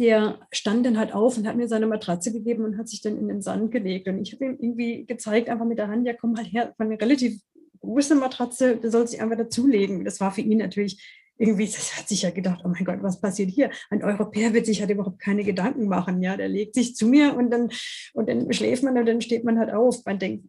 der 0.00 0.40
stand 0.50 0.84
dann 0.84 0.98
halt 0.98 1.14
auf 1.14 1.38
und 1.38 1.46
hat 1.46 1.54
mir 1.54 1.68
seine 1.68 1.86
Matratze 1.86 2.32
gegeben 2.32 2.64
und 2.64 2.76
hat 2.76 2.88
sich 2.88 3.02
dann 3.02 3.18
in 3.18 3.28
den 3.28 3.40
Sand 3.40 3.70
gelegt. 3.70 4.08
Und 4.08 4.20
ich 4.20 4.32
habe 4.32 4.46
ihm 4.46 4.56
irgendwie 4.58 5.06
gezeigt, 5.06 5.48
einfach 5.48 5.64
mit 5.64 5.78
der 5.78 5.86
Hand, 5.86 6.08
ja, 6.08 6.12
komm 6.12 6.36
halt 6.36 6.52
her, 6.52 6.74
von 6.76 6.92
relativ 6.92 7.40
große 7.82 8.14
Matratze, 8.14 8.76
der 8.76 8.90
soll 8.90 9.06
sich 9.06 9.20
einfach 9.20 9.36
dazulegen. 9.36 10.04
Das 10.04 10.20
war 10.20 10.32
für 10.32 10.40
ihn 10.40 10.58
natürlich 10.58 11.02
irgendwie, 11.38 11.66
das 11.66 11.96
hat 11.98 12.08
sich 12.08 12.22
ja 12.22 12.30
gedacht, 12.30 12.60
oh 12.64 12.68
mein 12.68 12.84
Gott, 12.84 13.02
was 13.02 13.20
passiert 13.20 13.50
hier? 13.50 13.70
Ein 13.90 14.04
Europäer 14.04 14.54
wird 14.54 14.66
sich 14.66 14.80
halt 14.80 14.90
überhaupt 14.90 15.18
keine 15.18 15.42
Gedanken 15.44 15.88
machen. 15.88 16.22
Ja, 16.22 16.36
der 16.36 16.48
legt 16.48 16.74
sich 16.74 16.94
zu 16.94 17.06
mir 17.06 17.34
und 17.34 17.50
dann, 17.50 17.70
und 18.14 18.28
dann 18.28 18.52
schläft 18.52 18.82
man 18.84 18.96
und 18.96 19.06
dann 19.06 19.20
steht 19.20 19.44
man 19.44 19.58
halt 19.58 19.72
auf. 19.72 20.04
Man 20.04 20.18
denkt 20.18 20.46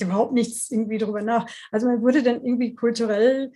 überhaupt 0.00 0.32
nichts 0.32 0.70
irgendwie 0.70 0.98
drüber 0.98 1.22
nach. 1.22 1.50
Also 1.72 1.86
man 1.86 2.02
wurde 2.02 2.22
dann 2.22 2.44
irgendwie 2.44 2.74
kulturell 2.74 3.52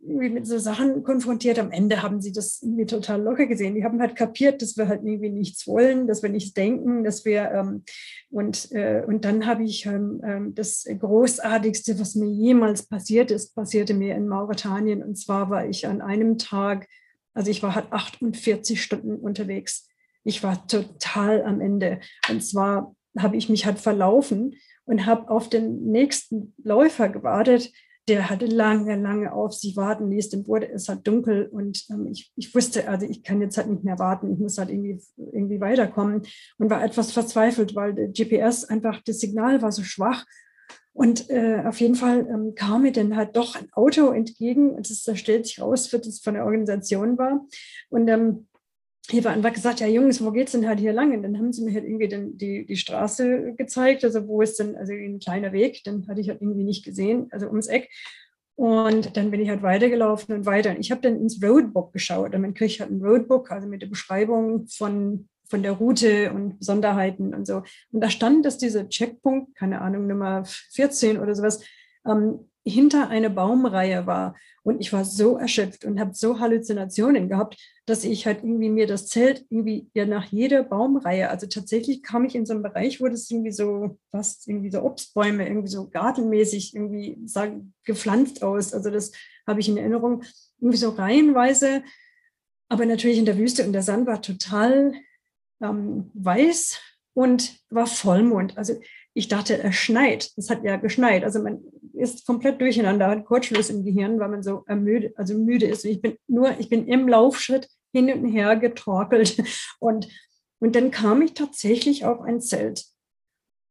irgendwie 0.00 0.28
mit 0.28 0.46
so 0.46 0.58
Sachen 0.58 1.02
konfrontiert. 1.02 1.58
Am 1.58 1.70
Ende 1.70 2.02
haben 2.02 2.20
sie 2.20 2.32
das 2.32 2.62
irgendwie 2.62 2.86
total 2.86 3.22
locker 3.22 3.46
gesehen. 3.46 3.74
Die 3.74 3.84
haben 3.84 4.00
halt 4.00 4.14
kapiert, 4.14 4.62
dass 4.62 4.76
wir 4.76 4.88
halt 4.88 5.02
irgendwie 5.04 5.30
nichts 5.30 5.66
wollen, 5.66 6.06
dass 6.06 6.22
wir 6.22 6.30
nichts 6.30 6.54
denken, 6.54 7.02
dass 7.02 7.24
wir 7.24 7.50
ähm, 7.50 7.82
und, 8.30 8.70
äh, 8.72 9.02
und 9.06 9.24
dann 9.24 9.46
habe 9.46 9.64
ich 9.64 9.86
ähm, 9.86 10.20
ähm, 10.24 10.54
das 10.54 10.84
Großartigste, 10.84 11.98
was 11.98 12.14
mir 12.14 12.28
jemals 12.28 12.86
passiert 12.86 13.30
ist, 13.30 13.54
passierte 13.54 13.94
mir 13.94 14.14
in 14.14 14.28
Mauretanien. 14.28 15.02
Und 15.02 15.16
zwar 15.16 15.50
war 15.50 15.66
ich 15.66 15.86
an 15.86 16.00
einem 16.00 16.38
Tag, 16.38 16.86
also 17.34 17.50
ich 17.50 17.62
war 17.62 17.74
halt 17.74 17.92
48 17.92 18.82
Stunden 18.82 19.16
unterwegs. 19.16 19.88
Ich 20.24 20.42
war 20.42 20.66
total 20.66 21.44
am 21.44 21.60
Ende. 21.60 22.00
Und 22.28 22.44
zwar 22.44 22.94
habe 23.18 23.36
ich 23.36 23.48
mich 23.48 23.64
halt 23.64 23.78
verlaufen 23.78 24.56
und 24.84 25.06
habe 25.06 25.30
auf 25.30 25.48
den 25.48 25.84
nächsten 25.90 26.54
Läufer 26.62 27.08
gewartet, 27.08 27.72
der 28.08 28.30
hatte 28.30 28.46
lange, 28.46 28.96
lange 28.96 29.32
auf 29.32 29.52
sich 29.52 29.76
warten 29.76 30.10
ließ. 30.10 30.30
Dann 30.30 30.46
wurde 30.46 30.68
es 30.70 30.88
halt 30.88 31.06
dunkel 31.06 31.46
und 31.46 31.84
ähm, 31.90 32.06
ich, 32.06 32.32
ich 32.36 32.54
wusste, 32.54 32.88
also 32.88 33.06
ich 33.06 33.22
kann 33.22 33.40
jetzt 33.40 33.56
halt 33.56 33.68
nicht 33.68 33.84
mehr 33.84 33.98
warten. 33.98 34.32
Ich 34.32 34.38
muss 34.38 34.58
halt 34.58 34.70
irgendwie, 34.70 35.00
irgendwie 35.16 35.60
weiterkommen 35.60 36.22
und 36.58 36.70
war 36.70 36.84
etwas 36.84 37.12
verzweifelt, 37.12 37.74
weil 37.74 37.94
der 37.94 38.08
GPS 38.08 38.64
einfach, 38.64 39.02
das 39.04 39.18
Signal 39.18 39.62
war 39.62 39.72
so 39.72 39.82
schwach. 39.82 40.24
Und 40.92 41.28
äh, 41.28 41.62
auf 41.66 41.78
jeden 41.80 41.94
Fall 41.94 42.26
ähm, 42.30 42.54
kam 42.54 42.82
mir 42.82 42.92
dann 42.92 43.16
halt 43.16 43.36
doch 43.36 43.54
ein 43.54 43.68
Auto 43.72 44.12
entgegen 44.12 44.70
und 44.70 44.88
das, 44.88 45.02
da 45.02 45.14
stellt 45.14 45.46
sich 45.46 45.60
raus, 45.60 45.90
dass 45.90 46.06
es 46.06 46.20
von 46.20 46.34
der 46.34 46.46
Organisation 46.46 47.18
war. 47.18 47.44
Und 47.90 48.08
ähm, 48.08 48.46
hier 49.08 49.24
war 49.24 49.32
einfach 49.32 49.52
gesagt, 49.52 49.80
ja 49.80 49.86
Jungs, 49.86 50.24
wo 50.24 50.30
geht's 50.32 50.52
denn 50.52 50.66
halt 50.66 50.80
hier 50.80 50.92
lang? 50.92 51.14
Und 51.14 51.22
dann 51.22 51.38
haben 51.38 51.52
sie 51.52 51.64
mir 51.64 51.74
halt 51.74 51.84
irgendwie 51.84 52.08
den, 52.08 52.36
die, 52.36 52.66
die 52.66 52.76
Straße 52.76 53.54
gezeigt, 53.56 54.04
also 54.04 54.26
wo 54.26 54.42
ist 54.42 54.58
denn, 54.58 54.76
also 54.76 54.92
ein 54.92 55.20
kleiner 55.20 55.52
Weg, 55.52 55.84
den 55.84 56.06
hatte 56.08 56.20
ich 56.20 56.28
halt 56.28 56.40
irgendwie 56.40 56.64
nicht 56.64 56.84
gesehen, 56.84 57.28
also 57.30 57.46
ums 57.46 57.68
Eck. 57.68 57.88
Und 58.56 59.16
dann 59.18 59.30
bin 59.30 59.40
ich 59.40 59.50
halt 59.50 59.62
weitergelaufen 59.62 60.34
und 60.34 60.46
weiter. 60.46 60.70
Und 60.70 60.80
ich 60.80 60.90
habe 60.90 61.02
dann 61.02 61.20
ins 61.20 61.42
Roadbook 61.42 61.92
geschaut. 61.92 62.34
Und 62.34 62.40
man 62.40 62.54
kriegt 62.54 62.80
halt 62.80 62.90
ein 62.90 63.02
Roadbook, 63.02 63.50
also 63.50 63.68
mit 63.68 63.82
der 63.82 63.86
Beschreibung 63.86 64.66
von, 64.66 65.28
von 65.48 65.62
der 65.62 65.72
Route 65.72 66.32
und 66.32 66.58
Besonderheiten 66.58 67.34
und 67.34 67.46
so. 67.46 67.62
Und 67.92 68.00
da 68.00 68.08
stand, 68.08 68.46
dass 68.46 68.56
dieser 68.56 68.88
Checkpunkt, 68.88 69.54
keine 69.54 69.82
Ahnung, 69.82 70.06
Nummer 70.06 70.44
14 70.72 71.18
oder 71.18 71.34
sowas, 71.34 71.62
ähm, 72.06 72.48
hinter 72.66 73.08
einer 73.08 73.28
Baumreihe 73.28 74.06
war. 74.06 74.36
Und 74.62 74.80
ich 74.80 74.92
war 74.92 75.04
so 75.04 75.36
erschöpft 75.36 75.84
und 75.84 76.00
habe 76.00 76.14
so 76.14 76.40
Halluzinationen 76.40 77.28
gehabt, 77.28 77.56
dass 77.86 78.02
ich 78.02 78.26
halt 78.26 78.42
irgendwie 78.42 78.68
mir 78.68 78.88
das 78.88 79.06
Zelt 79.06 79.46
irgendwie 79.48 79.88
ja 79.94 80.04
nach 80.04 80.24
jeder 80.24 80.64
Baumreihe, 80.64 81.30
also 81.30 81.46
tatsächlich 81.46 82.02
kam 82.02 82.24
ich 82.24 82.34
in 82.34 82.44
so 82.44 82.54
einen 82.54 82.64
Bereich, 82.64 83.00
wo 83.00 83.06
das 83.06 83.30
irgendwie 83.30 83.52
so 83.52 83.98
fast 84.10 84.48
irgendwie 84.48 84.70
so 84.70 84.82
Obstbäume, 84.82 85.46
irgendwie 85.46 85.68
so 85.68 85.88
gartenmäßig 85.88 86.74
irgendwie 86.74 87.16
sagen, 87.26 87.74
gepflanzt 87.84 88.42
aus. 88.42 88.74
Also 88.74 88.90
das 88.90 89.12
habe 89.46 89.60
ich 89.60 89.68
in 89.68 89.76
Erinnerung, 89.76 90.24
irgendwie 90.58 90.78
so 90.78 90.90
reihenweise, 90.90 91.84
aber 92.68 92.84
natürlich 92.86 93.18
in 93.18 93.26
der 93.26 93.38
Wüste 93.38 93.64
und 93.64 93.72
der 93.72 93.82
Sand 93.82 94.08
war 94.08 94.20
total 94.20 94.94
ähm, 95.62 96.10
weiß 96.14 96.80
und 97.14 97.60
war 97.70 97.86
Vollmond. 97.86 98.58
Also 98.58 98.80
ich 99.14 99.28
dachte, 99.28 99.62
es 99.62 99.76
schneit. 99.76 100.30
Es 100.36 100.50
hat 100.50 100.64
ja 100.64 100.76
geschneit. 100.76 101.24
Also 101.24 101.42
man 101.42 101.62
ist 101.96 102.26
komplett 102.26 102.60
durcheinander, 102.60 103.08
hat 103.08 103.24
Kurzschluss 103.24 103.70
im 103.70 103.84
Gehirn, 103.84 104.18
weil 104.18 104.28
man 104.28 104.42
so 104.42 104.64
ermüde, 104.66 105.12
also 105.16 105.36
müde 105.36 105.66
ist. 105.66 105.84
Ich 105.84 106.00
bin 106.00 106.16
nur, 106.26 106.58
ich 106.58 106.68
bin 106.68 106.86
im 106.86 107.08
Laufschritt 107.08 107.68
hin 107.92 108.12
und 108.12 108.26
her 108.30 108.56
getorkelt. 108.56 109.36
Und, 109.80 110.08
und 110.58 110.74
dann 110.74 110.90
kam 110.90 111.20
ich 111.20 111.34
tatsächlich 111.34 112.06
auf 112.06 112.20
ein 112.22 112.40
Zelt. 112.40 112.86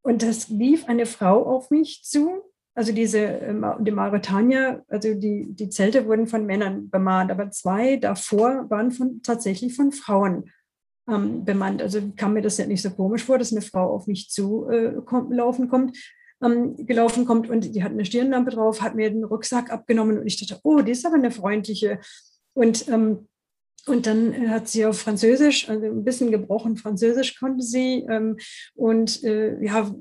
Und 0.04 0.22
das 0.22 0.50
lief 0.50 0.88
eine 0.88 1.08
Frau 1.08 1.44
auf 1.44 1.72
mich 1.72 2.04
zu. 2.04 2.44
Also 2.76 2.92
diese 2.92 3.20
ähm, 3.20 3.66
die 3.80 3.92
Mauretanier, 3.92 4.84
also 4.88 5.16
die, 5.16 5.48
die 5.50 5.70
Zelte 5.70 6.06
wurden 6.06 6.28
von 6.28 6.46
Männern 6.46 6.90
bemahnt, 6.90 7.32
aber 7.32 7.50
zwei 7.50 7.98
davor 7.98 8.70
waren 8.70 8.92
von, 8.92 9.22
tatsächlich 9.24 9.76
von 9.76 9.92
Frauen 9.92 10.52
ähm, 11.10 11.44
bemannt. 11.44 11.82
Also 11.82 12.02
kam 12.16 12.34
mir 12.34 12.42
das 12.42 12.58
ja 12.58 12.68
nicht 12.68 12.82
so 12.82 12.92
komisch 12.92 13.24
vor, 13.24 13.40
dass 13.40 13.52
eine 13.52 13.62
Frau 13.62 13.94
auf 13.94 14.06
mich 14.08 14.30
zu 14.30 14.68
äh, 14.70 14.94
laufen 15.30 15.70
kommt, 15.70 15.98
ähm, 16.46 16.86
gelaufen 16.86 17.26
kommt 17.26 17.50
und 17.50 17.74
die 17.76 17.84
hat 17.84 17.92
eine 17.92 18.06
Stirnlampe 18.06 18.52
drauf, 18.52 18.82
hat 18.82 18.96
mir 18.96 19.10
den 19.10 19.24
Rucksack 19.24 19.72
abgenommen 19.72 20.20
und 20.20 20.28
ich 20.28 20.40
dachte, 20.40 20.62
oh, 20.64 20.82
die 20.82 20.92
ist 20.92 21.06
aber 21.06 21.16
eine 21.16 21.32
freundliche. 21.32 22.00
Und, 22.54 22.88
ähm, 22.88 23.28
und 23.88 24.08
dann 24.08 24.50
hat 24.50 24.68
sie 24.68 24.86
auf 24.86 25.00
Französisch, 25.00 25.70
also 25.70 25.86
ein 25.86 26.04
bisschen 26.04 26.32
gebrochen 26.32 26.78
Französisch 26.78 27.40
konnte 27.40 27.64
sie 27.64 28.06
ähm, 28.10 28.38
und 28.76 29.24
äh, 29.24 29.64
ja, 29.64 29.92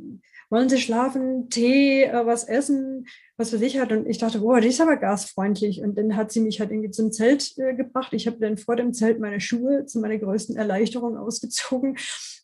wollen 0.50 0.68
Sie 0.68 0.78
schlafen, 0.78 1.50
Tee, 1.50 2.04
äh, 2.04 2.26
was 2.26 2.44
essen, 2.44 3.06
was 3.36 3.50
für 3.50 3.58
sich 3.58 3.78
hat. 3.78 3.90
Und 3.90 4.06
ich 4.08 4.18
dachte, 4.18 4.38
boah, 4.38 4.60
die 4.60 4.68
ist 4.68 4.80
aber 4.80 4.96
gasfreundlich. 4.96 5.80
Und 5.80 5.98
dann 5.98 6.16
hat 6.16 6.32
sie 6.32 6.40
mich 6.40 6.60
halt 6.60 6.70
irgendwie 6.70 6.92
zum 6.92 7.10
Zelt 7.12 7.54
äh, 7.58 7.74
gebracht. 7.74 8.12
Ich 8.12 8.26
habe 8.26 8.38
dann 8.38 8.56
vor 8.56 8.76
dem 8.76 8.92
Zelt 8.92 9.18
meine 9.18 9.40
Schuhe 9.40 9.86
zu 9.86 10.00
meiner 10.00 10.18
größten 10.18 10.56
Erleichterung 10.56 11.16
ausgezogen 11.18 11.96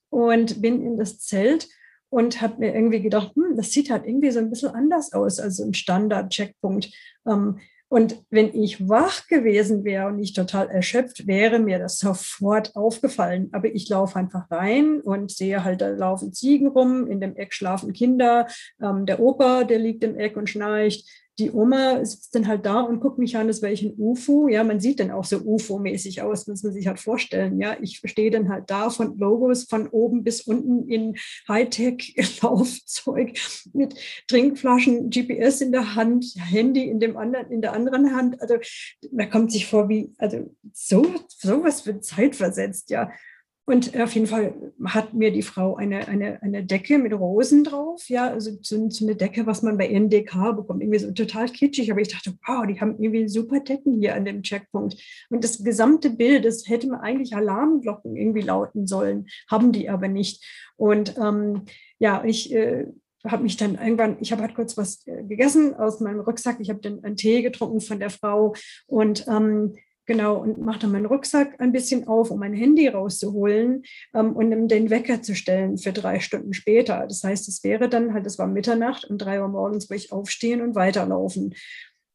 und 0.09 0.61
bin 0.61 0.85
in 0.85 0.97
das 0.99 1.19
Zelt 1.21 1.69
und 2.11 2.43
habe 2.43 2.59
mir 2.59 2.75
irgendwie 2.75 3.01
gedacht, 3.01 3.33
hm, 3.35 3.57
das 3.57 3.71
sieht 3.71 3.91
halt 3.91 4.07
irgendwie 4.07 4.31
so 4.31 4.41
ein 4.41 4.51
bisschen 4.51 4.71
anders 4.71 5.13
aus 5.13 5.41
als 5.41 5.61
ein 5.61 5.75
Standard-Checkpunkt. 5.75 6.93
Ähm, 7.27 7.61
und 7.93 8.23
wenn 8.31 8.55
ich 8.55 8.89
wach 8.89 9.27
gewesen 9.27 9.83
wäre 9.83 10.07
und 10.07 10.21
ich 10.21 10.33
total 10.33 10.69
erschöpft, 10.69 11.27
wäre 11.27 11.59
mir 11.59 11.81
das 11.81 11.99
sofort 11.99 12.77
aufgefallen. 12.77 13.49
Aber 13.51 13.67
ich 13.67 13.89
laufe 13.89 14.17
einfach 14.17 14.49
rein 14.49 15.01
und 15.01 15.33
sehe 15.33 15.65
halt, 15.65 15.81
da 15.81 15.89
laufen 15.89 16.33
Ziegen 16.33 16.69
rum, 16.69 17.09
in 17.09 17.21
dem 17.21 17.35
Eck 17.35 17.53
schlafen 17.53 17.93
Kinder, 17.93 18.47
ähm, 18.81 19.07
der 19.07 19.19
Opa, 19.19 19.65
der 19.65 19.81
liegt 19.81 20.05
im 20.05 20.17
Eck 20.17 20.37
und 20.37 20.49
schnarcht, 20.49 21.05
die 21.41 21.51
Oma 21.51 22.05
sitzt 22.05 22.35
dann 22.35 22.47
halt 22.47 22.67
da 22.67 22.81
und 22.81 23.01
guckt 23.01 23.19
mich 23.19 23.37
an, 23.37 23.47
als 23.47 23.63
wäre 23.63 23.73
ein 23.73 23.95
UFO. 23.97 24.47
Ja, 24.49 24.63
man 24.63 24.79
sieht 24.79 25.01
dann 25.01 25.11
auch 25.11 25.25
so 25.25 25.39
UFO-mäßig 25.39 26.21
aus, 26.21 26.47
muss 26.47 26.63
man 26.63 26.73
sich 26.73 26.87
halt 26.87 27.01
vorstellen. 27.01 27.59
Ja, 27.59 27.77
ich 27.81 28.03
stehe 28.05 28.31
dann 28.31 28.51
halt 28.51 28.71
da 28.71 28.91
von 28.91 29.19
Logos 29.19 29.65
von 29.65 29.89
oben 29.89 30.23
bis 30.23 30.43
unten 30.43 30.87
in 30.89 31.17
Hightech-Laufzeug 31.49 33.39
mit 33.73 33.95
Trinkflaschen, 34.29 35.09
GPS 35.09 35.63
in 35.63 35.73
der 35.73 35.95
Hand, 35.95 36.27
Handy 36.37 36.85
in 36.89 37.01
dem 37.01 37.17
anderen, 37.17 37.51
in 37.51 37.63
der 37.63 37.73
anderen 37.73 38.15
Hand. 38.15 38.41
Also 38.43 38.57
man 39.11 39.31
kommt 39.31 39.51
sich 39.51 39.67
vor 39.67 39.89
wie, 39.89 40.13
also 40.19 40.55
so, 40.75 41.07
sowas 41.29 41.87
wird 41.87 42.05
zeitversetzt, 42.05 42.91
ja. 42.91 43.11
Und 43.71 43.97
auf 43.97 44.17
jeden 44.17 44.27
Fall 44.27 44.53
hat 44.85 45.15
mir 45.15 45.31
die 45.31 45.43
Frau 45.43 45.77
eine, 45.77 46.09
eine, 46.09 46.43
eine 46.43 46.65
Decke 46.65 46.99
mit 46.99 47.13
Rosen 47.13 47.63
drauf, 47.63 48.09
ja, 48.09 48.27
also 48.27 48.51
so, 48.63 48.89
eine 49.05 49.15
Decke, 49.15 49.47
was 49.47 49.63
man 49.63 49.79
bei 49.79 49.87
NDK 49.87 50.57
bekommt, 50.57 50.83
irgendwie 50.83 50.99
so 50.99 51.13
total 51.13 51.49
kitschig. 51.49 51.93
Aber 51.93 52.01
ich 52.01 52.09
dachte, 52.09 52.35
wow, 52.49 52.67
die 52.67 52.81
haben 52.81 52.99
irgendwie 52.99 53.29
super 53.29 53.61
Decken 53.61 54.01
hier 54.01 54.17
an 54.17 54.25
dem 54.25 54.43
Checkpunkt. 54.43 54.97
Und 55.29 55.45
das 55.45 55.63
gesamte 55.63 56.11
Bild, 56.11 56.47
das 56.47 56.69
hätte 56.69 56.89
man 56.89 56.99
eigentlich 56.99 57.37
Alarmglocken 57.37 58.17
irgendwie 58.17 58.41
lauten 58.41 58.89
sollen, 58.89 59.27
haben 59.49 59.71
die 59.71 59.89
aber 59.89 60.09
nicht. 60.09 60.45
Und 60.75 61.17
ähm, 61.17 61.63
ja, 62.01 62.25
ich 62.25 62.53
äh, 62.53 62.89
habe 63.25 63.45
mich 63.45 63.57
dann 63.57 63.77
irgendwann, 63.77 64.17
ich 64.21 64.33
habe 64.33 64.43
halt 64.43 64.57
kurz 64.57 64.77
was 64.77 65.07
äh, 65.07 65.23
gegessen 65.23 65.77
aus 65.77 66.01
meinem 66.01 66.19
Rucksack, 66.19 66.57
ich 66.59 66.71
habe 66.71 66.81
dann 66.81 67.05
einen 67.05 67.15
Tee 67.15 67.41
getrunken 67.43 67.81
von 67.81 68.01
der 68.01 68.11
Frau 68.11 68.57
und 68.89 69.29
ähm, 69.29 69.77
Genau, 70.07 70.39
und 70.39 70.59
mache 70.59 70.81
dann 70.81 70.93
meinen 70.93 71.07
Rucksack 71.07 71.61
ein 71.61 71.73
bisschen 71.73 72.09
auf, 72.09 72.31
um 72.31 72.41
mein 72.41 72.55
Handy 72.55 72.89
rauszuholen 72.89 73.85
ähm, 74.15 74.33
und 74.33 74.51
den 74.69 74.91
Wecker 74.91 75.23
zu 75.23 75.35
stellen 75.37 75.79
für 75.79 75.93
drei 75.93 76.21
Stunden 76.21 76.53
später. 76.53 77.07
Das 77.07 77.23
heißt, 77.23 77.47
es 77.49 77.63
wäre 77.63 77.89
dann 77.89 78.13
halt, 78.13 78.27
es 78.27 78.39
war 78.39 78.47
Mitternacht, 78.47 79.09
um 79.09 79.19
drei 79.19 79.41
Uhr 79.41 79.49
morgens 79.49 79.89
wo 79.89 79.95
ich 79.95 80.11
aufstehen 80.11 80.63
und 80.63 80.75
weiterlaufen. 80.75 81.55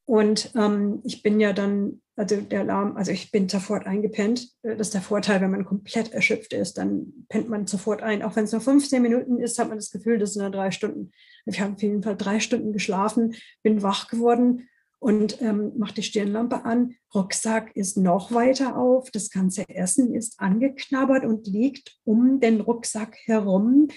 Und 0.05 0.51
ähm, 0.55 1.01
ich 1.03 1.23
bin 1.23 1.39
ja 1.39 1.51
dann, 1.51 2.01
also 2.15 2.39
der 2.39 2.61
Alarm, 2.61 2.95
also 2.95 3.11
ich 3.11 3.31
bin 3.31 3.49
sofort 3.49 3.87
eingepennt. 3.87 4.49
Äh, 4.61 4.75
das 4.75 4.87
ist 4.87 4.93
der 4.93 5.01
Vorteil, 5.01 5.41
wenn 5.41 5.51
man 5.51 5.65
komplett 5.65 6.13
erschöpft 6.13 6.53
ist, 6.53 6.77
dann 6.77 7.25
pennt 7.27 7.49
man 7.49 7.65
sofort 7.65 8.03
ein. 8.03 8.21
Auch 8.21 8.35
wenn 8.35 8.43
es 8.43 8.51
nur 8.51 8.61
15 8.61 9.01
Minuten 9.01 9.39
ist, 9.39 9.57
hat 9.57 9.69
man 9.69 9.77
das 9.77 9.91
Gefühl, 9.91 10.19
das 10.19 10.33
sind 10.33 10.43
nur 10.43 10.51
drei 10.51 10.69
Stunden. 10.71 11.11
Ich 11.45 11.59
habe 11.59 11.73
auf 11.73 11.81
jeden 11.81 12.03
Fall 12.03 12.15
drei 12.15 12.39
Stunden 12.39 12.71
geschlafen, 12.71 13.35
bin 13.63 13.81
wach 13.81 14.07
geworden 14.07 14.67
und 15.05 15.39
ähm, 15.39 15.73
macht 15.77 15.97
die 15.97 16.01
Stirnlampe 16.01 16.65
an. 16.65 16.95
Rucksack 17.13 17.75
ist 17.75 17.95
noch 17.95 18.31
weiter 18.31 18.75
auf. 18.75 19.11
Das 19.11 19.29
ganze 19.29 19.69
Essen 19.69 20.15
ist 20.15 20.39
angeknabbert 20.39 21.25
und 21.25 21.45
liegt 21.45 21.99
um 22.05 22.39
den 22.39 22.59
Rucksack 22.59 23.15
herum. 23.25 23.89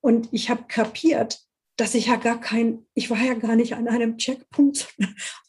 Und 0.00 0.28
ich 0.30 0.50
habe 0.50 0.62
kapiert, 0.68 1.40
dass 1.82 1.96
ich 1.96 2.06
ja 2.06 2.14
gar 2.14 2.40
kein, 2.40 2.86
ich 2.94 3.10
war 3.10 3.18
ja 3.18 3.34
gar 3.34 3.56
nicht 3.56 3.74
an 3.74 3.88
einem 3.88 4.16
Checkpunkt, 4.16 4.94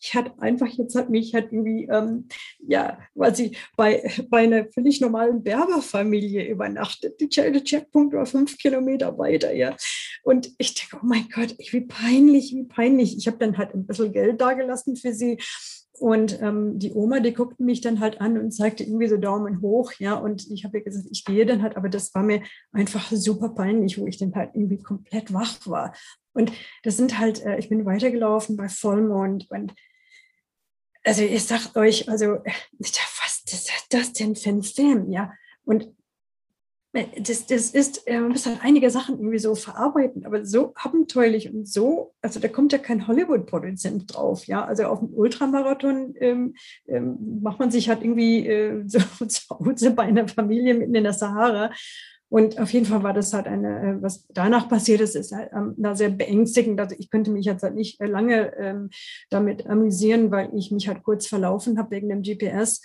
ich 0.02 0.16
hatte 0.16 0.34
einfach 0.42 0.66
jetzt 0.66 0.96
hat 0.96 1.12
mich 1.12 1.36
halt 1.36 1.52
irgendwie, 1.52 1.88
ähm, 1.92 2.28
ja, 2.58 2.98
weil 3.14 3.36
sie 3.36 3.56
bei, 3.78 4.04
bei 4.32 4.40
einer 4.40 4.66
völlig 4.66 5.00
normalen 5.00 5.44
Berberfamilie 5.44 6.50
übernachtet. 6.50 7.22
Der 7.22 7.64
Checkpunkt 7.64 8.16
war 8.16 8.26
fünf 8.26 8.58
Kilometer 8.58 9.16
weiter, 9.20 9.54
ja. 9.54 9.78
Und 10.24 10.50
ich 10.58 10.74
denke, 10.74 10.98
oh 11.04 11.06
mein 11.06 11.30
Gott, 11.30 11.56
wie 11.60 11.82
peinlich, 11.82 12.52
wie 12.56 12.64
peinlich. 12.64 13.16
Ich 13.16 13.28
habe 13.28 13.38
dann 13.38 13.60
halt 13.60 13.76
ein 13.76 13.86
bisschen 13.86 14.12
Geld 14.12 14.42
dagelassen 14.42 14.96
für 14.96 15.14
sie. 15.14 15.38
Und 16.00 16.42
ähm, 16.42 16.80
die 16.80 16.92
Oma, 16.94 17.20
die 17.20 17.34
guckte 17.34 17.64
mich 17.64 17.82
dann 17.82 18.00
halt 18.00 18.20
an 18.20 18.38
und 18.38 18.52
zeigte 18.52 18.84
irgendwie 18.84 19.08
so 19.08 19.18
Daumen 19.18 19.62
hoch, 19.62 19.94
ja. 20.00 20.16
Und 20.16 20.50
ich 20.50 20.66
habe 20.66 20.80
ihr 20.80 20.84
gesagt, 20.84 21.08
ich 21.12 21.24
gehe 21.24 21.46
dann 21.46 21.62
halt, 21.62 21.78
aber 21.78 21.88
das 21.88 22.14
war 22.16 22.24
mir 22.24 22.42
einfach 22.72 23.12
super 23.12 23.50
peinlich, 23.50 24.00
wo 24.00 24.08
ich 24.08 24.18
dann 24.18 24.34
halt 24.34 24.52
irgendwie 24.56 24.82
komplett 24.82 25.34
wach 25.34 25.60
war. 25.66 25.94
Und 26.34 26.52
das 26.84 26.98
sind 26.98 27.20
halt, 27.20 27.46
äh, 27.46 27.58
ich 27.58 27.70
bin 27.70 27.86
weitergelaufen 27.86 28.58
bei 28.58 28.70
Vollmond 28.70 29.50
und 29.52 29.74
also 31.04 31.22
ich 31.22 31.44
sag 31.44 31.76
euch, 31.76 32.10
also 32.10 32.38
was 32.80 33.44
ist 33.46 33.70
das 33.90 34.14
denn 34.14 34.36
für 34.36 34.50
ein 34.50 34.64
Film, 34.64 35.12
ja? 35.12 35.34
Und 35.66 35.94
das, 36.94 37.48
das 37.48 37.72
ist, 37.72 38.08
man 38.08 38.30
muss 38.30 38.46
halt 38.46 38.60
einige 38.62 38.92
Sachen 38.92 39.18
irgendwie 39.18 39.40
so 39.40 39.56
verarbeiten, 39.56 40.28
aber 40.28 40.46
so 40.46 40.74
abenteuerlich 40.76 41.52
und 41.52 41.68
so, 41.68 42.14
also 42.22 42.40
da 42.40 42.48
kommt 42.48 42.72
ja 42.72 42.78
kein 42.78 43.08
Hollywood-Produzent 43.08 44.14
drauf, 44.14 44.46
ja. 44.46 44.64
Also 44.64 44.84
auf 44.84 45.00
dem 45.00 45.12
Ultramarathon 45.12 46.14
ähm, 46.20 46.56
ähm, 46.88 47.40
macht 47.42 47.60
man 47.60 47.72
sich 47.72 47.90
halt 47.90 48.04
irgendwie 48.04 48.48
äh, 48.48 48.84
so 48.88 49.00
zu 49.26 49.42
Hause 49.50 49.92
bei 49.92 50.04
einer 50.04 50.28
Familie 50.28 50.76
mitten 50.76 50.94
in 50.94 51.04
der 51.04 51.14
Sahara. 51.14 51.72
Und 52.30 52.60
auf 52.60 52.72
jeden 52.74 52.86
Fall 52.86 53.04
war 53.04 53.14
das 53.14 53.34
halt 53.34 53.48
eine, 53.48 53.98
äh, 53.98 54.02
was 54.02 54.28
danach 54.30 54.70
passiert 54.70 55.02
ist, 55.02 55.16
ist 55.16 55.32
halt 55.32 55.52
ähm, 55.52 55.76
sehr 55.96 56.10
beängstigend. 56.10 56.80
Also 56.80 56.96
ich 57.00 57.10
könnte 57.10 57.32
mich 57.32 57.46
jetzt 57.46 57.64
halt 57.64 57.74
nicht 57.74 58.00
lange 58.00 58.56
ähm, 58.58 58.90
damit 59.32 59.66
amüsieren, 59.66 60.30
weil 60.30 60.52
ich 60.56 60.72
mich 60.72 60.88
halt 60.88 61.02
kurz 61.02 61.26
verlaufen 61.26 61.80
habe 61.80 61.90
wegen 61.90 62.10
dem 62.10 62.22
GPS 62.22 62.82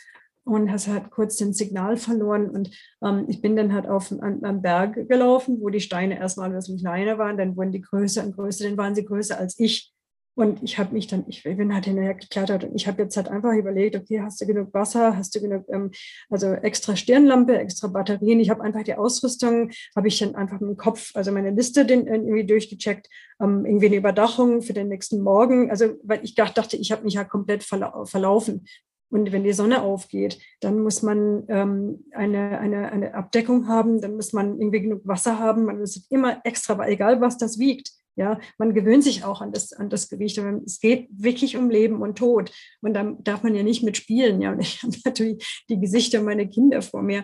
und 0.48 0.72
hast 0.72 0.88
halt 0.88 1.10
kurz 1.10 1.36
den 1.36 1.52
Signal 1.52 1.96
verloren. 1.96 2.48
Und 2.50 2.70
ähm, 3.04 3.26
ich 3.28 3.40
bin 3.40 3.56
dann 3.56 3.72
halt 3.72 3.86
auf 3.86 4.12
am 4.20 4.62
Berg 4.62 5.08
gelaufen, 5.08 5.58
wo 5.60 5.68
die 5.68 5.80
Steine 5.80 6.18
erstmal 6.18 6.48
ein 6.48 6.56
bisschen 6.56 6.78
kleiner 6.78 7.18
waren, 7.18 7.36
dann 7.36 7.56
wurden 7.56 7.72
die 7.72 7.80
größer 7.80 8.24
und 8.24 8.34
größer, 8.34 8.64
dann 8.64 8.78
waren 8.78 8.94
sie 8.94 9.04
größer 9.04 9.38
als 9.38 9.58
ich. 9.58 9.92
Und 10.38 10.62
ich 10.62 10.78
habe 10.78 10.94
mich 10.94 11.08
dann, 11.08 11.24
ich 11.26 11.42
bin 11.42 11.74
halt 11.74 11.86
hinterher 11.86 12.14
geklettert 12.14 12.62
und 12.62 12.76
ich 12.76 12.86
habe 12.86 13.02
jetzt 13.02 13.16
halt 13.16 13.26
einfach 13.26 13.54
überlegt, 13.54 13.96
okay, 13.96 14.20
hast 14.20 14.40
du 14.40 14.46
genug 14.46 14.72
Wasser, 14.72 15.16
hast 15.16 15.34
du 15.34 15.40
genug, 15.40 15.64
ähm, 15.68 15.90
also 16.30 16.52
extra 16.52 16.94
Stirnlampe, 16.94 17.58
extra 17.58 17.88
Batterien. 17.88 18.38
Ich 18.38 18.48
habe 18.48 18.62
einfach 18.62 18.84
die 18.84 18.94
Ausrüstung, 18.94 19.72
habe 19.96 20.06
ich 20.06 20.20
dann 20.20 20.36
einfach 20.36 20.58
dem 20.58 20.76
Kopf, 20.76 21.10
also 21.14 21.32
meine 21.32 21.50
Liste 21.50 21.84
den, 21.84 22.06
irgendwie 22.06 22.46
durchgecheckt, 22.46 23.08
ähm, 23.42 23.66
irgendwie 23.66 23.86
eine 23.86 23.96
Überdachung 23.96 24.62
für 24.62 24.74
den 24.74 24.86
nächsten 24.86 25.22
Morgen. 25.22 25.72
Also, 25.72 25.96
weil 26.04 26.20
ich 26.22 26.36
dachte, 26.36 26.76
ich 26.76 26.92
habe 26.92 27.02
mich 27.02 27.14
ja 27.14 27.24
komplett 27.24 27.64
verla 27.64 28.04
verlaufen. 28.04 28.64
Und 29.10 29.32
wenn 29.32 29.44
die 29.44 29.52
Sonne 29.52 29.82
aufgeht, 29.82 30.38
dann 30.60 30.80
muss 30.80 31.02
man 31.02 31.44
ähm, 31.48 32.04
eine, 32.12 32.58
eine, 32.58 32.92
eine 32.92 33.14
Abdeckung 33.14 33.68
haben, 33.68 34.00
dann 34.00 34.16
muss 34.16 34.32
man 34.32 34.58
irgendwie 34.58 34.82
genug 34.82 35.06
Wasser 35.06 35.38
haben. 35.38 35.64
Man 35.64 35.78
muss 35.78 36.06
immer 36.10 36.40
extra, 36.44 36.86
egal 36.86 37.20
was 37.20 37.38
das 37.38 37.58
wiegt. 37.58 37.90
Ja, 38.16 38.40
man 38.58 38.74
gewöhnt 38.74 39.04
sich 39.04 39.22
auch 39.24 39.40
an 39.40 39.52
das, 39.52 39.72
an 39.72 39.90
das 39.90 40.08
Gewicht. 40.08 40.38
Aber 40.40 40.60
es 40.66 40.80
geht 40.80 41.08
wirklich 41.12 41.56
um 41.56 41.70
Leben 41.70 42.02
und 42.02 42.18
Tod. 42.18 42.50
Und 42.80 42.94
dann 42.94 43.22
darf 43.22 43.44
man 43.44 43.54
ja 43.54 43.62
nicht 43.62 43.84
mitspielen. 43.84 44.42
Ja, 44.42 44.52
und 44.52 44.60
ich 44.60 44.82
habe 44.82 44.96
natürlich 45.04 45.64
die 45.68 45.78
Gesichter 45.78 46.20
meiner 46.20 46.46
Kinder 46.46 46.82
vor 46.82 47.02
mir. 47.02 47.22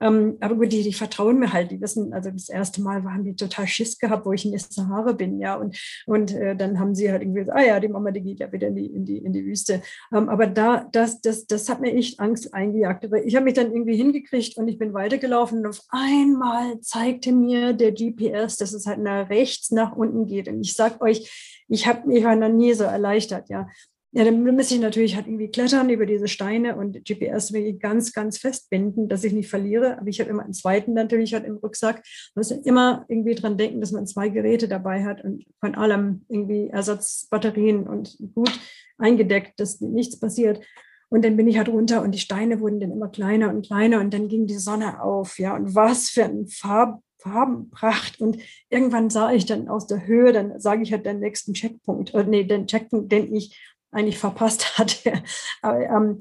Ähm, 0.00 0.36
aber 0.40 0.56
gut, 0.56 0.72
die, 0.72 0.82
die 0.82 0.92
vertrauen 0.92 1.38
mir 1.38 1.52
halt, 1.52 1.70
die 1.70 1.80
wissen, 1.80 2.12
also 2.12 2.30
das 2.30 2.48
erste 2.48 2.80
Mal 2.80 3.02
haben 3.04 3.24
die 3.24 3.36
total 3.36 3.66
Schiss 3.66 3.98
gehabt, 3.98 4.24
wo 4.24 4.32
ich 4.32 4.44
in 4.44 4.52
der 4.52 4.60
Sahara 4.60 5.12
bin, 5.12 5.38
ja. 5.38 5.56
Und, 5.56 5.78
und 6.06 6.34
äh, 6.34 6.56
dann 6.56 6.80
haben 6.80 6.94
sie 6.94 7.10
halt 7.10 7.22
irgendwie 7.22 7.40
gesagt, 7.40 7.58
ah 7.58 7.64
ja, 7.64 7.80
die 7.80 7.88
Mama, 7.88 8.10
die 8.10 8.22
geht 8.22 8.40
ja 8.40 8.50
wieder 8.50 8.68
in 8.68 8.76
die, 8.76 8.86
in 8.86 9.04
die, 9.04 9.18
in 9.18 9.32
die 9.32 9.44
Wüste. 9.44 9.82
Ähm, 10.12 10.28
aber 10.28 10.46
da, 10.46 10.88
das, 10.92 11.20
das, 11.20 11.46
das 11.46 11.68
hat 11.68 11.80
mir 11.80 11.92
echt 11.92 12.18
Angst 12.18 12.54
eingejagt. 12.54 13.04
Aber 13.04 13.24
ich 13.24 13.36
habe 13.36 13.44
mich 13.44 13.54
dann 13.54 13.72
irgendwie 13.72 13.96
hingekriegt 13.96 14.56
und 14.56 14.68
ich 14.68 14.78
bin 14.78 14.94
weitergelaufen 14.94 15.58
und 15.58 15.66
auf 15.66 15.82
einmal 15.90 16.80
zeigte 16.80 17.32
mir 17.32 17.72
der 17.74 17.92
GPS, 17.92 18.56
dass 18.56 18.72
es 18.72 18.86
halt 18.86 19.00
nach 19.00 19.28
rechts 19.28 19.70
nach 19.70 19.94
unten 19.94 20.26
geht. 20.26 20.48
Und 20.48 20.60
ich 20.62 20.74
sag 20.74 21.00
euch, 21.02 21.62
ich 21.68 21.86
habe 21.86 22.08
mich 22.08 22.24
noch 22.24 22.48
nie 22.48 22.72
so 22.72 22.84
erleichtert, 22.84 23.48
ja. 23.48 23.68
Ja, 24.12 24.24
dann 24.24 24.42
müsste 24.42 24.74
ich 24.74 24.80
natürlich 24.80 25.14
halt 25.14 25.28
irgendwie 25.28 25.50
klettern 25.50 25.88
über 25.88 26.04
diese 26.04 26.26
Steine 26.26 26.74
und 26.74 27.04
GPS 27.04 27.52
wirklich 27.52 27.78
ganz, 27.78 28.12
ganz 28.12 28.38
festbinden, 28.38 29.08
dass 29.08 29.22
ich 29.22 29.32
nicht 29.32 29.48
verliere. 29.48 29.98
Aber 29.98 30.08
ich 30.08 30.18
habe 30.18 30.30
immer 30.30 30.42
einen 30.42 30.52
zweiten 30.52 30.94
natürlich 30.94 31.32
halt 31.32 31.44
im 31.44 31.58
Rucksack. 31.58 32.02
Man 32.34 32.40
muss 32.40 32.50
immer 32.50 33.04
irgendwie 33.06 33.36
dran 33.36 33.56
denken, 33.56 33.80
dass 33.80 33.92
man 33.92 34.08
zwei 34.08 34.28
Geräte 34.28 34.66
dabei 34.66 35.04
hat 35.04 35.22
und 35.22 35.44
von 35.60 35.76
allem 35.76 36.24
irgendwie 36.28 36.68
Ersatzbatterien 36.68 37.86
und 37.86 38.18
gut 38.34 38.50
eingedeckt, 38.98 39.60
dass 39.60 39.80
nichts 39.80 40.18
passiert. 40.18 40.60
Und 41.08 41.24
dann 41.24 41.36
bin 41.36 41.46
ich 41.46 41.56
halt 41.56 41.68
runter 41.68 42.02
und 42.02 42.12
die 42.12 42.18
Steine 42.18 42.60
wurden 42.60 42.80
dann 42.80 42.90
immer 42.90 43.08
kleiner 43.08 43.50
und 43.50 43.64
kleiner 43.64 44.00
und 44.00 44.12
dann 44.12 44.26
ging 44.26 44.48
die 44.48 44.58
Sonne 44.58 45.02
auf. 45.02 45.38
Ja, 45.38 45.54
und 45.54 45.76
was 45.76 46.08
für 46.08 46.24
ein 46.24 46.48
Farb, 46.48 47.00
Farbenpracht. 47.20 48.20
Und 48.20 48.38
irgendwann 48.68 49.10
sah 49.10 49.32
ich 49.32 49.46
dann 49.46 49.68
aus 49.68 49.86
der 49.86 50.06
Höhe, 50.06 50.32
dann 50.32 50.58
sage 50.58 50.82
ich 50.82 50.92
halt 50.92 51.06
den 51.06 51.20
nächsten 51.20 51.54
Checkpunkt, 51.54 52.14
oder 52.14 52.24
nee, 52.24 52.44
den 52.44 52.66
Checkpunkt, 52.66 53.12
den 53.12 53.34
ich 53.34 53.69
eigentlich 53.90 54.18
verpasst 54.18 54.78
hatte. 54.78 55.22
Aber, 55.62 55.80
ähm, 55.80 56.20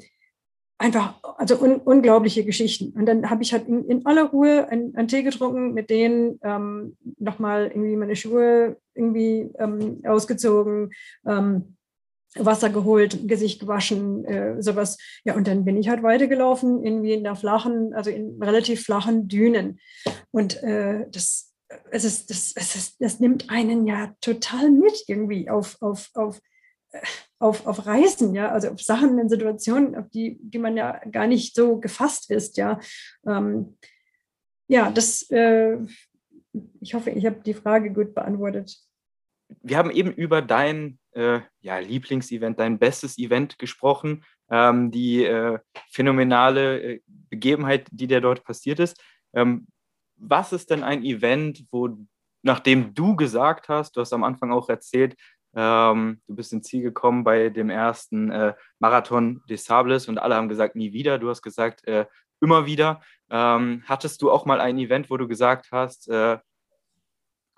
einfach, 0.80 1.16
also 1.38 1.62
un, 1.62 1.76
unglaubliche 1.76 2.46
Geschichten. 2.46 2.98
Und 2.98 3.06
dann 3.06 3.30
habe 3.30 3.44
ich 3.44 3.54
halt 3.54 3.68
in, 3.68 3.86
in 3.86 4.06
aller 4.06 4.24
Ruhe 4.24 4.68
einen, 4.70 4.96
einen, 4.96 5.08
Tee 5.08 5.24
getrunken, 5.24 5.74
mit 5.74 5.90
denen 5.90 6.40
ähm, 6.42 6.98
nochmal 7.18 7.68
irgendwie 7.68 7.98
meine 7.98 8.16
Schuhe 8.16 8.78
irgendwie 8.96 9.52
ähm, 9.60 10.02
ausgezogen, 10.06 10.92
ähm, 11.28 11.76
Wasser 12.36 12.70
geholt, 12.70 13.28
Gesicht 13.28 13.60
gewaschen, 13.60 14.24
äh, 14.26 14.62
sowas. 14.62 14.98
Ja, 15.26 15.36
und 15.36 15.48
dann 15.48 15.66
bin 15.66 15.78
ich 15.78 15.90
halt 15.90 16.04
weitergelaufen, 16.04 16.84
irgendwie 16.84 17.14
in 17.14 17.24
der 17.24 17.36
flachen, 17.36 17.94
also 17.94 18.10
in 18.10 18.42
relativ 18.42 18.84
flachen 18.84 19.28
Dünen. 19.28 19.80
Und 20.32 20.62
äh, 20.64 21.08
das, 21.12 21.54
es 21.92 22.04
ist, 22.04 22.30
das, 22.30 22.54
es 22.56 22.76
ist, 22.76 23.02
das 23.02 23.20
nimmt 23.20 23.50
einen 23.50 23.88
ja 23.88 24.14
total 24.22 24.70
mit 24.70 25.04
irgendwie 25.08 25.50
auf, 25.50 25.78
auf, 25.82 26.10
auf, 26.14 26.40
äh, 26.92 27.00
auf, 27.40 27.66
auf 27.66 27.86
Reisen, 27.86 28.36
ja, 28.36 28.52
also 28.52 28.70
auf 28.70 28.82
Sachen 28.82 29.18
in 29.18 29.30
Situationen, 29.30 29.96
auf 29.96 30.10
die, 30.10 30.38
die 30.42 30.60
man 30.60 30.76
ja 30.76 31.00
gar 31.12 31.26
nicht 31.26 31.56
so 31.56 31.80
gefasst 31.80 32.30
ist, 32.30 32.58
ja. 32.58 32.80
Ähm, 33.26 33.78
ja, 34.68 34.92
das, 34.92 35.30
äh, 35.32 35.78
ich 36.82 36.94
hoffe, 36.94 37.10
ich 37.10 37.26
habe 37.26 37.42
die 37.44 37.54
Frage 37.54 37.92
gut 37.92 38.14
beantwortet. 38.14 38.78
Wir 39.62 39.78
haben 39.78 39.90
eben 39.90 40.12
über 40.12 40.42
dein 40.42 41.00
äh, 41.12 41.40
ja, 41.62 41.80
Lieblingsevent, 41.80 42.60
dein 42.60 42.78
bestes 42.78 43.18
Event 43.18 43.58
gesprochen, 43.58 44.24
ähm, 44.52 44.92
die 44.92 45.24
äh, 45.24 45.60
phänomenale 45.90 46.82
äh, 46.82 47.02
Begebenheit, 47.08 47.88
die 47.92 48.08
dir 48.08 48.22
dort 48.22 48.44
passiert 48.44 48.80
ist. 48.80 49.02
Ähm, 49.34 49.68
was 50.18 50.52
ist 50.54 50.70
denn 50.70 50.84
ein 50.84 51.04
Event, 51.04 51.66
wo, 51.72 51.98
nachdem 52.44 52.94
du 52.94 53.16
gesagt 53.16 53.70
hast, 53.70 53.96
du 53.96 54.02
hast 54.02 54.14
am 54.14 54.24
Anfang 54.24 54.52
auch 54.52 54.70
erzählt, 54.70 55.16
ähm, 55.56 56.22
du 56.28 56.36
bist 56.36 56.54
ins 56.54 56.68
Ziel 56.68 56.84
gekommen 56.84 57.24
bei 57.24 57.50
dem 57.50 57.70
ersten 57.70 58.32
äh, 58.32 58.54
Marathon 58.80 59.42
des 59.50 59.66
Sables 59.66 60.08
und 60.08 60.18
alle 60.18 60.36
haben 60.36 60.50
gesagt, 60.50 60.76
nie 60.76 60.94
wieder. 60.94 61.18
Du 61.18 61.30
hast 61.30 61.42
gesagt, 61.42 61.88
äh, 61.88 62.06
immer 62.42 62.66
wieder. 62.66 63.02
Ähm, 63.30 63.84
hattest 63.86 64.22
du 64.22 64.32
auch 64.32 64.46
mal 64.46 64.62
ein 64.62 64.78
Event, 64.78 65.10
wo 65.10 65.18
du 65.18 65.28
gesagt 65.28 65.72
hast, 65.72 66.08
äh, 66.10 66.40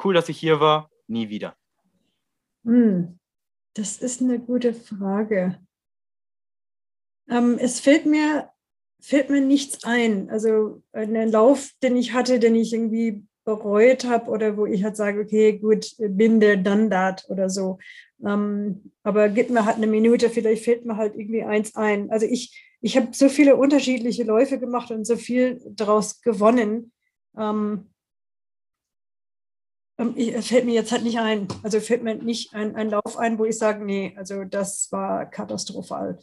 cool, 0.03 0.13
dass 0.13 0.29
ich 0.29 0.37
hier 0.37 0.59
war, 0.59 0.89
nie 1.07 1.29
wieder? 1.29 1.55
Hm, 2.63 3.19
das 3.73 3.97
ist 3.97 4.21
eine 4.21 4.39
gute 4.39 4.73
Frage. 4.73 5.59
Ähm, 7.29 7.57
es 7.59 7.79
fällt 7.79 8.05
mir, 8.05 8.49
fällt 8.99 9.29
mir 9.29 9.41
nichts 9.41 9.83
ein. 9.83 10.29
Also 10.29 10.83
einen 10.91 11.31
Lauf, 11.31 11.71
den 11.83 11.95
ich 11.95 12.13
hatte, 12.13 12.39
den 12.39 12.55
ich 12.55 12.73
irgendwie 12.73 13.25
bereut 13.43 14.05
habe 14.05 14.29
oder 14.29 14.57
wo 14.57 14.65
ich 14.65 14.83
halt 14.83 14.95
sage, 14.95 15.21
okay, 15.21 15.57
gut, 15.57 15.95
bin 15.97 16.39
der 16.39 16.63
that 16.63 17.25
oder 17.29 17.49
so. 17.49 17.79
Ähm, 18.23 18.91
aber 19.03 19.29
gib 19.29 19.49
mir 19.49 19.65
halt 19.65 19.77
eine 19.77 19.87
Minute, 19.87 20.29
vielleicht 20.29 20.63
fällt 20.63 20.85
mir 20.85 20.97
halt 20.97 21.15
irgendwie 21.15 21.43
eins 21.43 21.75
ein. 21.75 22.11
Also 22.11 22.25
ich, 22.25 22.55
ich 22.81 22.97
habe 22.97 23.09
so 23.13 23.29
viele 23.29 23.55
unterschiedliche 23.55 24.23
Läufe 24.23 24.59
gemacht 24.59 24.91
und 24.91 25.05
so 25.05 25.15
viel 25.15 25.59
daraus 25.71 26.21
gewonnen. 26.21 26.91
Ähm, 27.37 27.89
ähm, 29.97 30.13
ich, 30.15 30.33
es 30.33 30.47
fällt 30.47 30.65
mir 30.65 30.73
jetzt 30.73 30.91
halt 30.91 31.03
nicht 31.03 31.19
ein. 31.19 31.47
Also 31.63 31.79
fällt 31.79 32.03
mir 32.03 32.15
nicht 32.15 32.53
ein, 32.53 32.75
ein 32.75 32.89
Lauf 32.89 33.17
ein, 33.17 33.39
wo 33.39 33.45
ich 33.45 33.57
sage, 33.57 33.83
nee, 33.83 34.13
also 34.17 34.43
das 34.43 34.91
war 34.91 35.25
katastrophal. 35.29 36.19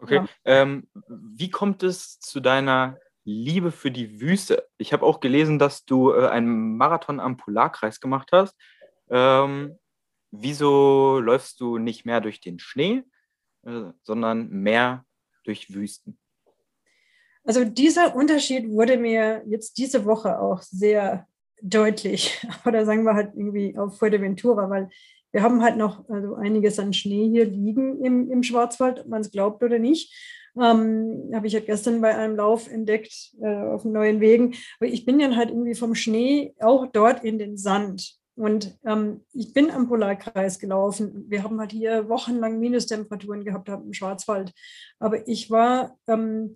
Okay. 0.00 0.16
Ja. 0.16 0.28
Ähm, 0.44 0.88
wie 1.08 1.50
kommt 1.50 1.82
es 1.82 2.18
zu 2.20 2.40
deiner 2.40 2.98
Liebe 3.26 3.72
für 3.72 3.90
die 3.90 4.20
Wüste? 4.20 4.68
Ich 4.78 4.92
habe 4.92 5.04
auch 5.04 5.18
gelesen, 5.20 5.58
dass 5.58 5.84
du 5.84 6.12
äh, 6.12 6.28
einen 6.28 6.76
Marathon 6.76 7.18
am 7.18 7.36
Polarkreis 7.36 8.00
gemacht 8.00 8.28
hast. 8.32 8.56
Ähm, 9.10 9.76
wieso 10.30 11.18
läufst 11.18 11.60
du 11.60 11.78
nicht 11.78 12.06
mehr 12.06 12.20
durch 12.20 12.40
den 12.40 12.60
Schnee, 12.60 13.02
äh, 13.66 13.90
sondern 14.02 14.48
mehr 14.48 15.04
durch 15.44 15.74
Wüsten? 15.74 16.18
Also 17.42 17.64
dieser 17.64 18.14
Unterschied 18.14 18.70
wurde 18.70 18.96
mir 18.96 19.42
jetzt 19.46 19.76
diese 19.78 20.04
Woche 20.04 20.38
auch 20.38 20.62
sehr 20.62 21.26
deutlich. 21.60 22.46
Oder 22.64 22.86
sagen 22.86 23.02
wir 23.02 23.14
halt 23.14 23.34
irgendwie 23.34 23.76
auf 23.76 23.98
Fuerteventura, 23.98 24.70
weil 24.70 24.88
wir 25.32 25.42
haben 25.42 25.62
halt 25.62 25.76
noch 25.76 26.08
also 26.08 26.36
einiges 26.36 26.78
an 26.78 26.92
Schnee 26.92 27.28
hier 27.28 27.44
liegen 27.44 28.04
im, 28.04 28.30
im 28.30 28.44
Schwarzwald, 28.44 29.00
ob 29.00 29.08
man 29.08 29.20
es 29.20 29.32
glaubt 29.32 29.62
oder 29.62 29.78
nicht. 29.78 30.14
Ähm, 30.60 31.30
habe 31.34 31.46
ich 31.46 31.52
ja 31.52 31.60
gestern 31.60 32.00
bei 32.00 32.16
einem 32.16 32.36
Lauf 32.36 32.70
entdeckt 32.70 33.34
äh, 33.40 33.46
auf 33.46 33.84
neuen 33.84 34.20
Wegen. 34.20 34.54
Aber 34.80 34.88
ich 34.88 35.04
bin 35.04 35.18
dann 35.18 35.36
halt 35.36 35.50
irgendwie 35.50 35.74
vom 35.74 35.94
Schnee 35.94 36.54
auch 36.60 36.86
dort 36.86 37.24
in 37.24 37.38
den 37.38 37.56
Sand. 37.56 38.16
Und 38.36 38.78
ähm, 38.84 39.22
ich 39.32 39.54
bin 39.54 39.70
am 39.70 39.88
Polarkreis 39.88 40.58
gelaufen. 40.58 41.24
Wir 41.28 41.42
haben 41.42 41.58
halt 41.58 41.72
hier 41.72 42.08
wochenlang 42.08 42.58
Minustemperaturen 42.58 43.44
gehabt 43.44 43.68
im 43.68 43.92
Schwarzwald. 43.92 44.52
Aber 44.98 45.26
ich 45.26 45.50
war 45.50 45.96
ähm, 46.06 46.52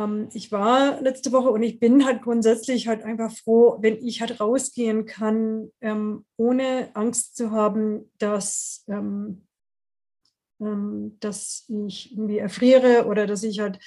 ähm, 0.00 0.28
ich 0.32 0.52
war 0.52 1.00
letzte 1.00 1.32
Woche 1.32 1.50
und 1.50 1.62
ich 1.62 1.80
bin 1.80 2.04
halt 2.04 2.22
grundsätzlich 2.22 2.88
halt 2.88 3.02
einfach 3.02 3.32
froh, 3.32 3.78
wenn 3.80 3.96
ich 4.04 4.20
halt 4.20 4.40
rausgehen 4.40 5.06
kann, 5.06 5.70
ähm, 5.80 6.24
ohne 6.36 6.90
Angst 6.94 7.36
zu 7.36 7.50
haben, 7.50 8.10
dass, 8.18 8.84
ähm, 10.60 10.66
ähm 10.66 11.16
dass 11.20 11.66
ich 11.68 12.12
irgendwie 12.12 12.38
erfriere 12.38 13.06
oder 13.06 13.26
dass 13.26 13.42
ich 13.42 13.60
halt, 13.60 13.78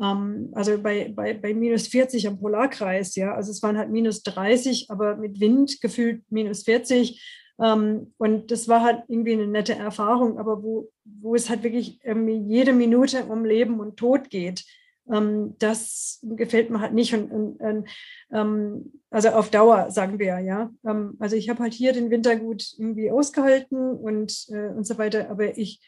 ähm, 0.00 0.50
also 0.54 0.80
bei, 0.80 1.12
bei, 1.14 1.34
bei 1.34 1.54
minus 1.54 1.88
40 1.88 2.26
am 2.28 2.38
Polarkreis, 2.38 3.14
ja, 3.16 3.34
also 3.34 3.50
es 3.50 3.62
waren 3.62 3.78
halt 3.78 3.90
minus 3.90 4.22
30, 4.22 4.90
aber 4.90 5.16
mit 5.16 5.40
Wind 5.40 5.80
gefühlt 5.80 6.22
minus 6.30 6.62
40. 6.64 7.38
Um, 7.62 8.14
und 8.16 8.50
das 8.50 8.68
war 8.68 8.82
halt 8.82 9.02
irgendwie 9.08 9.34
eine 9.34 9.46
nette 9.46 9.74
Erfahrung, 9.74 10.38
aber 10.38 10.62
wo, 10.62 10.90
wo 11.04 11.34
es 11.34 11.50
halt 11.50 11.62
wirklich 11.62 12.00
jede 12.02 12.72
Minute 12.72 13.26
um 13.26 13.44
Leben 13.44 13.80
und 13.80 13.98
Tod 13.98 14.30
geht. 14.30 14.64
Ähm, 15.12 15.56
das 15.58 16.20
gefällt 16.22 16.70
mir 16.70 16.80
halt 16.80 16.94
nicht. 16.94 17.12
Und, 17.14 17.30
und, 17.30 17.60
und 17.60 17.88
ähm, 18.32 18.92
also 19.10 19.30
auf 19.30 19.50
Dauer, 19.50 19.90
sagen 19.90 20.18
wir 20.18 20.38
ja. 20.40 20.70
Ähm, 20.86 21.16
also 21.18 21.36
ich 21.36 21.48
habe 21.48 21.62
halt 21.62 21.74
hier 21.74 21.92
den 21.92 22.10
Winter 22.10 22.36
gut 22.36 22.64
irgendwie 22.78 23.10
ausgehalten 23.10 23.92
und, 23.92 24.46
äh, 24.50 24.68
und 24.68 24.86
so 24.86 24.98
weiter, 24.98 25.28
aber 25.30 25.58
ich 25.58 25.80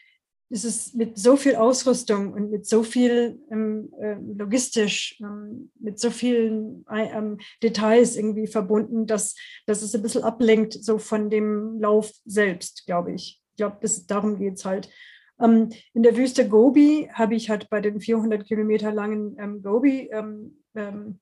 es 0.53 0.63
ist 0.63 0.95
mit 0.95 1.17
so 1.17 1.35
viel 1.35 1.55
Ausrüstung 1.55 2.31
und 2.31 2.51
mit 2.51 2.67
so 2.67 2.83
viel 2.83 3.39
ähm, 3.51 3.91
äh, 3.99 4.13
logistisch, 4.37 5.19
ähm, 5.19 5.71
mit 5.79 5.99
so 5.99 6.11
vielen 6.11 6.85
ähm, 6.91 7.39
Details 7.63 8.15
irgendwie 8.15 8.45
verbunden, 8.45 9.07
dass, 9.07 9.35
dass 9.65 9.81
es 9.81 9.95
ein 9.95 10.03
bisschen 10.03 10.23
ablenkt 10.23 10.73
so 10.73 10.99
von 10.99 11.31
dem 11.31 11.79
Lauf 11.79 12.11
selbst, 12.25 12.85
glaube 12.85 13.13
ich. 13.13 13.41
Ich 13.49 13.57
glaube, 13.57 13.79
darum 14.07 14.37
geht 14.37 14.53
es 14.55 14.65
halt. 14.65 14.89
Ähm, 15.41 15.69
in 15.95 16.03
der 16.03 16.15
Wüste 16.15 16.47
Gobi 16.47 17.09
habe 17.11 17.33
ich 17.33 17.49
halt 17.49 17.67
bei 17.71 17.81
den 17.81 17.99
400 17.99 18.45
Kilometer 18.45 18.91
langen 18.91 19.35
ähm, 19.39 19.63
Gobi, 19.63 20.09
ähm, 20.11 20.63
ähm 20.75 21.19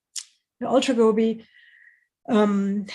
Ultra 0.59 0.93
Gobi, 0.93 1.45
ähm, 2.27 2.85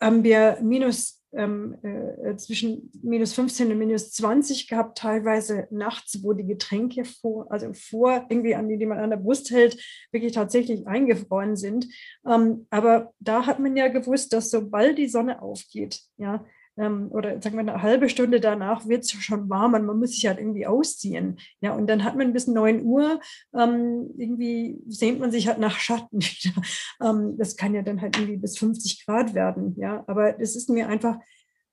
haben 0.00 0.24
wir 0.24 0.58
minus 0.62 1.22
ähm, 1.36 1.76
äh, 1.82 2.36
zwischen 2.36 2.90
minus 3.02 3.34
15 3.34 3.70
und 3.70 3.78
minus 3.78 4.12
20 4.12 4.68
gehabt, 4.68 4.98
teilweise 4.98 5.68
nachts, 5.70 6.22
wo 6.22 6.32
die 6.32 6.46
Getränke 6.46 7.04
vor, 7.04 7.50
also 7.50 7.72
vor 7.72 8.26
irgendwie 8.28 8.54
an 8.54 8.68
die, 8.68 8.78
die 8.78 8.86
man 8.86 8.98
an 8.98 9.10
der 9.10 9.18
Brust 9.18 9.50
hält, 9.50 9.76
wirklich 10.10 10.32
tatsächlich 10.32 10.86
eingefroren 10.86 11.56
sind. 11.56 11.86
Ähm, 12.26 12.66
aber 12.70 13.12
da 13.20 13.46
hat 13.46 13.58
man 13.58 13.76
ja 13.76 13.88
gewusst, 13.88 14.32
dass 14.32 14.50
sobald 14.50 14.98
die 14.98 15.08
Sonne 15.08 15.42
aufgeht, 15.42 16.00
ja, 16.16 16.44
ähm, 16.76 17.08
oder 17.10 17.40
sagen 17.42 17.56
wir 17.56 17.60
eine 17.60 17.82
halbe 17.82 18.08
Stunde 18.08 18.40
danach 18.40 18.86
wird 18.86 19.04
es 19.04 19.10
schon 19.12 19.48
warm 19.48 19.74
und 19.74 19.86
man 19.86 19.98
muss 19.98 20.10
sich 20.12 20.26
halt 20.26 20.38
irgendwie 20.38 20.66
ausziehen. 20.66 21.38
Ja, 21.60 21.74
und 21.74 21.86
dann 21.86 22.04
hat 22.04 22.16
man 22.16 22.32
bis 22.32 22.46
9 22.46 22.84
Uhr, 22.84 23.20
ähm, 23.54 24.10
irgendwie 24.16 24.78
sehnt 24.86 25.20
man 25.20 25.30
sich 25.30 25.48
halt 25.48 25.58
nach 25.58 25.78
Schatten. 25.78 26.20
ähm, 27.02 27.36
das 27.38 27.56
kann 27.56 27.74
ja 27.74 27.82
dann 27.82 28.00
halt 28.00 28.16
irgendwie 28.16 28.36
bis 28.36 28.58
50 28.58 29.06
Grad 29.06 29.34
werden. 29.34 29.74
Ja, 29.78 30.04
aber 30.06 30.40
es 30.40 30.56
ist 30.56 30.68
mir 30.68 30.88
einfach 30.88 31.18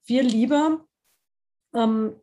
viel 0.04 0.24
lieber, 0.24 0.86
ähm, 1.76 2.16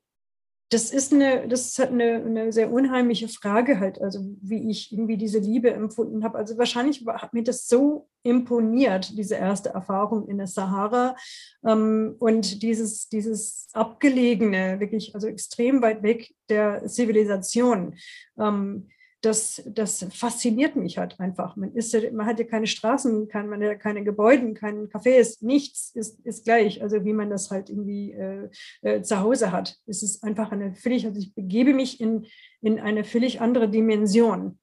das 0.70 0.92
ist 0.92 1.12
eine, 1.12 1.48
das 1.48 1.76
halt 1.80 1.90
eine, 1.90 2.22
eine 2.24 2.52
sehr 2.52 2.72
unheimliche 2.72 3.26
Frage 3.26 3.80
halt, 3.80 4.00
also 4.00 4.20
wie 4.40 4.70
ich 4.70 4.92
irgendwie 4.92 5.16
diese 5.16 5.40
Liebe 5.40 5.72
empfunden 5.72 6.22
habe. 6.22 6.38
Also 6.38 6.56
wahrscheinlich 6.58 7.04
hat 7.06 7.34
mir 7.34 7.42
das 7.42 7.66
so 7.66 8.08
imponiert, 8.22 9.18
diese 9.18 9.34
erste 9.34 9.70
Erfahrung 9.70 10.28
in 10.28 10.38
der 10.38 10.46
Sahara 10.46 11.16
ähm, 11.66 12.14
und 12.20 12.62
dieses, 12.62 13.08
dieses 13.08 13.66
abgelegene, 13.72 14.78
wirklich, 14.78 15.12
also 15.14 15.26
extrem 15.26 15.82
weit 15.82 16.04
weg 16.04 16.32
der 16.48 16.86
Zivilisation. 16.86 17.96
Ähm, 18.38 18.90
das, 19.20 19.62
das 19.66 20.06
fasziniert 20.12 20.76
mich 20.76 20.96
halt 20.96 21.20
einfach. 21.20 21.56
Man, 21.56 21.72
ist, 21.74 21.94
man 22.12 22.26
hat 22.26 22.38
ja 22.38 22.46
keine 22.46 22.66
Straßen, 22.66 23.28
kann, 23.28 23.48
man 23.48 23.62
hat 23.62 23.80
keine 23.80 24.02
Gebäude, 24.02 24.54
kein 24.54 24.88
Cafés, 24.88 25.44
nichts 25.44 25.90
ist, 25.94 26.20
ist 26.24 26.44
gleich, 26.44 26.82
also 26.82 27.04
wie 27.04 27.12
man 27.12 27.28
das 27.28 27.50
halt 27.50 27.68
irgendwie 27.68 28.12
äh, 28.12 28.48
äh, 28.82 29.02
zu 29.02 29.20
Hause 29.20 29.52
hat. 29.52 29.76
Es 29.86 30.02
ist 30.02 30.24
einfach 30.24 30.52
eine 30.52 30.74
völlig, 30.74 31.06
also 31.06 31.18
ich 31.20 31.34
begebe 31.34 31.74
mich 31.74 32.00
in, 32.00 32.26
in 32.62 32.80
eine 32.80 33.04
völlig 33.04 33.40
andere 33.40 33.68
Dimension, 33.68 34.58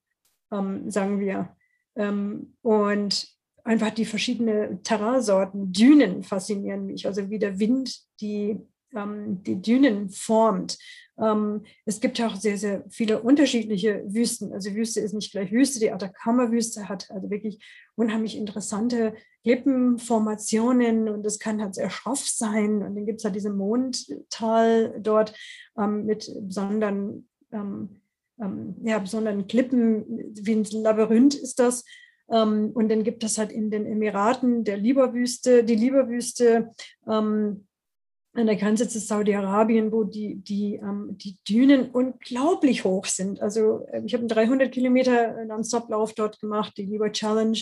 ähm, 0.51 0.89
sagen 0.89 1.19
wir. 1.19 1.55
Ähm, 1.95 2.55
und 2.63 3.27
einfach 3.63 3.91
die 3.91 4.05
verschiedenen 4.05 4.81
Terrainsorten, 4.81 5.71
Dünen 5.71 6.23
faszinieren 6.23 6.87
mich, 6.87 7.05
also 7.05 7.29
wie 7.29 7.39
der 7.39 7.59
Wind 7.59 7.99
die 8.21 8.59
ähm, 8.95 9.43
die 9.43 9.61
Dünen 9.61 10.09
formt. 10.09 10.77
Ähm, 11.19 11.63
es 11.85 11.99
gibt 11.99 12.21
auch 12.21 12.35
sehr, 12.35 12.57
sehr 12.57 12.83
viele 12.89 13.21
unterschiedliche 13.21 14.03
Wüsten. 14.07 14.53
Also 14.53 14.73
Wüste 14.75 14.99
ist 14.99 15.13
nicht 15.13 15.31
gleich 15.31 15.51
Wüste. 15.51 15.79
Die 15.79 15.91
Atacama-Wüste 15.91 16.87
hat 16.87 17.09
also 17.09 17.29
wirklich 17.29 17.59
unheimlich 17.95 18.37
interessante 18.37 19.15
Klippenformationen 19.43 21.09
und 21.09 21.25
es 21.25 21.39
kann 21.39 21.61
halt 21.61 21.75
sehr 21.75 21.89
schroff 21.89 22.27
sein. 22.27 22.83
Und 22.83 22.95
dann 22.95 23.05
gibt 23.05 23.19
es 23.19 23.25
halt 23.25 23.35
diese 23.35 23.49
Mondtal 23.49 24.99
dort 25.01 25.33
ähm, 25.77 26.05
mit 26.05 26.31
besonderen, 26.41 27.27
ähm, 27.51 28.01
ähm, 28.39 28.75
ja, 28.83 28.99
besonderen 28.99 29.47
Klippen, 29.47 30.05
wie 30.33 30.53
ein 30.53 30.65
Labyrinth 30.83 31.35
ist 31.35 31.59
das. 31.59 31.83
Ähm, 32.29 32.71
und 32.73 32.89
dann 32.89 33.03
gibt 33.03 33.23
es 33.23 33.37
halt 33.37 33.51
in 33.51 33.71
den 33.71 33.85
Emiraten 33.85 34.63
der 34.63 34.77
Liberwüste, 34.77 35.63
die 35.63 35.75
Liberwüste, 35.75 36.71
ähm, 37.09 37.66
an 38.37 38.45
der 38.45 38.55
Grenze 38.55 38.87
zu 38.87 38.99
Saudi-Arabien, 38.99 39.91
wo 39.91 40.03
die, 40.03 40.35
die, 40.35 40.75
ähm, 40.75 41.17
die 41.17 41.37
Dünen 41.49 41.89
unglaublich 41.89 42.83
hoch 42.83 43.05
sind. 43.05 43.41
Also 43.41 43.87
äh, 43.91 44.03
ich 44.05 44.13
habe 44.13 44.21
einen 44.21 44.29
300 44.29 44.71
Kilometer 44.71 45.43
Non-Stop-Lauf 45.45 46.13
dort 46.13 46.39
gemacht, 46.39 46.73
die 46.77 46.85
Liber 46.85 47.11
Challenge, 47.11 47.57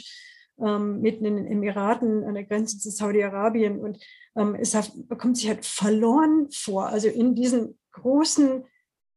ähm, 0.60 1.00
mitten 1.00 1.24
in 1.24 1.38
den 1.38 1.48
Emiraten 1.48 2.26
an 2.26 2.34
der 2.34 2.44
Grenze 2.44 2.78
zu 2.78 2.90
Saudi-Arabien. 2.90 3.80
Und 3.80 4.04
ähm, 4.36 4.56
es 4.56 4.76
hat, 4.76 4.92
bekommt 5.08 5.38
sich 5.38 5.48
halt 5.48 5.66
verloren 5.66 6.50
vor, 6.52 6.88
also 6.88 7.08
in 7.08 7.36
diesen 7.36 7.80
großen 7.94 8.66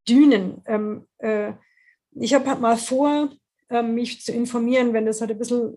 Dünen. 0.08 0.62
Ähm, 0.64 1.06
äh, 1.18 1.54
ich 2.12 2.34
habe 2.34 2.46
halt 2.46 2.60
mal 2.60 2.76
vor, 2.76 3.30
ähm, 3.68 3.94
mich 3.94 4.22
zu 4.22 4.30
informieren, 4.30 4.92
wenn 4.92 5.06
das 5.06 5.20
halt 5.20 5.32
ein 5.32 5.38
bisschen 5.38 5.76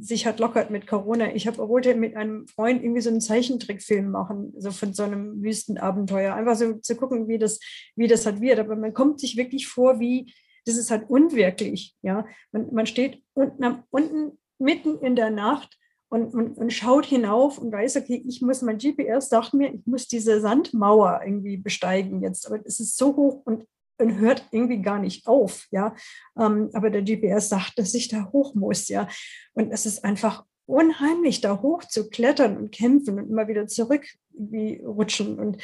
sich 0.00 0.26
hat 0.26 0.38
lockert 0.40 0.70
mit 0.70 0.86
Corona. 0.86 1.34
Ich 1.34 1.46
habe 1.46 1.58
wollte 1.68 1.94
mit 1.94 2.16
einem 2.16 2.46
Freund 2.46 2.82
irgendwie 2.82 3.00
so 3.00 3.10
einen 3.10 3.20
Zeichentrickfilm 3.20 4.10
machen, 4.10 4.52
so 4.58 4.70
von 4.70 4.92
so 4.94 5.02
einem 5.02 5.42
Wüstenabenteuer. 5.42 6.34
Einfach 6.34 6.56
so 6.56 6.74
zu 6.74 6.96
gucken, 6.96 7.28
wie 7.28 7.38
das, 7.38 7.60
wie 7.96 8.06
das 8.06 8.26
halt 8.26 8.40
wird. 8.40 8.58
Aber 8.58 8.76
man 8.76 8.94
kommt 8.94 9.20
sich 9.20 9.36
wirklich 9.36 9.66
vor, 9.66 10.00
wie, 10.00 10.32
das 10.64 10.76
ist 10.76 10.90
halt 10.90 11.08
unwirklich. 11.08 11.94
Ja, 12.02 12.26
man, 12.52 12.72
man 12.72 12.86
steht 12.86 13.22
unten, 13.34 13.82
unten 13.90 14.38
mitten 14.58 14.98
in 14.98 15.16
der 15.16 15.30
Nacht 15.30 15.78
und, 16.08 16.34
und, 16.34 16.56
und 16.56 16.72
schaut 16.72 17.06
hinauf 17.06 17.58
und 17.58 17.72
weiß, 17.72 17.96
okay, 17.96 18.22
ich 18.26 18.40
muss, 18.40 18.62
mein 18.62 18.78
GPS 18.78 19.28
sagt 19.28 19.54
mir, 19.54 19.74
ich 19.74 19.86
muss 19.86 20.06
diese 20.06 20.40
Sandmauer 20.40 21.20
irgendwie 21.24 21.56
besteigen 21.56 22.22
jetzt. 22.22 22.46
Aber 22.46 22.60
es 22.64 22.80
ist 22.80 22.96
so 22.96 23.16
hoch 23.16 23.42
und 23.44 23.66
und 24.04 24.18
hört 24.18 24.46
irgendwie 24.50 24.82
gar 24.82 24.98
nicht 24.98 25.26
auf, 25.26 25.66
ja. 25.70 25.94
Ähm, 26.38 26.70
aber 26.74 26.90
der 26.90 27.02
GPS 27.02 27.48
sagt, 27.48 27.78
dass 27.78 27.94
ich 27.94 28.08
da 28.08 28.30
hoch 28.32 28.54
muss, 28.54 28.88
ja. 28.88 29.08
Und 29.54 29.72
es 29.72 29.86
ist 29.86 30.04
einfach 30.04 30.44
unheimlich, 30.66 31.40
da 31.40 31.60
hoch 31.62 31.84
zu 31.84 32.08
klettern 32.08 32.56
und 32.56 32.72
kämpfen 32.72 33.18
und 33.18 33.30
immer 33.30 33.48
wieder 33.48 33.66
zurück 33.66 34.04
wie 34.30 34.82
rutschen 34.82 35.38
und, 35.38 35.62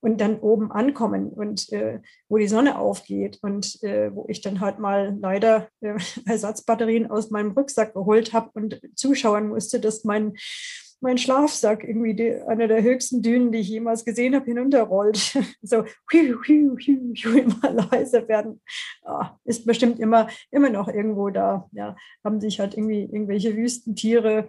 und 0.00 0.20
dann 0.20 0.40
oben 0.40 0.70
ankommen 0.70 1.28
und 1.28 1.72
äh, 1.72 2.00
wo 2.28 2.38
die 2.38 2.48
Sonne 2.48 2.78
aufgeht 2.78 3.38
und 3.42 3.82
äh, 3.82 4.14
wo 4.14 4.26
ich 4.28 4.40
dann 4.40 4.60
halt 4.60 4.78
mal 4.78 5.16
leider 5.20 5.68
äh, 5.80 5.94
Ersatzbatterien 6.26 7.10
aus 7.10 7.30
meinem 7.30 7.52
Rucksack 7.52 7.94
geholt 7.94 8.32
habe 8.32 8.50
und 8.54 8.80
zuschauen 8.94 9.48
musste, 9.48 9.80
dass 9.80 10.04
mein 10.04 10.34
mein 11.02 11.18
Schlafsack, 11.18 11.84
irgendwie 11.84 12.14
die, 12.14 12.34
eine 12.46 12.68
der 12.68 12.82
höchsten 12.82 13.22
Dünen, 13.22 13.52
die 13.52 13.58
ich 13.58 13.68
jemals 13.68 14.04
gesehen 14.04 14.34
habe, 14.34 14.46
hinunterrollt. 14.46 15.16
so 15.62 15.84
hui, 16.12 16.34
hui, 16.46 16.70
hui, 16.86 17.14
hui, 17.16 17.40
immer 17.40 17.70
leiser 17.90 18.26
werden. 18.28 18.60
Ja, 19.04 19.38
ist 19.44 19.66
bestimmt 19.66 19.98
immer, 20.00 20.28
immer 20.50 20.70
noch 20.70 20.88
irgendwo 20.88 21.30
da. 21.30 21.68
Ja, 21.72 21.96
haben 22.24 22.40
sich 22.40 22.60
halt 22.60 22.74
irgendwie 22.74 23.02
irgendwelche 23.02 23.56
Wüstentiere 23.56 24.48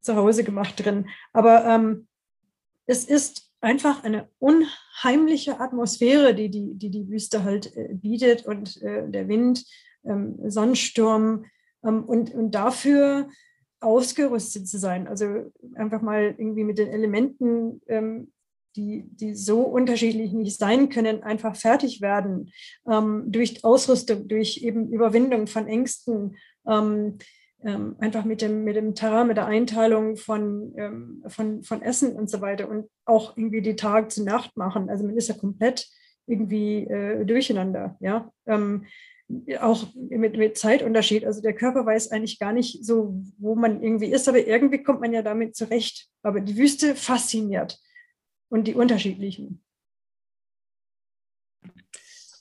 zu 0.00 0.16
Hause 0.16 0.44
gemacht 0.44 0.84
drin. 0.84 1.08
Aber 1.32 1.64
ähm, 1.64 2.08
es 2.86 3.04
ist 3.04 3.50
einfach 3.60 4.02
eine 4.04 4.28
unheimliche 4.38 5.60
Atmosphäre, 5.60 6.34
die 6.34 6.50
die, 6.50 6.74
die, 6.74 6.90
die 6.90 7.08
Wüste 7.08 7.44
halt 7.44 7.76
äh, 7.76 7.88
bietet 7.92 8.44
und 8.44 8.82
äh, 8.82 9.08
der 9.08 9.28
Wind, 9.28 9.64
ähm, 10.04 10.38
Sonnensturm. 10.50 11.44
Ähm, 11.84 12.04
und, 12.04 12.34
und 12.34 12.54
dafür 12.54 13.28
ausgerüstet 13.82 14.68
zu 14.68 14.78
sein. 14.78 15.08
Also 15.08 15.50
einfach 15.74 16.02
mal 16.02 16.34
irgendwie 16.36 16.64
mit 16.64 16.78
den 16.78 16.88
Elementen, 16.88 17.80
ähm, 17.86 18.32
die, 18.76 19.04
die 19.10 19.34
so 19.34 19.60
unterschiedlich 19.60 20.32
nicht 20.32 20.58
sein 20.58 20.88
können, 20.88 21.22
einfach 21.22 21.56
fertig 21.56 22.00
werden 22.00 22.50
ähm, 22.90 23.24
durch 23.26 23.64
Ausrüstung, 23.64 24.28
durch 24.28 24.58
eben 24.62 24.90
Überwindung 24.90 25.46
von 25.46 25.66
Ängsten, 25.66 26.36
ähm, 26.66 27.18
ähm 27.64 27.96
einfach 27.98 28.24
mit 28.24 28.40
dem, 28.40 28.64
mit 28.64 28.76
dem 28.76 28.94
Terrain, 28.94 29.26
mit 29.26 29.36
der 29.36 29.46
Einteilung 29.46 30.16
von, 30.16 30.72
ähm, 30.76 31.24
von, 31.28 31.62
von 31.62 31.82
Essen 31.82 32.14
und 32.14 32.30
so 32.30 32.40
weiter 32.40 32.68
und 32.68 32.88
auch 33.04 33.36
irgendwie 33.36 33.62
die 33.62 33.76
Tag 33.76 34.10
zu 34.10 34.24
Nacht 34.24 34.56
machen. 34.56 34.88
Also 34.88 35.04
man 35.04 35.16
ist 35.16 35.28
ja 35.28 35.34
komplett 35.34 35.86
irgendwie 36.26 36.84
äh, 36.84 37.24
durcheinander. 37.24 37.96
Ja? 38.00 38.32
Ähm, 38.46 38.86
auch 39.60 39.86
mit, 39.94 40.36
mit 40.36 40.58
Zeitunterschied. 40.58 41.24
Also 41.24 41.40
der 41.40 41.54
Körper 41.54 41.86
weiß 41.86 42.10
eigentlich 42.10 42.38
gar 42.38 42.52
nicht 42.52 42.84
so, 42.84 43.14
wo 43.38 43.54
man 43.54 43.82
irgendwie 43.82 44.06
ist, 44.06 44.28
aber 44.28 44.46
irgendwie 44.46 44.82
kommt 44.82 45.00
man 45.00 45.12
ja 45.12 45.22
damit 45.22 45.56
zurecht. 45.56 46.08
Aber 46.22 46.40
die 46.40 46.56
Wüste 46.56 46.94
fasziniert 46.94 47.78
und 48.48 48.68
die 48.68 48.74
unterschiedlichen. 48.74 49.62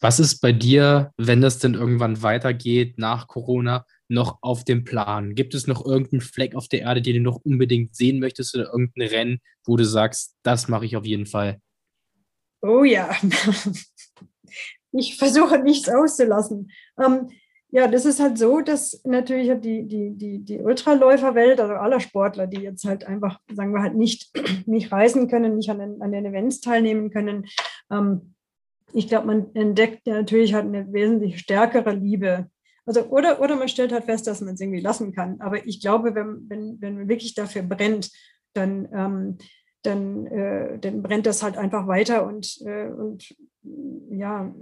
Was 0.04 0.20
ist 0.20 0.40
bei 0.40 0.52
dir, 0.52 1.14
wenn 1.18 1.42
das 1.42 1.60
denn 1.60 1.76
irgendwann 1.76 2.24
weitergeht 2.24 2.98
nach 2.98 3.28
Corona, 3.28 3.86
noch 4.08 4.40
auf 4.42 4.64
dem 4.64 4.84
Plan? 4.84 5.36
Gibt 5.36 5.54
es 5.54 5.68
noch 5.68 5.86
irgendeinen 5.86 6.22
Fleck 6.22 6.56
auf 6.56 6.68
der 6.68 6.82
Erde, 6.82 7.04
den 7.04 7.18
du 7.18 7.22
noch 7.22 7.38
unbedingt 7.44 7.96
sehen 7.96 8.20
möchtest 8.20 8.56
oder 8.56 8.72
irgendein 8.72 9.08
Rennen, 9.08 9.40
wo 9.64 9.78
du 9.78 9.86
sagst, 9.86 10.36
das 10.42 10.68
mache 10.68 10.86
ich 10.86 10.98
auf 10.98 11.06
jeden 11.06 11.28
Fall? 11.28 11.62
Oh 12.64 12.84
ja, 12.84 13.16
ich 14.92 15.18
versuche 15.20 15.60
nichts 15.60 15.90
auszulassen. 15.90 16.72
Ähm, 17.00 17.30
ja, 17.74 17.88
das 17.88 18.06
ist 18.06 18.20
halt 18.20 18.38
so, 18.38 18.60
dass 18.60 19.02
natürlich 19.06 19.50
die, 19.62 19.88
die, 19.88 20.12
die, 20.12 20.40
die 20.40 20.60
Ultraläuferwelt, 20.60 21.62
also 21.62 21.74
aller 21.74 22.02
Sportler, 22.02 22.46
die 22.46 22.60
jetzt 22.62 22.84
halt 22.84 23.06
einfach, 23.06 23.40
sagen 23.54 23.74
wir 23.74 23.82
halt, 23.82 23.96
nicht, 23.96 24.30
nicht 24.66 24.92
reisen 24.92 25.30
können, 25.30 25.56
nicht 25.56 25.70
an 25.70 25.80
den, 25.80 26.02
an 26.02 26.12
den 26.12 26.26
Events 26.26 26.60
teilnehmen 26.60 27.12
können, 27.12 27.46
ähm, 27.90 28.36
ich 28.94 29.08
glaube, 29.08 29.28
man 29.28 29.56
entdeckt 29.56 30.06
natürlich 30.06 30.54
halt 30.54 30.66
eine 30.66 30.92
wesentlich 30.92 31.40
stärkere 31.40 31.94
Liebe. 31.94 32.50
Also, 32.86 33.04
oder, 33.06 33.40
oder 33.40 33.56
man 33.56 33.70
stellt 33.70 33.94
halt 33.94 34.04
fest, 34.04 34.28
dass 34.28 34.42
man 34.42 34.56
es 34.56 34.60
irgendwie 34.60 34.82
lassen 34.82 35.14
kann. 35.14 35.40
Aber 35.40 35.66
ich 35.66 35.80
glaube, 35.80 36.14
wenn, 36.14 36.50
wenn, 36.50 36.82
wenn 36.82 36.96
man 36.98 37.08
wirklich 37.08 37.34
dafür 37.34 37.62
brennt, 37.64 38.12
dann 38.54 38.90
ähm, 38.92 39.38
dann, 39.84 40.28
äh, 40.28 40.80
dann 40.80 41.02
brennt 41.02 41.26
das 41.26 41.44
halt 41.44 41.58
einfach 41.58 41.88
weiter 41.88 42.26
und, 42.26 42.62
äh, 42.66 42.88
und 42.88 43.36
ja, 44.10 44.54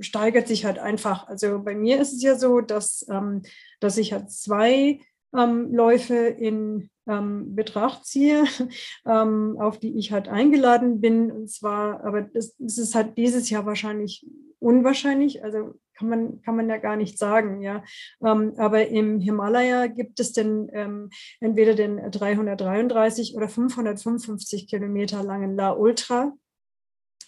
steigert 0.00 0.48
sich 0.48 0.64
halt 0.64 0.78
einfach. 0.78 1.26
Also 1.28 1.62
bei 1.62 1.74
mir 1.74 2.00
ist 2.00 2.12
es 2.12 2.22
ja 2.22 2.36
so, 2.36 2.60
dass, 2.60 3.06
ähm, 3.10 3.42
dass 3.80 3.98
ich 3.98 4.12
halt 4.12 4.30
zwei 4.30 5.00
ähm, 5.36 5.72
Läufe 5.72 6.14
in 6.14 6.90
ähm, 7.08 7.54
Betracht 7.54 8.04
ziehe, 8.04 8.44
ähm, 9.06 9.56
auf 9.58 9.78
die 9.78 9.98
ich 9.98 10.12
halt 10.12 10.28
eingeladen 10.28 11.00
bin. 11.00 11.30
Und 11.30 11.50
zwar, 11.50 12.04
aber 12.04 12.22
das, 12.22 12.56
das 12.58 12.78
ist 12.78 12.94
halt 12.94 13.16
dieses 13.16 13.50
Jahr 13.50 13.66
wahrscheinlich 13.66 14.26
unwahrscheinlich. 14.58 15.44
Also 15.44 15.74
kann 15.96 16.08
man, 16.08 16.42
kann 16.42 16.56
man 16.56 16.68
ja 16.68 16.76
gar 16.76 16.96
nicht 16.96 17.18
sagen, 17.18 17.62
ja. 17.62 17.82
Ähm, 18.22 18.54
aber 18.58 18.88
im 18.88 19.20
Himalaya 19.20 19.86
gibt 19.86 20.20
es 20.20 20.32
denn 20.32 20.68
ähm, 20.72 21.10
entweder 21.40 21.74
den 21.74 22.10
333 22.10 23.34
oder 23.36 23.48
555 23.48 24.68
Kilometer 24.68 25.22
langen 25.22 25.56
La 25.56 25.72
Ultra, 25.72 26.32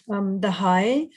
ähm, 0.09 0.39
The 0.41 0.49
High. 0.49 1.09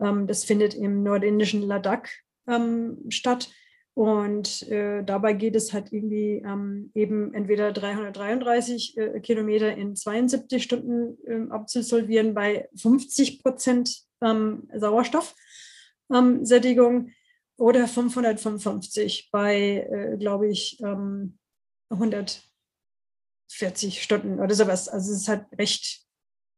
Ähm, 0.00 0.26
das 0.26 0.44
findet 0.44 0.74
im 0.74 1.02
nordindischen 1.02 1.62
Ladakh 1.62 2.10
ähm, 2.48 2.98
statt. 3.08 3.50
Und 3.94 4.68
äh, 4.68 5.02
dabei 5.04 5.32
geht 5.32 5.56
es 5.56 5.72
halt 5.72 5.90
irgendwie 5.90 6.42
ähm, 6.44 6.90
eben 6.94 7.32
entweder 7.32 7.72
333 7.72 8.98
äh, 8.98 9.20
Kilometer 9.20 9.74
in 9.74 9.96
72 9.96 10.62
Stunden 10.62 11.16
äh, 11.26 11.50
abzusolvieren 11.50 12.34
bei 12.34 12.68
50 12.76 13.42
Prozent 13.42 14.02
ähm, 14.20 14.68
Sauerstoffsättigung 14.74 17.12
oder 17.56 17.88
555 17.88 19.30
bei, 19.32 19.88
äh, 19.90 20.18
glaube 20.18 20.50
ich, 20.50 20.78
ähm, 20.82 21.38
140 21.88 24.02
Stunden 24.02 24.40
oder 24.40 24.54
sowas. 24.54 24.90
Also 24.90 25.12
es 25.12 25.22
ist 25.22 25.28
halt 25.28 25.46
recht 25.58 26.05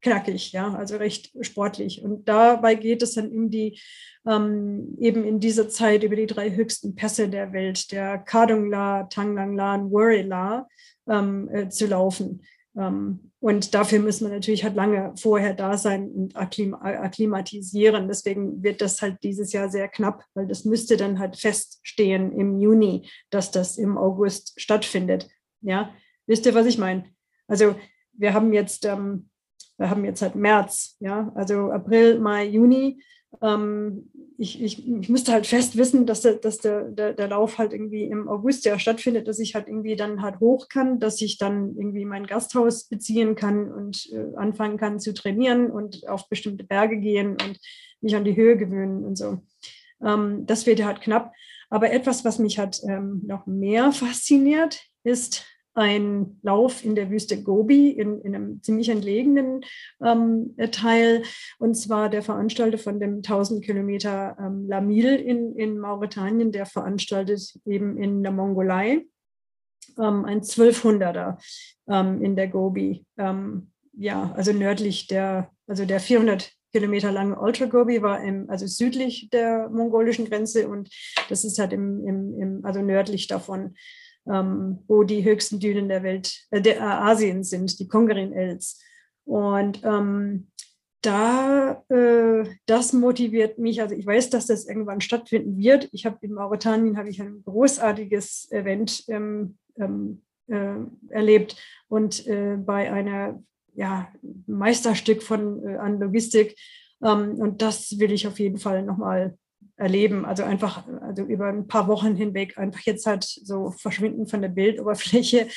knackig, 0.01 0.53
ja, 0.53 0.75
also 0.75 0.97
recht 0.97 1.33
sportlich. 1.41 2.03
Und 2.03 2.29
dabei 2.29 2.75
geht 2.75 3.03
es 3.03 3.15
dann 3.15 3.31
um 3.31 3.51
die, 3.51 3.81
ähm, 4.27 4.97
eben 4.99 5.25
in 5.25 5.41
dieser 5.41 5.69
Zeit 5.69 6.03
über 6.03 6.17
die 6.17 6.27
drei 6.27 6.55
höchsten 6.55 6.95
Pässe 6.95 7.29
der 7.29 7.53
Welt, 7.53 7.91
der 7.93 8.19
Kadungla, 8.19 9.05
Tanglangla 9.05 9.75
und 9.75 9.93
Warila, 9.93 10.69
ähm, 11.09 11.49
äh, 11.53 11.69
zu 11.69 11.87
laufen. 11.87 12.43
Ähm, 12.77 13.33
und 13.41 13.75
dafür 13.75 14.01
muss 14.01 14.21
man 14.21 14.33
natürlich 14.33 14.65
halt 14.65 14.75
lange 14.75 15.15
vorher 15.17 15.55
da 15.55 15.77
sein 15.77 16.11
und 16.11 16.37
akklim 16.37 16.75
akklimatisieren. 16.75 18.09
Deswegen 18.09 18.63
wird 18.63 18.81
das 18.81 19.01
halt 19.01 19.19
dieses 19.23 19.53
Jahr 19.53 19.69
sehr 19.69 19.89
knapp, 19.89 20.25
weil 20.35 20.47
das 20.47 20.65
müsste 20.65 20.97
dann 20.97 21.19
halt 21.19 21.37
feststehen 21.37 22.33
im 22.33 22.59
Juni, 22.59 23.09
dass 23.31 23.51
das 23.51 23.79
im 23.79 23.97
August 23.97 24.61
stattfindet. 24.61 25.29
Ja, 25.61 25.95
wisst 26.27 26.47
ihr, 26.47 26.55
was 26.55 26.67
ich 26.67 26.79
meine? 26.79 27.05
Also 27.47 27.77
wir 28.13 28.35
haben 28.35 28.53
jetzt 28.53 28.85
ähm, 28.85 29.31
wir 29.79 29.91
haben 29.91 30.05
jetzt 30.05 30.23
halt 30.23 30.35
März, 30.35 30.97
ja, 31.01 31.33
also 31.35 31.71
April, 31.71 32.19
Mai, 32.19 32.47
Juni. 32.47 33.03
Ähm, 33.43 34.11
ich, 34.39 34.63
ich, 34.63 34.89
ich 34.89 35.09
müsste 35.09 35.33
halt 35.33 35.47
fest 35.47 35.77
wissen, 35.77 36.07
dass, 36.07 36.23
der, 36.23 36.35
dass 36.35 36.59
der, 36.59 36.85
der, 36.85 37.13
der 37.13 37.29
Lauf 37.29 37.59
halt 37.59 37.73
irgendwie 37.73 38.05
im 38.05 38.29
August 38.29 38.65
ja 38.65 38.79
stattfindet, 38.79 39.29
dass 39.29 39.39
ich 39.39 39.55
halt 39.55 39.69
irgendwie 39.69 39.97
dann 39.97 40.23
halt 40.23 40.41
hoch 40.41 40.69
kann, 40.69 41.01
dass 41.01 41.21
ich 41.21 41.39
dann 41.39 41.75
irgendwie 41.77 42.05
mein 42.05 42.27
Gasthaus 42.27 42.85
beziehen 42.85 43.35
kann 43.35 43.73
und 43.73 44.09
äh, 44.13 44.37
anfangen 44.37 44.79
kann 44.79 45.01
zu 45.01 45.13
trainieren 45.13 45.71
und 45.71 46.09
auf 46.09 46.29
bestimmte 46.29 46.65
Berge 46.65 46.99
gehen 46.99 47.33
und 47.33 47.59
mich 48.01 48.15
an 48.15 48.25
die 48.25 48.37
Höhe 48.37 48.57
gewöhnen 48.57 49.05
und 49.05 49.17
so. 49.17 49.39
Ähm, 50.05 50.47
das 50.47 50.67
wird 50.67 50.79
ja 50.79 50.87
halt 50.87 51.01
knapp. 51.01 51.33
Aber 51.71 51.93
etwas, 51.93 52.25
was 52.25 52.39
mich 52.39 52.59
halt 52.59 52.81
ähm, 52.89 53.23
noch 53.27 53.47
mehr 53.47 53.93
fasziniert, 53.93 54.81
ist 55.05 55.45
ein 55.79 56.39
Lauf 56.43 56.85
in 56.85 56.97
der 56.97 57.09
Wüste 57.09 57.43
Gobi, 57.43 57.91
in, 57.91 58.21
in 58.23 58.35
einem 58.35 58.63
ziemlich 58.63 58.89
entlegenen 58.89 59.61
ähm, 60.05 60.57
Teil. 60.73 61.23
Und 61.59 61.77
zwar 61.77 62.09
der 62.09 62.23
Veranstalter 62.23 62.79
von 62.79 62.99
dem 62.99 63.17
1000 63.19 63.65
Kilometer 63.65 64.37
ähm, 64.41 64.67
Lamil 64.69 65.15
in, 65.15 65.55
in 65.55 65.79
Mauretanien, 65.79 66.51
der 66.51 66.67
veranstaltet 66.67 67.55
eben 67.65 67.97
in 67.97 68.25
der 68.25 68.33
Mongolei 68.33 69.07
ähm, 69.99 70.25
ein 70.25 70.41
1200er 70.41 71.39
ähm, 71.89 72.23
in 72.23 72.35
der 72.35 72.49
Gobi. 72.49 73.07
Ähm, 73.17 73.71
ja, 73.97 74.33
also 74.37 74.53
nördlich 74.53 75.07
der, 75.07 75.51
also 75.69 75.85
der 75.85 76.01
400 76.01 76.53
Kilometer 76.73 77.13
lange 77.13 77.39
Ultra 77.39 77.67
Gobi 77.67 78.03
war 78.03 78.23
im, 78.23 78.51
also 78.51 78.67
südlich 78.67 79.31
der 79.31 79.69
mongolischen 79.71 80.29
Grenze 80.29 80.69
und 80.69 80.91
das 81.29 81.45
ist 81.45 81.59
halt 81.59 81.73
im, 81.73 82.05
im, 82.05 82.41
im 82.41 82.65
also 82.65 82.83
nördlich 82.83 83.27
davon 83.27 83.75
ähm, 84.31 84.79
wo 84.87 85.03
die 85.05 85.25
höchsten 85.25 85.61
Dünen 85.61 85.89
der 85.89 86.03
Welt, 86.03 86.47
äh, 86.51 86.61
der 86.61 86.77
äh, 86.77 86.81
Asiens 86.81 87.51
sind, 87.51 87.79
die 87.79 87.89
Kongerin 87.89 88.33
Els. 88.33 88.83
Und 89.25 89.83
ähm, 89.85 90.49
da, 91.03 91.85
äh, 91.89 92.45
das 92.67 92.93
motiviert 92.93 93.59
mich. 93.59 93.81
Also 93.81 93.95
ich 93.95 94.07
weiß, 94.07 94.31
dass 94.31 94.47
das 94.47 94.67
irgendwann 94.67 95.01
stattfinden 95.01 95.57
wird. 95.57 95.89
Ich 95.93 96.07
habe 96.07 96.19
in 96.23 96.35
Mauretanien 96.35 96.97
habe 96.97 97.09
ich 97.09 97.21
ein 97.21 97.43
großartiges 97.45 98.51
Event 98.51 99.05
ähm, 99.09 99.59
ähm 99.79 100.23
äh, 100.49 100.77
erlebt 101.11 101.57
und 101.89 102.27
äh, 102.27 102.57
bei 102.57 102.91
einer 102.91 103.43
ja, 103.75 104.09
Meisterstück 104.47 105.23
von 105.23 105.63
äh, 105.63 105.77
an 105.77 106.01
Logistik. 106.01 106.57
Ähm, 107.03 107.35
und 107.35 107.63
das 107.63 107.99
will 107.99 108.13
ich 108.13 108.27
auf 108.27 108.39
jeden 108.39 108.59
Fall 108.59 108.83
nochmal 108.83 109.37
erleben. 109.79 110.25
Also 110.25 110.43
einfach, 110.43 110.87
also 111.01 111.23
über 111.23 111.49
ein 111.49 111.67
paar 111.67 111.89
Wochen 111.89 112.17
hinweg 112.17 112.59
einfach 112.59 112.81
jetzt 112.81 113.07
halt 113.07 113.25
so 113.25 113.71
verschwinden 113.71 114.27
von 114.27 114.43
der 114.43 114.49
Bildoberfläche. 114.49 115.49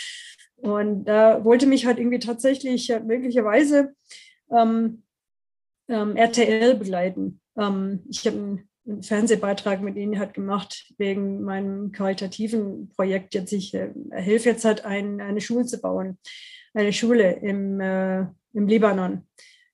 Und 0.57 1.05
da 1.05 1.43
wollte 1.43 1.65
mich 1.65 1.85
halt 1.85 1.97
irgendwie 1.97 2.19
tatsächlich 2.19 2.93
möglicherweise 3.05 3.95
ähm, 4.51 5.03
ähm, 5.89 6.15
RTL 6.15 6.75
begleiten. 6.75 7.41
Ähm, 7.57 8.01
ich 8.09 8.25
habe 8.27 8.37
einen, 8.37 8.69
einen, 8.87 9.03
Fernsehbeitrag 9.03 9.81
mit 9.81 9.95
ihnen 9.95 10.19
halt 10.19 10.33
gemacht 10.33 10.93
wegen 10.97 11.41
meinem 11.41 11.91
qualitativen 11.91 12.89
Projekt. 12.89 13.33
Jetzt 13.33 13.51
ich 13.53 13.73
äh, 13.73 13.91
helfe 14.11 14.49
jetzt 14.49 14.65
halt 14.65 14.85
ein, 14.85 15.19
eine 15.19 15.41
Schule 15.41 15.65
zu 15.65 15.79
bauen, 15.79 16.19
eine 16.73 16.93
Schule 16.93 17.31
im, 17.33 17.79
äh, 17.79 18.21
im 18.53 18.67
Libanon. 18.67 19.27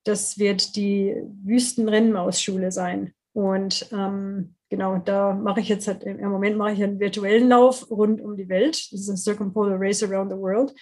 Das 0.06 0.40
wird 0.40 0.78
die 0.78 1.16
Wüstenrennmausschule 1.44 2.72
sein. 2.72 3.14
Und 3.38 3.88
ähm, 3.92 4.56
genau, 4.68 4.98
da 4.98 5.32
mache 5.32 5.60
ich 5.60 5.70
jetzt 5.70 5.88
halt, 5.88 6.04
im 6.04 6.28
Moment 6.28 6.58
mache 6.58 6.72
ich 6.72 6.84
einen 6.84 7.00
virtuellen 7.00 7.50
Lauf 7.50 7.88
rund 7.92 8.20
um 8.20 8.36
die 8.36 8.50
Welt. 8.50 8.92
Das 8.92 9.02
ist 9.02 9.10
ein 9.10 9.18
Circumpolar 9.18 9.80
Race 9.80 10.02
Around 10.02 10.32
the 10.32 10.38
World. 10.40 10.74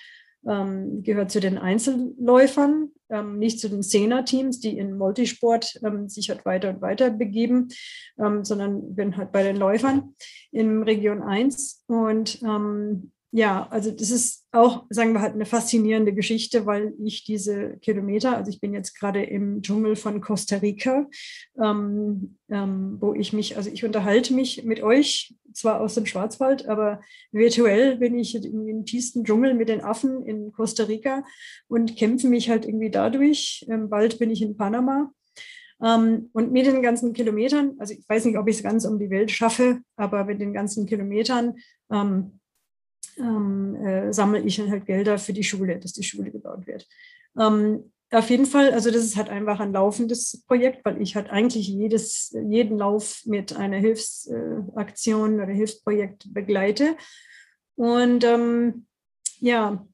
Ähm, 0.48 1.04
gehört 1.04 1.32
zu 1.32 1.42
den 1.42 1.58
Einzelläufern, 1.58 2.92
ähm, 3.10 3.40
nicht 3.40 3.60
zu 3.60 3.68
den 3.68 3.84
Zehner-Teams, 3.84 4.62
die 4.62 4.78
in 4.78 4.98
Multisport 4.98 5.82
ähm, 5.84 6.08
sich 6.08 6.30
halt 6.30 6.46
weiter 6.46 6.70
und 6.70 6.82
weiter 6.82 7.10
begeben, 7.10 7.68
ähm, 8.18 8.46
sondern 8.46 8.96
bin 8.96 9.18
halt 9.18 9.34
bei 9.34 9.44
den 9.44 9.58
Läufern 9.58 10.16
in 10.54 10.82
Region 10.84 11.24
1. 11.24 11.84
Und 11.88 12.42
ähm, 12.42 13.12
ja, 13.36 13.68
also 13.70 13.92
das 13.92 14.12
ist 14.12 14.48
auch, 14.54 14.86
sagen 14.90 15.12
wir 15.12 15.20
halt, 15.20 15.34
eine 15.34 15.46
faszinierende 15.46 16.14
Geschichte, 16.14 16.66
weil 16.66 16.94
ich 17.04 17.26
diese 17.26 17.76
Kilometer, 17.80 18.38
also 18.38 18.50
ich 18.50 18.62
bin 18.62 18.74
jetzt 18.74 18.98
gerade 18.98 19.24
im 19.24 19.62
Dschungel 19.62 19.98
von 19.98 20.22
Costa 20.22 20.56
Rica, 20.56 21.06
ähm, 21.62 22.38
ähm, 22.50 22.96
wo 23.02 23.14
ich 23.14 23.34
mich, 23.34 23.58
also 23.58 23.70
ich 23.70 23.84
unterhalte 23.84 24.34
mich 24.34 24.64
mit 24.64 24.82
euch, 24.82 25.36
zwar 25.52 25.82
aus 25.82 25.96
dem 25.96 26.06
Schwarzwald, 26.06 26.70
aber 26.70 27.02
virtuell 27.34 27.98
bin 27.98 28.18
ich 28.18 28.40
den 28.40 28.86
tiefsten 28.86 29.26
Dschungel 29.26 29.54
mit 29.54 29.68
den 29.68 29.82
Affen 29.82 30.26
in 30.26 30.54
Costa 30.54 30.86
Rica 30.86 31.26
und 31.68 31.98
kämpfe 31.98 32.30
mich 32.30 32.50
halt 32.50 32.66
irgendwie 32.66 32.90
dadurch. 32.90 33.66
Bald 33.68 34.18
bin 34.18 34.30
ich 34.32 34.42
in 34.42 34.56
Panama. 34.56 35.12
Ähm, 35.84 36.30
und 36.32 36.54
mit 36.54 36.68
den 36.68 36.82
ganzen 36.82 37.12
Kilometern, 37.12 37.74
also 37.80 37.94
ich 37.94 38.08
weiß 38.08 38.24
nicht, 38.24 38.38
ob 38.38 38.48
ich 38.48 38.56
es 38.56 38.64
ganz 38.64 38.86
um 38.86 38.98
die 38.98 39.10
Welt 39.10 39.30
schaffe, 39.30 39.82
aber 39.98 40.24
mit 40.24 40.40
den 40.40 40.54
ganzen 40.54 40.86
Kilometern, 40.86 41.56
ähm, 41.92 42.40
ähm, 43.18 43.76
äh, 43.76 44.14
sammle 44.14 44.42
ich 44.42 44.58
dann 44.58 44.72
halt 44.72 44.86
Gelder 44.86 45.18
für 45.18 45.34
die 45.34 45.44
Schule, 45.44 45.80
dass 45.80 45.94
die 45.94 46.04
Schule 46.04 46.32
gebaut 46.32 46.68
wird. 46.68 46.88
Ähm, 47.40 47.92
auf 48.12 48.30
jeden 48.30 48.46
Fall, 48.46 48.72
also 48.72 48.92
das 48.92 49.04
ist 49.04 49.18
halt 49.18 49.30
einfach 49.30 49.60
ein 49.60 49.74
laufendes 49.74 50.44
Projekt, 50.48 50.86
weil 50.86 51.02
ich 51.02 51.16
halt 51.16 51.30
eigentlich 51.30 51.68
jedes, 51.68 52.36
jeden 52.48 52.78
Lauf 52.78 53.22
mit 53.26 53.56
einer 53.56 53.78
Hilfsaktion 53.78 55.36
oder 55.36 55.52
Hilfsprojekt 55.52 56.34
begleite. 56.34 56.96
Und 57.76 58.24
ähm, 58.24 58.86
ja, 59.40 59.86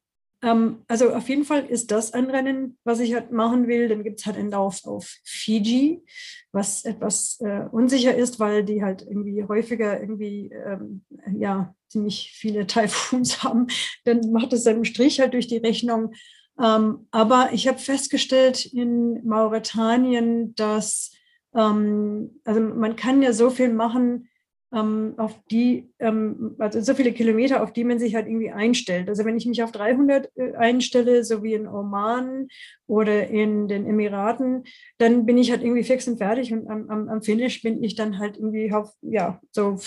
ähm, 0.42 0.84
also 0.88 1.14
auf 1.14 1.30
jeden 1.30 1.44
Fall 1.44 1.66
ist 1.66 1.92
das 1.92 2.14
ein 2.14 2.30
Rennen, 2.30 2.78
was 2.84 3.00
ich 3.00 3.14
halt 3.14 3.32
machen 3.32 3.68
will. 3.68 3.88
Dann 3.88 4.04
gibt 4.04 4.20
es 4.20 4.26
halt 4.26 4.38
einen 4.38 4.52
Lauf 4.52 4.86
auf 4.86 5.18
Fiji, 5.24 6.04
was 6.52 6.84
etwas 6.86 7.39
äh, 7.42 7.66
unsicher 7.72 8.16
ist, 8.16 8.39
weil 8.39 8.64
die 8.64 8.84
halt 8.84 9.04
irgendwie 9.04 9.44
häufiger 9.44 10.00
irgendwie 10.00 10.52
ähm, 10.52 11.04
ja 11.38 11.76
ziemlich 11.89 12.32
viele 12.34 12.66
Taifuns 12.68 13.44
haben. 13.44 13.68
Dann 14.06 14.32
macht 14.32 14.54
es 14.54 14.66
einen 14.66 14.86
Strich 14.86 15.20
halt 15.20 15.34
durch 15.34 15.48
die 15.48 15.58
Rechnung. 15.58 16.14
Ähm, 16.60 17.08
aber 17.12 17.50
ich 17.54 17.68
habe 17.68 17.78
festgestellt 17.78 18.66
in 18.66 19.26
Mauretanien, 19.26 20.56
dass 20.56 21.12
ähm, 21.56 22.39
also 22.46 22.62
man 22.62 22.96
kann 22.96 23.22
ja 23.22 23.34
so 23.34 23.50
viel 23.50 23.74
machen, 23.74 24.28
ähm, 24.74 25.15
auf 25.17 25.38
die, 25.49 25.91
ähm, 25.99 26.55
also 26.59 26.82
so 26.82 26.93
viele 26.93 27.11
Kilometer, 27.11 27.61
auf 27.61 27.74
die 27.74 27.84
man 27.84 27.99
sich 27.99 28.15
halt 28.15 28.28
irgendwie 28.28 28.51
einstellt. 28.51 29.09
Also 29.09 29.26
wenn 29.26 29.38
ich 29.38 29.45
mich 29.45 29.61
auf 29.63 29.72
300 29.72 30.32
äh, 30.36 30.53
einstelle, 30.55 31.24
so 31.24 31.43
wie 31.43 31.53
in 31.53 31.67
Oman 31.67 32.47
oder 32.88 33.28
in 33.28 33.67
den 33.67 33.86
Emiraten, 33.86 34.63
dann 34.97 35.26
bin 35.26 35.38
ich 35.38 35.51
halt 35.51 35.61
irgendwie 35.61 35.84
fix 35.84 36.07
und 36.07 36.17
fertig 36.17 36.53
und 36.53 36.69
am, 36.69 36.89
am, 36.89 37.09
am 37.09 37.22
Finish 37.22 37.61
bin 37.61 37.84
ich 37.84 37.95
dann 37.95 38.17
halt 38.17 38.38
irgendwie 38.38 38.72
auf, 38.72 38.93
ja, 39.01 39.41
so, 39.51 39.78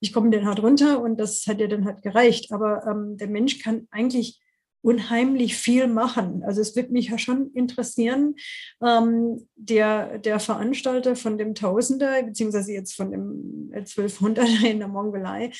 ich 0.00 0.12
komme 0.12 0.30
dann 0.30 0.46
halt 0.46 0.62
runter 0.62 1.00
und 1.00 1.18
das 1.18 1.46
hat 1.46 1.60
ja 1.60 1.66
dann 1.66 1.84
halt 1.84 2.02
gereicht. 2.02 2.52
Aber 2.52 2.86
ähm, 2.86 3.16
der 3.16 3.28
Mensch 3.28 3.58
kann 3.62 3.86
eigentlich 3.90 4.40
unheimlich 4.82 5.56
viel 5.56 5.86
machen. 5.86 6.42
Also 6.44 6.60
es 6.60 6.74
wird 6.76 6.90
mich 6.90 7.08
ja 7.08 7.18
schon 7.18 7.52
interessieren, 7.52 8.36
ähm, 8.82 9.46
der, 9.56 10.18
der 10.18 10.40
Veranstalter 10.40 11.16
von 11.16 11.38
dem 11.38 11.54
Tausender, 11.54 12.22
beziehungsweise 12.22 12.72
jetzt 12.72 12.94
von 12.94 13.10
dem 13.10 13.70
1200er 13.74 14.64
in 14.70 14.78
der 14.78 14.88
Mongolei, 14.88 15.52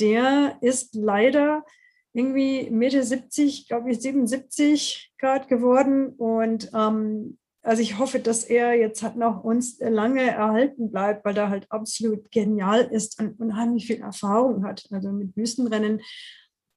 der 0.00 0.56
ist 0.60 0.94
leider 0.94 1.64
irgendwie 2.12 2.70
Mitte 2.70 3.02
70, 3.02 3.68
glaube 3.68 3.90
ich 3.90 4.00
77 4.00 5.12
Grad 5.18 5.48
geworden 5.48 6.08
und 6.08 6.70
ähm, 6.74 7.38
also 7.62 7.82
ich 7.82 7.98
hoffe, 7.98 8.20
dass 8.20 8.44
er 8.44 8.74
jetzt 8.74 9.02
halt 9.02 9.16
noch 9.16 9.44
uns 9.44 9.78
lange 9.80 10.22
erhalten 10.22 10.90
bleibt, 10.90 11.24
weil 11.24 11.36
er 11.36 11.50
halt 11.50 11.66
absolut 11.70 12.30
genial 12.30 12.80
ist 12.80 13.20
und 13.20 13.38
unheimlich 13.38 13.86
viel 13.86 14.00
Erfahrung 14.00 14.64
hat. 14.64 14.86
Also 14.90 15.12
mit 15.12 15.36
Wüstenrennen 15.36 16.00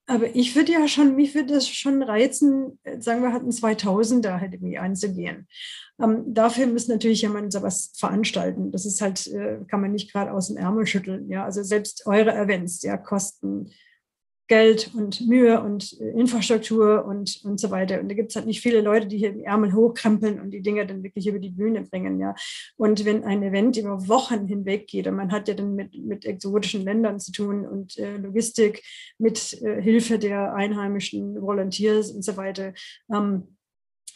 aber 0.05 0.35
ich 0.35 0.55
würde 0.55 0.73
ja 0.73 0.87
schon, 0.87 1.15
mich 1.15 1.33
würde 1.33 1.53
das 1.53 1.67
schon 1.67 2.03
reizen, 2.03 2.79
äh, 2.83 2.99
sagen 2.99 3.21
wir, 3.21 3.31
hatten 3.31 3.49
2000er 3.49 4.41
halt 4.41 4.53
irgendwie 4.53 4.77
einzugehen. 4.77 5.47
Ähm, 6.01 6.23
dafür 6.33 6.67
muss 6.67 6.87
natürlich 6.87 7.21
jemand 7.21 7.53
sowas 7.53 7.93
veranstalten. 7.95 8.71
Das 8.71 8.85
ist 8.85 9.01
halt, 9.01 9.27
äh, 9.27 9.59
kann 9.67 9.81
man 9.81 9.91
nicht 9.91 10.11
gerade 10.11 10.33
aus 10.33 10.47
dem 10.47 10.57
Ärmel 10.57 10.85
schütteln. 10.87 11.29
Ja, 11.29 11.45
also 11.45 11.63
selbst 11.63 12.05
eure 12.05 12.33
Events, 12.33 12.81
ja, 12.81 12.97
kosten 12.97 13.71
Geld 14.47 14.91
und 14.93 15.25
Mühe 15.27 15.61
und 15.61 15.99
äh, 16.01 16.09
Infrastruktur 16.11 17.05
und, 17.05 17.41
und 17.43 17.59
so 17.59 17.71
weiter. 17.71 17.99
Und 17.99 18.09
da 18.09 18.15
gibt 18.15 18.29
es 18.29 18.35
halt 18.35 18.45
nicht 18.45 18.61
viele 18.61 18.81
Leute, 18.81 19.07
die 19.07 19.17
hier 19.17 19.29
im 19.29 19.39
Ärmel 19.39 19.73
hochkrempeln 19.73 20.41
und 20.41 20.51
die 20.51 20.61
Dinge 20.61 20.85
dann 20.85 21.03
wirklich 21.03 21.27
über 21.27 21.39
die 21.39 21.49
Bühne 21.49 21.83
bringen. 21.83 22.19
Ja. 22.19 22.35
Und 22.75 23.05
wenn 23.05 23.23
ein 23.23 23.41
Event 23.41 23.77
über 23.77 24.07
Wochen 24.07 24.47
hinweg 24.47 24.87
geht 24.87 25.07
und 25.07 25.15
man 25.15 25.31
hat 25.31 25.47
ja 25.47 25.53
dann 25.53 25.75
mit, 25.75 25.95
mit 25.97 26.25
exotischen 26.25 26.83
Ländern 26.83 27.19
zu 27.19 27.31
tun 27.31 27.65
und 27.65 27.97
äh, 27.97 28.17
Logistik 28.17 28.83
mit 29.17 29.61
äh, 29.61 29.81
Hilfe 29.81 30.19
der 30.19 30.53
einheimischen 30.53 31.41
Volunteers 31.41 32.11
und 32.11 32.23
so 32.23 32.35
weiter, 32.35 32.73
ähm, 33.13 33.55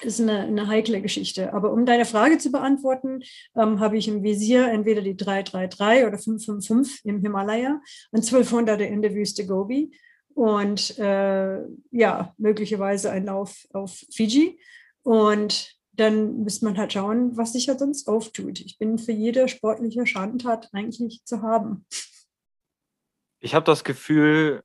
ist 0.01 0.21
eine, 0.21 0.41
eine, 0.41 0.67
heikle 0.67 1.01
Geschichte. 1.01 1.53
Aber 1.53 1.71
um 1.71 1.85
deine 1.85 2.05
Frage 2.05 2.37
zu 2.37 2.51
beantworten, 2.51 3.21
ähm, 3.55 3.79
habe 3.79 3.97
ich 3.97 4.07
im 4.07 4.23
Visier 4.23 4.67
entweder 4.67 5.01
die 5.01 5.15
333 5.15 6.05
oder 6.05 6.17
555 6.17 7.05
im 7.05 7.21
Himalaya 7.21 7.81
und 8.11 8.23
1200 8.23 8.81
in 8.81 9.01
der 9.01 9.15
Wüste 9.15 9.47
Gobi 9.47 9.91
und 10.37 10.99
äh, 10.99 11.61
ja, 11.89 12.35
möglicherweise 12.37 13.09
ein 13.09 13.25
Lauf 13.25 13.65
auf 13.73 14.03
Fiji. 14.13 14.61
Und 15.01 15.73
dann 15.93 16.43
muss 16.43 16.61
man 16.61 16.77
halt 16.77 16.93
schauen, 16.93 17.35
was 17.35 17.53
sich 17.53 17.65
ja 17.65 17.75
sonst 17.75 18.07
auftut. 18.07 18.59
Ich 18.59 18.77
bin 18.77 18.99
für 18.99 19.13
jede 19.13 19.47
sportliche 19.47 20.05
Schadentat 20.05 20.69
eigentlich 20.73 21.25
zu 21.25 21.41
haben. 21.41 21.87
Ich 23.39 23.55
habe 23.55 23.65
das 23.65 23.83
Gefühl, 23.83 24.63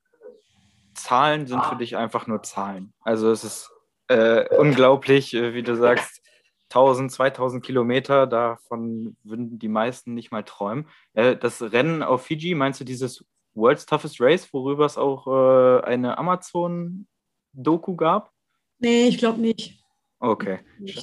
Zahlen 0.92 1.46
sind 1.46 1.64
für 1.64 1.76
dich 1.76 1.96
einfach 1.96 2.26
nur 2.26 2.42
Zahlen. 2.42 2.92
Also 3.00 3.30
es 3.30 3.42
ist 3.42 3.70
äh, 4.08 4.54
unglaublich, 4.54 5.32
äh, 5.32 5.54
wie 5.54 5.62
du 5.62 5.74
sagst, 5.74 6.20
1000, 6.68 7.12
2000 7.12 7.64
Kilometer, 7.64 8.26
davon 8.26 9.16
würden 9.24 9.58
die 9.58 9.68
meisten 9.68 10.12
nicht 10.12 10.32
mal 10.32 10.44
träumen. 10.44 10.86
Äh, 11.14 11.34
das 11.34 11.62
Rennen 11.62 12.02
auf 12.02 12.26
Fiji, 12.26 12.54
meinst 12.54 12.78
du 12.78 12.84
dieses 12.84 13.24
World's 13.54 13.86
Toughest 13.86 14.20
Race, 14.20 14.52
worüber 14.52 14.86
es 14.86 14.96
auch 14.96 15.26
äh, 15.26 15.84
eine 15.84 16.18
Amazon-Doku 16.18 17.96
gab? 17.96 18.30
Nee, 18.78 19.08
ich 19.08 19.18
glaube 19.18 19.40
nicht. 19.40 19.80
Okay. 20.18 20.60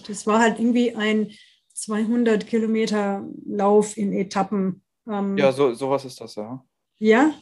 Das 0.07 0.25
war 0.25 0.39
halt 0.39 0.59
irgendwie 0.59 0.95
ein 0.95 1.31
200 1.73 2.47
Kilometer 2.47 3.25
Lauf 3.45 3.97
in 3.97 4.13
Etappen. 4.13 4.81
Ähm, 5.07 5.37
ja, 5.37 5.51
so, 5.51 5.73
sowas 5.73 6.05
ist 6.05 6.19
das, 6.19 6.35
ja. 6.35 6.63
Ja? 6.97 7.33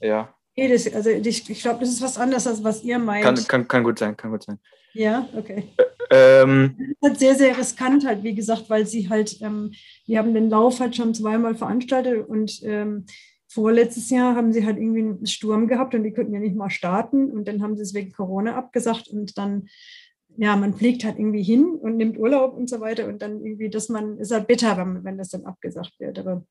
Ja. 0.00 0.34
Nee, 0.56 0.68
das, 0.68 0.92
also 0.92 1.10
ich, 1.10 1.50
ich 1.50 1.62
glaube, 1.62 1.80
das 1.80 1.88
ist 1.88 2.02
was 2.02 2.18
anderes, 2.18 2.46
als 2.46 2.62
was 2.62 2.82
ihr 2.84 2.98
meint. 2.98 3.24
Kann, 3.24 3.34
kann, 3.46 3.68
kann 3.68 3.84
gut 3.84 3.98
sein, 3.98 4.16
kann 4.16 4.30
gut 4.30 4.44
sein. 4.44 4.58
Ja, 4.92 5.28
okay. 5.36 5.64
Ähm, 6.10 6.76
das 6.78 6.88
ist 6.88 7.02
halt 7.02 7.18
sehr, 7.18 7.34
sehr 7.34 7.58
riskant 7.58 8.06
halt, 8.06 8.22
wie 8.22 8.34
gesagt, 8.34 8.70
weil 8.70 8.86
sie 8.86 9.08
halt, 9.08 9.40
ähm, 9.40 9.72
die 10.06 10.18
haben 10.18 10.34
den 10.34 10.50
Lauf 10.50 10.78
halt 10.78 10.94
schon 10.94 11.14
zweimal 11.14 11.56
veranstaltet 11.56 12.28
und 12.28 12.60
ähm, 12.62 13.06
vorletztes 13.54 14.10
Jahr 14.10 14.34
haben 14.34 14.52
sie 14.52 14.66
halt 14.66 14.78
irgendwie 14.78 15.00
einen 15.00 15.26
Sturm 15.26 15.68
gehabt 15.68 15.94
und 15.94 16.02
die 16.02 16.12
könnten 16.12 16.34
ja 16.34 16.40
nicht 16.40 16.56
mal 16.56 16.70
starten 16.70 17.30
und 17.30 17.46
dann 17.46 17.62
haben 17.62 17.76
sie 17.76 17.82
es 17.82 17.94
wegen 17.94 18.12
Corona 18.12 18.56
abgesagt 18.56 19.08
und 19.08 19.38
dann 19.38 19.68
ja, 20.36 20.56
man 20.56 20.74
fliegt 20.74 21.04
halt 21.04 21.18
irgendwie 21.18 21.42
hin 21.42 21.78
und 21.80 21.96
nimmt 21.96 22.18
Urlaub 22.18 22.54
und 22.54 22.68
so 22.68 22.80
weiter 22.80 23.06
und 23.06 23.22
dann 23.22 23.44
irgendwie, 23.44 23.70
dass 23.70 23.88
man, 23.88 24.18
ist 24.18 24.32
halt 24.32 24.48
bitter, 24.48 24.76
wenn, 24.76 25.04
wenn 25.04 25.18
das 25.18 25.30
dann 25.30 25.44
abgesagt 25.46 25.92
wird. 25.98 26.18
Aber 26.18 26.44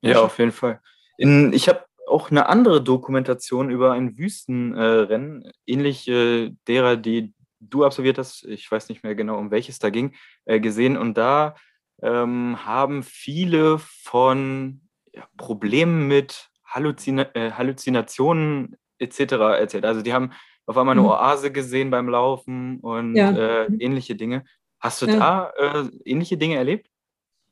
ja, 0.00 0.22
auf 0.22 0.38
jeden 0.38 0.52
Fall. 0.52 0.80
In, 1.16 1.52
ich 1.52 1.68
habe 1.68 1.84
auch 2.06 2.30
eine 2.30 2.48
andere 2.48 2.82
Dokumentation 2.82 3.70
über 3.70 3.92
ein 3.92 4.16
Wüstenrennen, 4.16 5.42
äh, 5.42 5.52
ähnlich 5.66 6.08
äh, 6.08 6.52
derer, 6.66 6.96
die 6.96 7.34
du 7.60 7.84
absolviert 7.84 8.18
hast, 8.18 8.44
ich 8.44 8.70
weiß 8.70 8.88
nicht 8.88 9.02
mehr 9.02 9.16
genau, 9.16 9.36
um 9.38 9.50
welches 9.50 9.78
da 9.80 9.90
ging, 9.90 10.14
äh, 10.44 10.60
gesehen. 10.60 10.96
Und 10.96 11.18
da 11.18 11.56
ähm, 12.00 12.64
haben 12.64 13.02
viele 13.02 13.78
von 13.78 14.87
ja, 15.12 15.26
Problemen 15.36 16.08
mit 16.08 16.50
Halluzina 16.64 17.26
äh, 17.34 17.52
Halluzinationen 17.52 18.76
etc. 18.98 19.20
erzählt. 19.58 19.84
Also 19.84 20.02
die 20.02 20.12
haben 20.12 20.32
auf 20.66 20.76
einmal 20.76 20.92
eine 20.92 21.02
mhm. 21.02 21.08
Oase 21.08 21.50
gesehen 21.50 21.90
beim 21.90 22.08
Laufen 22.08 22.80
und 22.80 23.16
ja. 23.16 23.30
äh, 23.30 23.70
mhm. 23.70 23.80
ähnliche 23.80 24.14
Dinge. 24.14 24.44
Hast 24.80 25.02
du 25.02 25.06
ja. 25.06 25.52
da 25.56 25.80
äh, 25.80 25.88
ähnliche 26.04 26.36
Dinge 26.36 26.56
erlebt? 26.56 26.88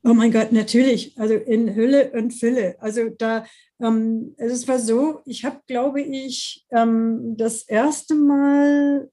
Oh 0.04 0.14
mein 0.14 0.30
Gott, 0.30 0.52
natürlich. 0.52 1.18
Also 1.18 1.34
in 1.34 1.74
Hülle 1.74 2.12
und 2.12 2.32
Fülle. 2.32 2.76
Also 2.78 3.08
da, 3.08 3.44
ähm, 3.80 4.34
es 4.36 4.68
war 4.68 4.78
so, 4.78 5.20
ich 5.24 5.44
habe, 5.44 5.60
glaube 5.66 6.00
ich, 6.00 6.64
ähm, 6.70 7.36
das 7.36 7.62
erste 7.62 8.14
Mal 8.14 9.10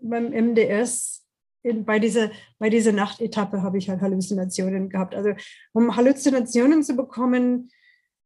beim 0.00 0.32
MDS 0.32 1.25
in, 1.66 1.84
bei, 1.84 1.98
dieser, 1.98 2.30
bei 2.58 2.70
dieser 2.70 2.92
Nachtetappe 2.92 3.62
habe 3.62 3.78
ich 3.78 3.88
halt 3.88 4.00
Halluzinationen 4.00 4.88
gehabt. 4.88 5.14
Also 5.14 5.30
um 5.72 5.96
Halluzinationen 5.96 6.82
zu 6.82 6.96
bekommen, 6.96 7.70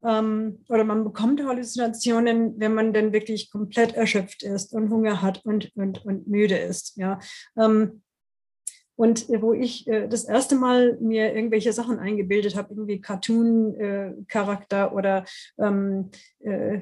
ähm, 0.03 0.63
oder 0.69 0.83
man 0.83 1.03
bekommt 1.03 1.43
Halluzinationen, 1.43 2.59
wenn 2.59 2.73
man 2.73 2.93
dann 2.93 3.13
wirklich 3.13 3.51
komplett 3.51 3.93
erschöpft 3.93 4.43
ist 4.43 4.73
und 4.73 4.89
Hunger 4.89 5.21
hat 5.21 5.45
und, 5.45 5.71
und, 5.75 6.05
und 6.05 6.27
müde 6.27 6.57
ist. 6.57 6.97
Ja. 6.97 7.19
Ähm, 7.57 8.01
und 8.95 9.29
wo 9.29 9.53
ich 9.53 9.87
äh, 9.87 10.07
das 10.07 10.25
erste 10.25 10.55
Mal 10.55 10.97
mir 11.01 11.33
irgendwelche 11.33 11.73
Sachen 11.73 11.97
eingebildet 11.97 12.55
habe, 12.55 12.73
irgendwie 12.73 13.01
Cartoon-Charakter 13.01 14.91
äh, 14.91 14.93
oder 14.93 15.25
ähm, 15.57 16.11
äh, 16.39 16.81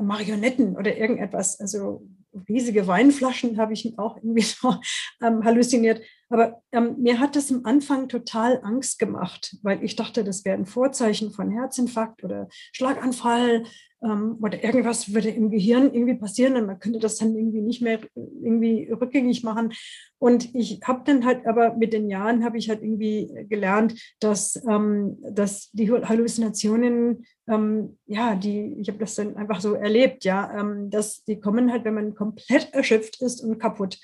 Marionetten 0.00 0.76
oder 0.76 0.96
irgendetwas, 0.96 1.60
also 1.60 2.06
riesige 2.48 2.86
Weinflaschen 2.86 3.58
habe 3.58 3.72
ich 3.72 3.98
auch 3.98 4.16
irgendwie 4.16 4.42
so 4.42 4.74
ähm, 5.22 5.44
halluziniert. 5.44 6.00
Aber 6.32 6.62
ähm, 6.72 6.96
mir 6.98 7.20
hat 7.20 7.36
das 7.36 7.52
am 7.52 7.60
Anfang 7.64 8.08
total 8.08 8.58
Angst 8.62 8.98
gemacht, 8.98 9.58
weil 9.62 9.84
ich 9.84 9.96
dachte, 9.96 10.24
das 10.24 10.46
wäre 10.46 10.56
ein 10.56 10.64
Vorzeichen 10.64 11.30
von 11.30 11.50
Herzinfarkt 11.50 12.24
oder 12.24 12.48
Schlaganfall 12.72 13.64
ähm, 14.02 14.38
oder 14.40 14.64
irgendwas 14.64 15.12
würde 15.12 15.28
im 15.28 15.50
Gehirn 15.50 15.92
irgendwie 15.92 16.14
passieren 16.14 16.56
und 16.56 16.64
man 16.64 16.78
könnte 16.78 17.00
das 17.00 17.18
dann 17.18 17.36
irgendwie 17.36 17.60
nicht 17.60 17.82
mehr 17.82 17.98
irgendwie 18.14 18.90
rückgängig 18.90 19.44
machen. 19.44 19.74
Und 20.18 20.54
ich 20.54 20.80
habe 20.84 21.02
dann 21.04 21.26
halt, 21.26 21.46
aber 21.46 21.76
mit 21.76 21.92
den 21.92 22.08
Jahren 22.08 22.44
habe 22.44 22.56
ich 22.56 22.70
halt 22.70 22.82
irgendwie 22.82 23.28
gelernt, 23.50 24.00
dass, 24.18 24.58
ähm, 24.66 25.18
dass 25.32 25.70
die 25.72 25.92
Halluzinationen, 25.92 27.26
ähm, 27.46 27.98
ja, 28.06 28.36
die, 28.36 28.78
ich 28.80 28.88
habe 28.88 29.00
das 29.00 29.16
dann 29.16 29.36
einfach 29.36 29.60
so 29.60 29.74
erlebt, 29.74 30.24
ja, 30.24 30.50
ähm, 30.58 30.88
dass 30.88 31.24
die 31.24 31.38
kommen 31.38 31.70
halt, 31.70 31.84
wenn 31.84 31.92
man 31.92 32.14
komplett 32.14 32.72
erschöpft 32.72 33.20
ist 33.20 33.42
und 33.42 33.58
kaputt 33.58 33.98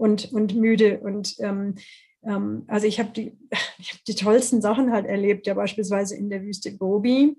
und, 0.00 0.32
und 0.32 0.54
müde. 0.54 1.00
Und 1.00 1.36
ähm, 1.40 1.74
ähm, 2.24 2.64
also 2.66 2.86
ich 2.86 2.98
habe 2.98 3.10
die, 3.10 3.36
hab 3.52 4.04
die 4.06 4.14
tollsten 4.14 4.62
Sachen 4.62 4.92
halt 4.92 5.06
erlebt, 5.06 5.46
ja 5.46 5.54
beispielsweise 5.54 6.16
in 6.16 6.30
der 6.30 6.42
Wüste 6.42 6.76
Gobi 6.76 7.36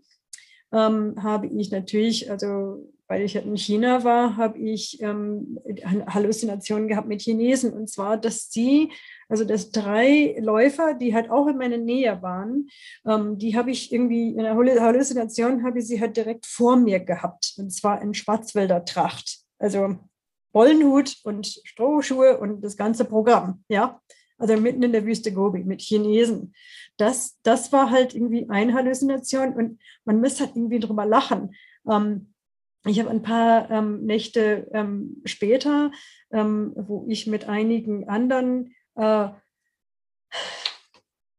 ähm, 0.71 1.15
habe 1.21 1.47
ich 1.47 1.71
natürlich, 1.71 2.29
also 2.29 2.87
weil 3.07 3.23
ich 3.23 3.35
in 3.35 3.57
China 3.57 4.05
war, 4.05 4.37
habe 4.37 4.57
ich 4.57 5.01
ähm, 5.01 5.59
Halluzinationen 6.07 6.87
gehabt 6.87 7.09
mit 7.09 7.21
Chinesen. 7.21 7.73
Und 7.73 7.89
zwar, 7.89 8.15
dass 8.15 8.49
sie, 8.51 8.89
also 9.27 9.43
dass 9.43 9.71
drei 9.71 10.37
Läufer, 10.39 10.93
die 10.93 11.13
halt 11.13 11.29
auch 11.29 11.47
in 11.47 11.57
meiner 11.57 11.77
Nähe 11.77 12.21
waren, 12.21 12.69
ähm, 13.05 13.37
die 13.37 13.57
habe 13.57 13.69
ich 13.71 13.91
irgendwie, 13.91 14.29
in 14.29 14.37
der 14.37 14.55
Halluzination 14.55 15.65
habe 15.65 15.79
ich 15.79 15.87
sie 15.87 15.99
halt 15.99 16.15
direkt 16.15 16.45
vor 16.45 16.77
mir 16.77 17.01
gehabt. 17.01 17.55
Und 17.57 17.71
zwar 17.71 18.01
in 18.01 18.13
Schwarzwälder 18.13 18.85
Tracht. 18.85 19.39
Also 19.59 19.97
Bollenhut 20.51 21.17
und 21.23 21.47
Strohschuhe 21.63 22.37
und 22.37 22.61
das 22.61 22.77
ganze 22.77 23.05
Programm, 23.05 23.63
ja. 23.67 24.01
Also 24.37 24.57
mitten 24.57 24.81
in 24.81 24.91
der 24.91 25.05
Wüste 25.05 25.31
Gobi 25.31 25.63
mit 25.63 25.81
Chinesen. 25.81 26.55
Das, 26.97 27.37
das 27.43 27.71
war 27.71 27.91
halt 27.91 28.15
irgendwie 28.15 28.49
eine 28.49 28.73
Halluzination 28.73 29.53
und 29.53 29.79
man 30.03 30.19
muss 30.19 30.39
halt 30.39 30.55
irgendwie 30.55 30.79
drüber 30.79 31.05
lachen. 31.05 31.53
Ähm, 31.89 32.33
ich 32.85 32.99
habe 32.99 33.11
ein 33.11 33.21
paar 33.21 33.69
ähm, 33.69 34.03
Nächte 34.03 34.67
ähm, 34.73 35.21
später, 35.25 35.91
ähm, 36.31 36.73
wo 36.75 37.05
ich 37.07 37.27
mit 37.27 37.47
einigen 37.47 38.09
anderen 38.09 38.73
äh, 38.95 39.29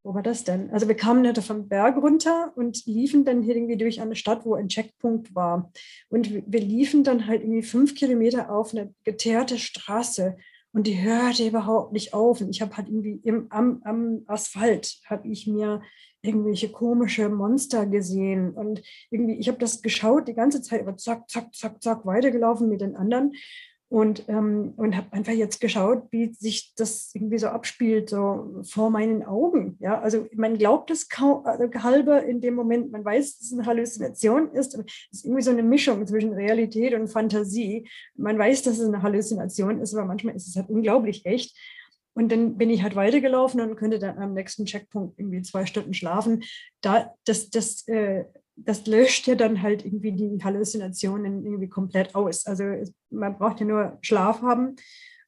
wo 0.03 0.15
war 0.15 0.23
das 0.23 0.45
denn? 0.45 0.71
Also 0.71 0.89
wir 0.89 0.97
kamen 0.97 1.25
halt 1.25 1.39
vom 1.39 1.69
Berg 1.69 1.97
runter 1.97 2.53
und 2.57 2.85
liefen 2.87 3.25
dann 3.25 3.43
hier 3.43 3.55
irgendwie 3.55 3.77
durch 3.77 4.01
eine 4.01 4.17
Stadt, 4.17 4.45
wo 4.45 4.55
ein 4.55 4.69
Checkpunkt 4.69 5.35
war. 5.35 5.71
Und 6.09 6.31
wir 6.47 6.61
liefen 6.61 7.05
dann 7.05 7.27
halt 7.27 7.43
irgendwie 7.43 7.63
fünf 7.63 7.95
Kilometer 7.95 8.51
auf 8.51 8.73
eine 8.73 8.93
geteerte 9.05 9.59
Straße 9.59 10.37
und 10.73 10.87
die 10.87 11.01
hörte 11.01 11.47
überhaupt 11.47 11.93
nicht 11.93 12.15
auf. 12.15 12.41
Und 12.41 12.51
ich 12.51 12.63
habe 12.63 12.77
halt 12.77 12.89
irgendwie 12.89 13.21
im, 13.23 13.47
am, 13.51 13.81
am 13.85 14.23
Asphalt, 14.27 15.01
habe 15.07 15.29
ich 15.29 15.47
mir 15.47 15.83
irgendwelche 16.23 16.71
komische 16.71 17.29
Monster 17.29 17.87
gesehen. 17.87 18.53
Und 18.53 18.83
irgendwie, 19.11 19.35
ich 19.35 19.49
habe 19.49 19.59
das 19.59 19.83
geschaut 19.83 20.29
die 20.29 20.35
ganze 20.35 20.63
Zeit, 20.63 20.81
aber 20.81 20.97
zack, 20.97 21.29
zack, 21.29 21.55
zack, 21.55 21.83
zack, 21.83 22.07
weitergelaufen 22.07 22.69
mit 22.69 22.81
den 22.81 22.97
anderen 22.97 23.33
und, 23.93 24.25
ähm, 24.29 24.73
und 24.79 24.97
habe 24.97 25.13
einfach 25.13 25.35
jetzt 25.35 25.61
geschaut, 25.61 26.05
wie 26.13 26.33
sich 26.33 26.73
das 26.77 27.11
irgendwie 27.13 27.37
so 27.37 27.49
abspielt, 27.49 28.09
so 28.09 28.63
vor 28.63 28.89
meinen 28.89 29.23
Augen. 29.23 29.77
Ja, 29.81 30.01
also 30.01 30.27
man 30.35 30.57
glaubt 30.57 30.91
es 30.91 31.11
kaum 31.11 31.45
also 31.45 31.69
halber 31.83 32.25
in 32.25 32.41
dem 32.41 32.55
Moment, 32.55 32.91
man 32.91 33.05
weiß, 33.05 33.37
dass 33.37 33.49
es 33.49 33.53
eine 33.53 33.67
Halluzination 33.67 34.51
ist. 34.53 34.75
Es 34.75 35.19
ist 35.19 35.25
irgendwie 35.27 35.43
so 35.43 35.51
eine 35.51 35.63
Mischung 35.63 36.07
zwischen 36.07 36.33
Realität 36.33 36.95
und 36.95 37.09
Fantasie. 37.09 37.87
Man 38.17 38.39
weiß, 38.39 38.63
dass 38.63 38.79
es 38.79 38.89
eine 38.89 39.03
Halluzination 39.03 39.79
ist, 39.79 39.95
aber 39.95 40.07
manchmal 40.07 40.37
ist 40.37 40.49
es 40.49 40.57
halt 40.57 40.71
unglaublich 40.71 41.27
echt. 41.27 41.55
Und 42.15 42.33
dann 42.33 42.57
bin 42.57 42.71
ich 42.71 42.83
halt 42.83 42.97
weitergelaufen 42.97 43.61
und 43.61 43.77
könnte 43.77 43.99
dann 43.99 44.19
am 44.19 44.33
nächsten 44.33 44.65
Checkpunkt 44.65 45.19
irgendwie 45.19 45.43
zwei 45.43 45.67
Stunden 45.67 45.93
schlafen. 45.93 46.45
Da, 46.81 47.13
das, 47.27 47.51
das 47.51 47.87
äh, 47.89 48.25
das 48.57 48.87
löscht 48.87 49.27
ja 49.27 49.35
dann 49.35 49.63
halt 49.63 49.85
irgendwie 49.85 50.13
die 50.13 50.39
Halluzinationen 50.43 51.45
irgendwie 51.45 51.69
komplett 51.69 52.15
aus. 52.15 52.47
Also 52.47 52.65
man 53.11 53.37
braucht 53.39 53.61
ja 53.61 53.67
nur 53.67 53.99
Schlaf 54.03 54.43
haben. 54.43 54.77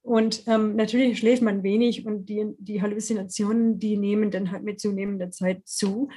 Und 0.03 0.47
ähm, 0.47 0.77
natürlich 0.77 1.19
schläft 1.19 1.43
man 1.43 1.63
wenig 1.63 2.05
und 2.05 2.27
die, 2.27 2.55
die 2.59 2.83
Halluzinationen, 2.83 3.79
die 3.79 3.97
nehmen 3.97 4.31
dann 4.31 4.51
halt 4.51 4.63
mit 4.63 4.79
zunehmender 4.79 5.31
Zeit 5.31 5.67
zu. 5.67 6.11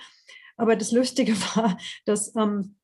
Aber 0.57 0.75
das 0.75 0.91
Lustige 0.91 1.33
war, 1.55 1.77
dass 2.05 2.35
ähm, 2.35 2.75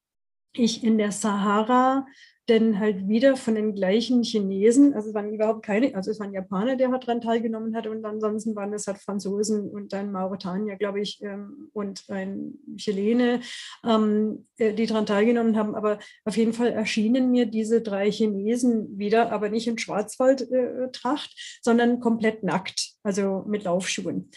ich 0.53 0.83
in 0.83 0.97
der 0.97 1.11
Sahara 1.11 2.05
denn 2.49 2.79
halt 2.79 3.07
wieder 3.07 3.37
von 3.37 3.55
den 3.55 3.73
gleichen 3.73 4.21
Chinesen, 4.23 4.93
also 4.93 5.09
es 5.09 5.15
waren 5.15 5.33
überhaupt 5.33 5.65
keine, 5.65 5.95
also 5.95 6.11
es 6.11 6.19
waren 6.19 6.33
Japaner, 6.33 6.75
der 6.75 6.89
daran 6.89 7.21
teilgenommen 7.21 7.75
hat 7.75 7.87
und 7.87 8.03
ansonsten 8.03 8.55
waren 8.55 8.73
es 8.73 8.87
halt 8.87 8.97
Franzosen 8.97 9.69
und 9.69 9.93
dann 9.93 10.11
Mauretanier, 10.11 10.75
glaube 10.75 11.01
ich, 11.01 11.21
ähm, 11.21 11.69
und 11.73 12.03
ein 12.09 12.55
Chilene, 12.75 13.39
ähm, 13.85 14.45
äh, 14.57 14.73
die 14.73 14.85
daran 14.85 15.05
teilgenommen 15.05 15.55
haben. 15.55 15.73
Aber 15.73 15.99
auf 16.25 16.35
jeden 16.35 16.53
Fall 16.53 16.71
erschienen 16.71 17.31
mir 17.31 17.45
diese 17.45 17.81
drei 17.81 18.11
Chinesen 18.11 18.97
wieder, 18.97 19.31
aber 19.31 19.49
nicht 19.49 19.67
in 19.67 19.77
Schwarzwaldtracht, 19.77 21.31
äh, 21.31 21.61
sondern 21.61 22.01
komplett 22.01 22.43
nackt, 22.43 22.93
also 23.03 23.45
mit 23.47 23.63
Laufschuhen. 23.63 24.29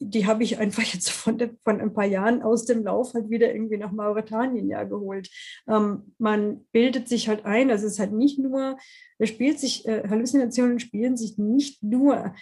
Die 0.00 0.26
habe 0.26 0.42
ich 0.42 0.58
einfach 0.58 0.82
jetzt 0.82 1.10
von, 1.10 1.38
von 1.64 1.80
ein 1.80 1.92
paar 1.92 2.06
Jahren 2.06 2.42
aus 2.42 2.64
dem 2.64 2.84
Lauf 2.84 3.14
halt 3.14 3.30
wieder 3.30 3.52
irgendwie 3.52 3.76
nach 3.76 3.92
Mauretanien 3.92 4.68
ja 4.68 4.84
geholt. 4.84 5.30
Ähm, 5.68 6.14
man 6.18 6.64
bildet 6.72 7.08
sich 7.08 7.28
halt 7.28 7.44
ein, 7.44 7.70
also 7.70 7.86
es 7.86 7.94
ist 7.94 7.98
halt 8.00 8.12
nicht 8.12 8.38
nur, 8.38 8.76
es 9.18 9.28
spielt 9.28 9.58
sich, 9.58 9.86
äh, 9.86 10.08
Halluzinationen 10.08 10.80
spielen 10.80 11.16
sich 11.16 11.38
nicht 11.38 11.82
nur 11.82 12.34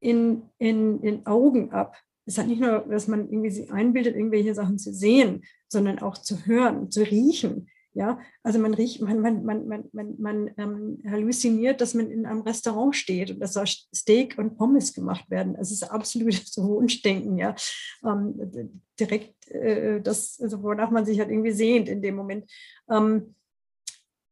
in, 0.00 0.42
in, 0.58 1.00
in 1.02 1.26
Augen 1.26 1.70
ab. 1.70 1.96
Es 2.24 2.34
ist 2.34 2.38
halt 2.38 2.48
nicht 2.48 2.60
nur, 2.60 2.80
dass 2.88 3.08
man 3.08 3.28
irgendwie 3.28 3.50
sich 3.50 3.72
einbildet, 3.72 4.16
irgendwelche 4.16 4.54
Sachen 4.54 4.78
zu 4.78 4.92
sehen, 4.92 5.42
sondern 5.68 5.98
auch 5.98 6.18
zu 6.18 6.46
hören, 6.46 6.90
zu 6.90 7.02
riechen. 7.02 7.68
Ja, 7.94 8.20
also 8.42 8.58
man 8.58 8.72
riecht, 8.72 9.02
man, 9.02 9.20
man, 9.20 9.44
man, 9.44 9.68
man, 9.68 9.84
man, 9.92 10.14
man 10.18 10.50
ähm, 10.56 11.02
halluziniert, 11.06 11.82
dass 11.82 11.92
man 11.92 12.10
in 12.10 12.24
einem 12.24 12.40
Restaurant 12.40 12.96
steht 12.96 13.30
und 13.30 13.40
dass 13.40 13.52
da 13.52 13.66
Steak 13.66 14.38
und 14.38 14.56
Pommes 14.56 14.94
gemacht 14.94 15.28
werden. 15.30 15.56
Es 15.56 15.70
ist 15.70 15.82
absolutes 15.82 16.56
Wunschdenken, 16.56 17.36
ja. 17.36 17.54
Ähm, 18.02 18.72
direkt 18.98 19.50
äh, 19.50 20.00
das, 20.00 20.40
also 20.40 20.62
wonach 20.62 20.90
man 20.90 21.04
sich 21.04 21.18
halt 21.18 21.30
irgendwie 21.30 21.52
sehnt 21.52 21.88
in 21.90 22.00
dem 22.00 22.16
Moment. 22.16 22.50
Ähm, 22.88 23.34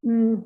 hm, 0.03 0.45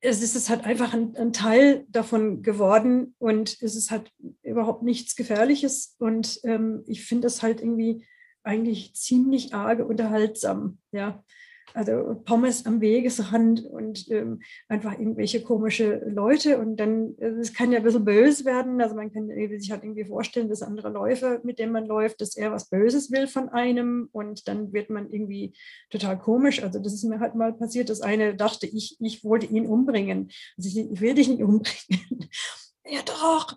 es 0.00 0.22
ist 0.22 0.50
halt 0.50 0.64
einfach 0.64 0.92
ein, 0.92 1.16
ein, 1.16 1.32
Teil 1.32 1.86
davon 1.88 2.42
geworden 2.42 3.14
und 3.18 3.60
es 3.62 3.74
ist 3.74 3.90
halt 3.90 4.12
überhaupt 4.42 4.82
nichts 4.82 5.16
Gefährliches 5.16 5.96
und 5.98 6.40
ähm, 6.44 6.84
ich 6.86 7.04
finde 7.04 7.26
es 7.26 7.42
halt 7.42 7.60
irgendwie 7.60 8.06
eigentlich 8.44 8.94
ziemlich 8.94 9.54
arge 9.54 9.84
unterhaltsam. 9.84 10.78
Ja. 10.92 11.24
Also 11.72 12.22
Pommes 12.24 12.66
am 12.66 12.80
Wegesrand 12.80 13.64
und 13.64 14.08
ähm, 14.10 14.40
einfach 14.68 14.92
irgendwelche 14.92 15.42
komische 15.42 16.04
Leute. 16.06 16.58
Und 16.58 16.76
dann, 16.76 17.16
also 17.20 17.40
es 17.40 17.52
kann 17.52 17.72
ja 17.72 17.78
ein 17.78 17.84
bisschen 17.84 18.04
böse 18.04 18.44
werden. 18.44 18.80
Also 18.80 18.94
man 18.94 19.12
kann 19.12 19.28
sich 19.58 19.72
halt 19.72 19.82
irgendwie 19.82 20.04
vorstellen, 20.04 20.48
dass 20.48 20.62
andere 20.62 20.90
Läufer, 20.90 21.40
mit 21.42 21.58
denen 21.58 21.72
man 21.72 21.86
läuft, 21.86 22.20
dass 22.20 22.36
er 22.36 22.52
was 22.52 22.68
Böses 22.68 23.10
will 23.10 23.26
von 23.26 23.48
einem. 23.48 24.08
Und 24.12 24.46
dann 24.46 24.72
wird 24.72 24.88
man 24.88 25.10
irgendwie 25.10 25.54
total 25.90 26.16
komisch. 26.16 26.62
Also 26.62 26.78
das 26.78 26.94
ist 26.94 27.04
mir 27.04 27.18
halt 27.18 27.34
mal 27.34 27.52
passiert, 27.52 27.88
dass 27.88 28.02
eine 28.02 28.36
dachte, 28.36 28.66
ich, 28.66 28.96
ich 29.00 29.24
wollte 29.24 29.46
ihn 29.46 29.66
umbringen. 29.66 30.30
Also 30.56 30.68
ich, 30.68 30.92
ich 30.92 31.00
will 31.00 31.14
dich 31.14 31.28
nicht 31.28 31.42
umbringen. 31.42 32.28
ja 32.86 33.00
doch, 33.04 33.56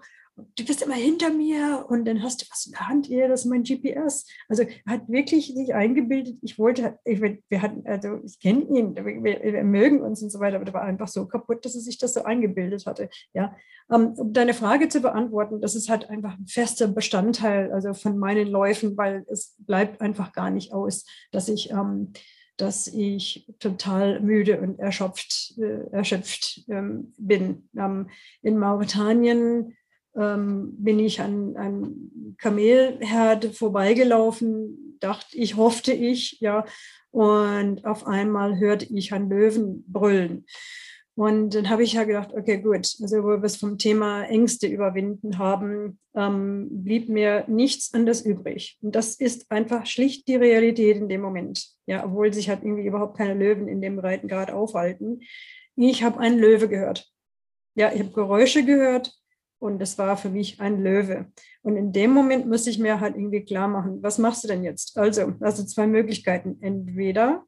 du 0.55 0.65
bist 0.65 0.83
immer 0.83 0.95
hinter 0.95 1.31
mir 1.31 1.85
und 1.89 2.05
dann 2.05 2.21
hast 2.21 2.41
du 2.41 2.45
was 2.51 2.65
in 2.67 2.73
der 2.73 2.87
Hand, 2.87 3.07
ja, 3.07 3.27
das 3.27 3.41
ist 3.41 3.45
mein 3.47 3.63
GPS. 3.63 4.25
Also 4.47 4.63
hat 4.85 5.09
wirklich 5.09 5.53
sich 5.53 5.73
eingebildet, 5.73 6.37
ich 6.41 6.59
wollte, 6.59 6.99
ich, 7.05 7.19
wir 7.21 7.61
hatten, 7.61 7.85
also 7.87 8.19
ich 8.23 8.39
kenne 8.39 8.61
ihn, 8.63 8.95
wir, 8.95 9.05
wir, 9.05 9.63
mögen 9.63 10.01
uns 10.01 10.21
und 10.21 10.29
so 10.29 10.39
weiter, 10.39 10.57
aber 10.57 10.65
der 10.65 10.73
war 10.73 10.83
einfach 10.83 11.07
so 11.07 11.27
kaputt, 11.27 11.65
dass 11.65 11.75
er 11.75 11.81
sich 11.81 11.97
das 11.97 12.13
so 12.13 12.23
eingebildet 12.23 12.85
hatte. 12.85 13.09
Ja, 13.33 13.55
um, 13.87 14.13
um 14.13 14.33
deine 14.33 14.53
Frage 14.53 14.89
zu 14.89 15.01
beantworten, 15.01 15.61
das 15.61 15.75
ist 15.75 15.89
halt 15.89 16.09
einfach 16.09 16.37
ein 16.37 16.47
fester 16.47 16.87
Bestandteil 16.87 17.71
also 17.71 17.93
von 17.93 18.17
meinen 18.17 18.47
Läufen, 18.47 18.95
weil 18.97 19.25
es 19.27 19.55
bleibt 19.59 20.01
einfach 20.01 20.33
gar 20.33 20.51
nicht 20.51 20.73
aus, 20.73 21.05
dass 21.31 21.49
ich 21.49 21.71
ähm, 21.71 22.13
dass 22.57 22.87
ich 22.87 23.47
total 23.59 24.19
müde 24.19 24.59
und 24.59 24.79
erschöpft, 24.79 25.53
äh, 25.59 25.91
erschöpft 25.91 26.63
ähm, 26.67 27.13
bin. 27.19 27.69
Ähm, 27.77 28.09
in 28.41 28.57
Mauretanien 28.57 29.77
ähm, 30.17 30.73
bin 30.77 30.99
ich 30.99 31.21
an 31.21 31.55
einem 31.55 32.35
Kamelherd 32.37 33.45
vorbeigelaufen, 33.55 34.97
dachte 34.99 35.37
ich, 35.37 35.55
hoffte 35.55 35.93
ich, 35.93 36.39
ja, 36.39 36.65
und 37.11 37.85
auf 37.85 38.05
einmal 38.05 38.59
hörte 38.59 38.85
ich 38.93 39.13
einen 39.13 39.29
Löwen 39.29 39.83
brüllen. 39.87 40.45
Und 41.15 41.55
dann 41.55 41.69
habe 41.69 41.81
ich 41.81 41.93
ja 41.93 42.03
gedacht, 42.03 42.31
okay, 42.31 42.59
gut, 42.59 42.95
also 43.01 43.23
wo 43.23 43.29
wir 43.29 43.43
es 43.43 43.57
vom 43.57 43.79
Thema 43.79 44.23
Ängste 44.25 44.67
überwinden 44.67 45.39
haben, 45.39 45.99
ähm, 46.15 46.67
blieb 46.69 47.09
mir 47.09 47.43
nichts 47.47 47.91
anderes 47.91 48.21
übrig. 48.21 48.77
Und 48.81 48.95
das 48.95 49.15
ist 49.15 49.49
einfach 49.49 49.87
schlicht 49.87 50.27
die 50.27 50.35
Realität 50.35 50.97
in 50.97 51.09
dem 51.09 51.21
Moment. 51.21 51.69
Ja, 51.87 52.05
obwohl 52.05 52.31
sich 52.33 52.49
halt 52.49 52.61
irgendwie 52.61 52.85
überhaupt 52.85 53.17
keine 53.17 53.33
Löwen 53.33 53.67
in 53.67 53.81
dem 53.81 53.95
Breitengrad 53.95 54.51
aufhalten. 54.51 55.21
Ich 55.75 56.03
habe 56.03 56.19
einen 56.19 56.37
Löwe 56.37 56.69
gehört. 56.69 57.09
Ja, 57.73 57.91
ich 57.91 57.99
habe 57.99 58.11
Geräusche 58.11 58.63
gehört 58.63 59.17
und 59.59 59.81
es 59.81 59.97
war 59.97 60.17
für 60.17 60.29
mich 60.29 60.59
ein 60.59 60.81
Löwe. 60.83 61.31
Und 61.61 61.77
in 61.77 61.91
dem 61.91 62.11
Moment 62.11 62.47
musste 62.47 62.69
ich 62.69 62.79
mir 62.79 62.99
halt 62.99 63.15
irgendwie 63.15 63.43
klar 63.43 63.67
machen, 63.67 64.01
was 64.03 64.17
machst 64.17 64.43
du 64.43 64.47
denn 64.47 64.63
jetzt? 64.63 64.97
Also, 64.97 65.33
also 65.39 65.65
zwei 65.65 65.87
Möglichkeiten. 65.87 66.57
Entweder 66.61 67.43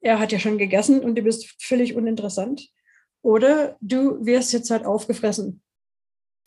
er 0.00 0.18
hat 0.18 0.32
ja 0.32 0.38
schon 0.38 0.58
gegessen 0.58 1.00
und 1.00 1.16
du 1.16 1.22
bist 1.22 1.54
völlig 1.62 1.94
uninteressant. 1.96 2.68
Oder 3.22 3.76
du 3.80 4.24
wirst 4.24 4.52
jetzt 4.52 4.70
halt 4.70 4.84
aufgefressen 4.84 5.62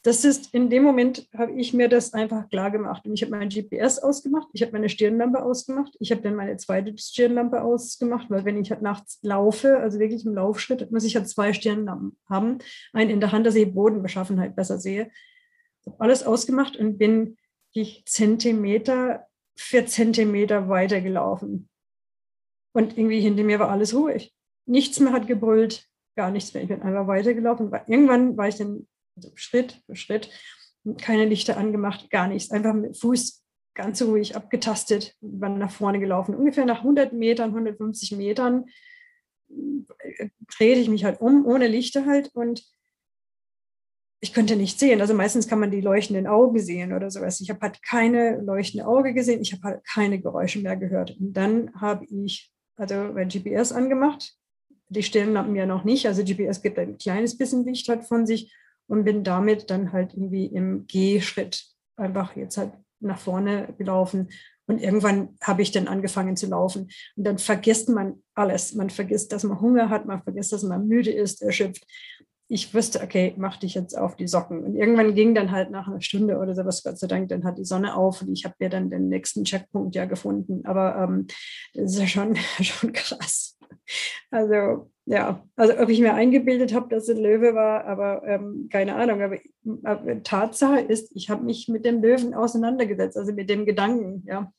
das 0.03 0.23
ist, 0.23 0.53
in 0.53 0.69
dem 0.69 0.83
Moment 0.83 1.27
habe 1.37 1.51
ich 1.53 1.73
mir 1.73 1.89
das 1.89 2.13
einfach 2.13 2.47
klar 2.49 2.71
gemacht. 2.71 3.05
Und 3.05 3.13
ich 3.13 3.21
habe 3.21 3.31
mein 3.31 3.49
GPS 3.49 3.99
ausgemacht, 3.99 4.47
ich 4.53 4.61
habe 4.61 4.71
meine 4.71 4.87
Stirnlampe 4.87 5.43
ausgemacht, 5.43 5.95
ich 5.99 6.11
habe 6.11 6.21
dann 6.21 6.35
meine 6.35 6.55
zweite 6.55 6.97
Stirnlampe 6.97 7.61
ausgemacht, 7.61 8.29
weil 8.29 8.45
wenn 8.45 8.61
ich 8.61 8.71
halt 8.71 8.81
nachts 8.81 9.19
laufe, 9.23 9.77
also 9.77 9.99
wirklich 9.99 10.25
im 10.25 10.35
Laufschritt, 10.35 10.89
muss 10.91 11.03
ich 11.03 11.17
halt 11.17 11.27
zwei 11.27 11.51
Stirnlampen 11.51 12.17
haben. 12.29 12.59
Einen 12.93 13.09
in 13.09 13.19
der 13.19 13.33
Hand, 13.33 13.45
dass 13.45 13.55
ich 13.55 13.73
Bodenbeschaffenheit 13.73 14.55
besser 14.55 14.79
sehe. 14.79 15.11
Ich 15.81 15.87
habe 15.87 15.99
alles 15.99 16.23
ausgemacht 16.23 16.77
und 16.77 16.97
bin 16.97 17.37
die 17.75 18.01
Zentimeter 18.05 19.27
für 19.57 19.85
Zentimeter 19.85 20.69
weitergelaufen. 20.69 21.67
Und 22.73 22.97
irgendwie 22.97 23.19
hinter 23.19 23.43
mir 23.43 23.59
war 23.59 23.69
alles 23.69 23.93
ruhig. 23.93 24.33
Nichts 24.65 24.99
mehr 25.01 25.11
hat 25.11 25.27
gebrüllt, 25.27 25.89
gar 26.15 26.31
nichts 26.31 26.53
mehr. 26.53 26.63
Ich 26.63 26.69
bin 26.69 26.81
einfach 26.81 27.07
weitergelaufen. 27.07 27.71
Irgendwann 27.87 28.37
war 28.37 28.47
ich 28.47 28.55
dann 28.55 28.87
also 29.23 29.31
Schritt 29.35 29.81
für 29.85 29.95
Schritt, 29.95 30.29
keine 31.01 31.25
Lichter 31.25 31.57
angemacht, 31.57 32.09
gar 32.09 32.27
nichts. 32.27 32.51
Einfach 32.51 32.73
mit 32.73 32.97
Fuß 32.97 33.43
ganz 33.75 34.01
ruhig 34.01 34.35
abgetastet, 34.35 35.15
war 35.21 35.49
nach 35.49 35.71
vorne 35.71 35.99
gelaufen. 35.99 36.35
Ungefähr 36.35 36.65
nach 36.65 36.79
100 36.79 37.13
Metern, 37.13 37.49
150 37.49 38.13
Metern 38.17 38.65
äh, 39.49 40.29
drehte 40.57 40.81
ich 40.81 40.89
mich 40.89 41.05
halt 41.05 41.21
um, 41.21 41.45
ohne 41.45 41.67
Lichter 41.67 42.05
halt 42.05 42.29
und 42.33 42.63
ich 44.21 44.33
konnte 44.33 44.57
nicht 44.57 44.79
sehen. 44.79 44.99
Also 44.99 45.13
meistens 45.13 45.47
kann 45.47 45.59
man 45.59 45.71
die 45.71 45.79
leuchtenden 45.79 46.27
Augen 46.27 46.59
sehen 46.59 46.91
oder 46.93 47.09
sowas. 47.09 47.39
Ich 47.39 47.49
habe 47.49 47.61
halt 47.61 47.81
keine 47.83 48.41
leuchtende 48.41 48.85
Auge 48.85 49.13
gesehen, 49.13 49.41
ich 49.41 49.53
habe 49.53 49.63
halt 49.63 49.85
keine 49.85 50.19
Geräusche 50.19 50.59
mehr 50.59 50.75
gehört. 50.75 51.15
Und 51.19 51.33
dann 51.33 51.73
habe 51.79 52.05
ich 52.05 52.51
also 52.75 52.95
mein 53.13 53.29
GPS 53.29 53.71
angemacht. 53.71 54.35
Die 54.89 55.03
Stirnlampen 55.03 55.55
ja 55.55 55.65
noch 55.65 55.83
nicht. 55.85 56.05
Also 56.07 56.23
GPS 56.23 56.61
gibt 56.61 56.79
ein 56.79 56.97
kleines 56.97 57.37
bisschen 57.37 57.63
Licht 57.63 57.87
halt 57.87 58.03
von 58.03 58.25
sich 58.25 58.53
und 58.89 59.05
bin 59.05 59.23
damit 59.23 59.69
dann 59.69 59.93
halt 59.93 60.13
irgendwie 60.13 60.47
im 60.47 60.87
Gehschritt 60.87 61.63
einfach 61.95 62.35
jetzt 62.35 62.57
halt 62.57 62.73
nach 62.99 63.19
vorne 63.19 63.73
gelaufen. 63.77 64.29
Und 64.65 64.79
irgendwann 64.79 65.37
habe 65.41 65.61
ich 65.61 65.71
dann 65.71 65.87
angefangen 65.87 66.35
zu 66.35 66.47
laufen. 66.47 66.89
Und 67.15 67.23
dann 67.23 67.37
vergisst 67.37 67.89
man 67.89 68.21
alles. 68.33 68.73
Man 68.73 68.89
vergisst, 68.89 69.31
dass 69.31 69.43
man 69.43 69.61
Hunger 69.61 69.89
hat, 69.89 70.05
man 70.05 70.23
vergisst, 70.23 70.51
dass 70.51 70.63
man 70.63 70.87
müde 70.87 71.11
ist, 71.11 71.41
erschöpft. 71.41 71.85
Ich 72.47 72.73
wusste, 72.73 73.01
okay, 73.01 73.35
mach 73.37 73.57
dich 73.57 73.75
jetzt 73.75 73.95
auf 73.95 74.15
die 74.15 74.27
Socken. 74.27 74.63
Und 74.63 74.75
irgendwann 74.75 75.13
ging 75.13 75.35
dann 75.35 75.51
halt 75.51 75.69
nach 75.69 75.87
einer 75.87 76.01
Stunde 76.01 76.37
oder 76.39 76.55
sowas, 76.55 76.83
Gott 76.83 76.97
sei 76.97 77.05
Dank, 77.05 77.29
dann 77.29 77.43
hat 77.43 77.59
die 77.59 77.65
Sonne 77.65 77.95
auf 77.95 78.23
und 78.23 78.33
ich 78.33 78.43
habe 78.43 78.55
ja 78.59 78.69
dann 78.69 78.89
den 78.89 79.07
nächsten 79.07 79.43
Checkpunkt 79.43 79.95
ja 79.95 80.05
gefunden. 80.05 80.65
Aber 80.65 80.97
ähm, 80.97 81.27
das 81.75 81.93
ist 81.93 81.99
ja 81.99 82.07
schon, 82.07 82.35
schon 82.61 82.91
krass. 82.91 83.55
Also 84.31 84.91
ja, 85.09 85.43
also 85.55 85.75
ob 85.79 85.89
ich 85.89 85.99
mir 86.01 86.13
eingebildet 86.13 86.71
habe, 86.71 86.87
dass 86.87 87.09
es 87.09 87.17
ein 87.17 87.23
Löwe 87.23 87.55
war, 87.55 87.83
aber 87.85 88.21
ähm, 88.27 88.69
keine 88.71 88.93
Ahnung. 88.93 89.23
Aber, 89.23 89.39
aber 89.83 90.21
Tatsache 90.21 90.81
ist, 90.81 91.11
ich 91.15 91.31
habe 91.31 91.43
mich 91.43 91.67
mit 91.67 91.83
dem 91.83 91.99
Löwen 91.99 92.35
auseinandergesetzt, 92.35 93.17
also 93.17 93.33
mit 93.33 93.49
dem 93.49 93.65
Gedanken, 93.65 94.23
ja. 94.27 94.53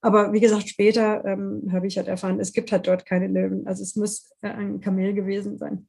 Aber 0.00 0.32
wie 0.32 0.38
gesagt, 0.38 0.68
später 0.68 1.24
ähm, 1.24 1.68
habe 1.72 1.88
ich 1.88 1.96
halt 1.96 2.06
erfahren, 2.06 2.38
es 2.38 2.52
gibt 2.52 2.70
halt 2.70 2.86
dort 2.86 3.06
keine 3.06 3.26
Löwen. 3.26 3.66
Also 3.66 3.82
es 3.82 3.96
muss 3.96 4.30
äh, 4.40 4.50
ein 4.50 4.80
Kamel 4.80 5.14
gewesen 5.14 5.58
sein. 5.58 5.88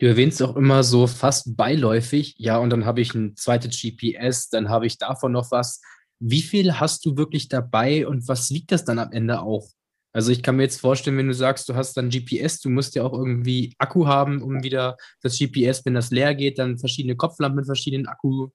Du 0.00 0.06
erwähnst 0.06 0.42
auch 0.42 0.54
immer 0.54 0.82
so 0.82 1.06
fast 1.06 1.56
beiläufig, 1.56 2.34
ja, 2.36 2.58
und 2.58 2.68
dann 2.68 2.84
habe 2.84 3.00
ich 3.00 3.14
ein 3.14 3.36
zweites 3.36 3.80
GPS, 3.80 4.50
dann 4.50 4.68
habe 4.68 4.84
ich 4.84 4.98
davon 4.98 5.32
noch 5.32 5.50
was. 5.50 5.80
Wie 6.18 6.42
viel 6.42 6.74
hast 6.74 7.06
du 7.06 7.16
wirklich 7.16 7.48
dabei 7.48 8.06
und 8.06 8.28
was 8.28 8.50
wiegt 8.50 8.70
das 8.70 8.84
dann 8.84 8.98
am 8.98 9.12
Ende 9.12 9.40
auch? 9.40 9.66
Also 10.12 10.32
ich 10.32 10.42
kann 10.42 10.56
mir 10.56 10.62
jetzt 10.62 10.80
vorstellen, 10.80 11.18
wenn 11.18 11.28
du 11.28 11.34
sagst, 11.34 11.68
du 11.68 11.74
hast 11.74 11.96
dann 11.96 12.08
GPS, 12.08 12.60
du 12.60 12.70
musst 12.70 12.94
ja 12.94 13.04
auch 13.04 13.12
irgendwie 13.12 13.74
Akku 13.78 14.06
haben, 14.06 14.42
um 14.42 14.62
wieder 14.62 14.96
das 15.22 15.38
GPS, 15.38 15.84
wenn 15.84 15.94
das 15.94 16.10
leer 16.10 16.34
geht, 16.34 16.58
dann 16.58 16.78
verschiedene 16.78 17.16
Kopflampen 17.16 17.56
mit 17.56 17.66
verschiedenen 17.66 18.06
Akku. 18.06 18.48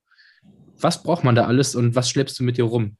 Was 0.79 1.03
braucht 1.03 1.23
man 1.23 1.35
da 1.35 1.45
alles 1.45 1.75
und 1.75 1.95
was 1.95 2.09
schleppst 2.09 2.39
du 2.39 2.43
mit 2.43 2.57
dir 2.57 2.65
rum? 2.65 2.97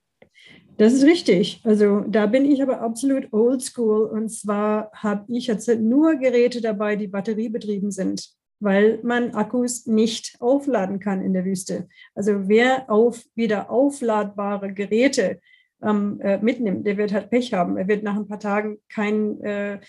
Das 0.77 0.93
ist 0.93 1.03
richtig. 1.03 1.61
Also 1.63 2.01
da 2.07 2.25
bin 2.25 2.45
ich 2.45 2.61
aber 2.61 2.81
absolut 2.81 3.31
oldschool. 3.31 4.05
Und 4.05 4.30
zwar 4.30 4.91
habe 4.93 5.25
ich 5.31 5.47
jetzt 5.47 5.67
nur 5.80 6.15
Geräte 6.15 6.61
dabei, 6.61 6.95
die 6.95 7.07
batteriebetrieben 7.07 7.91
sind, 7.91 8.30
weil 8.59 8.99
man 9.03 9.31
Akkus 9.31 9.85
nicht 9.85 10.35
aufladen 10.39 10.99
kann 10.99 11.21
in 11.21 11.34
der 11.34 11.45
Wüste. 11.45 11.88
Also 12.15 12.47
wer 12.47 12.89
auf 12.89 13.23
wieder 13.35 13.69
aufladbare 13.69 14.73
Geräte 14.73 15.39
ähm, 15.84 16.19
äh, 16.22 16.39
mitnimmt, 16.39 16.88
der 16.88 16.97
wird 16.97 17.14
halt 17.14 17.30
Pech 17.30 17.53
haben. 17.53 17.77
Er 17.77 17.88
wird 17.88 18.03
nach 18.03 18.15
ein 18.15 18.27
paar 18.27 18.39
Tagen 18.39 18.80
kein, 18.89 19.39
äh, 19.41 19.80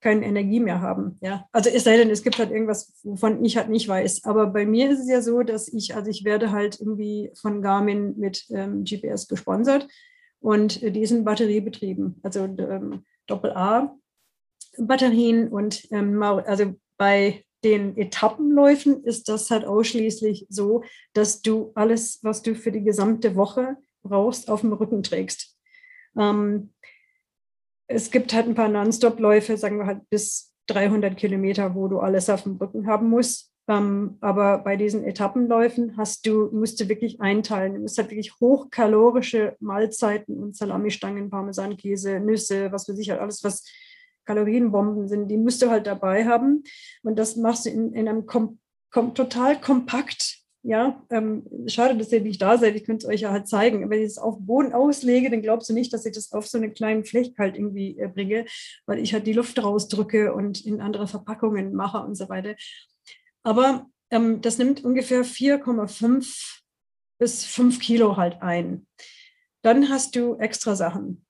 keine 0.00 0.26
Energie 0.26 0.60
mehr 0.60 0.80
haben. 0.80 1.18
Ja? 1.22 1.46
Also 1.52 1.70
es 1.70 1.84
sei 1.84 1.96
denn, 1.96 2.10
es 2.10 2.22
gibt 2.22 2.38
halt 2.38 2.50
irgendwas, 2.50 2.92
wovon 3.02 3.42
ich 3.44 3.56
halt 3.56 3.68
nicht 3.68 3.88
weiß. 3.88 4.24
Aber 4.24 4.48
bei 4.48 4.66
mir 4.66 4.90
ist 4.90 4.98
es 5.00 5.08
ja 5.08 5.22
so, 5.22 5.42
dass 5.42 5.68
ich, 5.68 5.94
also 5.94 6.10
ich 6.10 6.24
werde 6.24 6.50
halt 6.50 6.80
irgendwie 6.80 7.30
von 7.40 7.62
Garmin 7.62 8.18
mit 8.18 8.44
ähm, 8.50 8.82
GPS 8.84 9.28
gesponsert 9.28 9.86
und 10.40 10.82
äh, 10.82 10.90
die 10.90 11.06
sind 11.06 11.24
batteriebetrieben, 11.24 12.20
also 12.22 12.40
ähm, 12.44 13.04
Doppel-A-Batterien 13.26 15.48
und 15.48 15.88
ähm, 15.90 16.22
also 16.22 16.74
bei 16.98 17.42
den 17.64 17.96
Etappenläufen 17.96 19.02
ist 19.04 19.28
das 19.28 19.50
halt 19.50 19.64
ausschließlich 19.64 20.46
so, 20.50 20.84
dass 21.14 21.40
du 21.40 21.72
alles, 21.74 22.18
was 22.22 22.42
du 22.42 22.54
für 22.54 22.70
die 22.70 22.84
gesamte 22.84 23.36
Woche 23.36 23.78
brauchst, 24.04 24.48
auf 24.48 24.60
dem 24.60 24.72
Rücken 24.72 25.02
trägst. 25.02 25.58
Ähm, 26.16 26.72
es 27.86 28.10
gibt 28.10 28.32
halt 28.32 28.46
ein 28.46 28.54
paar 28.54 28.68
Non-Stop-Läufe, 28.68 29.56
sagen 29.56 29.78
wir 29.78 29.86
halt 29.86 30.08
bis 30.08 30.52
300 30.68 31.16
Kilometer, 31.16 31.74
wo 31.74 31.88
du 31.88 31.98
alles 31.98 32.30
auf 32.30 32.44
dem 32.44 32.56
Rücken 32.56 32.86
haben 32.86 33.10
musst. 33.10 33.52
Ähm, 33.66 34.18
aber 34.20 34.58
bei 34.58 34.76
diesen 34.76 35.04
Etappenläufen 35.04 35.96
hast 35.96 36.26
du, 36.26 36.50
musst 36.52 36.80
du 36.80 36.88
wirklich 36.88 37.20
einteilen. 37.20 37.74
Du 37.74 37.80
musst 37.80 37.98
halt 37.98 38.10
wirklich 38.10 38.38
hochkalorische 38.40 39.56
Mahlzeiten 39.60 40.38
und 40.42 40.56
Salamistangen, 40.56 41.30
Parmesankäse, 41.30 42.20
Nüsse, 42.20 42.72
was 42.72 42.86
für 42.86 42.94
sich 42.94 43.10
halt 43.10 43.20
alles, 43.20 43.42
was 43.42 43.64
Kalorienbomben 44.24 45.08
sind, 45.08 45.28
die 45.28 45.36
musst 45.36 45.62
du 45.62 45.70
halt 45.70 45.86
dabei 45.86 46.26
haben. 46.26 46.62
Und 47.02 47.18
das 47.18 47.36
machst 47.36 47.66
du 47.66 47.70
in, 47.70 47.92
in 47.92 48.08
einem 48.08 48.26
kom, 48.26 48.58
kom, 48.90 49.14
total 49.14 49.60
kompakt 49.60 50.43
ja, 50.66 51.04
ähm, 51.10 51.44
schade, 51.66 51.94
dass 51.98 52.10
ihr 52.10 52.22
nicht 52.22 52.40
da 52.40 52.56
seid. 52.56 52.74
Ich 52.74 52.84
könnte 52.84 53.06
es 53.06 53.12
euch 53.12 53.20
ja 53.20 53.30
halt 53.30 53.46
zeigen. 53.46 53.90
Wenn 53.90 54.00
ich 54.00 54.06
es 54.06 54.18
auf 54.18 54.38
Boden 54.40 54.72
auslege, 54.72 55.30
dann 55.30 55.42
glaubst 55.42 55.68
du 55.68 55.74
nicht, 55.74 55.92
dass 55.92 56.06
ich 56.06 56.14
das 56.14 56.32
auf 56.32 56.46
so 56.46 56.56
einen 56.56 56.72
kleinen 56.72 57.04
Flecht 57.04 57.36
halt 57.38 57.56
irgendwie 57.56 57.98
äh, 57.98 58.08
bringe, 58.08 58.46
weil 58.86 58.98
ich 58.98 59.12
halt 59.12 59.26
die 59.26 59.34
Luft 59.34 59.62
rausdrücke 59.62 60.32
und 60.32 60.64
in 60.64 60.80
andere 60.80 61.06
Verpackungen 61.06 61.74
mache 61.74 61.98
und 61.98 62.14
so 62.14 62.30
weiter. 62.30 62.56
Aber 63.42 63.86
ähm, 64.10 64.40
das 64.40 64.56
nimmt 64.56 64.82
ungefähr 64.82 65.22
4,5 65.22 66.62
bis 67.18 67.44
5 67.44 67.78
Kilo 67.80 68.16
halt 68.16 68.40
ein. 68.40 68.86
Dann 69.60 69.90
hast 69.90 70.16
du 70.16 70.36
extra 70.36 70.76
Sachen. 70.76 71.23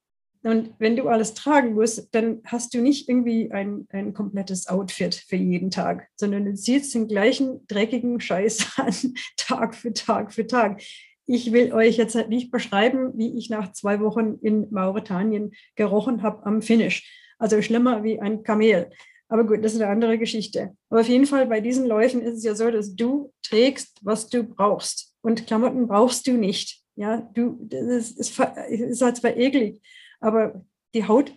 Und 0.45 0.75
wenn 0.79 0.95
du 0.95 1.09
alles 1.09 1.33
tragen 1.33 1.73
musst, 1.73 2.15
dann 2.15 2.43
hast 2.45 2.75
du 2.75 2.83
nicht 2.83 3.09
irgendwie 3.09 3.51
ein, 3.51 3.87
ein 3.91 4.12
komplettes 4.12 4.69
Outfit 4.69 5.15
für 5.15 5.37
jeden 5.37 5.71
Tag, 5.71 6.09
sondern 6.16 6.45
du 6.45 6.55
ziehst 6.55 6.95
den 6.95 7.09
gleichen 7.09 7.66
dreckigen 7.66 8.21
Scheiß 8.21 8.73
an, 8.77 9.15
Tag 9.39 9.75
für 9.75 9.95
Tag 9.95 10.35
für 10.35 10.47
Tag. 10.47 10.83
Ich 11.27 11.53
will 11.53 11.73
euch 11.73 11.97
jetzt 11.97 12.15
halt 12.15 12.29
nicht 12.29 12.51
beschreiben, 12.51 13.12
wie 13.16 13.39
ich 13.39 13.49
nach 13.49 13.73
zwei 13.73 14.01
Wochen 14.01 14.39
in 14.43 14.71
Mauretanien 14.71 15.53
gerochen 15.77 16.23
habe 16.23 16.45
am 16.45 16.61
Finish. 16.61 17.11
Also 17.39 17.62
schlimmer 17.62 18.05
wie 18.05 18.21
ein 18.21 18.43
Kamel. 18.43 18.91
Aber 19.29 19.45
gut, 19.45 19.65
das 19.65 19.73
ist 19.73 19.81
eine 19.81 19.91
andere 19.91 20.19
Geschichte. 20.19 20.77
Aber 20.91 21.01
auf 21.01 21.09
jeden 21.09 21.25
Fall 21.25 21.47
bei 21.47 21.62
diesen 21.62 21.87
Läufen 21.87 22.21
ist 22.21 22.37
es 22.37 22.45
ja 22.45 22.55
so, 22.55 22.71
dass 22.71 22.95
du 22.95 23.33
trägst, 23.43 23.99
was 24.03 24.29
du 24.29 24.45
brauchst. 24.45 25.15
Und 25.23 25.47
Klamotten 25.47 25.89
brauchst 25.89 26.27
du 26.27 26.33
nicht. 26.33 26.83
Ja, 26.97 27.29
du, 27.35 27.57
das 27.61 28.12
ist, 28.12 28.39
ist, 28.39 29.03
halt 29.03 29.16
zwar 29.16 29.37
eklig, 29.37 29.81
aber 30.25 30.65
die 30.95 31.07
Haut, 31.07 31.33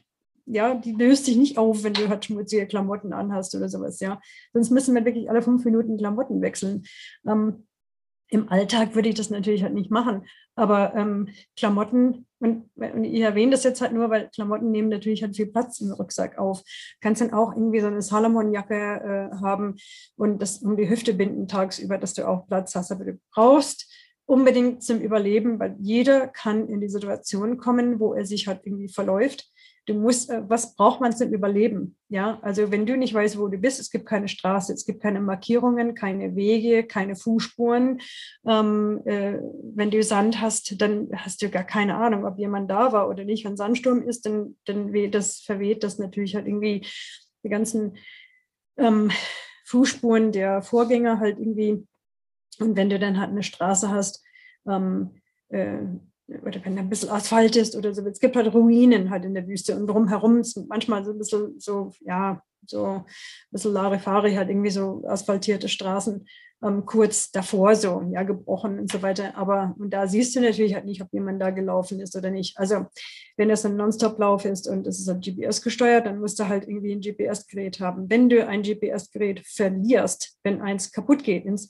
ja, 0.46 0.76
die 0.76 0.94
löst 0.94 1.26
sich 1.26 1.36
nicht 1.36 1.58
auf, 1.58 1.84
wenn 1.84 1.94
du 1.94 2.08
halt 2.08 2.26
schmutzige 2.26 2.68
Klamotten 2.68 3.12
anhast 3.12 3.54
oder 3.54 3.68
sowas, 3.68 4.00
ja. 4.00 4.20
Sonst 4.54 4.72
müssen 4.72 4.96
wir 4.96 5.04
wirklich 5.04 5.30
alle 5.30 5.42
fünf 5.42 5.66
Minuten 5.66 5.98
Klamotten 5.98 6.42
wechseln. 6.42 6.84
Ähm, 7.28 7.68
Im 8.30 8.50
Alltag 8.50 8.96
würde 8.96 9.10
ich 9.10 9.16
das 9.16 9.30
natürlich 9.30 9.64
halt 9.64 9.74
nicht 9.74 9.92
machen, 9.92 10.26
aber 10.56 10.96
ähm, 10.96 11.30
Klamotten, 11.58 12.26
und, 12.40 12.70
und, 12.76 13.04
ich 13.04 13.22
erwähne 13.22 13.52
das 13.52 13.64
jetzt 13.66 13.82
halt 13.82 13.92
nur, 13.92 14.10
weil 14.10 14.30
Klamotten 14.30 14.72
nehmen 14.72 14.90
natürlich 14.90 15.22
halt 15.22 15.36
viel 15.36 15.48
Platz 15.48 15.82
im 15.82 15.92
Rucksack 15.92 16.38
auf. 16.38 16.64
Kannst 17.02 17.22
dann 17.22 17.34
auch 17.34 17.54
irgendwie 17.54 17.82
so 17.82 17.88
eine 17.88 18.02
Salomon-Jacke 18.02 19.32
äh, 19.34 19.36
haben 19.42 19.76
und 20.16 20.42
das 20.42 20.60
um 20.60 20.78
die 20.78 20.90
Hüfte 20.90 21.14
binden 21.14 21.48
tagsüber, 21.48 21.98
dass 21.98 22.14
du 22.14 22.26
auch 22.26 22.48
Platz 22.48 22.74
hast, 22.76 22.92
aber 22.92 23.04
du 23.04 23.20
brauchst 23.34 23.92
unbedingt 24.28 24.84
zum 24.84 25.00
Überleben, 25.00 25.58
weil 25.58 25.76
jeder 25.80 26.28
kann 26.28 26.68
in 26.68 26.82
die 26.82 26.90
Situation 26.90 27.58
kommen, 27.58 28.00
wo 28.00 28.14
er 28.14 28.26
sich 28.26 28.48
halt 28.48 28.62
irgendwie 28.66 28.90
verläuft. 28.90 29.50
Du 29.86 29.94
musst, 29.94 30.30
äh, 30.30 30.42
was 30.50 30.76
braucht 30.76 31.00
man 31.00 31.16
zum 31.16 31.32
Überleben? 31.32 31.96
Ja, 32.10 32.38
also 32.42 32.70
wenn 32.70 32.86
du 32.86 32.98
nicht 32.98 33.14
weißt, 33.14 33.40
wo 33.40 33.48
du 33.48 33.58
bist, 33.58 33.80
es 33.80 33.90
gibt 33.90 34.06
keine 34.06 34.28
Straße, 34.28 34.74
es 34.74 34.86
gibt 34.86 35.02
keine 35.02 35.22
Markierungen, 35.22 35.96
keine 35.96 36.36
Wege, 36.36 36.84
keine 36.84 37.16
Fußspuren. 37.16 38.02
Ähm, 38.46 39.02
äh, 39.06 39.40
wenn 39.76 39.92
du 39.92 40.04
Sand 40.04 40.42
hast, 40.42 40.82
dann 40.82 41.08
hast 41.16 41.42
du 41.42 41.50
gar 41.50 41.64
keine 41.64 41.96
Ahnung, 41.96 42.26
ob 42.26 42.38
jemand 42.38 42.70
da 42.70 42.92
war 42.92 43.08
oder 43.10 43.24
nicht. 43.24 43.46
Wenn 43.46 43.56
Sandsturm 43.56 44.02
ist, 44.02 44.26
dann, 44.26 44.58
dann 44.66 44.92
weht 44.92 45.16
das, 45.16 45.40
verweht 45.40 45.86
das 45.86 46.00
natürlich 46.00 46.36
halt 46.36 46.48
irgendwie 46.48 46.86
die 47.44 47.50
ganzen 47.50 47.96
ähm, 48.76 49.10
Fußspuren 49.68 50.34
der 50.34 50.62
Vorgänger 50.62 51.22
halt 51.22 51.40
irgendwie 51.40 51.88
und 52.60 52.76
wenn 52.76 52.90
du 52.90 53.00
dann 53.00 53.20
halt 53.20 53.32
eine 53.32 53.44
Straße 53.44 53.90
hast, 53.90 54.24
ähm, 54.68 55.12
äh, 55.50 55.80
oder 56.28 56.64
wenn 56.66 56.76
da 56.76 56.82
ein 56.82 56.90
bisschen 56.90 57.10
Asphalt 57.10 57.56
ist 57.56 57.76
oder 57.76 57.94
so, 57.94 58.06
es 58.06 58.20
gibt 58.20 58.36
halt 58.36 58.54
Ruinen 58.54 59.10
halt 59.10 59.24
in 59.24 59.34
der 59.34 59.48
Wüste 59.48 59.78
und 59.78 59.88
drumherum 59.88 60.42
ist 60.42 60.58
manchmal 60.68 61.06
so 61.06 61.12
ein 61.12 61.18
bisschen 61.18 61.60
so, 61.60 61.92
ja, 62.02 62.42
so 62.66 62.86
ein 62.86 63.06
bisschen 63.52 63.74
Larifari, 63.74 64.34
halt 64.34 64.50
irgendwie 64.50 64.70
so 64.70 65.04
asphaltierte 65.08 65.70
Straßen 65.70 66.26
ähm, 66.64 66.86
kurz 66.86 67.32
davor 67.32 67.76
so, 67.76 68.02
ja, 68.12 68.24
gebrochen 68.24 68.80
und 68.80 68.92
so 68.92 69.02
weiter. 69.02 69.38
Aber 69.38 69.76
und 69.78 69.92
da 69.92 70.08
siehst 70.08 70.36
du 70.36 70.42
natürlich 70.42 70.74
halt 70.74 70.86
nicht, 70.86 71.02
ob 71.02 71.14
jemand 71.14 71.42
da 71.42 71.52
gelaufen 71.52 72.00
ist 72.00 72.16
oder 72.16 72.32
nicht. 72.32 72.58
Also 72.58 72.88
wenn 73.38 73.50
das 73.50 73.66
ein 73.66 73.76
Nonstop-Lauf 73.76 74.46
ist 74.46 74.68
und 74.68 74.88
es 74.88 75.00
ist 75.00 75.08
halt 75.08 75.24
GPS 75.24 75.62
gesteuert, 75.62 76.08
dann 76.08 76.20
musst 76.20 76.40
du 76.40 76.48
halt 76.48 76.68
irgendwie 76.68 76.94
ein 76.94 77.02
GPS-Gerät 77.02 77.80
haben. 77.80 78.10
Wenn 78.10 78.30
du 78.30 78.46
ein 78.48 78.64
GPS-Gerät 78.64 79.42
verlierst, 79.46 80.38
wenn 80.44 80.62
eins 80.62 80.92
kaputt 80.92 81.24
geht, 81.24 81.46
ins 81.46 81.70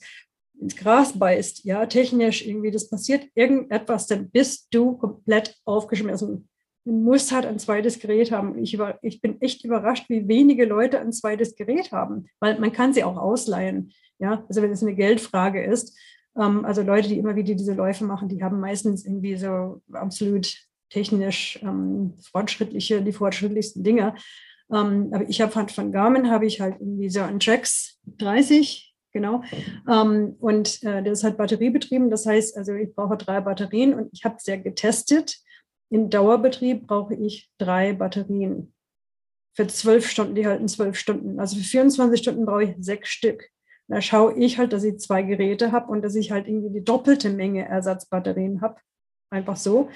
ins 0.60 0.76
Gras 0.76 1.18
beißt, 1.18 1.64
ja, 1.64 1.86
technisch 1.86 2.46
irgendwie, 2.46 2.70
das 2.70 2.88
passiert 2.88 3.26
irgendetwas, 3.34 4.06
dann 4.06 4.30
bist 4.30 4.68
du 4.70 4.96
komplett 4.96 5.56
aufgeschmissen. 5.64 6.48
Du 6.84 6.92
musst 6.92 7.32
halt 7.32 7.46
ein 7.46 7.58
zweites 7.58 7.98
Gerät 7.98 8.32
haben. 8.32 8.58
Ich, 8.58 8.74
über, 8.74 8.98
ich 9.02 9.20
bin 9.20 9.40
echt 9.40 9.64
überrascht, 9.64 10.08
wie 10.08 10.26
wenige 10.26 10.64
Leute 10.64 11.00
ein 11.00 11.12
zweites 11.12 11.54
Gerät 11.54 11.92
haben, 11.92 12.26
weil 12.40 12.58
man 12.58 12.72
kann 12.72 12.94
sie 12.94 13.04
auch 13.04 13.16
ausleihen. 13.16 13.92
Ja, 14.18 14.44
also 14.48 14.62
wenn 14.62 14.72
es 14.72 14.82
eine 14.82 14.94
Geldfrage 14.94 15.62
ist. 15.62 15.96
Ähm, 16.36 16.64
also 16.64 16.82
Leute, 16.82 17.08
die 17.08 17.18
immer 17.18 17.36
wieder 17.36 17.54
diese 17.54 17.74
Läufe 17.74 18.04
machen, 18.04 18.28
die 18.28 18.42
haben 18.42 18.58
meistens 18.58 19.04
irgendwie 19.04 19.36
so 19.36 19.82
absolut 19.92 20.52
technisch 20.90 21.58
ähm, 21.62 22.14
fortschrittliche, 22.32 23.02
die 23.02 23.12
fortschrittlichsten 23.12 23.84
Dinge. 23.84 24.14
Ähm, 24.72 25.10
aber 25.12 25.28
ich 25.28 25.40
habe 25.40 25.54
halt 25.54 25.70
von 25.70 25.92
Garmin 25.92 26.30
habe 26.30 26.46
ich 26.46 26.60
halt 26.60 26.76
irgendwie 26.80 27.10
so 27.10 27.20
einen 27.20 27.40
Trax 27.40 27.98
30 28.18 28.87
genau. 29.18 29.42
Ähm, 29.88 30.36
und 30.38 30.82
äh, 30.84 31.02
das 31.02 31.18
ist 31.18 31.24
halt 31.24 31.36
batteriebetrieben. 31.36 32.10
Das 32.10 32.24
heißt, 32.24 32.56
also 32.56 32.72
ich 32.74 32.94
brauche 32.94 33.16
drei 33.16 33.40
Batterien 33.40 33.94
und 33.94 34.10
ich 34.12 34.24
habe 34.24 34.36
es 34.36 34.46
ja 34.46 34.56
getestet. 34.56 35.38
In 35.90 36.10
Dauerbetrieb 36.10 36.86
brauche 36.86 37.14
ich 37.14 37.50
drei 37.58 37.92
Batterien. 37.92 38.72
Für 39.56 39.66
zwölf 39.66 40.08
Stunden, 40.08 40.36
die 40.36 40.46
halten 40.46 40.68
zwölf 40.68 40.96
Stunden. 40.96 41.40
Also 41.40 41.56
für 41.56 41.64
24 41.64 42.20
Stunden 42.20 42.46
brauche 42.46 42.64
ich 42.64 42.74
sechs 42.78 43.08
Stück. 43.08 43.48
Da 43.88 44.00
schaue 44.00 44.34
ich 44.34 44.58
halt, 44.58 44.72
dass 44.72 44.84
ich 44.84 44.98
zwei 44.98 45.22
Geräte 45.22 45.72
habe 45.72 45.90
und 45.90 46.02
dass 46.02 46.14
ich 46.14 46.30
halt 46.30 46.46
irgendwie 46.46 46.78
die 46.78 46.84
doppelte 46.84 47.30
Menge 47.30 47.66
Ersatzbatterien 47.66 48.60
habe. 48.60 48.76
Einfach 49.30 49.56
so. 49.56 49.88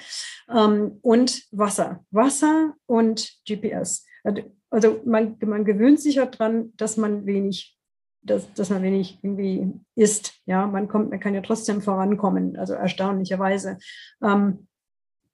Ähm, 0.49 0.99
und 1.01 1.43
Wasser. 1.51 2.03
Wasser 2.11 2.73
und 2.87 3.31
GPS. 3.47 4.05
Also 4.69 5.01
man, 5.05 5.37
man 5.45 5.63
gewöhnt 5.63 6.01
sich 6.01 6.15
ja 6.15 6.25
dran, 6.25 6.73
dass 6.75 6.97
man 6.97 7.25
wenig 7.25 7.77
dass, 8.23 8.51
dass 8.53 8.69
man 8.69 8.83
wenig 8.83 9.19
irgendwie 9.21 9.71
isst. 9.95 10.33
Ja, 10.45 10.65
man 10.67 10.87
kommt, 10.87 11.09
man 11.09 11.19
kann 11.19 11.35
ja 11.35 11.41
trotzdem 11.41 11.81
vorankommen, 11.81 12.57
also 12.57 12.73
erstaunlicherweise. 12.73 13.77
Ähm, 14.23 14.67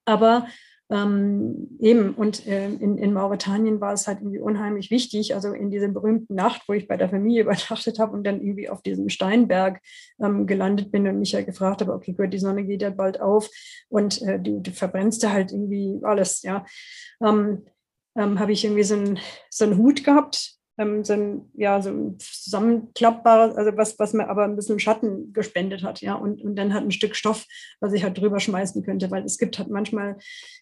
aber 0.04 0.46
ähm, 0.90 1.68
eben, 1.78 2.14
und 2.14 2.48
äh, 2.48 2.66
in, 2.66 2.98
in 2.98 3.12
Mauretanien 3.12 3.80
war 3.80 3.92
es 3.92 4.08
halt 4.08 4.18
irgendwie 4.20 4.40
unheimlich 4.40 4.90
wichtig, 4.90 5.36
also 5.36 5.52
in 5.52 5.70
dieser 5.70 5.86
berühmten 5.86 6.34
Nacht, 6.34 6.62
wo 6.66 6.72
ich 6.72 6.88
bei 6.88 6.96
der 6.96 7.08
Familie 7.08 7.42
übernachtet 7.44 8.00
habe 8.00 8.12
und 8.12 8.24
dann 8.24 8.40
irgendwie 8.40 8.68
auf 8.68 8.82
diesem 8.82 9.08
Steinberg 9.08 9.80
ähm, 10.20 10.48
gelandet 10.48 10.90
bin 10.90 11.06
und 11.06 11.20
mich 11.20 11.32
ja 11.32 11.42
gefragt 11.42 11.80
habe, 11.80 11.92
okay, 11.92 12.12
gut, 12.12 12.32
die 12.32 12.40
Sonne 12.40 12.64
geht 12.64 12.82
ja 12.82 12.90
bald 12.90 13.20
auf 13.20 13.48
und 13.88 14.20
äh, 14.22 14.40
du, 14.40 14.58
du 14.58 14.72
verbrennst 14.72 15.22
da 15.22 15.30
halt 15.30 15.52
irgendwie 15.52 16.00
alles, 16.02 16.42
ja. 16.42 16.66
Ähm, 17.22 17.66
ähm 18.16 18.40
habe 18.40 18.50
ich 18.50 18.64
irgendwie 18.64 18.82
so 18.82 18.96
einen, 18.96 19.20
so 19.48 19.64
einen 19.64 19.78
Hut 19.78 20.02
gehabt, 20.02 20.59
ähm, 20.80 21.04
so 21.04 21.12
ein, 21.12 21.50
ja, 21.54 21.80
so 21.82 21.90
ein 21.90 22.18
zusammenklappbares, 22.18 23.54
also 23.54 23.76
was, 23.76 23.98
was 23.98 24.14
mir 24.14 24.28
aber 24.28 24.44
ein 24.44 24.56
bisschen 24.56 24.80
Schatten 24.80 25.32
gespendet 25.32 25.82
hat, 25.82 26.00
ja, 26.00 26.14
und, 26.14 26.42
und 26.42 26.56
dann 26.56 26.72
hat 26.72 26.82
ein 26.82 26.90
Stück 26.90 27.14
Stoff, 27.14 27.46
was 27.80 27.92
ich 27.92 28.02
halt 28.02 28.18
drüber 28.18 28.40
schmeißen 28.40 28.82
könnte, 28.82 29.10
weil 29.10 29.24
es 29.24 29.38
gibt 29.38 29.58
halt 29.58 29.68
manchmal 29.68 30.16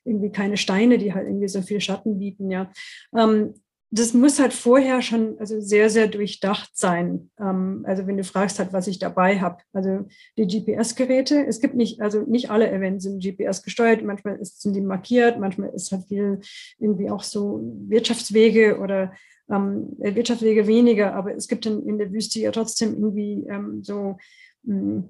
irgendwie 0.04 0.32
keine 0.32 0.56
Steine, 0.56 0.98
die 0.98 1.14
halt 1.14 1.28
irgendwie 1.28 1.48
so 1.48 1.62
viel 1.62 1.80
Schatten 1.80 2.18
bieten, 2.18 2.50
ja. 2.50 2.70
Ähm, 3.16 3.54
das 3.90 4.12
muss 4.12 4.38
halt 4.38 4.52
vorher 4.52 5.00
schon 5.00 5.38
also 5.38 5.60
sehr, 5.60 5.88
sehr 5.88 6.08
durchdacht 6.08 6.76
sein. 6.76 7.30
Ähm, 7.40 7.84
also 7.86 8.06
wenn 8.06 8.18
du 8.18 8.24
fragst 8.24 8.58
halt, 8.58 8.74
was 8.74 8.86
ich 8.86 8.98
dabei 8.98 9.40
habe. 9.40 9.62
Also 9.72 10.06
die 10.36 10.46
GPS-Geräte, 10.46 11.46
es 11.46 11.58
gibt 11.60 11.74
nicht, 11.74 12.02
also 12.02 12.20
nicht 12.20 12.50
alle 12.50 12.70
Events 12.70 13.04
sind 13.04 13.22
GPS 13.22 13.62
gesteuert, 13.62 14.04
manchmal 14.04 14.38
sind 14.42 14.74
die 14.74 14.82
markiert, 14.82 15.38
manchmal 15.38 15.70
ist 15.70 15.90
halt 15.90 16.04
viel 16.04 16.40
irgendwie 16.78 17.08
auch 17.08 17.22
so 17.22 17.62
Wirtschaftswege 17.88 18.78
oder 18.78 19.12
ähm, 19.50 19.96
Wirtschaftswege 19.98 20.66
weniger, 20.66 21.14
aber 21.14 21.34
es 21.34 21.48
gibt 21.48 21.66
in, 21.66 21.86
in 21.86 21.98
der 21.98 22.12
Wüste 22.12 22.40
ja 22.40 22.50
trotzdem 22.50 22.94
irgendwie 22.94 23.46
ähm, 23.48 23.82
so 23.82 24.16
mh, 24.64 24.74
hm, 24.74 25.08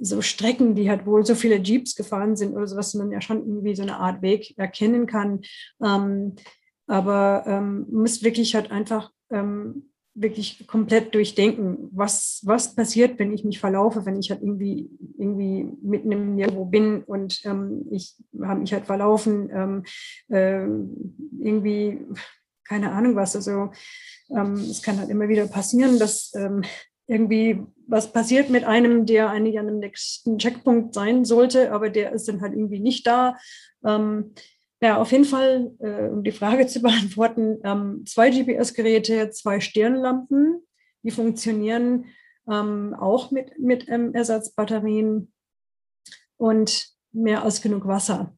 so 0.00 0.22
Strecken, 0.22 0.74
die 0.74 0.88
halt 0.90 1.06
wohl 1.06 1.24
so 1.24 1.34
viele 1.34 1.56
Jeeps 1.56 1.94
gefahren 1.94 2.36
sind 2.36 2.54
oder 2.54 2.66
so, 2.66 2.76
was 2.76 2.94
man 2.94 3.10
ja 3.10 3.20
schon 3.20 3.38
irgendwie 3.38 3.74
so 3.74 3.82
eine 3.82 3.96
Art 3.96 4.22
Weg 4.22 4.56
erkennen 4.58 5.06
kann. 5.06 5.40
Ähm, 5.82 6.36
aber 6.86 7.44
ähm, 7.46 7.86
muss 7.90 8.22
wirklich 8.22 8.54
halt 8.54 8.70
einfach 8.70 9.10
ähm, 9.30 9.88
wirklich 10.14 10.66
komplett 10.66 11.14
durchdenken, 11.14 11.88
was, 11.90 12.42
was 12.44 12.74
passiert, 12.74 13.18
wenn 13.18 13.32
ich 13.32 13.44
mich 13.44 13.60
verlaufe, 13.60 14.04
wenn 14.04 14.18
ich 14.18 14.30
halt 14.30 14.42
irgendwie, 14.42 14.90
irgendwie 15.18 15.66
mitten 15.82 16.12
im 16.12 16.34
Nirgendwo 16.34 16.66
bin 16.66 17.02
und 17.02 17.40
ähm, 17.44 17.86
ich 17.90 18.14
habe 18.42 18.60
mich 18.60 18.72
halt 18.74 18.84
verlaufen, 18.84 19.48
ähm, 19.50 19.84
äh, 20.28 20.66
irgendwie, 21.40 22.00
keine 22.72 22.92
Ahnung 22.92 23.16
was, 23.16 23.36
also 23.36 23.70
ähm, 24.30 24.54
es 24.54 24.80
kann 24.82 24.98
halt 24.98 25.10
immer 25.10 25.28
wieder 25.28 25.46
passieren, 25.46 25.98
dass 25.98 26.32
ähm, 26.34 26.62
irgendwie 27.06 27.62
was 27.86 28.10
passiert 28.10 28.48
mit 28.48 28.64
einem, 28.64 29.04
der 29.04 29.28
eigentlich 29.28 29.58
an 29.58 29.66
dem 29.66 29.78
nächsten 29.78 30.38
Checkpunkt 30.38 30.94
sein 30.94 31.26
sollte, 31.26 31.70
aber 31.72 31.90
der 31.90 32.12
ist 32.12 32.28
dann 32.28 32.40
halt 32.40 32.54
irgendwie 32.54 32.80
nicht 32.80 33.06
da. 33.06 33.36
Ähm, 33.84 34.32
ja, 34.80 34.96
auf 34.96 35.12
jeden 35.12 35.26
Fall, 35.26 35.72
äh, 35.80 36.08
um 36.08 36.24
die 36.24 36.32
Frage 36.32 36.66
zu 36.72 36.80
beantworten, 36.80 37.58
ähm, 37.62 38.04
zwei 38.06 38.30
GPS-Geräte, 38.30 39.30
zwei 39.30 39.60
Stirnlampen, 39.60 40.62
die 41.02 41.10
funktionieren 41.10 42.06
ähm, 42.50 42.96
auch 42.98 43.30
mit, 43.30 43.58
mit 43.58 43.86
ähm, 43.88 44.14
Ersatzbatterien 44.14 45.30
und 46.38 46.88
mehr 47.12 47.42
als 47.42 47.60
genug 47.60 47.86
Wasser. 47.86 48.34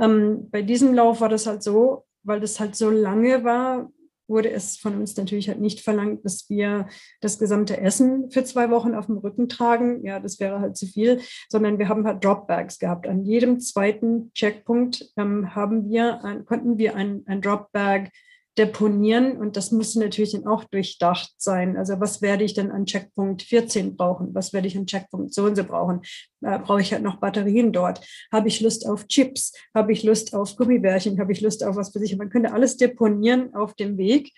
Ähm, 0.00 0.50
bei 0.50 0.62
diesem 0.62 0.92
Lauf 0.92 1.20
war 1.20 1.28
das 1.28 1.46
halt 1.46 1.62
so, 1.62 2.05
weil 2.26 2.40
das 2.40 2.60
halt 2.60 2.76
so 2.76 2.90
lange 2.90 3.44
war, 3.44 3.90
wurde 4.28 4.50
es 4.50 4.76
von 4.76 4.98
uns 4.98 5.16
natürlich 5.16 5.48
halt 5.48 5.60
nicht 5.60 5.80
verlangt, 5.80 6.24
dass 6.24 6.50
wir 6.50 6.88
das 7.20 7.38
gesamte 7.38 7.80
Essen 7.80 8.30
für 8.30 8.44
zwei 8.44 8.70
Wochen 8.70 8.94
auf 8.94 9.06
dem 9.06 9.18
Rücken 9.18 9.48
tragen. 9.48 10.04
Ja, 10.04 10.18
das 10.18 10.40
wäre 10.40 10.60
halt 10.60 10.76
zu 10.76 10.86
viel, 10.86 11.20
sondern 11.48 11.78
wir 11.78 11.88
haben 11.88 12.06
halt 12.06 12.24
Dropbags 12.24 12.78
gehabt. 12.78 13.06
An 13.06 13.24
jedem 13.24 13.60
zweiten 13.60 14.32
Checkpunkt 14.34 15.12
ähm, 15.16 15.54
haben 15.54 15.88
wir, 15.88 16.44
konnten 16.46 16.78
wir 16.78 16.96
ein, 16.96 17.22
ein 17.26 17.40
Dropbag 17.40 18.10
deponieren 18.58 19.36
und 19.36 19.56
das 19.56 19.70
muss 19.70 19.94
natürlich 19.96 20.32
dann 20.32 20.46
auch 20.46 20.64
durchdacht 20.64 21.34
sein. 21.36 21.76
Also 21.76 22.00
was 22.00 22.22
werde 22.22 22.44
ich 22.44 22.54
denn 22.54 22.70
an 22.70 22.86
Checkpunkt 22.86 23.42
14 23.42 23.96
brauchen? 23.96 24.34
Was 24.34 24.52
werde 24.52 24.66
ich 24.66 24.78
an 24.78 24.86
Checkpunkt 24.86 25.34
so 25.34 25.44
und 25.44 25.56
so 25.56 25.64
brauchen? 25.64 26.00
Äh, 26.40 26.58
brauche 26.58 26.80
ich 26.80 26.92
halt 26.92 27.02
noch 27.02 27.16
Batterien 27.16 27.72
dort? 27.72 28.00
Habe 28.32 28.48
ich 28.48 28.60
Lust 28.60 28.88
auf 28.88 29.06
Chips? 29.08 29.52
Habe 29.74 29.92
ich 29.92 30.02
Lust 30.04 30.34
auf 30.34 30.56
Gummibärchen? 30.56 31.20
Habe 31.20 31.32
ich 31.32 31.42
Lust 31.42 31.64
auf 31.64 31.76
was 31.76 31.92
für 31.92 31.98
sich? 31.98 32.16
Man 32.16 32.30
könnte 32.30 32.52
alles 32.52 32.78
deponieren 32.78 33.54
auf 33.54 33.74
dem 33.74 33.98
Weg 33.98 34.32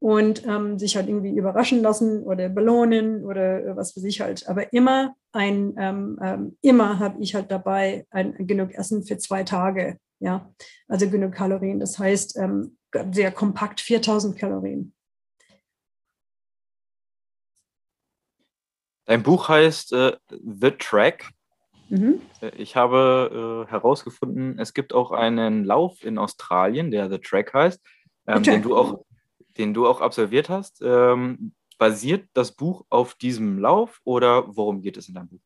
und 0.00 0.44
ähm, 0.44 0.80
sich 0.80 0.96
halt 0.96 1.06
irgendwie 1.06 1.30
überraschen 1.30 1.80
lassen 1.80 2.24
oder 2.24 2.48
belohnen 2.48 3.24
oder 3.24 3.76
was 3.76 3.92
für 3.92 4.00
sich 4.00 4.20
halt. 4.20 4.48
Aber 4.48 4.72
immer 4.72 5.14
ein, 5.30 5.74
ähm, 5.78 6.18
ähm, 6.20 6.58
immer 6.62 6.98
habe 6.98 7.22
ich 7.22 7.36
halt 7.36 7.52
dabei 7.52 8.06
ein, 8.10 8.34
genug 8.48 8.74
Essen 8.74 9.04
für 9.04 9.18
zwei 9.18 9.44
Tage. 9.44 9.98
Ja, 10.18 10.52
also 10.88 11.08
genug 11.08 11.32
Kalorien. 11.32 11.78
Das 11.78 12.00
heißt, 12.00 12.36
ähm, 12.38 12.76
sehr 13.12 13.32
kompakt 13.32 13.80
4000 13.80 14.38
Kalorien. 14.38 14.94
Dein 19.04 19.22
Buch 19.22 19.48
heißt 19.48 19.92
äh, 19.92 20.16
The 20.30 20.70
Track. 20.72 21.30
Mhm. 21.88 22.20
Äh, 22.40 22.50
ich 22.56 22.76
habe 22.76 23.66
äh, 23.66 23.70
herausgefunden, 23.70 24.58
es 24.58 24.74
gibt 24.74 24.94
auch 24.94 25.10
einen 25.10 25.64
Lauf 25.64 26.04
in 26.04 26.18
Australien, 26.18 26.90
der 26.90 27.10
The 27.10 27.18
Track 27.18 27.52
heißt, 27.52 27.80
ähm, 28.26 28.42
den, 28.42 28.62
du 28.62 28.76
auch, 28.76 29.04
den 29.58 29.74
du 29.74 29.86
auch 29.86 30.00
absolviert 30.00 30.48
hast. 30.48 30.80
Ähm, 30.82 31.52
basiert 31.78 32.28
das 32.32 32.52
Buch 32.52 32.84
auf 32.90 33.14
diesem 33.14 33.58
Lauf 33.58 34.00
oder 34.04 34.56
worum 34.56 34.82
geht 34.82 34.96
es 34.96 35.08
in 35.08 35.14
deinem 35.14 35.28
Buch? 35.28 35.40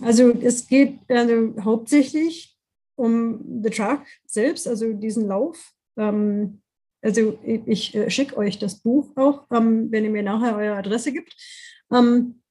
Also 0.00 0.30
es 0.30 0.68
geht 0.68 1.00
also 1.08 1.54
hauptsächlich 1.64 2.56
um 2.94 3.62
The 3.62 3.70
Track 3.70 4.06
selbst, 4.26 4.68
also 4.68 4.92
diesen 4.92 5.26
Lauf. 5.26 5.72
Ähm, 5.96 6.62
also 7.02 7.38
ich, 7.44 7.62
ich 7.66 7.94
äh, 7.94 8.10
schicke 8.10 8.36
euch 8.36 8.58
das 8.58 8.80
Buch 8.80 9.16
auch, 9.16 9.46
ähm, 9.52 9.90
wenn 9.90 10.04
ihr 10.04 10.10
mir 10.10 10.22
nachher 10.22 10.56
eure 10.56 10.76
Adresse 10.76 11.12
gibt. 11.12 11.34
Ähm, 11.92 12.42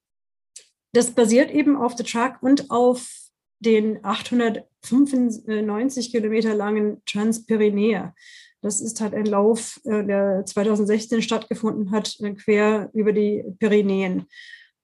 das 0.93 1.11
basiert 1.11 1.51
eben 1.51 1.76
auf 1.76 1.97
The 1.97 2.03
Truck 2.03 2.38
und 2.41 2.72
auf 2.72 3.11
den 3.59 4.03
895 4.03 6.11
Kilometer 6.11 6.55
langen 6.55 7.01
Transpyrenäer. 7.05 8.13
Das 8.61 8.81
ist 8.81 9.01
halt 9.01 9.13
ein 9.13 9.26
Lauf, 9.26 9.80
äh, 9.85 10.03
der 10.03 10.45
2016 10.45 11.22
stattgefunden 11.22 11.91
hat, 11.91 12.19
äh, 12.22 12.34
quer 12.34 12.89
über 12.93 13.13
die 13.13 13.43
Pyrenäen. 13.59 14.26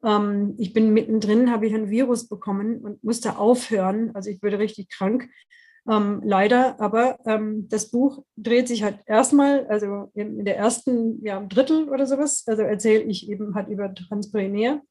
Ähm, 0.04 0.56
ich 0.58 0.74
bin 0.74 0.94
mittendrin, 0.94 1.52
habe 1.52 1.68
ich 1.68 1.74
ein 1.74 1.90
Virus 1.90 2.28
bekommen 2.28 2.82
und 2.82 3.04
musste 3.04 3.38
aufhören. 3.38 4.12
Also 4.14 4.30
ich 4.30 4.42
wurde 4.44 4.60
richtig 4.60 4.90
krank 4.90 5.30
ähm, 5.90 6.22
leider, 6.24 6.80
aber 6.80 7.18
ähm, 7.26 7.68
das 7.70 7.90
Buch 7.90 8.24
dreht 8.38 8.68
sich 8.68 8.84
halt 8.84 9.00
erstmal, 9.06 9.66
also 9.68 10.12
in, 10.14 10.40
in 10.40 10.46
der 10.46 10.58
ersten 10.58 11.24
ja, 11.26 11.40
Drittel 11.42 11.90
oder 11.90 12.06
sowas, 12.06 12.44
also 12.48 12.62
erzähle 12.62 13.04
ich 13.04 13.30
eben 13.30 13.56
halt 13.56 13.68
über 13.68 13.94
Transpyrenäer 13.94 14.82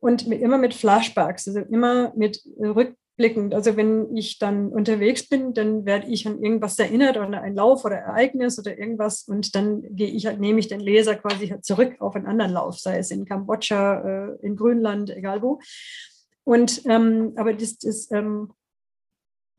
und 0.00 0.28
mit, 0.28 0.40
immer 0.40 0.58
mit 0.58 0.74
Flashbacks, 0.74 1.48
also 1.48 1.60
immer 1.60 2.12
mit 2.14 2.40
rückblickend. 2.56 3.52
Also 3.52 3.76
wenn 3.76 4.16
ich 4.16 4.38
dann 4.38 4.68
unterwegs 4.68 5.28
bin, 5.28 5.54
dann 5.54 5.84
werde 5.84 6.06
ich 6.06 6.26
an 6.26 6.40
irgendwas 6.40 6.78
erinnert 6.78 7.16
oder 7.16 7.42
ein 7.42 7.56
Lauf 7.56 7.84
oder 7.84 7.96
Ereignis 7.96 8.60
oder 8.60 8.78
irgendwas 8.78 9.22
und 9.22 9.56
dann 9.56 9.82
gehe 9.96 10.10
ich 10.10 10.26
halt, 10.26 10.38
nehme 10.38 10.60
ich 10.60 10.68
den 10.68 10.80
Leser 10.80 11.16
quasi 11.16 11.48
halt 11.48 11.64
zurück 11.64 11.96
auf 11.98 12.14
einen 12.14 12.26
anderen 12.26 12.52
Lauf, 12.52 12.78
sei 12.78 12.98
es 12.98 13.10
in 13.10 13.24
Kambodscha, 13.24 14.00
äh, 14.00 14.46
in 14.46 14.54
Grönland, 14.54 15.10
egal 15.10 15.42
wo. 15.42 15.58
Und 16.44 16.82
ähm, 16.86 17.32
aber 17.36 17.52
das, 17.52 17.76
das 17.78 18.10
ähm, 18.12 18.52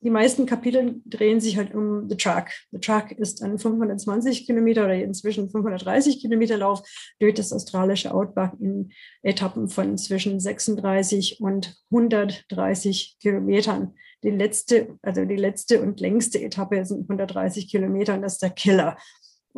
die 0.01 0.09
meisten 0.09 0.45
Kapitel 0.45 1.01
drehen 1.05 1.41
sich 1.41 1.57
halt 1.57 1.73
um 1.73 2.07
The 2.09 2.15
Truck. 2.15 2.45
The 2.71 2.79
Truck 2.79 3.11
ist 3.11 3.43
ein 3.43 3.59
520 3.59 4.45
Kilometer 4.45 4.85
oder 4.85 4.95
inzwischen 4.95 5.49
530 5.49 6.21
Kilometer 6.21 6.57
Lauf 6.57 6.81
durch 7.19 7.33
das 7.33 7.51
australische 7.51 8.13
Outback 8.13 8.51
in 8.59 8.91
Etappen 9.23 9.67
von 9.67 9.97
zwischen 9.97 10.39
36 10.39 11.41
und 11.41 11.75
130 11.91 13.17
Kilometern. 13.19 13.93
Die 14.23 14.31
letzte, 14.31 14.97
also 15.01 15.23
die 15.25 15.35
letzte 15.35 15.81
und 15.81 15.99
längste 15.99 16.41
Etappe 16.41 16.83
sind 16.85 17.01
130 17.01 17.69
Kilometer 17.69 18.13
und 18.15 18.21
das 18.21 18.33
ist 18.33 18.41
der 18.41 18.49
Killer. 18.49 18.97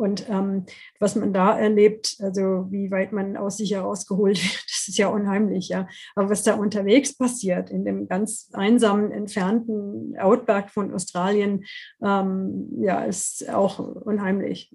Und 0.02 0.28
ähm, 0.28 0.66
was 0.98 1.14
man 1.14 1.32
da 1.32 1.56
erlebt, 1.56 2.16
also 2.18 2.66
wie 2.70 2.90
weit 2.90 3.12
man 3.12 3.36
aus 3.36 3.58
sich 3.58 3.70
herausgeholt 3.70 4.36
wird, 4.42 4.64
das 4.68 4.88
ist 4.88 4.98
ja 4.98 5.06
unheimlich, 5.06 5.68
ja. 5.68 5.86
Aber 6.16 6.28
was 6.28 6.42
da 6.42 6.54
unterwegs 6.54 7.16
passiert, 7.16 7.70
in 7.70 7.84
dem 7.84 8.08
ganz 8.08 8.50
einsamen, 8.52 9.12
entfernten 9.12 10.18
Outback 10.18 10.70
von 10.70 10.92
Australien, 10.92 11.64
ähm, 12.02 12.68
ja, 12.80 13.04
ist 13.04 13.48
auch 13.48 13.78
unheimlich. 13.78 14.74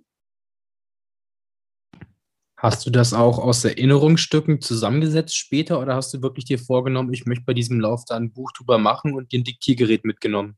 Hast 2.56 2.86
du 2.86 2.90
das 2.90 3.14
auch 3.14 3.38
aus 3.38 3.66
Erinnerungsstücken 3.66 4.62
zusammengesetzt 4.62 5.36
später 5.36 5.82
oder 5.82 5.96
hast 5.96 6.14
du 6.14 6.22
wirklich 6.22 6.46
dir 6.46 6.58
vorgenommen, 6.58 7.12
ich 7.12 7.26
möchte 7.26 7.44
bei 7.44 7.54
diesem 7.54 7.82
Lauf 7.82 8.06
da 8.08 8.16
ein 8.16 8.32
Buch 8.32 8.54
drüber 8.54 8.78
machen 8.78 9.14
und 9.14 9.34
dir 9.34 9.42
ein 9.42 9.44
Diktiergerät 9.44 10.06
mitgenommen? 10.06 10.56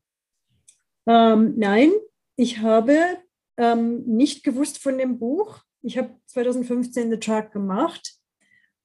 Ähm, 1.08 1.54
nein, 1.56 1.90
ich 2.36 2.60
habe 2.60 3.18
ähm, 3.60 4.02
nicht 4.06 4.42
gewusst 4.42 4.78
von 4.78 4.96
dem 4.96 5.18
Buch. 5.18 5.60
Ich 5.82 5.98
habe 5.98 6.14
2015 6.26 7.10
The 7.10 7.18
Track 7.18 7.52
gemacht. 7.52 8.14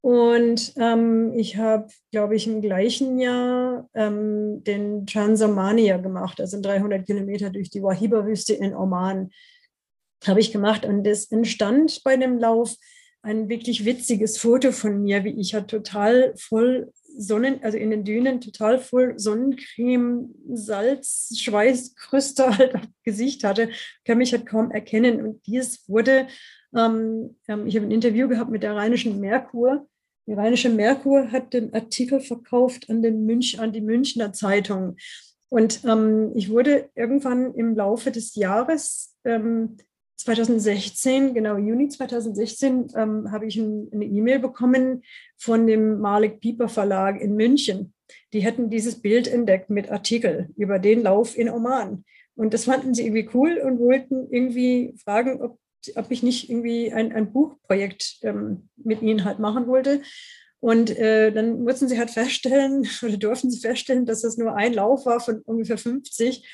Und 0.01 0.73
ähm, 0.77 1.33
ich 1.35 1.57
habe, 1.57 1.87
glaube 2.11 2.35
ich, 2.35 2.45
im 2.45 2.61
gleichen 2.61 3.17
Jahr 3.17 3.89
ähm, 3.95 4.63
den 4.63 5.07
Transomania 5.07 5.97
gemacht, 5.97 6.39
also 6.39 6.61
300 6.61 7.07
Kilometer 7.07 7.49
durch 7.49 7.71
die 7.71 7.81
Wahiba-Wüste 7.81 8.53
in 8.53 8.75
Oman. 8.75 9.31
Habe 10.27 10.39
ich 10.41 10.51
gemacht. 10.51 10.85
Und 10.85 11.07
es 11.07 11.31
entstand 11.31 12.03
bei 12.03 12.17
dem 12.17 12.37
Lauf 12.37 12.75
ein 13.23 13.49
wirklich 13.49 13.85
witziges 13.85 14.37
Foto 14.37 14.71
von 14.71 15.01
mir, 15.01 15.23
wie 15.23 15.39
ich 15.39 15.55
halt 15.55 15.69
total 15.69 16.35
voll 16.37 16.91
Sonnen, 17.17 17.63
also 17.63 17.77
in 17.77 17.91
den 17.91 18.03
Dünen 18.03 18.41
total 18.41 18.79
voll 18.79 19.17
Sonnencreme, 19.17 20.33
Salz, 20.53 21.33
Schweißkrüste 21.37 22.57
halt 22.57 22.75
auf 22.75 22.81
Gesicht 23.03 23.43
hatte, 23.43 23.69
kann 24.05 24.17
mich 24.17 24.33
halt 24.33 24.45
kaum 24.45 24.71
erkennen. 24.71 25.25
Und 25.25 25.45
dies 25.47 25.87
wurde, 25.87 26.27
ähm, 26.75 27.35
ähm, 27.47 27.67
ich 27.67 27.75
habe 27.75 27.85
ein 27.85 27.91
Interview 27.91 28.27
gehabt 28.27 28.51
mit 28.51 28.63
der 28.63 28.75
Rheinischen 28.75 29.19
Merkur. 29.19 29.87
Die 30.27 30.33
Rheinische 30.33 30.69
Merkur 30.69 31.31
hat 31.31 31.53
den 31.53 31.73
Artikel 31.73 32.19
verkauft 32.19 32.89
an, 32.89 33.01
den 33.01 33.25
Münch, 33.25 33.59
an 33.59 33.71
die 33.71 33.81
Münchner 33.81 34.33
Zeitung. 34.33 34.97
Und 35.49 35.83
ähm, 35.85 36.31
ich 36.35 36.49
wurde 36.49 36.89
irgendwann 36.95 37.53
im 37.53 37.75
Laufe 37.75 38.11
des 38.11 38.35
Jahres 38.35 39.15
ähm, 39.23 39.77
2016, 40.17 41.33
genau 41.33 41.57
Juni 41.57 41.89
2016, 41.89 42.87
ähm, 42.95 43.31
habe 43.31 43.45
ich 43.45 43.57
ein, 43.57 43.89
eine 43.93 44.05
E-Mail 44.05 44.39
bekommen 44.39 45.03
von 45.37 45.67
dem 45.67 45.99
Malik 45.99 46.39
Pieper 46.39 46.69
Verlag 46.69 47.19
in 47.19 47.35
München. 47.35 47.93
Die 48.33 48.41
hätten 48.41 48.69
dieses 48.69 49.01
Bild 49.01 49.27
entdeckt 49.27 49.69
mit 49.69 49.91
Artikel 49.91 50.49
über 50.55 50.79
den 50.79 51.03
Lauf 51.03 51.37
in 51.37 51.49
Oman. 51.49 52.05
Und 52.35 52.53
das 52.53 52.65
fanden 52.65 52.93
sie 52.93 53.05
irgendwie 53.05 53.29
cool 53.33 53.57
und 53.57 53.79
wollten 53.79 54.27
irgendwie 54.29 54.93
fragen, 55.03 55.41
ob, 55.41 55.59
ob 55.95 56.11
ich 56.11 56.23
nicht 56.23 56.49
irgendwie 56.49 56.91
ein, 56.91 57.13
ein 57.13 57.31
Buchprojekt 57.31 58.19
ähm, 58.23 58.69
mit 58.75 59.01
ihnen 59.01 59.25
halt 59.25 59.39
machen 59.39 59.67
wollte. 59.67 60.01
Und 60.59 60.89
äh, 60.97 61.31
dann 61.31 61.63
mussten 61.63 61.87
sie 61.87 61.99
halt 61.99 62.09
feststellen 62.09 62.87
oder 63.03 63.17
durften 63.17 63.51
sie 63.51 63.59
feststellen, 63.59 64.05
dass 64.05 64.21
das 64.21 64.37
nur 64.37 64.55
ein 64.55 64.73
Lauf 64.73 65.05
war 65.05 65.19
von 65.19 65.41
ungefähr 65.41 65.77
50 65.77 66.45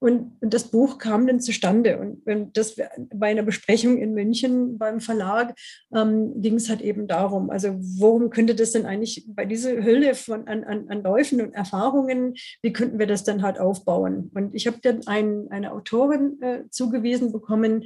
und, 0.00 0.32
und 0.40 0.54
das 0.54 0.64
Buch 0.64 0.98
kam 0.98 1.26
dann 1.26 1.40
zustande. 1.40 1.98
Und, 1.98 2.26
und 2.26 2.56
das 2.56 2.76
bei 3.14 3.28
einer 3.28 3.42
Besprechung 3.42 3.98
in 3.98 4.14
München 4.14 4.78
beim 4.78 5.00
Verlag 5.00 5.54
ähm, 5.94 6.40
ging 6.40 6.54
es 6.54 6.68
halt 6.68 6.80
eben 6.80 7.06
darum, 7.06 7.50
also 7.50 7.76
worum 7.78 8.30
könnte 8.30 8.54
das 8.54 8.72
denn 8.72 8.86
eigentlich 8.86 9.26
bei 9.28 9.44
dieser 9.44 9.72
Hülle 9.84 10.14
von 10.14 10.48
an, 10.48 10.64
an, 10.64 10.88
an 10.88 11.02
Läufen 11.02 11.40
und 11.42 11.54
Erfahrungen, 11.54 12.34
wie 12.62 12.72
könnten 12.72 12.98
wir 12.98 13.06
das 13.06 13.24
dann 13.24 13.42
halt 13.42 13.60
aufbauen? 13.60 14.30
Und 14.34 14.54
ich 14.54 14.66
habe 14.66 14.78
dann 14.82 15.06
ein, 15.06 15.48
eine 15.50 15.72
Autorin 15.72 16.40
äh, 16.40 16.62
zugewiesen 16.70 17.30
bekommen, 17.30 17.84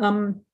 ähm, 0.00 0.44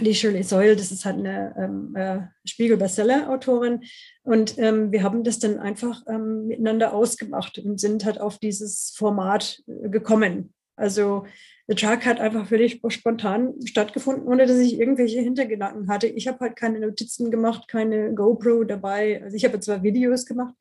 die 0.00 0.14
Shirley 0.14 0.42
Soil, 0.42 0.76
das 0.76 0.90
ist 0.90 1.04
halt 1.04 1.18
eine 1.18 1.54
ähm, 1.58 1.94
äh, 1.96 2.20
Spiegel-Bestseller-Autorin. 2.44 3.84
Und 4.22 4.58
ähm, 4.58 4.92
wir 4.92 5.02
haben 5.02 5.24
das 5.24 5.38
dann 5.38 5.58
einfach 5.58 6.02
ähm, 6.08 6.46
miteinander 6.46 6.92
ausgemacht 6.92 7.58
und 7.58 7.78
sind 7.78 8.04
halt 8.04 8.20
auf 8.20 8.38
dieses 8.38 8.92
Format 8.96 9.62
äh, 9.66 9.88
gekommen. 9.88 10.52
Also 10.76 11.24
The 11.66 11.74
Truck 11.76 12.04
hat 12.04 12.20
einfach 12.20 12.46
völlig 12.46 12.80
spontan 12.88 13.54
stattgefunden, 13.64 14.26
ohne 14.26 14.46
dass 14.46 14.58
ich 14.58 14.78
irgendwelche 14.78 15.20
Hintergedanken 15.20 15.88
hatte. 15.88 16.08
Ich 16.08 16.28
habe 16.28 16.40
halt 16.40 16.56
keine 16.56 16.80
Notizen 16.80 17.30
gemacht, 17.30 17.68
keine 17.68 18.12
GoPro 18.14 18.64
dabei. 18.64 19.22
Also 19.22 19.36
ich 19.36 19.44
habe 19.44 19.60
zwar 19.60 19.82
Videos 19.82 20.26
gemacht, 20.26 20.54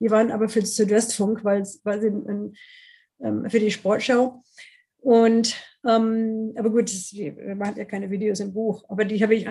die 0.00 0.10
waren 0.10 0.30
aber 0.30 0.48
für 0.48 0.64
Südwestfunk, 0.64 1.44
weil, 1.44 1.62
weil 1.84 2.00
sie 2.00 2.08
in, 2.08 2.54
ähm, 3.22 3.48
für 3.48 3.60
die 3.60 3.70
Sportschau. 3.70 4.42
Und 5.00 5.56
ähm, 5.82 6.52
aber 6.58 6.70
gut, 6.70 6.92
das, 6.92 7.14
man 7.14 7.68
hat 7.68 7.78
ja 7.78 7.86
keine 7.86 8.10
Videos 8.10 8.40
im 8.40 8.52
Buch. 8.52 8.84
Aber 8.88 9.04
die 9.06 9.22
habe 9.22 9.34
ich, 9.34 9.46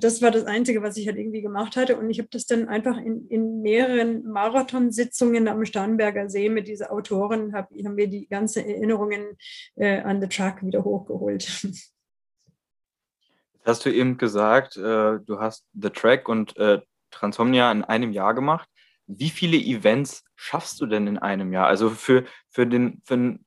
das 0.00 0.22
war 0.22 0.30
das 0.30 0.44
Einzige, 0.44 0.82
was 0.82 0.96
ich 0.96 1.06
halt 1.06 1.18
irgendwie 1.18 1.42
gemacht 1.42 1.76
hatte. 1.76 1.96
Und 1.96 2.08
ich 2.08 2.18
habe 2.18 2.28
das 2.30 2.46
dann 2.46 2.68
einfach 2.68 2.96
in, 2.96 3.26
in 3.28 3.60
mehreren 3.60 4.24
Marathonsitzungen 4.24 5.48
am 5.48 5.64
Starnberger 5.66 6.30
See 6.30 6.48
mit 6.48 6.66
dieser 6.66 6.90
Autorin, 6.90 7.52
hab, 7.52 7.70
haben 7.70 7.96
wir 7.96 8.08
die 8.08 8.26
ganzen 8.26 8.66
Erinnerungen 8.66 9.36
äh, 9.74 10.00
an 10.00 10.20
The 10.20 10.28
Truck 10.28 10.62
wieder 10.62 10.82
hochgeholt. 10.82 11.66
Hast 13.64 13.84
du 13.84 13.92
eben 13.92 14.16
gesagt, 14.16 14.76
äh, 14.76 15.18
du 15.18 15.40
hast 15.40 15.66
The 15.74 15.90
Track 15.90 16.28
und 16.28 16.56
äh, 16.56 16.80
Transomnia 17.10 17.70
in 17.72 17.84
einem 17.84 18.12
Jahr 18.12 18.32
gemacht. 18.32 18.68
Wie 19.08 19.28
viele 19.28 19.56
Events 19.56 20.24
schaffst 20.36 20.80
du 20.80 20.86
denn 20.86 21.06
in 21.06 21.18
einem 21.18 21.52
Jahr? 21.52 21.66
Also 21.66 21.90
für, 21.90 22.24
für, 22.48 22.66
den, 22.66 23.02
für 23.04 23.16
den 23.16 23.45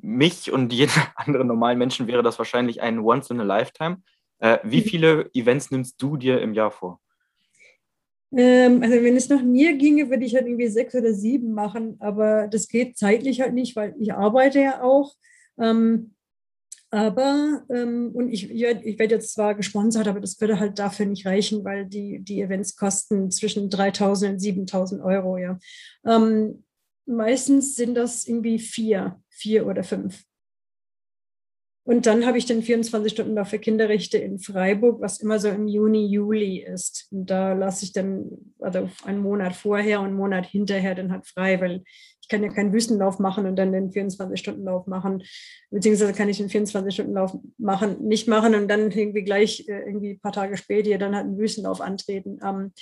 mich 0.00 0.52
und 0.52 0.72
jeden 0.72 0.92
anderen 1.16 1.46
normalen 1.46 1.78
Menschen 1.78 2.06
wäre 2.06 2.22
das 2.22 2.38
wahrscheinlich 2.38 2.82
ein 2.82 2.98
Once 2.98 3.30
in 3.30 3.40
a 3.40 3.44
Lifetime. 3.44 4.02
Äh, 4.38 4.58
wie 4.64 4.80
mhm. 4.80 4.84
viele 4.84 5.30
Events 5.34 5.70
nimmst 5.70 6.00
du 6.00 6.16
dir 6.16 6.40
im 6.40 6.54
Jahr 6.54 6.70
vor? 6.70 7.00
Ähm, 8.36 8.82
also 8.82 9.02
wenn 9.02 9.16
es 9.16 9.28
nach 9.28 9.42
mir 9.42 9.76
ginge, 9.76 10.10
würde 10.10 10.24
ich 10.24 10.34
halt 10.34 10.46
irgendwie 10.46 10.68
sechs 10.68 10.94
oder 10.94 11.14
sieben 11.14 11.52
machen, 11.52 11.96
aber 12.00 12.48
das 12.48 12.68
geht 12.68 12.98
zeitlich 12.98 13.40
halt 13.40 13.54
nicht, 13.54 13.76
weil 13.76 13.94
ich 13.98 14.12
arbeite 14.12 14.60
ja 14.60 14.82
auch. 14.82 15.14
Ähm, 15.58 16.12
aber, 16.90 17.64
ähm, 17.68 18.10
und 18.14 18.32
ich, 18.32 18.50
ich 18.50 18.98
werde 18.98 19.14
jetzt 19.14 19.32
zwar 19.34 19.54
gesponsert, 19.54 20.06
aber 20.06 20.20
das 20.20 20.40
würde 20.40 20.60
halt 20.60 20.78
dafür 20.78 21.06
nicht 21.06 21.26
reichen, 21.26 21.64
weil 21.64 21.84
die, 21.86 22.20
die 22.20 22.40
Events 22.40 22.76
kosten 22.76 23.30
zwischen 23.30 23.70
3.000 23.70 24.30
und 24.30 24.40
7.000 24.40 25.04
Euro, 25.04 25.36
ja. 25.36 25.58
Ähm, 26.04 26.64
meistens 27.06 27.74
sind 27.74 27.96
das 27.96 28.26
irgendwie 28.26 28.58
vier 28.58 29.20
vier 29.36 29.66
oder 29.66 29.84
fünf. 29.84 30.24
Und 31.86 32.06
dann 32.06 32.26
habe 32.26 32.36
ich 32.36 32.46
den 32.46 32.64
24-Stunden-Lauf 32.64 33.48
für 33.48 33.60
Kinderrechte 33.60 34.18
in 34.18 34.40
Freiburg, 34.40 35.00
was 35.00 35.20
immer 35.20 35.38
so 35.38 35.48
im 35.48 35.68
Juni, 35.68 36.06
Juli 36.06 36.58
ist. 36.58 37.06
Und 37.12 37.30
da 37.30 37.52
lasse 37.52 37.84
ich 37.84 37.92
dann, 37.92 38.28
also 38.58 38.90
einen 39.04 39.20
Monat 39.20 39.54
vorher 39.54 40.00
und 40.00 40.06
einen 40.06 40.16
Monat 40.16 40.46
hinterher 40.46 40.96
dann 40.96 41.12
halt 41.12 41.28
frei, 41.28 41.60
weil 41.60 41.84
ich 42.20 42.28
kann 42.28 42.42
ja 42.42 42.52
keinen 42.52 42.72
Wüstenlauf 42.72 43.20
machen 43.20 43.46
und 43.46 43.54
dann 43.54 43.70
den 43.70 43.92
24-Stunden-Lauf 43.92 44.88
machen. 44.88 45.22
Beziehungsweise 45.70 46.12
kann 46.12 46.28
ich 46.28 46.38
den 46.38 46.48
24-Stunden-Lauf 46.48 47.38
machen, 47.56 48.02
nicht 48.02 48.26
machen 48.26 48.56
und 48.56 48.66
dann 48.66 48.90
irgendwie 48.90 49.22
gleich 49.22 49.68
äh, 49.68 49.86
irgendwie 49.86 50.14
ein 50.14 50.20
paar 50.20 50.32
Tage 50.32 50.56
später 50.56 50.98
dann 50.98 51.14
halt 51.14 51.26
einen 51.26 51.38
Wüstenlauf 51.38 51.80
antreten. 51.80 52.40
Ähm, 52.44 52.72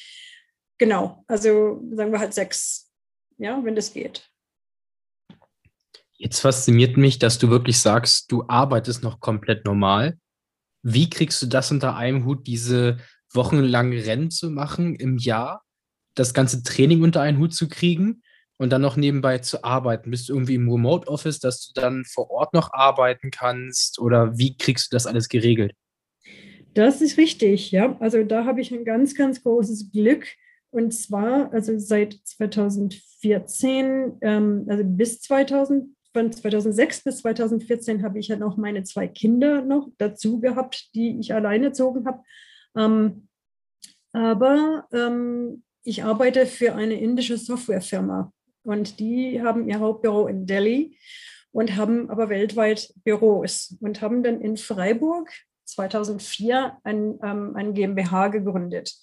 genau, 0.79 1.25
also 1.27 1.83
sagen 1.93 2.11
wir 2.11 2.21
halt 2.21 2.33
sechs, 2.33 2.91
ja, 3.37 3.63
wenn 3.63 3.77
das 3.77 3.93
geht. 3.93 4.31
Jetzt 6.25 6.41
fasziniert 6.41 6.97
mich, 6.97 7.19
dass 7.19 7.39
du 7.39 7.51
wirklich 7.51 7.79
sagst, 7.79 8.33
du 8.33 8.45
arbeitest 8.49 9.03
noch 9.03 9.21
komplett 9.21 9.67
normal. 9.67 10.17
Wie 10.83 11.11
kriegst 11.11 11.43
du 11.43 11.47
das 11.47 11.71
unter 11.71 11.97
einem 11.97 12.25
Hut, 12.25 12.47
diese 12.47 12.97
wochenlangen 13.35 14.01
Rennen 14.01 14.31
zu 14.31 14.49
machen 14.49 14.95
im 14.95 15.19
Jahr, 15.19 15.63
das 16.15 16.33
ganze 16.33 16.63
Training 16.63 17.03
unter 17.03 17.21
einen 17.21 17.37
Hut 17.37 17.53
zu 17.53 17.69
kriegen 17.69 18.23
und 18.57 18.71
dann 18.71 18.81
noch 18.81 18.97
nebenbei 18.97 19.37
zu 19.37 19.65
arbeiten? 19.65 20.11
Bist 20.11 20.31
du 20.31 20.33
irgendwie 20.33 20.55
im 20.55 20.71
Remote 20.71 21.09
Office, 21.09 21.41
dass 21.41 21.67
du 21.67 21.79
dann 21.79 22.07
vor 22.07 22.31
Ort 22.31 22.55
noch 22.55 22.73
arbeiten 22.73 23.31
kannst 23.31 23.99
oder 23.99 24.39
wie 24.39 24.57
kriegst 24.57 24.91
du 24.91 24.97
das 24.97 25.07
alles 25.07 25.29
geregelt? 25.29 25.75
Das 26.73 27.03
ist 27.03 27.19
richtig, 27.19 27.71
ja. 27.71 27.99
Also 28.01 28.25
da 28.25 28.47
habe 28.47 28.63
ich 28.63 28.73
ein 28.73 28.87
ganz, 28.87 29.15
ganz 29.15 29.43
großes 29.43 29.93
Glück. 29.93 30.27
Und 30.71 30.93
zwar, 30.93 31.53
also 31.53 31.79
seit 31.79 32.15
2014, 32.25 34.13
ähm, 34.23 34.65
also 34.71 34.85
bis 34.87 35.21
2014, 35.21 35.94
von 36.15 36.33
2006 36.33 37.03
bis 37.03 37.19
2014 37.19 38.03
habe 38.05 38.21
ich 38.21 38.29
ja 38.29 38.37
noch 38.37 38.57
meine 38.57 38.85
zwei 38.85 39.09
Kinder 39.09 39.63
noch 39.63 39.89
dazu 39.99 40.41
gehabt, 40.41 40.95
die 40.95 41.19
ich 41.19 41.35
alleine 41.35 41.67
erzogen 41.67 42.07
habe. 42.07 42.23
Ähm, 42.77 43.29
aber 44.13 44.87
ähm, 44.93 45.65
ich 45.83 46.05
arbeite 46.05 46.47
für 46.47 46.75
eine 46.75 46.99
indische 47.01 47.37
Softwarefirma 47.37 48.33
und 48.63 49.01
die 49.01 49.43
haben 49.43 49.69
ihr 49.69 49.81
Hauptbüro 49.81 50.29
in 50.29 50.47
Delhi 50.47 50.97
und 51.51 51.75
haben 51.77 52.09
aber 52.09 52.29
weltweit 52.29 52.95
Büros 53.03 53.77
und 53.81 54.01
haben 54.01 54.23
dann 54.23 54.41
in 54.41 54.57
Freiburg 54.57 55.31
2004 55.65 56.79
ein, 56.85 57.19
ähm, 57.25 57.57
ein 57.57 57.75
GmbH 57.75 58.29
gegründet. 58.29 58.95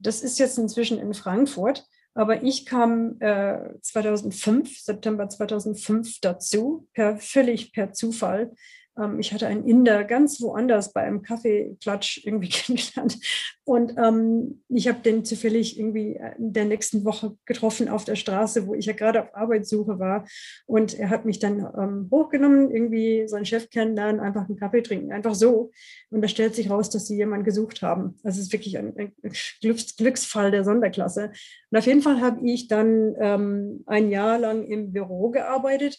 Das 0.00 0.22
ist 0.22 0.38
jetzt 0.40 0.58
inzwischen 0.58 0.98
in 0.98 1.14
Frankfurt 1.14 1.86
aber 2.14 2.42
ich 2.42 2.66
kam 2.66 3.20
äh, 3.20 3.78
2005, 3.80 4.78
September 4.78 5.28
2005 5.28 6.20
dazu, 6.20 6.88
per, 6.92 7.18
völlig 7.18 7.72
per 7.72 7.92
Zufall. 7.92 8.52
Ähm, 9.00 9.18
ich 9.18 9.32
hatte 9.32 9.46
einen 9.46 9.66
Inder 9.66 10.04
ganz 10.04 10.40
woanders 10.40 10.92
bei 10.92 11.02
einem 11.02 11.22
Kaffeeklatsch 11.22 12.24
irgendwie 12.24 12.48
kennengelernt. 12.50 13.18
Und 13.64 13.94
ähm, 13.98 14.62
ich 14.68 14.88
habe 14.88 15.00
den 15.00 15.24
zufällig 15.24 15.78
irgendwie 15.78 16.20
in 16.38 16.52
der 16.52 16.64
nächsten 16.64 17.04
Woche 17.04 17.36
getroffen 17.44 17.88
auf 17.88 18.04
der 18.04 18.16
Straße, 18.16 18.66
wo 18.66 18.74
ich 18.74 18.86
ja 18.86 18.92
gerade 18.92 19.22
auf 19.22 19.34
Arbeitssuche 19.34 19.98
war. 19.98 20.26
Und 20.66 20.98
er 20.98 21.10
hat 21.10 21.24
mich 21.24 21.38
dann 21.38 21.60
ähm, 21.78 22.08
hochgenommen, 22.10 22.70
irgendwie 22.70 23.28
seinen 23.28 23.46
Chef 23.46 23.70
kennenlernen, 23.70 24.20
einfach 24.20 24.48
einen 24.48 24.58
Kaffee 24.58 24.82
trinken, 24.82 25.12
einfach 25.12 25.34
so. 25.34 25.70
Und 26.10 26.22
da 26.22 26.28
stellt 26.28 26.54
sich 26.54 26.68
raus, 26.68 26.90
dass 26.90 27.06
sie 27.06 27.16
jemanden 27.16 27.44
gesucht 27.44 27.82
haben. 27.82 28.16
Es 28.24 28.38
ist 28.38 28.52
wirklich 28.52 28.76
ein, 28.76 28.92
ein 28.96 29.12
Glücks 29.60 29.96
Glücksfall 29.96 30.50
der 30.50 30.64
Sonderklasse. 30.64 31.30
Und 31.70 31.78
auf 31.78 31.86
jeden 31.86 32.02
Fall 32.02 32.20
habe 32.20 32.40
ich 32.46 32.68
dann 32.68 33.14
ähm, 33.20 33.84
ein 33.86 34.10
Jahr 34.10 34.38
lang 34.38 34.64
im 34.64 34.92
Büro 34.92 35.30
gearbeitet 35.30 35.96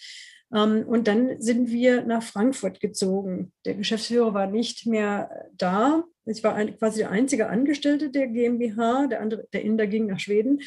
und 0.52 1.08
dann 1.08 1.42
sind 1.42 1.70
wir 1.70 2.04
nach 2.04 2.24
Frankfurt 2.24 2.80
gezogen. 2.80 3.54
Der 3.66 3.76
Geschäftsführer 3.76 4.34
war 4.34 4.48
nicht 4.48 4.86
mehr 4.86 5.50
da. 5.58 6.04
Ich 6.26 6.44
war 6.44 6.64
quasi 6.66 7.00
der 7.00 7.12
einzige 7.12 7.48
Angestellte 7.48 8.10
der 8.10 8.28
GmbH. 8.28 9.08
Der 9.08 9.22
andere, 9.22 9.48
der 9.54 9.64
Inder 9.64 9.88
ging 9.88 10.08
nach 10.08 10.20
Schweden. 10.20 10.62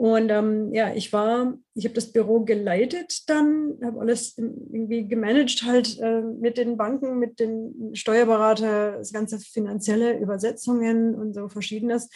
Und 0.00 0.30
ähm, 0.30 0.72
ja, 0.72 0.94
ich 0.94 1.12
war, 1.12 1.58
ich 1.74 1.84
habe 1.84 1.94
das 1.94 2.10
Büro 2.10 2.40
geleitet 2.40 3.28
dann, 3.28 3.76
habe 3.84 4.00
alles 4.00 4.38
irgendwie 4.38 5.06
gemanagt 5.06 5.62
halt 5.64 5.98
äh, 6.00 6.22
mit 6.22 6.56
den 6.56 6.78
Banken, 6.78 7.18
mit 7.18 7.38
den 7.38 7.94
Steuerberater, 7.94 8.92
das 8.92 9.12
ganze 9.12 9.38
finanzielle 9.38 10.18
Übersetzungen 10.18 11.14
und 11.14 11.34
so 11.34 11.50
verschiedenes. 11.50 12.08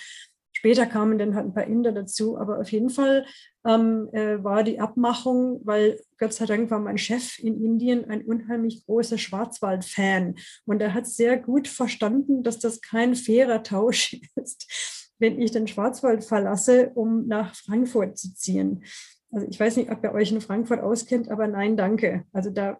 Später 0.64 0.86
kamen 0.86 1.18
dann 1.18 1.34
halt 1.34 1.44
ein 1.44 1.52
paar 1.52 1.66
Inder 1.66 1.92
dazu, 1.92 2.38
aber 2.38 2.58
auf 2.58 2.72
jeden 2.72 2.88
Fall 2.88 3.26
ähm, 3.66 4.08
äh, 4.12 4.42
war 4.42 4.62
die 4.62 4.80
Abmachung, 4.80 5.60
weil 5.62 6.00
Gott 6.16 6.32
sei 6.32 6.46
Dank 6.46 6.70
war 6.70 6.78
mein 6.78 6.96
Chef 6.96 7.38
in 7.38 7.62
Indien 7.62 8.08
ein 8.08 8.22
unheimlich 8.22 8.86
großer 8.86 9.18
Schwarzwald-Fan 9.18 10.36
und 10.64 10.80
er 10.80 10.94
hat 10.94 11.06
sehr 11.06 11.36
gut 11.36 11.68
verstanden, 11.68 12.42
dass 12.42 12.60
das 12.60 12.80
kein 12.80 13.14
fairer 13.14 13.62
Tausch 13.62 14.18
ist, 14.36 15.12
wenn 15.18 15.38
ich 15.38 15.50
den 15.50 15.66
Schwarzwald 15.66 16.24
verlasse, 16.24 16.92
um 16.94 17.26
nach 17.26 17.54
Frankfurt 17.54 18.16
zu 18.16 18.34
ziehen. 18.34 18.84
Also 19.32 19.46
ich 19.46 19.60
weiß 19.60 19.76
nicht, 19.76 19.90
ob 19.90 20.02
ihr 20.02 20.12
euch 20.12 20.32
in 20.32 20.40
Frankfurt 20.40 20.80
auskennt, 20.80 21.30
aber 21.30 21.46
nein, 21.46 21.76
danke. 21.76 22.24
Also 22.32 22.48
da, 22.48 22.78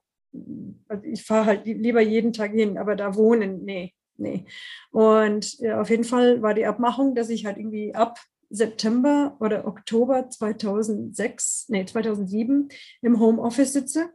also 0.89 1.05
ich 1.05 1.23
fahre 1.23 1.45
halt 1.45 1.67
lieber 1.67 2.01
jeden 2.01 2.33
Tag 2.33 2.53
hin, 2.53 2.79
aber 2.79 2.97
da 2.97 3.15
wohnen, 3.15 3.63
nee, 3.67 3.93
nee. 4.17 4.45
Und 4.91 5.59
ja, 5.59 5.81
auf 5.81 5.91
jeden 5.91 6.05
Fall 6.05 6.43
war 6.43 6.55
die 6.55 6.67
Abmachung, 6.67 7.15
dass 7.15 7.31
ich 7.31 7.47
halt 7.47 7.59
irgendwie 7.59 7.95
ab 7.95 8.19
September 8.51 9.37
oder 9.41 9.67
Oktober 9.67 10.29
2006, 10.31 11.67
nee, 11.69 11.85
2007 11.85 12.69
im 13.03 13.21
Homeoffice 13.21 13.73
sitze 13.73 14.11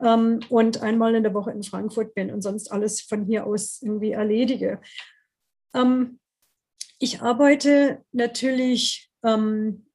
ähm, 0.00 0.40
und 0.48 0.82
einmal 0.82 1.14
in 1.14 1.22
der 1.22 1.34
Woche 1.34 1.52
in 1.52 1.62
Frankfurt 1.62 2.14
bin 2.14 2.32
und 2.32 2.42
sonst 2.42 2.70
alles 2.70 3.00
von 3.00 3.24
hier 3.24 3.46
aus 3.46 3.80
irgendwie 3.82 4.12
erledige. 4.12 4.80
Ähm, 5.74 6.18
ich 6.98 7.20
arbeite 7.22 8.02
natürlich, 8.12 9.10
ähm, 9.22 9.86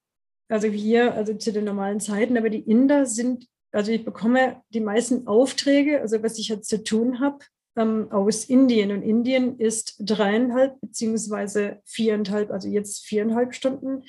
also 0.48 0.68
hier, 0.68 1.14
also 1.14 1.34
zu 1.34 1.52
den 1.52 1.64
normalen 1.64 2.00
Zeiten, 2.00 2.36
aber 2.36 2.50
die 2.50 2.60
Inder 2.60 3.06
sind, 3.06 3.48
also 3.72 3.90
ich 3.90 4.04
bekomme 4.04 4.62
die 4.70 4.80
meisten 4.80 5.26
Aufträge, 5.26 6.00
also 6.00 6.22
was 6.22 6.38
ich 6.38 6.48
jetzt 6.48 6.68
zu 6.68 6.84
tun 6.84 7.20
habe, 7.20 7.38
ähm, 7.76 8.10
aus 8.10 8.44
Indien. 8.44 8.90
Und 8.90 9.02
Indien 9.02 9.58
ist 9.58 9.96
dreieinhalb 10.00 10.80
beziehungsweise 10.80 11.80
viereinhalb, 11.84 12.50
also 12.50 12.68
jetzt 12.68 13.04
viereinhalb 13.04 13.54
Stunden. 13.54 14.04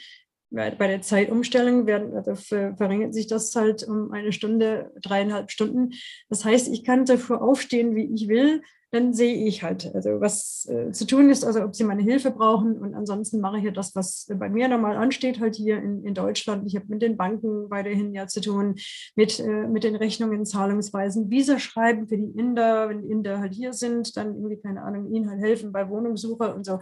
Bei 0.49 0.69
der 0.69 1.01
Zeitumstellung 1.01 1.87
werden, 1.87 2.15
also 2.15 2.35
verringert 2.35 3.15
sich 3.15 3.25
das 3.25 3.55
halt 3.55 3.87
um 3.87 4.11
eine 4.11 4.31
Stunde, 4.31 4.91
dreieinhalb 5.01 5.49
Stunden. 5.49 5.93
Das 6.29 6.45
heißt, 6.45 6.71
ich 6.71 6.83
kann 6.83 7.05
dafür 7.05 7.41
aufstehen, 7.41 7.95
wie 7.95 8.13
ich 8.13 8.27
will 8.27 8.61
dann 8.93 9.11
sehe 9.11 9.47
ich 9.47 9.63
halt, 9.63 9.89
also 9.95 10.21
was 10.21 10.67
äh, 10.69 10.91
zu 10.91 11.07
tun 11.07 11.31
ist, 11.31 11.43
also 11.43 11.63
ob 11.63 11.75
sie 11.75 11.83
meine 11.83 12.03
Hilfe 12.03 12.29
brauchen. 12.29 12.77
Und 12.77 12.93
ansonsten 12.93 13.39
mache 13.39 13.57
ich 13.57 13.63
ja 13.63 13.71
das, 13.71 13.95
was 13.95 14.27
bei 14.29 14.49
mir 14.49 14.67
normal 14.67 14.97
ansteht, 14.97 15.39
halt 15.39 15.55
hier 15.55 15.77
in, 15.79 16.05
in 16.05 16.13
Deutschland. 16.13 16.67
Ich 16.67 16.75
habe 16.75 16.85
mit 16.89 17.01
den 17.01 17.17
Banken 17.17 17.71
weiterhin 17.71 18.13
ja 18.13 18.27
zu 18.27 18.39
tun, 18.39 18.75
mit, 19.15 19.39
äh, 19.39 19.67
mit 19.67 19.83
den 19.83 19.95
Rechnungen, 19.95 20.45
Zahlungsweisen, 20.45 21.31
Visa 21.31 21.57
schreiben 21.57 22.07
für 22.07 22.17
die 22.17 22.37
Inder, 22.37 22.87
wenn 22.87 23.01
die 23.01 23.09
Inder 23.09 23.39
halt 23.39 23.55
hier 23.55 23.73
sind, 23.73 24.15
dann 24.15 24.35
irgendwie, 24.35 24.57
keine 24.57 24.83
Ahnung, 24.83 25.11
ihnen 25.11 25.27
halt 25.27 25.41
helfen 25.41 25.71
bei 25.71 25.89
Wohnungssuche 25.89 26.53
und 26.53 26.63
so. 26.63 26.79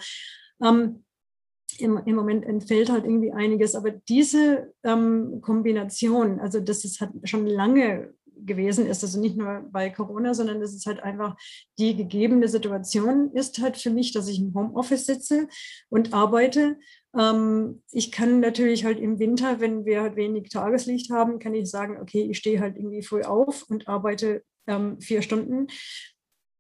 Ähm, 0.61 1.05
im, 1.77 1.97
im, 2.05 2.15
Moment 2.15 2.45
entfällt 2.45 2.91
halt 2.91 3.05
irgendwie 3.05 3.31
einiges, 3.31 3.73
aber 3.73 3.91
diese 3.91 4.73
ähm, 4.83 5.39
Kombination, 5.41 6.41
also 6.41 6.59
das 6.59 6.83
ist 6.83 6.99
halt 6.99 7.11
schon 7.23 7.47
lange 7.47 8.13
gewesen 8.35 8.85
ist. 8.85 9.03
Also 9.03 9.19
nicht 9.19 9.37
nur 9.37 9.65
bei 9.71 9.89
Corona, 9.89 10.33
sondern 10.33 10.61
es 10.61 10.73
ist 10.73 10.85
halt 10.85 11.01
einfach 11.01 11.35
die 11.77 11.95
gegebene 11.95 12.47
Situation 12.47 13.31
ist 13.33 13.59
halt 13.61 13.77
für 13.77 13.89
mich, 13.89 14.13
dass 14.13 14.27
ich 14.27 14.39
im 14.39 14.53
Homeoffice 14.53 15.05
sitze 15.05 15.47
und 15.89 16.13
arbeite. 16.13 16.77
Ähm, 17.17 17.83
ich 17.91 18.11
kann 18.11 18.39
natürlich 18.39 18.85
halt 18.85 18.99
im 18.99 19.19
Winter, 19.19 19.59
wenn 19.59 19.85
wir 19.85 20.01
halt 20.01 20.15
wenig 20.15 20.49
Tageslicht 20.49 21.11
haben, 21.11 21.39
kann 21.39 21.53
ich 21.53 21.69
sagen, 21.69 21.99
okay, 22.01 22.27
ich 22.29 22.37
stehe 22.37 22.59
halt 22.59 22.77
irgendwie 22.77 23.03
früh 23.03 23.21
auf 23.23 23.63
und 23.69 23.87
arbeite 23.87 24.43
ähm, 24.67 24.99
vier 25.01 25.21
Stunden 25.21 25.67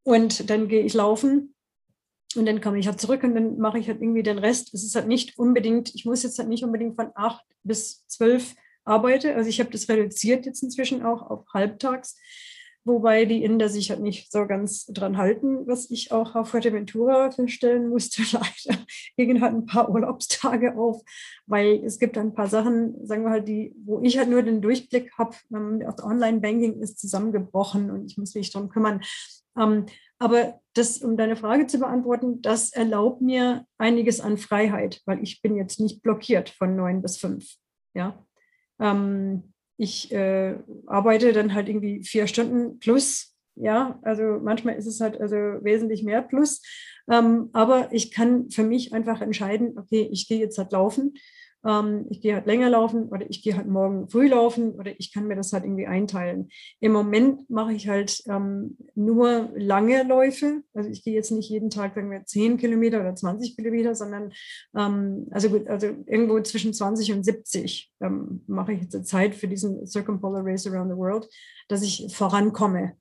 und 0.03 0.49
dann 0.49 0.67
gehe 0.67 0.83
ich 0.83 0.93
laufen 0.93 1.55
und 2.35 2.45
dann 2.45 2.61
komme 2.61 2.79
ich 2.79 2.87
halt 2.87 2.99
zurück 2.99 3.23
und 3.23 3.35
dann 3.35 3.57
mache 3.57 3.79
ich 3.79 3.87
halt 3.87 4.01
irgendwie 4.01 4.23
den 4.23 4.39
Rest. 4.39 4.73
Es 4.73 4.83
ist 4.83 4.95
halt 4.95 5.07
nicht 5.07 5.37
unbedingt, 5.37 5.93
ich 5.95 6.05
muss 6.05 6.23
jetzt 6.23 6.39
halt 6.39 6.49
nicht 6.49 6.63
unbedingt 6.63 6.95
von 6.95 7.11
acht 7.15 7.45
bis 7.63 8.05
zwölf 8.07 8.55
arbeite. 8.85 9.35
Also 9.35 9.49
ich 9.49 9.59
habe 9.59 9.71
das 9.71 9.87
reduziert 9.89 10.45
jetzt 10.45 10.63
inzwischen 10.63 11.03
auch 11.03 11.21
auf 11.29 11.45
halbtags, 11.53 12.17
wobei 12.83 13.25
die 13.25 13.43
Inder 13.43 13.69
sich 13.69 13.91
halt 13.91 14.01
nicht 14.01 14.31
so 14.31 14.47
ganz 14.47 14.87
dran 14.87 15.17
halten, 15.17 15.67
was 15.67 15.89
ich 15.91 16.11
auch 16.11 16.35
auf 16.35 16.49
Fuerteventura 16.49 17.31
feststellen 17.31 17.89
musste. 17.89 18.23
Leider 18.31 18.79
gingen 19.17 19.41
halt 19.41 19.53
ein 19.53 19.65
paar 19.65 19.89
Urlaubstage 19.89 20.75
auf, 20.77 21.01
weil 21.45 21.83
es 21.83 21.99
gibt 21.99 22.17
ein 22.17 22.33
paar 22.33 22.47
Sachen, 22.47 23.05
sagen 23.05 23.23
wir 23.23 23.31
halt, 23.31 23.47
die, 23.47 23.75
wo 23.85 24.01
ich 24.01 24.17
halt 24.17 24.29
nur 24.29 24.41
den 24.41 24.61
Durchblick 24.61 25.11
habe. 25.17 25.35
Das 25.49 26.03
Online-Banking 26.03 26.81
ist 26.81 26.99
zusammengebrochen 26.99 27.91
und 27.91 28.05
ich 28.05 28.17
muss 28.17 28.35
mich 28.35 28.51
darum 28.51 28.69
kümmern. 28.69 29.01
Ähm, 29.57 29.85
aber 30.19 30.59
das, 30.73 30.99
um 30.99 31.17
deine 31.17 31.35
Frage 31.35 31.67
zu 31.67 31.79
beantworten, 31.79 32.41
das 32.41 32.71
erlaubt 32.71 33.21
mir 33.21 33.65
einiges 33.77 34.21
an 34.21 34.37
Freiheit, 34.37 35.01
weil 35.05 35.21
ich 35.21 35.41
bin 35.41 35.55
jetzt 35.55 35.79
nicht 35.79 36.01
blockiert 36.01 36.49
von 36.49 36.75
neun 36.75 37.01
bis 37.01 37.17
fünf. 37.17 37.55
Ja, 37.93 38.25
ähm, 38.81 39.53
ich 39.77 40.11
äh, 40.11 40.55
arbeite 40.87 41.33
dann 41.33 41.53
halt 41.53 41.69
irgendwie 41.69 42.03
vier 42.03 42.27
Stunden 42.27 42.79
plus. 42.79 43.35
Ja, 43.55 43.99
also 44.03 44.39
manchmal 44.41 44.75
ist 44.75 44.85
es 44.85 45.01
halt 45.01 45.19
also 45.19 45.35
wesentlich 45.35 46.03
mehr 46.03 46.21
plus. 46.21 46.61
Ähm, 47.09 47.49
aber 47.53 47.89
ich 47.91 48.11
kann 48.11 48.49
für 48.49 48.63
mich 48.63 48.93
einfach 48.93 49.21
entscheiden, 49.21 49.77
okay, 49.77 50.07
ich 50.11 50.27
gehe 50.27 50.39
jetzt 50.39 50.57
halt 50.57 50.71
laufen 50.71 51.13
ähm, 51.65 52.05
ich 52.09 52.21
gehe 52.21 52.35
halt 52.35 52.45
länger 52.45 52.69
laufen 52.69 53.09
oder 53.09 53.29
ich 53.29 53.43
gehe 53.43 53.55
halt 53.55 53.67
morgen 53.67 54.09
früh 54.09 54.27
laufen 54.27 54.71
oder 54.71 54.91
ich 54.99 55.13
kann 55.13 55.27
mir 55.27 55.35
das 55.35 55.53
halt 55.53 55.63
irgendwie 55.63 55.87
einteilen. 55.87 56.49
Im 56.79 56.91
Moment 56.91 57.49
mache 57.49 57.73
ich 57.73 57.87
halt 57.87 58.21
ähm, 58.27 58.77
nur 58.95 59.51
lange 59.55 60.03
Läufe. 60.03 60.63
Also 60.73 60.89
ich 60.89 61.03
gehe 61.03 61.13
jetzt 61.13 61.31
nicht 61.31 61.49
jeden 61.49 61.69
Tag, 61.69 61.95
sagen 61.95 62.11
wir, 62.11 62.25
10 62.25 62.57
Kilometer 62.57 62.99
oder 62.99 63.15
20 63.15 63.55
Kilometer, 63.55 63.95
sondern 63.95 64.31
ähm, 64.75 65.27
also, 65.31 65.49
gut, 65.49 65.67
also 65.67 65.87
irgendwo 66.05 66.39
zwischen 66.41 66.73
20 66.73 67.13
und 67.13 67.23
70 67.23 67.91
ähm, 68.01 68.43
mache 68.47 68.73
ich 68.73 68.81
jetzt 68.81 69.05
Zeit 69.05 69.35
für 69.35 69.47
diesen 69.47 69.85
Circumpolar 69.85 70.45
Race 70.45 70.67
Around 70.67 70.91
the 70.91 70.97
World, 70.97 71.27
dass 71.67 71.81
ich 71.83 72.07
vorankomme 72.15 72.93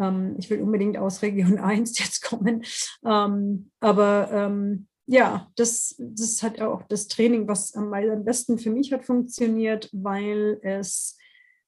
ähm, 0.00 0.36
ich 0.38 0.48
will 0.50 0.62
unbedingt 0.62 0.96
aus 0.96 1.22
Region 1.22 1.58
1 1.58 1.98
jetzt 1.98 2.22
kommen. 2.22 2.62
Ähm, 3.04 3.70
aber 3.80 4.28
ja, 5.10 5.50
das, 5.56 5.96
das 5.98 6.42
hat 6.42 6.60
auch 6.60 6.82
das 6.82 7.08
Training, 7.08 7.48
was 7.48 7.74
am 7.74 7.90
besten 8.24 8.58
für 8.58 8.70
mich 8.70 8.92
hat 8.92 9.06
funktioniert, 9.06 9.88
weil 9.92 10.60
es 10.62 11.16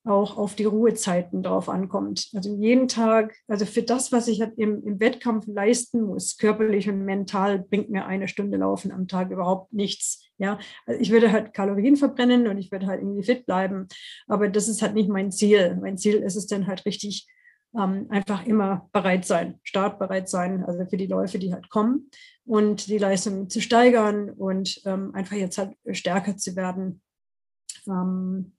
auch 0.05 0.37
auf 0.37 0.55
die 0.55 0.65
Ruhezeiten 0.65 1.43
drauf 1.43 1.71
ankommt. 1.71 2.29
Also 2.35 2.55
jeden 2.55 2.87
Tag, 2.87 3.35
also 3.49 3.65
für 3.65 3.83
das, 3.83 4.13
was 4.13 4.29
ich 4.29 4.43
halt 4.43 4.59
im, 4.59 4.83
im 4.85 5.01
Wettkampf 5.01 5.47
leisten 5.47 6.03
muss, 6.03 6.37
körperlich 6.37 6.89
und 6.91 7.05
mental, 7.05 7.61
bringt 7.61 7.89
mir 7.89 8.05
eine 8.07 8.29
Stunde 8.29 8.59
Laufen 8.59 8.93
am 8.93 9.09
Tag 9.09 9.31
überhaupt 9.31 9.73
nichts. 9.73 10.23
Ja, 10.37 10.59
also 10.85 11.01
ich 11.01 11.11
würde 11.11 11.33
halt 11.33 11.55
Kalorien 11.55 11.97
verbrennen 11.97 12.47
und 12.47 12.59
ich 12.59 12.71
würde 12.71 12.87
halt 12.87 13.01
irgendwie 13.01 13.23
fit 13.23 13.47
bleiben, 13.47 13.89
aber 14.27 14.49
das 14.49 14.69
ist 14.69 14.83
halt 14.83 14.95
nicht 14.95 15.09
mein 15.09 15.33
Ziel. 15.33 15.79
Mein 15.81 15.97
Ziel 15.97 16.17
ist 16.17 16.37
es 16.37 16.47
dann 16.47 16.67
halt 16.67 16.85
richtig, 16.85 17.27
ähm, 17.77 18.07
einfach 18.11 18.47
immer 18.47 18.89
bereit 18.93 19.25
sein, 19.25 19.61
startbereit 19.63 20.29
sein, 20.29 20.65
also 20.65 20.85
für 20.87 20.97
die 20.97 21.07
Läufe, 21.07 21.39
die 21.39 21.53
halt 21.53 21.71
kommen 21.71 22.11
und 22.45 22.89
die 22.89 22.99
Leistung 22.99 23.49
zu 23.49 23.61
steigern 23.61 24.31
und 24.31 24.81
ähm, 24.85 25.15
einfach 25.15 25.37
jetzt 25.37 25.59
halt 25.59 25.77
stärker 25.93 26.37
zu 26.37 26.57
werden. 26.57 27.03
Ähm, 27.87 28.53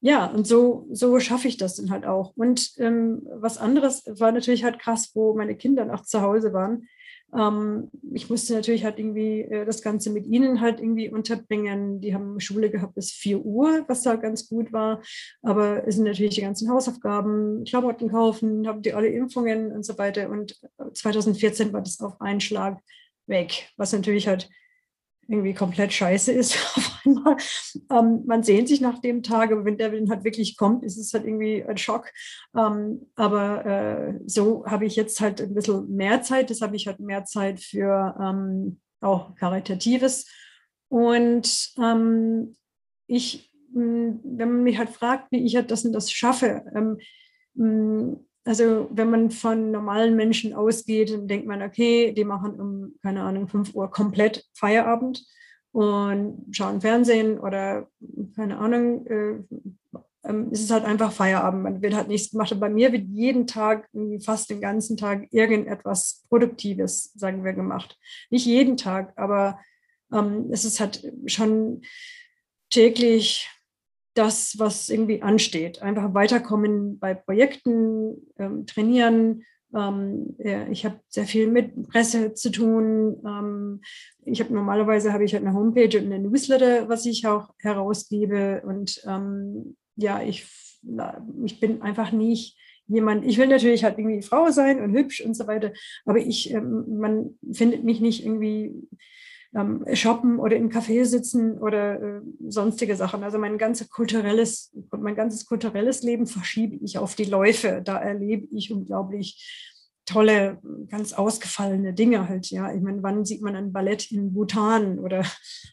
ja, 0.00 0.26
und 0.26 0.46
so, 0.46 0.88
so 0.90 1.20
schaffe 1.20 1.46
ich 1.46 1.56
das 1.56 1.76
dann 1.76 1.90
halt 1.90 2.04
auch. 2.04 2.32
Und 2.36 2.72
ähm, 2.78 3.22
was 3.34 3.56
anderes 3.56 4.02
war 4.18 4.32
natürlich 4.32 4.64
halt 4.64 4.80
krass, 4.80 5.12
wo 5.14 5.34
meine 5.34 5.56
Kinder 5.56 5.84
noch 5.84 6.02
zu 6.02 6.20
Hause 6.20 6.52
waren. 6.52 6.88
Ähm, 7.34 7.90
ich 8.12 8.28
musste 8.28 8.54
natürlich 8.54 8.84
halt 8.84 8.98
irgendwie 8.98 9.42
äh, 9.42 9.64
das 9.64 9.82
Ganze 9.82 10.10
mit 10.10 10.26
ihnen 10.26 10.60
halt 10.60 10.80
irgendwie 10.80 11.08
unterbringen. 11.08 12.00
Die 12.00 12.14
haben 12.14 12.40
Schule 12.40 12.70
gehabt 12.70 12.94
bis 12.94 13.12
4 13.12 13.44
Uhr, 13.44 13.84
was 13.88 14.02
da 14.02 14.16
ganz 14.16 14.48
gut 14.48 14.72
war. 14.72 15.02
Aber 15.42 15.86
es 15.86 15.96
sind 15.96 16.04
natürlich 16.04 16.34
die 16.34 16.42
ganzen 16.42 16.70
Hausaufgaben, 16.70 17.64
Klamotten 17.64 18.10
kaufen, 18.10 18.66
haben 18.66 18.82
die 18.82 18.92
alle 18.92 19.08
Impfungen 19.08 19.72
und 19.72 19.84
so 19.84 19.96
weiter. 19.98 20.28
Und 20.28 20.60
2014 20.94 21.72
war 21.72 21.82
das 21.82 22.00
auf 22.00 22.20
einen 22.20 22.40
Schlag 22.40 22.80
weg, 23.26 23.70
was 23.76 23.92
natürlich 23.92 24.28
halt 24.28 24.48
irgendwie 25.28 25.54
komplett 25.54 25.92
scheiße 25.92 26.32
ist 26.32 26.56
auf 26.76 27.00
einmal. 27.04 27.36
Ähm, 27.90 28.22
man 28.26 28.42
sehnt 28.42 28.68
sich 28.68 28.80
nach 28.80 28.98
dem 28.98 29.22
Tag, 29.22 29.52
aber 29.52 29.64
wenn 29.64 29.78
der 29.78 29.92
Willen 29.92 30.10
halt 30.10 30.24
wirklich 30.24 30.56
kommt, 30.56 30.84
ist 30.84 30.98
es 30.98 31.12
halt 31.12 31.24
irgendwie 31.24 31.64
ein 31.64 31.76
Schock. 31.76 32.10
Ähm, 32.56 33.06
aber 33.14 33.66
äh, 33.66 34.20
so 34.26 34.64
habe 34.66 34.86
ich 34.86 34.96
jetzt 34.96 35.20
halt 35.20 35.40
ein 35.40 35.54
bisschen 35.54 35.94
mehr 35.94 36.22
Zeit. 36.22 36.50
Das 36.50 36.60
habe 36.60 36.76
ich 36.76 36.86
halt 36.86 37.00
mehr 37.00 37.24
Zeit 37.24 37.60
für 37.60 38.14
ähm, 38.20 38.80
auch 39.00 39.34
Karitatives. 39.36 40.26
Und 40.88 41.72
ähm, 41.78 42.56
ich, 43.06 43.50
wenn 43.72 44.36
man 44.36 44.62
mich 44.62 44.78
halt 44.78 44.90
fragt, 44.90 45.32
wie 45.32 45.44
ich 45.44 45.56
halt 45.56 45.70
das 45.70 45.84
und 45.84 45.92
das 45.92 46.12
schaffe, 46.12 46.64
ähm, 46.74 46.98
also 48.44 48.88
wenn 48.90 49.10
man 49.10 49.30
von 49.30 49.70
normalen 49.70 50.16
Menschen 50.16 50.52
ausgeht, 50.54 51.12
dann 51.12 51.28
denkt 51.28 51.46
man, 51.46 51.62
okay, 51.62 52.12
die 52.12 52.24
machen 52.24 52.60
um, 52.60 52.94
keine 53.02 53.22
Ahnung, 53.22 53.48
5 53.48 53.74
Uhr 53.74 53.90
komplett 53.90 54.44
Feierabend 54.54 55.24
und 55.72 56.46
schauen 56.50 56.80
Fernsehen 56.80 57.38
oder 57.38 57.88
keine 58.36 58.58
Ahnung, 58.58 59.06
äh, 59.06 59.98
ähm, 60.24 60.50
es 60.52 60.60
ist 60.60 60.70
halt 60.70 60.84
einfach 60.84 61.12
Feierabend. 61.12 61.62
Man 61.62 61.82
wird 61.82 61.94
halt 61.94 62.08
nichts 62.08 62.30
gemacht. 62.30 62.52
Und 62.52 62.60
bei 62.60 62.68
mir 62.68 62.92
wird 62.92 63.06
jeden 63.08 63.46
Tag, 63.46 63.88
fast 64.24 64.50
den 64.50 64.60
ganzen 64.60 64.96
Tag, 64.96 65.26
irgendetwas 65.32 66.24
Produktives, 66.28 67.12
sagen 67.14 67.44
wir, 67.44 67.52
gemacht. 67.52 67.98
Nicht 68.30 68.46
jeden 68.46 68.76
Tag, 68.76 69.12
aber 69.16 69.58
ähm, 70.12 70.48
es 70.52 70.64
ist 70.64 70.78
halt 70.80 71.12
schon 71.26 71.82
täglich 72.70 73.48
das, 74.14 74.58
was 74.58 74.88
irgendwie 74.88 75.22
ansteht. 75.22 75.82
Einfach 75.82 76.14
weiterkommen 76.14 76.98
bei 76.98 77.14
Projekten, 77.14 78.16
ähm, 78.38 78.66
trainieren. 78.66 79.44
Ähm, 79.74 80.36
ja, 80.38 80.66
ich 80.68 80.84
habe 80.84 81.00
sehr 81.08 81.24
viel 81.24 81.46
mit 81.46 81.88
Presse 81.88 82.34
zu 82.34 82.50
tun. 82.50 83.22
Ähm, 83.26 83.80
ich 84.24 84.40
habe 84.40 84.52
normalerweise 84.52 85.12
habe 85.12 85.24
ich 85.24 85.32
halt 85.32 85.44
eine 85.44 85.54
Homepage 85.54 85.98
und 85.98 86.12
eine 86.12 86.18
Newsletter, 86.18 86.88
was 86.88 87.06
ich 87.06 87.26
auch 87.26 87.54
herausgebe. 87.58 88.62
Und 88.66 89.02
ähm, 89.06 89.76
ja, 89.96 90.22
ich, 90.22 90.46
ich 91.44 91.60
bin 91.60 91.82
einfach 91.82 92.12
nicht 92.12 92.58
jemand, 92.86 93.24
ich 93.24 93.38
will 93.38 93.46
natürlich 93.46 93.84
halt 93.84 93.98
irgendwie 93.98 94.22
Frau 94.22 94.50
sein 94.50 94.80
und 94.80 94.92
hübsch 94.92 95.20
und 95.22 95.34
so 95.34 95.46
weiter, 95.46 95.72
aber 96.04 96.18
ich, 96.18 96.50
ähm, 96.50 96.98
man 96.98 97.38
findet 97.52 97.84
mich 97.84 98.00
nicht 98.00 98.24
irgendwie 98.24 98.74
ähm, 99.54 99.84
shoppen 99.94 100.38
oder 100.38 100.56
im 100.56 100.70
Café 100.70 101.04
sitzen 101.04 101.58
oder 101.58 102.00
äh, 102.00 102.20
sonstige 102.48 102.96
Sachen. 102.96 103.22
Also 103.22 103.38
mein 103.38 103.58
ganzes 103.58 103.90
kulturelles, 103.90 104.72
mein 104.90 105.14
ganzes 105.14 105.46
kulturelles 105.46 106.02
Leben 106.02 106.26
verschiebe 106.26 106.76
ich 106.82 106.98
auf 106.98 107.14
die 107.14 107.24
Läufe. 107.24 107.82
Da 107.84 107.98
erlebe 107.98 108.46
ich 108.50 108.72
unglaublich 108.72 109.72
tolle, 110.04 110.60
ganz 110.90 111.12
ausgefallene 111.12 111.94
Dinge 111.94 112.28
halt, 112.28 112.50
ja. 112.50 112.72
Ich 112.74 112.80
meine, 112.80 113.02
wann 113.02 113.24
sieht 113.24 113.42
man 113.42 113.54
ein 113.54 113.72
Ballett 113.72 114.10
in 114.10 114.32
Bhutan 114.32 114.98
oder, 114.98 115.24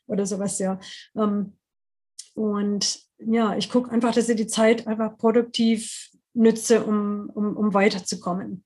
oder 0.08 0.26
sowas, 0.26 0.60
ja. 0.60 0.80
Ähm, 1.16 1.58
und 2.36 3.00
ja, 3.18 3.56
ich 3.58 3.70
gucke 3.70 3.92
einfach, 3.92 4.14
dass 4.14 4.30
ich 4.30 4.38
die 4.38 4.48
Zeit 4.48 4.88
einfach 4.88 5.18
produktiv 5.18 6.12
nütze, 6.34 6.84
um, 6.84 7.30
um, 7.34 7.58
um 7.58 7.74
weiterzukommen. 7.74 8.64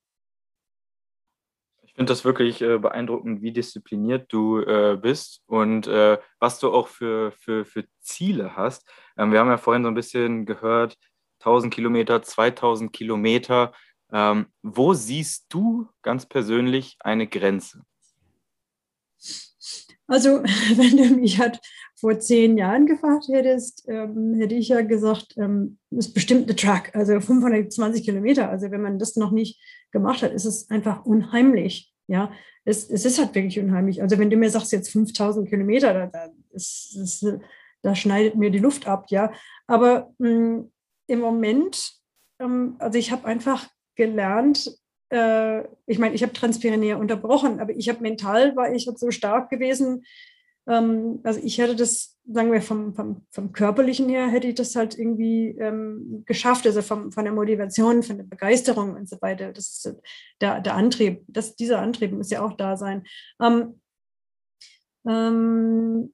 Ich 1.93 1.97
finde 1.97 2.11
das 2.11 2.25
wirklich 2.25 2.59
äh, 2.63 2.79
beeindruckend, 2.79 3.43
wie 3.43 3.51
diszipliniert 3.51 4.33
du 4.33 4.61
äh, 4.61 4.97
bist 4.99 5.43
und 5.45 5.85
äh, 5.85 6.17
was 6.39 6.57
du 6.57 6.71
auch 6.71 6.87
für, 6.87 7.31
für, 7.33 7.65
für 7.65 7.85
Ziele 8.01 8.55
hast. 8.55 8.89
Ähm, 9.15 9.31
wir 9.31 9.39
haben 9.39 9.49
ja 9.49 9.59
vorhin 9.59 9.83
so 9.83 9.89
ein 9.89 9.93
bisschen 9.93 10.47
gehört, 10.47 10.97
1000 11.41 11.71
Kilometer, 11.71 12.23
2000 12.23 12.91
Kilometer. 12.91 13.73
Ähm, 14.11 14.47
wo 14.63 14.95
siehst 14.95 15.45
du 15.49 15.87
ganz 16.01 16.25
persönlich 16.25 16.97
eine 16.99 17.27
Grenze? 17.27 17.83
Also, 20.07 20.43
wenn 20.75 20.97
du 20.97 21.15
mich 21.15 21.39
halt 21.39 21.59
vor 21.95 22.19
zehn 22.19 22.57
Jahren 22.57 22.85
gefragt 22.85 23.27
hättest, 23.29 23.85
ähm, 23.87 24.35
hätte 24.35 24.55
ich 24.55 24.69
ja 24.69 24.81
gesagt, 24.81 25.35
ähm, 25.37 25.77
ist 25.91 26.13
bestimmt 26.13 26.43
eine 26.43 26.55
Truck, 26.55 26.93
also 26.93 27.19
520 27.19 28.03
Kilometer. 28.03 28.49
Also, 28.49 28.71
wenn 28.71 28.81
man 28.81 28.99
das 28.99 29.15
noch 29.15 29.31
nicht 29.31 29.59
gemacht 29.91 30.21
hat, 30.21 30.33
ist 30.33 30.45
es 30.45 30.69
einfach 30.69 31.05
unheimlich. 31.05 31.93
Ja, 32.07 32.31
es, 32.65 32.89
es 32.89 33.05
ist 33.05 33.19
halt 33.19 33.33
wirklich 33.35 33.59
unheimlich. 33.59 34.01
Also, 34.01 34.17
wenn 34.17 34.29
du 34.29 34.37
mir 34.37 34.49
sagst, 34.49 34.71
jetzt 34.71 34.91
5000 34.91 35.49
Kilometer, 35.49 35.93
da, 35.93 36.07
da, 36.07 36.29
ist, 36.51 36.95
ist, 36.95 37.25
da 37.81 37.95
schneidet 37.95 38.35
mir 38.35 38.49
die 38.49 38.59
Luft 38.59 38.87
ab. 38.87 39.05
Ja, 39.09 39.31
aber 39.67 40.13
mh, 40.19 40.29
hm, 40.29 40.71
im 41.07 41.19
Moment, 41.19 41.93
ähm, 42.39 42.75
also 42.79 42.97
ich 42.97 43.11
habe 43.11 43.25
einfach 43.25 43.67
gelernt, 43.95 44.71
äh, 45.13 45.67
ich 45.85 45.99
meine, 45.99 46.15
ich 46.15 46.23
habe 46.23 46.33
Transpyrenäer 46.33 46.97
unterbrochen, 46.97 47.59
aber 47.59 47.71
ich 47.71 47.87
habe 47.87 48.01
mental, 48.01 48.55
war 48.55 48.73
ich 48.73 48.87
halt 48.87 48.97
so 48.97 49.11
stark 49.11 49.49
gewesen. 49.49 50.05
Ähm, 50.67 51.19
also 51.23 51.39
ich 51.43 51.59
hätte 51.59 51.75
das, 51.75 52.17
sagen 52.25 52.51
wir, 52.51 52.61
vom, 52.61 52.95
vom, 52.95 53.25
vom 53.29 53.51
körperlichen 53.51 54.09
her, 54.09 54.27
hätte 54.27 54.47
ich 54.47 54.55
das 54.55 54.75
halt 54.75 54.97
irgendwie 54.97 55.49
ähm, 55.59 56.23
geschafft, 56.25 56.65
also 56.65 56.81
vom, 56.81 57.11
von 57.11 57.25
der 57.25 57.33
Motivation, 57.33 58.01
von 58.01 58.17
der 58.17 58.23
Begeisterung 58.23 58.95
und 58.95 59.07
so 59.07 59.21
weiter. 59.21 59.53
Das 59.53 59.67
ist 59.67 59.95
der, 60.41 60.61
der 60.61 60.73
Antrieb, 60.73 61.23
das, 61.27 61.55
dieser 61.55 61.79
Antrieb 61.79 62.11
muss 62.11 62.31
ja 62.31 62.41
auch 62.41 62.53
da 62.53 62.75
sein. 62.75 63.03
Ähm, 63.41 63.79
ähm 65.07 66.13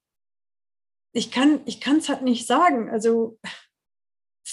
ich 1.12 1.32
kann 1.32 1.62
es 1.66 2.10
halt 2.10 2.22
nicht 2.22 2.46
sagen. 2.46 2.90
Also 2.90 3.40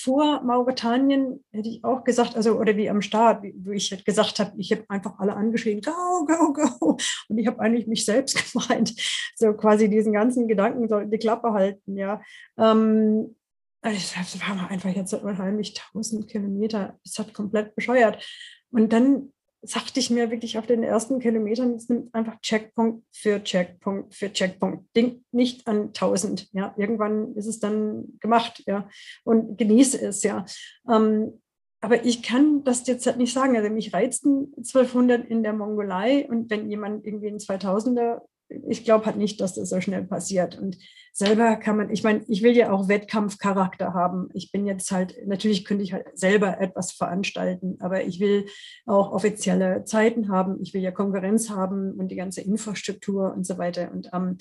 vor 0.07 0.41
Mauretanien 0.45 1.45
hätte 1.51 1.69
ich 1.69 1.83
auch 1.83 2.05
gesagt, 2.05 2.37
also 2.37 2.61
oder 2.61 2.77
wie 2.77 2.89
am 2.89 3.03
Start, 3.03 3.43
wie, 3.43 3.75
ich 3.75 3.91
halt 3.91 4.05
gesagt 4.05 4.39
habe, 4.39 4.53
ich 4.57 4.71
habe 4.71 4.85
einfach 4.89 5.19
alle 5.19 5.35
angeschrien, 5.35 5.81
go, 5.81 6.25
go, 6.25 6.53
go. 6.53 6.97
Und 7.29 7.39
ich 7.39 7.49
habe 7.49 7.59
eigentlich 7.59 7.89
mich 7.89 8.05
selbst 8.05 8.53
gemeint, 8.53 8.95
so 9.35 9.53
quasi 9.55 9.91
diesen 9.91 10.13
ganzen 10.13 10.47
Gedanken 10.47 10.89
sollten 10.89 11.11
die 11.11 11.19
Klappe 11.19 11.53
halten, 11.53 11.97
ja. 11.97 12.23
Ähm, 12.57 13.35
das 13.83 14.15
war 14.17 14.71
einfach 14.71 14.91
jetzt 14.91 15.13
unheimlich 15.13 15.77
1000 15.93 16.29
Kilometer, 16.29 17.01
das 17.05 17.19
hat 17.19 17.35
komplett 17.35 17.75
bescheuert. 17.75 18.25
Und 18.71 18.93
dann 18.93 19.33
sagte 19.67 20.01
ich 20.01 20.11
mir 20.11 20.31
wirklich 20.31 20.59
auf 20.59 20.67
den 20.67 20.83
ersten 20.83 21.19
Kilometern, 21.19 21.75
es 21.75 21.89
nimmt 21.89 22.15
einfach 22.15 22.41
Checkpunkt 22.41 23.05
für 23.13 23.43
Checkpunkt 23.43 24.15
für 24.15 24.33
Checkpunkt. 24.33 24.85
Denk 24.95 25.23
nicht 25.33 25.67
an 25.67 25.89
1000. 25.89 26.49
Ja, 26.53 26.75
irgendwann 26.77 27.35
ist 27.35 27.47
es 27.47 27.59
dann 27.59 28.19
gemacht. 28.21 28.63
Ja, 28.67 28.89
und 29.25 29.59
genieße 29.59 30.01
es. 30.01 30.23
Ja. 30.23 30.45
Ähm, 30.89 31.41
aber 31.81 32.05
ich 32.05 32.23
kann 32.23 32.65
das 32.65 32.87
jetzt 32.87 33.07
halt 33.07 33.19
nicht 33.19 33.33
sagen. 33.33 33.57
Also 33.57 33.71
mich 33.71 33.93
reizten 33.93 34.53
1200 34.57 35.27
in 35.27 35.43
der 35.43 35.53
Mongolei 35.53 36.27
und 36.29 36.51
wenn 36.51 36.71
jemand 36.71 37.07
irgendwie 37.07 37.29
in 37.29 37.39
2000er 37.39 38.23
ich 38.49 38.85
glaube 38.85 39.07
halt 39.07 39.17
nicht, 39.17 39.41
dass 39.41 39.55
das 39.55 39.69
so 39.69 39.81
schnell 39.81 40.05
passiert. 40.05 40.59
Und 40.59 40.79
selber 41.13 41.57
kann 41.57 41.77
man, 41.77 41.91
ich 41.91 42.03
meine, 42.03 42.25
ich 42.29 42.43
will 42.43 42.57
ja 42.57 42.71
auch 42.71 42.89
Wettkampfcharakter 42.89 43.95
haben. 43.95 44.29
Ich 44.35 44.53
bin 44.53 44.67
jetzt 44.67 44.91
halt, 44.91 45.17
natürlich 45.27 45.65
könnte 45.65 45.83
ich 45.83 45.93
halt 45.93 46.07
selber 46.19 46.61
etwas 46.61 46.93
veranstalten, 46.93 47.77
aber 47.81 48.05
ich 48.05 48.21
will 48.21 48.47
auch 48.87 49.13
offizielle 49.13 49.85
Zeiten 49.85 50.29
haben. 50.29 50.61
Ich 50.63 50.75
will 50.75 50.83
ja 50.83 50.91
Konkurrenz 50.91 51.51
haben 51.51 51.93
und 51.93 52.09
die 52.09 52.17
ganze 52.17 52.41
Infrastruktur 52.41 53.33
und 53.35 53.47
so 53.47 53.59
weiter. 53.59 53.91
Und 53.93 54.11
ähm, 54.13 54.39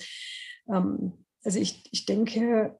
ähm, 0.68 1.12
also 1.44 1.58
ich, 1.58 1.84
ich 1.92 2.06
denke, 2.06 2.78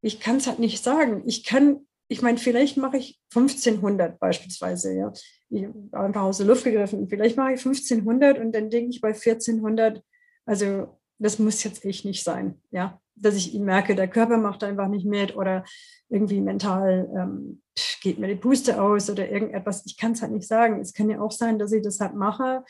ich 0.00 0.20
kann 0.20 0.36
es 0.36 0.46
halt 0.46 0.58
nicht 0.58 0.82
sagen. 0.82 1.22
Ich 1.26 1.44
kann, 1.44 1.86
ich 2.08 2.22
meine, 2.22 2.38
vielleicht 2.38 2.76
mache 2.76 2.96
ich 2.96 3.20
1500 3.34 4.18
beispielsweise, 4.18 4.94
ja. 4.94 5.12
Ich 5.50 5.66
einfach 5.92 6.22
aus 6.22 6.38
der 6.38 6.46
Luft 6.46 6.64
gegriffen. 6.64 7.08
Vielleicht 7.08 7.36
mache 7.36 7.54
ich 7.54 7.60
1500 7.60 8.38
und 8.38 8.52
dann 8.52 8.70
denke 8.70 8.90
ich 8.90 9.00
bei 9.00 9.08
1400, 9.08 10.02
also 10.48 10.98
das 11.18 11.38
muss 11.38 11.62
jetzt 11.62 11.84
echt 11.84 12.04
nicht 12.04 12.24
sein, 12.24 12.60
ja, 12.70 13.00
dass 13.16 13.34
ich 13.34 13.52
merke, 13.54 13.94
der 13.94 14.08
Körper 14.08 14.38
macht 14.38 14.64
einfach 14.64 14.88
nicht 14.88 15.04
mit 15.04 15.36
oder 15.36 15.64
irgendwie 16.08 16.40
mental 16.40 17.10
ähm, 17.14 17.62
geht 18.00 18.18
mir 18.18 18.28
die 18.28 18.36
Puste 18.36 18.80
aus 18.80 19.10
oder 19.10 19.28
irgendetwas. 19.28 19.84
Ich 19.86 19.96
kann 19.96 20.12
es 20.12 20.22
halt 20.22 20.32
nicht 20.32 20.46
sagen. 20.46 20.80
Es 20.80 20.94
kann 20.94 21.10
ja 21.10 21.20
auch 21.20 21.32
sein, 21.32 21.58
dass 21.58 21.72
ich 21.72 21.82
das 21.82 22.00
halt 22.00 22.14
mache 22.14 22.64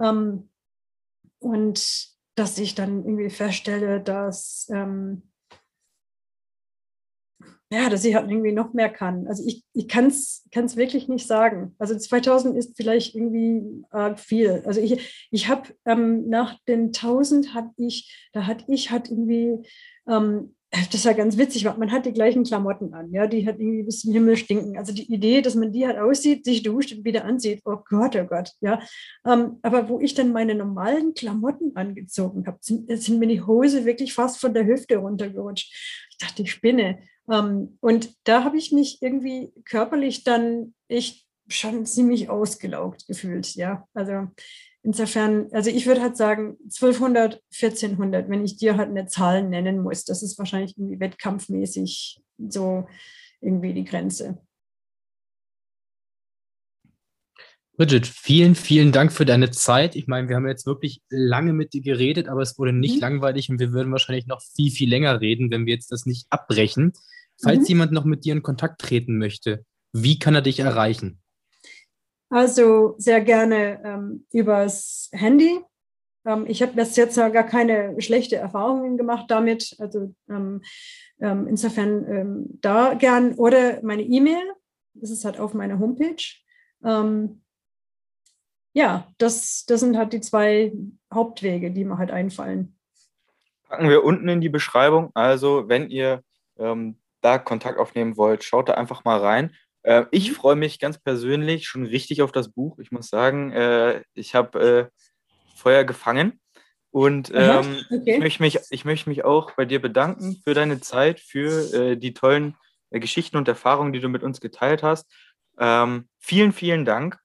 ähm, 0.00 0.50
und 1.38 2.08
dass 2.36 2.58
ich 2.58 2.74
dann 2.74 3.04
irgendwie 3.04 3.30
feststelle, 3.30 4.00
dass 4.00 4.68
ähm, 4.70 5.22
ja, 7.70 7.90
dass 7.90 8.04
ich 8.04 8.14
halt 8.14 8.30
irgendwie 8.30 8.52
noch 8.52 8.74
mehr 8.74 8.88
kann. 8.88 9.26
Also 9.26 9.42
ich, 9.44 9.64
ich 9.72 9.88
kann 9.88 10.06
es 10.06 10.44
wirklich 10.76 11.08
nicht 11.08 11.26
sagen. 11.26 11.74
Also 11.78 11.96
2000 11.96 12.56
ist 12.56 12.76
vielleicht 12.76 13.14
irgendwie 13.14 13.84
arg 13.90 14.20
viel. 14.20 14.62
Also 14.64 14.80
ich, 14.80 15.28
ich 15.32 15.48
habe 15.48 15.74
ähm, 15.84 16.28
nach 16.28 16.58
den 16.68 16.86
1000 16.86 17.54
hatte 17.54 17.72
ich, 17.76 18.28
da 18.32 18.46
hatte 18.46 18.64
ich 18.68 18.92
halt 18.92 19.10
irgendwie, 19.10 19.66
ähm, 20.08 20.54
das 20.92 21.04
war 21.06 21.14
ganz 21.14 21.38
witzig, 21.38 21.64
man 21.64 21.90
hat 21.90 22.06
die 22.06 22.12
gleichen 22.12 22.44
Klamotten 22.44 22.92
an, 22.92 23.10
ja, 23.12 23.26
die 23.26 23.46
hat 23.46 23.58
irgendwie 23.58 23.84
bis 23.84 24.00
zum 24.00 24.12
Himmel 24.12 24.36
stinken. 24.36 24.76
Also 24.76 24.92
die 24.92 25.12
Idee, 25.12 25.40
dass 25.40 25.54
man 25.54 25.72
die 25.72 25.86
halt 25.86 25.98
aussieht, 25.98 26.44
sich 26.44 26.62
duscht 26.62 26.92
und 26.92 27.04
wieder 27.04 27.24
anzieht, 27.24 27.62
oh 27.64 27.78
Gott, 27.88 28.14
oh 28.14 28.26
Gott, 28.26 28.52
ja. 28.60 28.80
Ähm, 29.24 29.58
aber 29.62 29.88
wo 29.88 30.00
ich 30.00 30.14
dann 30.14 30.32
meine 30.32 30.54
normalen 30.54 31.14
Klamotten 31.14 31.74
angezogen 31.74 32.46
habe, 32.46 32.58
sind, 32.60 32.90
sind 33.00 33.18
mir 33.18 33.28
die 33.28 33.42
Hose 33.42 33.84
wirklich 33.84 34.12
fast 34.12 34.38
von 34.38 34.54
der 34.54 34.66
Hüfte 34.66 34.98
runtergerutscht. 34.98 35.72
Ich 36.10 36.18
dachte, 36.18 36.42
ich 36.42 36.52
spinne. 36.52 36.98
Ähm, 37.30 37.78
und 37.80 38.14
da 38.24 38.44
habe 38.44 38.56
ich 38.56 38.72
mich 38.72 39.02
irgendwie 39.02 39.52
körperlich 39.64 40.24
dann 40.24 40.74
echt 40.88 41.26
schon 41.48 41.86
ziemlich 41.86 42.28
ausgelaugt 42.28 43.06
gefühlt, 43.06 43.54
ja. 43.54 43.86
Also 43.94 44.28
insofern, 44.82 45.48
also 45.52 45.70
ich 45.70 45.86
würde 45.86 46.00
halt 46.00 46.16
sagen 46.16 46.56
1200, 46.64 47.42
1400, 47.52 48.28
wenn 48.28 48.44
ich 48.44 48.56
dir 48.56 48.76
halt 48.76 48.90
eine 48.90 49.06
Zahl 49.06 49.42
nennen 49.42 49.82
muss, 49.82 50.04
das 50.04 50.22
ist 50.22 50.38
wahrscheinlich 50.38 50.76
irgendwie 50.76 51.00
wettkampfmäßig 51.00 52.20
so 52.48 52.86
irgendwie 53.40 53.74
die 53.74 53.84
Grenze. 53.84 54.38
Bridget, 57.76 58.06
vielen, 58.06 58.54
vielen 58.54 58.90
Dank 58.90 59.12
für 59.12 59.26
deine 59.26 59.50
Zeit. 59.50 59.96
Ich 59.96 60.06
meine, 60.06 60.30
wir 60.30 60.36
haben 60.36 60.48
jetzt 60.48 60.64
wirklich 60.64 61.02
lange 61.10 61.52
mit 61.52 61.74
dir 61.74 61.82
geredet, 61.82 62.26
aber 62.26 62.40
es 62.40 62.58
wurde 62.58 62.72
nicht 62.72 62.96
mhm. 62.96 63.00
langweilig 63.02 63.50
und 63.50 63.60
wir 63.60 63.72
würden 63.72 63.92
wahrscheinlich 63.92 64.26
noch 64.26 64.40
viel, 64.40 64.70
viel 64.70 64.88
länger 64.88 65.20
reden, 65.20 65.50
wenn 65.50 65.66
wir 65.66 65.74
jetzt 65.74 65.92
das 65.92 66.06
nicht 66.06 66.26
abbrechen. 66.30 66.94
Falls 67.42 67.60
mhm. 67.60 67.66
jemand 67.66 67.92
noch 67.92 68.06
mit 68.06 68.24
dir 68.24 68.32
in 68.32 68.42
Kontakt 68.42 68.80
treten 68.80 69.18
möchte, 69.18 69.66
wie 69.92 70.18
kann 70.18 70.34
er 70.34 70.40
dich 70.40 70.60
erreichen? 70.60 71.20
Also 72.30 72.94
sehr 72.96 73.20
gerne 73.20 73.82
ähm, 73.84 74.26
übers 74.32 75.10
Handy. 75.12 75.60
Ähm, 76.24 76.46
ich 76.48 76.62
habe 76.62 76.72
bis 76.72 76.96
jetzt 76.96 77.16
gar 77.16 77.44
keine 77.44 78.00
schlechte 78.00 78.36
Erfahrungen 78.36 78.96
gemacht 78.96 79.26
damit. 79.28 79.76
Also 79.78 80.14
ähm, 80.30 80.62
ähm 81.20 81.46
insofern 81.46 82.10
ähm, 82.10 82.58
da 82.62 82.94
gern 82.94 83.34
oder 83.34 83.82
meine 83.82 84.02
E-Mail. 84.02 84.42
Das 84.94 85.10
ist 85.10 85.26
halt 85.26 85.38
auf 85.38 85.52
meiner 85.52 85.78
Homepage. 85.78 86.24
Ähm, 86.82 87.42
ja, 88.76 89.08
das, 89.18 89.64
das 89.66 89.80
sind 89.80 89.96
halt 89.96 90.12
die 90.12 90.20
zwei 90.20 90.72
Hauptwege, 91.12 91.70
die 91.70 91.84
mir 91.84 91.98
halt 91.98 92.10
einfallen 92.10 92.76
packen 93.68 93.88
wir 93.88 94.04
unten 94.04 94.28
in 94.28 94.40
die 94.40 94.48
Beschreibung. 94.48 95.10
Also, 95.14 95.68
wenn 95.68 95.90
ihr 95.90 96.22
ähm, 96.58 96.96
da 97.20 97.38
Kontakt 97.38 97.78
aufnehmen 97.78 98.16
wollt, 98.16 98.44
schaut 98.44 98.68
da 98.68 98.74
einfach 98.74 99.04
mal 99.04 99.18
rein. 99.18 99.54
Äh, 99.82 100.04
ich 100.10 100.30
mhm. 100.30 100.34
freue 100.34 100.56
mich 100.56 100.78
ganz 100.78 100.98
persönlich 100.98 101.66
schon 101.66 101.86
richtig 101.86 102.22
auf 102.22 102.32
das 102.32 102.50
Buch. 102.50 102.78
Ich 102.78 102.90
muss 102.90 103.08
sagen, 103.08 103.52
äh, 103.52 104.02
ich 104.14 104.34
habe 104.34 104.90
äh, 104.92 105.56
Feuer 105.56 105.84
gefangen. 105.84 106.40
Und 106.90 107.30
ähm, 107.34 107.84
okay. 107.90 108.14
ich, 108.14 108.18
möchte 108.18 108.42
mich, 108.42 108.58
ich 108.70 108.84
möchte 108.86 109.10
mich 109.10 109.24
auch 109.24 109.50
bei 109.50 109.66
dir 109.66 109.82
bedanken 109.82 110.40
für 110.42 110.54
deine 110.54 110.80
Zeit, 110.80 111.20
für 111.20 111.74
äh, 111.74 111.96
die 111.96 112.14
tollen 112.14 112.56
äh, 112.90 113.00
Geschichten 113.00 113.36
und 113.36 113.48
Erfahrungen, 113.48 113.92
die 113.92 114.00
du 114.00 114.08
mit 114.08 114.22
uns 114.22 114.40
geteilt 114.40 114.82
hast. 114.82 115.06
Ähm, 115.58 116.08
vielen, 116.18 116.52
vielen 116.52 116.86
Dank. 116.86 117.18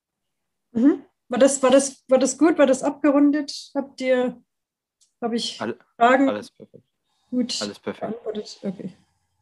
Mhm. 0.72 1.02
War, 1.32 1.38
das, 1.38 1.62
war, 1.62 1.70
das, 1.70 2.04
war 2.08 2.18
das 2.18 2.36
gut? 2.36 2.58
War 2.58 2.66
das 2.66 2.82
abgerundet? 2.82 3.70
Habt 3.74 4.02
ihr, 4.02 4.36
habe 5.22 5.34
ich 5.34 5.58
All, 5.62 5.78
Fragen? 5.96 6.28
Alles 6.28 6.50
perfekt. 6.50 6.84
Gut. 7.30 7.58
Alles 7.62 7.78
perfekt. 7.78 8.14
Okay. 8.62 8.92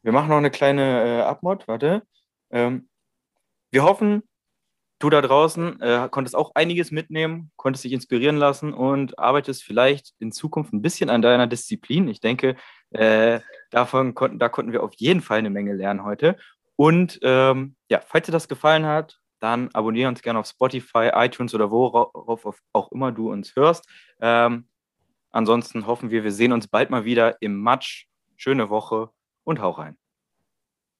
Wir 0.01 0.11
machen 0.13 0.29
noch 0.29 0.37
eine 0.37 0.51
kleine 0.51 1.19
äh, 1.19 1.21
Abmod, 1.23 1.67
warte. 1.67 2.03
Ähm, 2.49 2.87
wir 3.71 3.83
hoffen, 3.83 4.23
du 4.99 5.09
da 5.09 5.21
draußen 5.21 5.81
äh, 5.81 6.07
konntest 6.09 6.33
auch 6.33 6.55
einiges 6.55 6.91
mitnehmen, 6.91 7.51
konntest 7.57 7.83
dich 7.83 7.91
inspirieren 7.91 8.37
lassen 8.37 8.73
und 8.73 9.19
arbeitest 9.19 9.61
vielleicht 9.61 10.13
in 10.19 10.31
Zukunft 10.31 10.71
ein 10.71 10.81
bisschen 10.81 11.09
an 11.09 11.21
deiner 11.21 11.47
Disziplin. 11.47 12.07
Ich 12.07 12.21
denke, 12.21 12.55
äh, 12.91 13.41
davon 13.69 14.15
konnten, 14.15 14.39
da 14.39 14.47
konnten 14.47 14.71
wir 14.71 14.83
auf 14.83 14.93
jeden 14.95 15.19
Fall 15.19 15.39
eine 15.39 15.49
Menge 15.49 15.73
lernen 15.73 16.05
heute. 16.05 16.37
Und 16.77 17.19
ähm, 17.21 17.75
ja, 17.89 17.99
falls 17.99 18.27
dir 18.27 18.31
das 18.31 18.47
gefallen 18.47 18.85
hat, 18.85 19.20
dann 19.41 19.69
abonniere 19.73 20.09
uns 20.09 20.21
gerne 20.21 20.39
auf 20.39 20.47
Spotify, 20.47 21.11
iTunes 21.13 21.53
oder 21.53 21.71
worauf 21.71 22.61
auch 22.73 22.91
immer 22.91 23.11
du 23.11 23.31
uns 23.31 23.55
hörst. 23.55 23.87
Ähm, 24.19 24.67
ansonsten 25.31 25.87
hoffen 25.87 26.11
wir, 26.11 26.23
wir 26.23 26.31
sehen 26.31 26.53
uns 26.53 26.67
bald 26.67 26.89
mal 26.89 27.05
wieder 27.05 27.41
im 27.41 27.61
Match. 27.61 28.07
Schöne 28.37 28.69
Woche 28.69 29.09
und 29.43 29.59
hau 29.59 29.71
rein. 29.71 30.00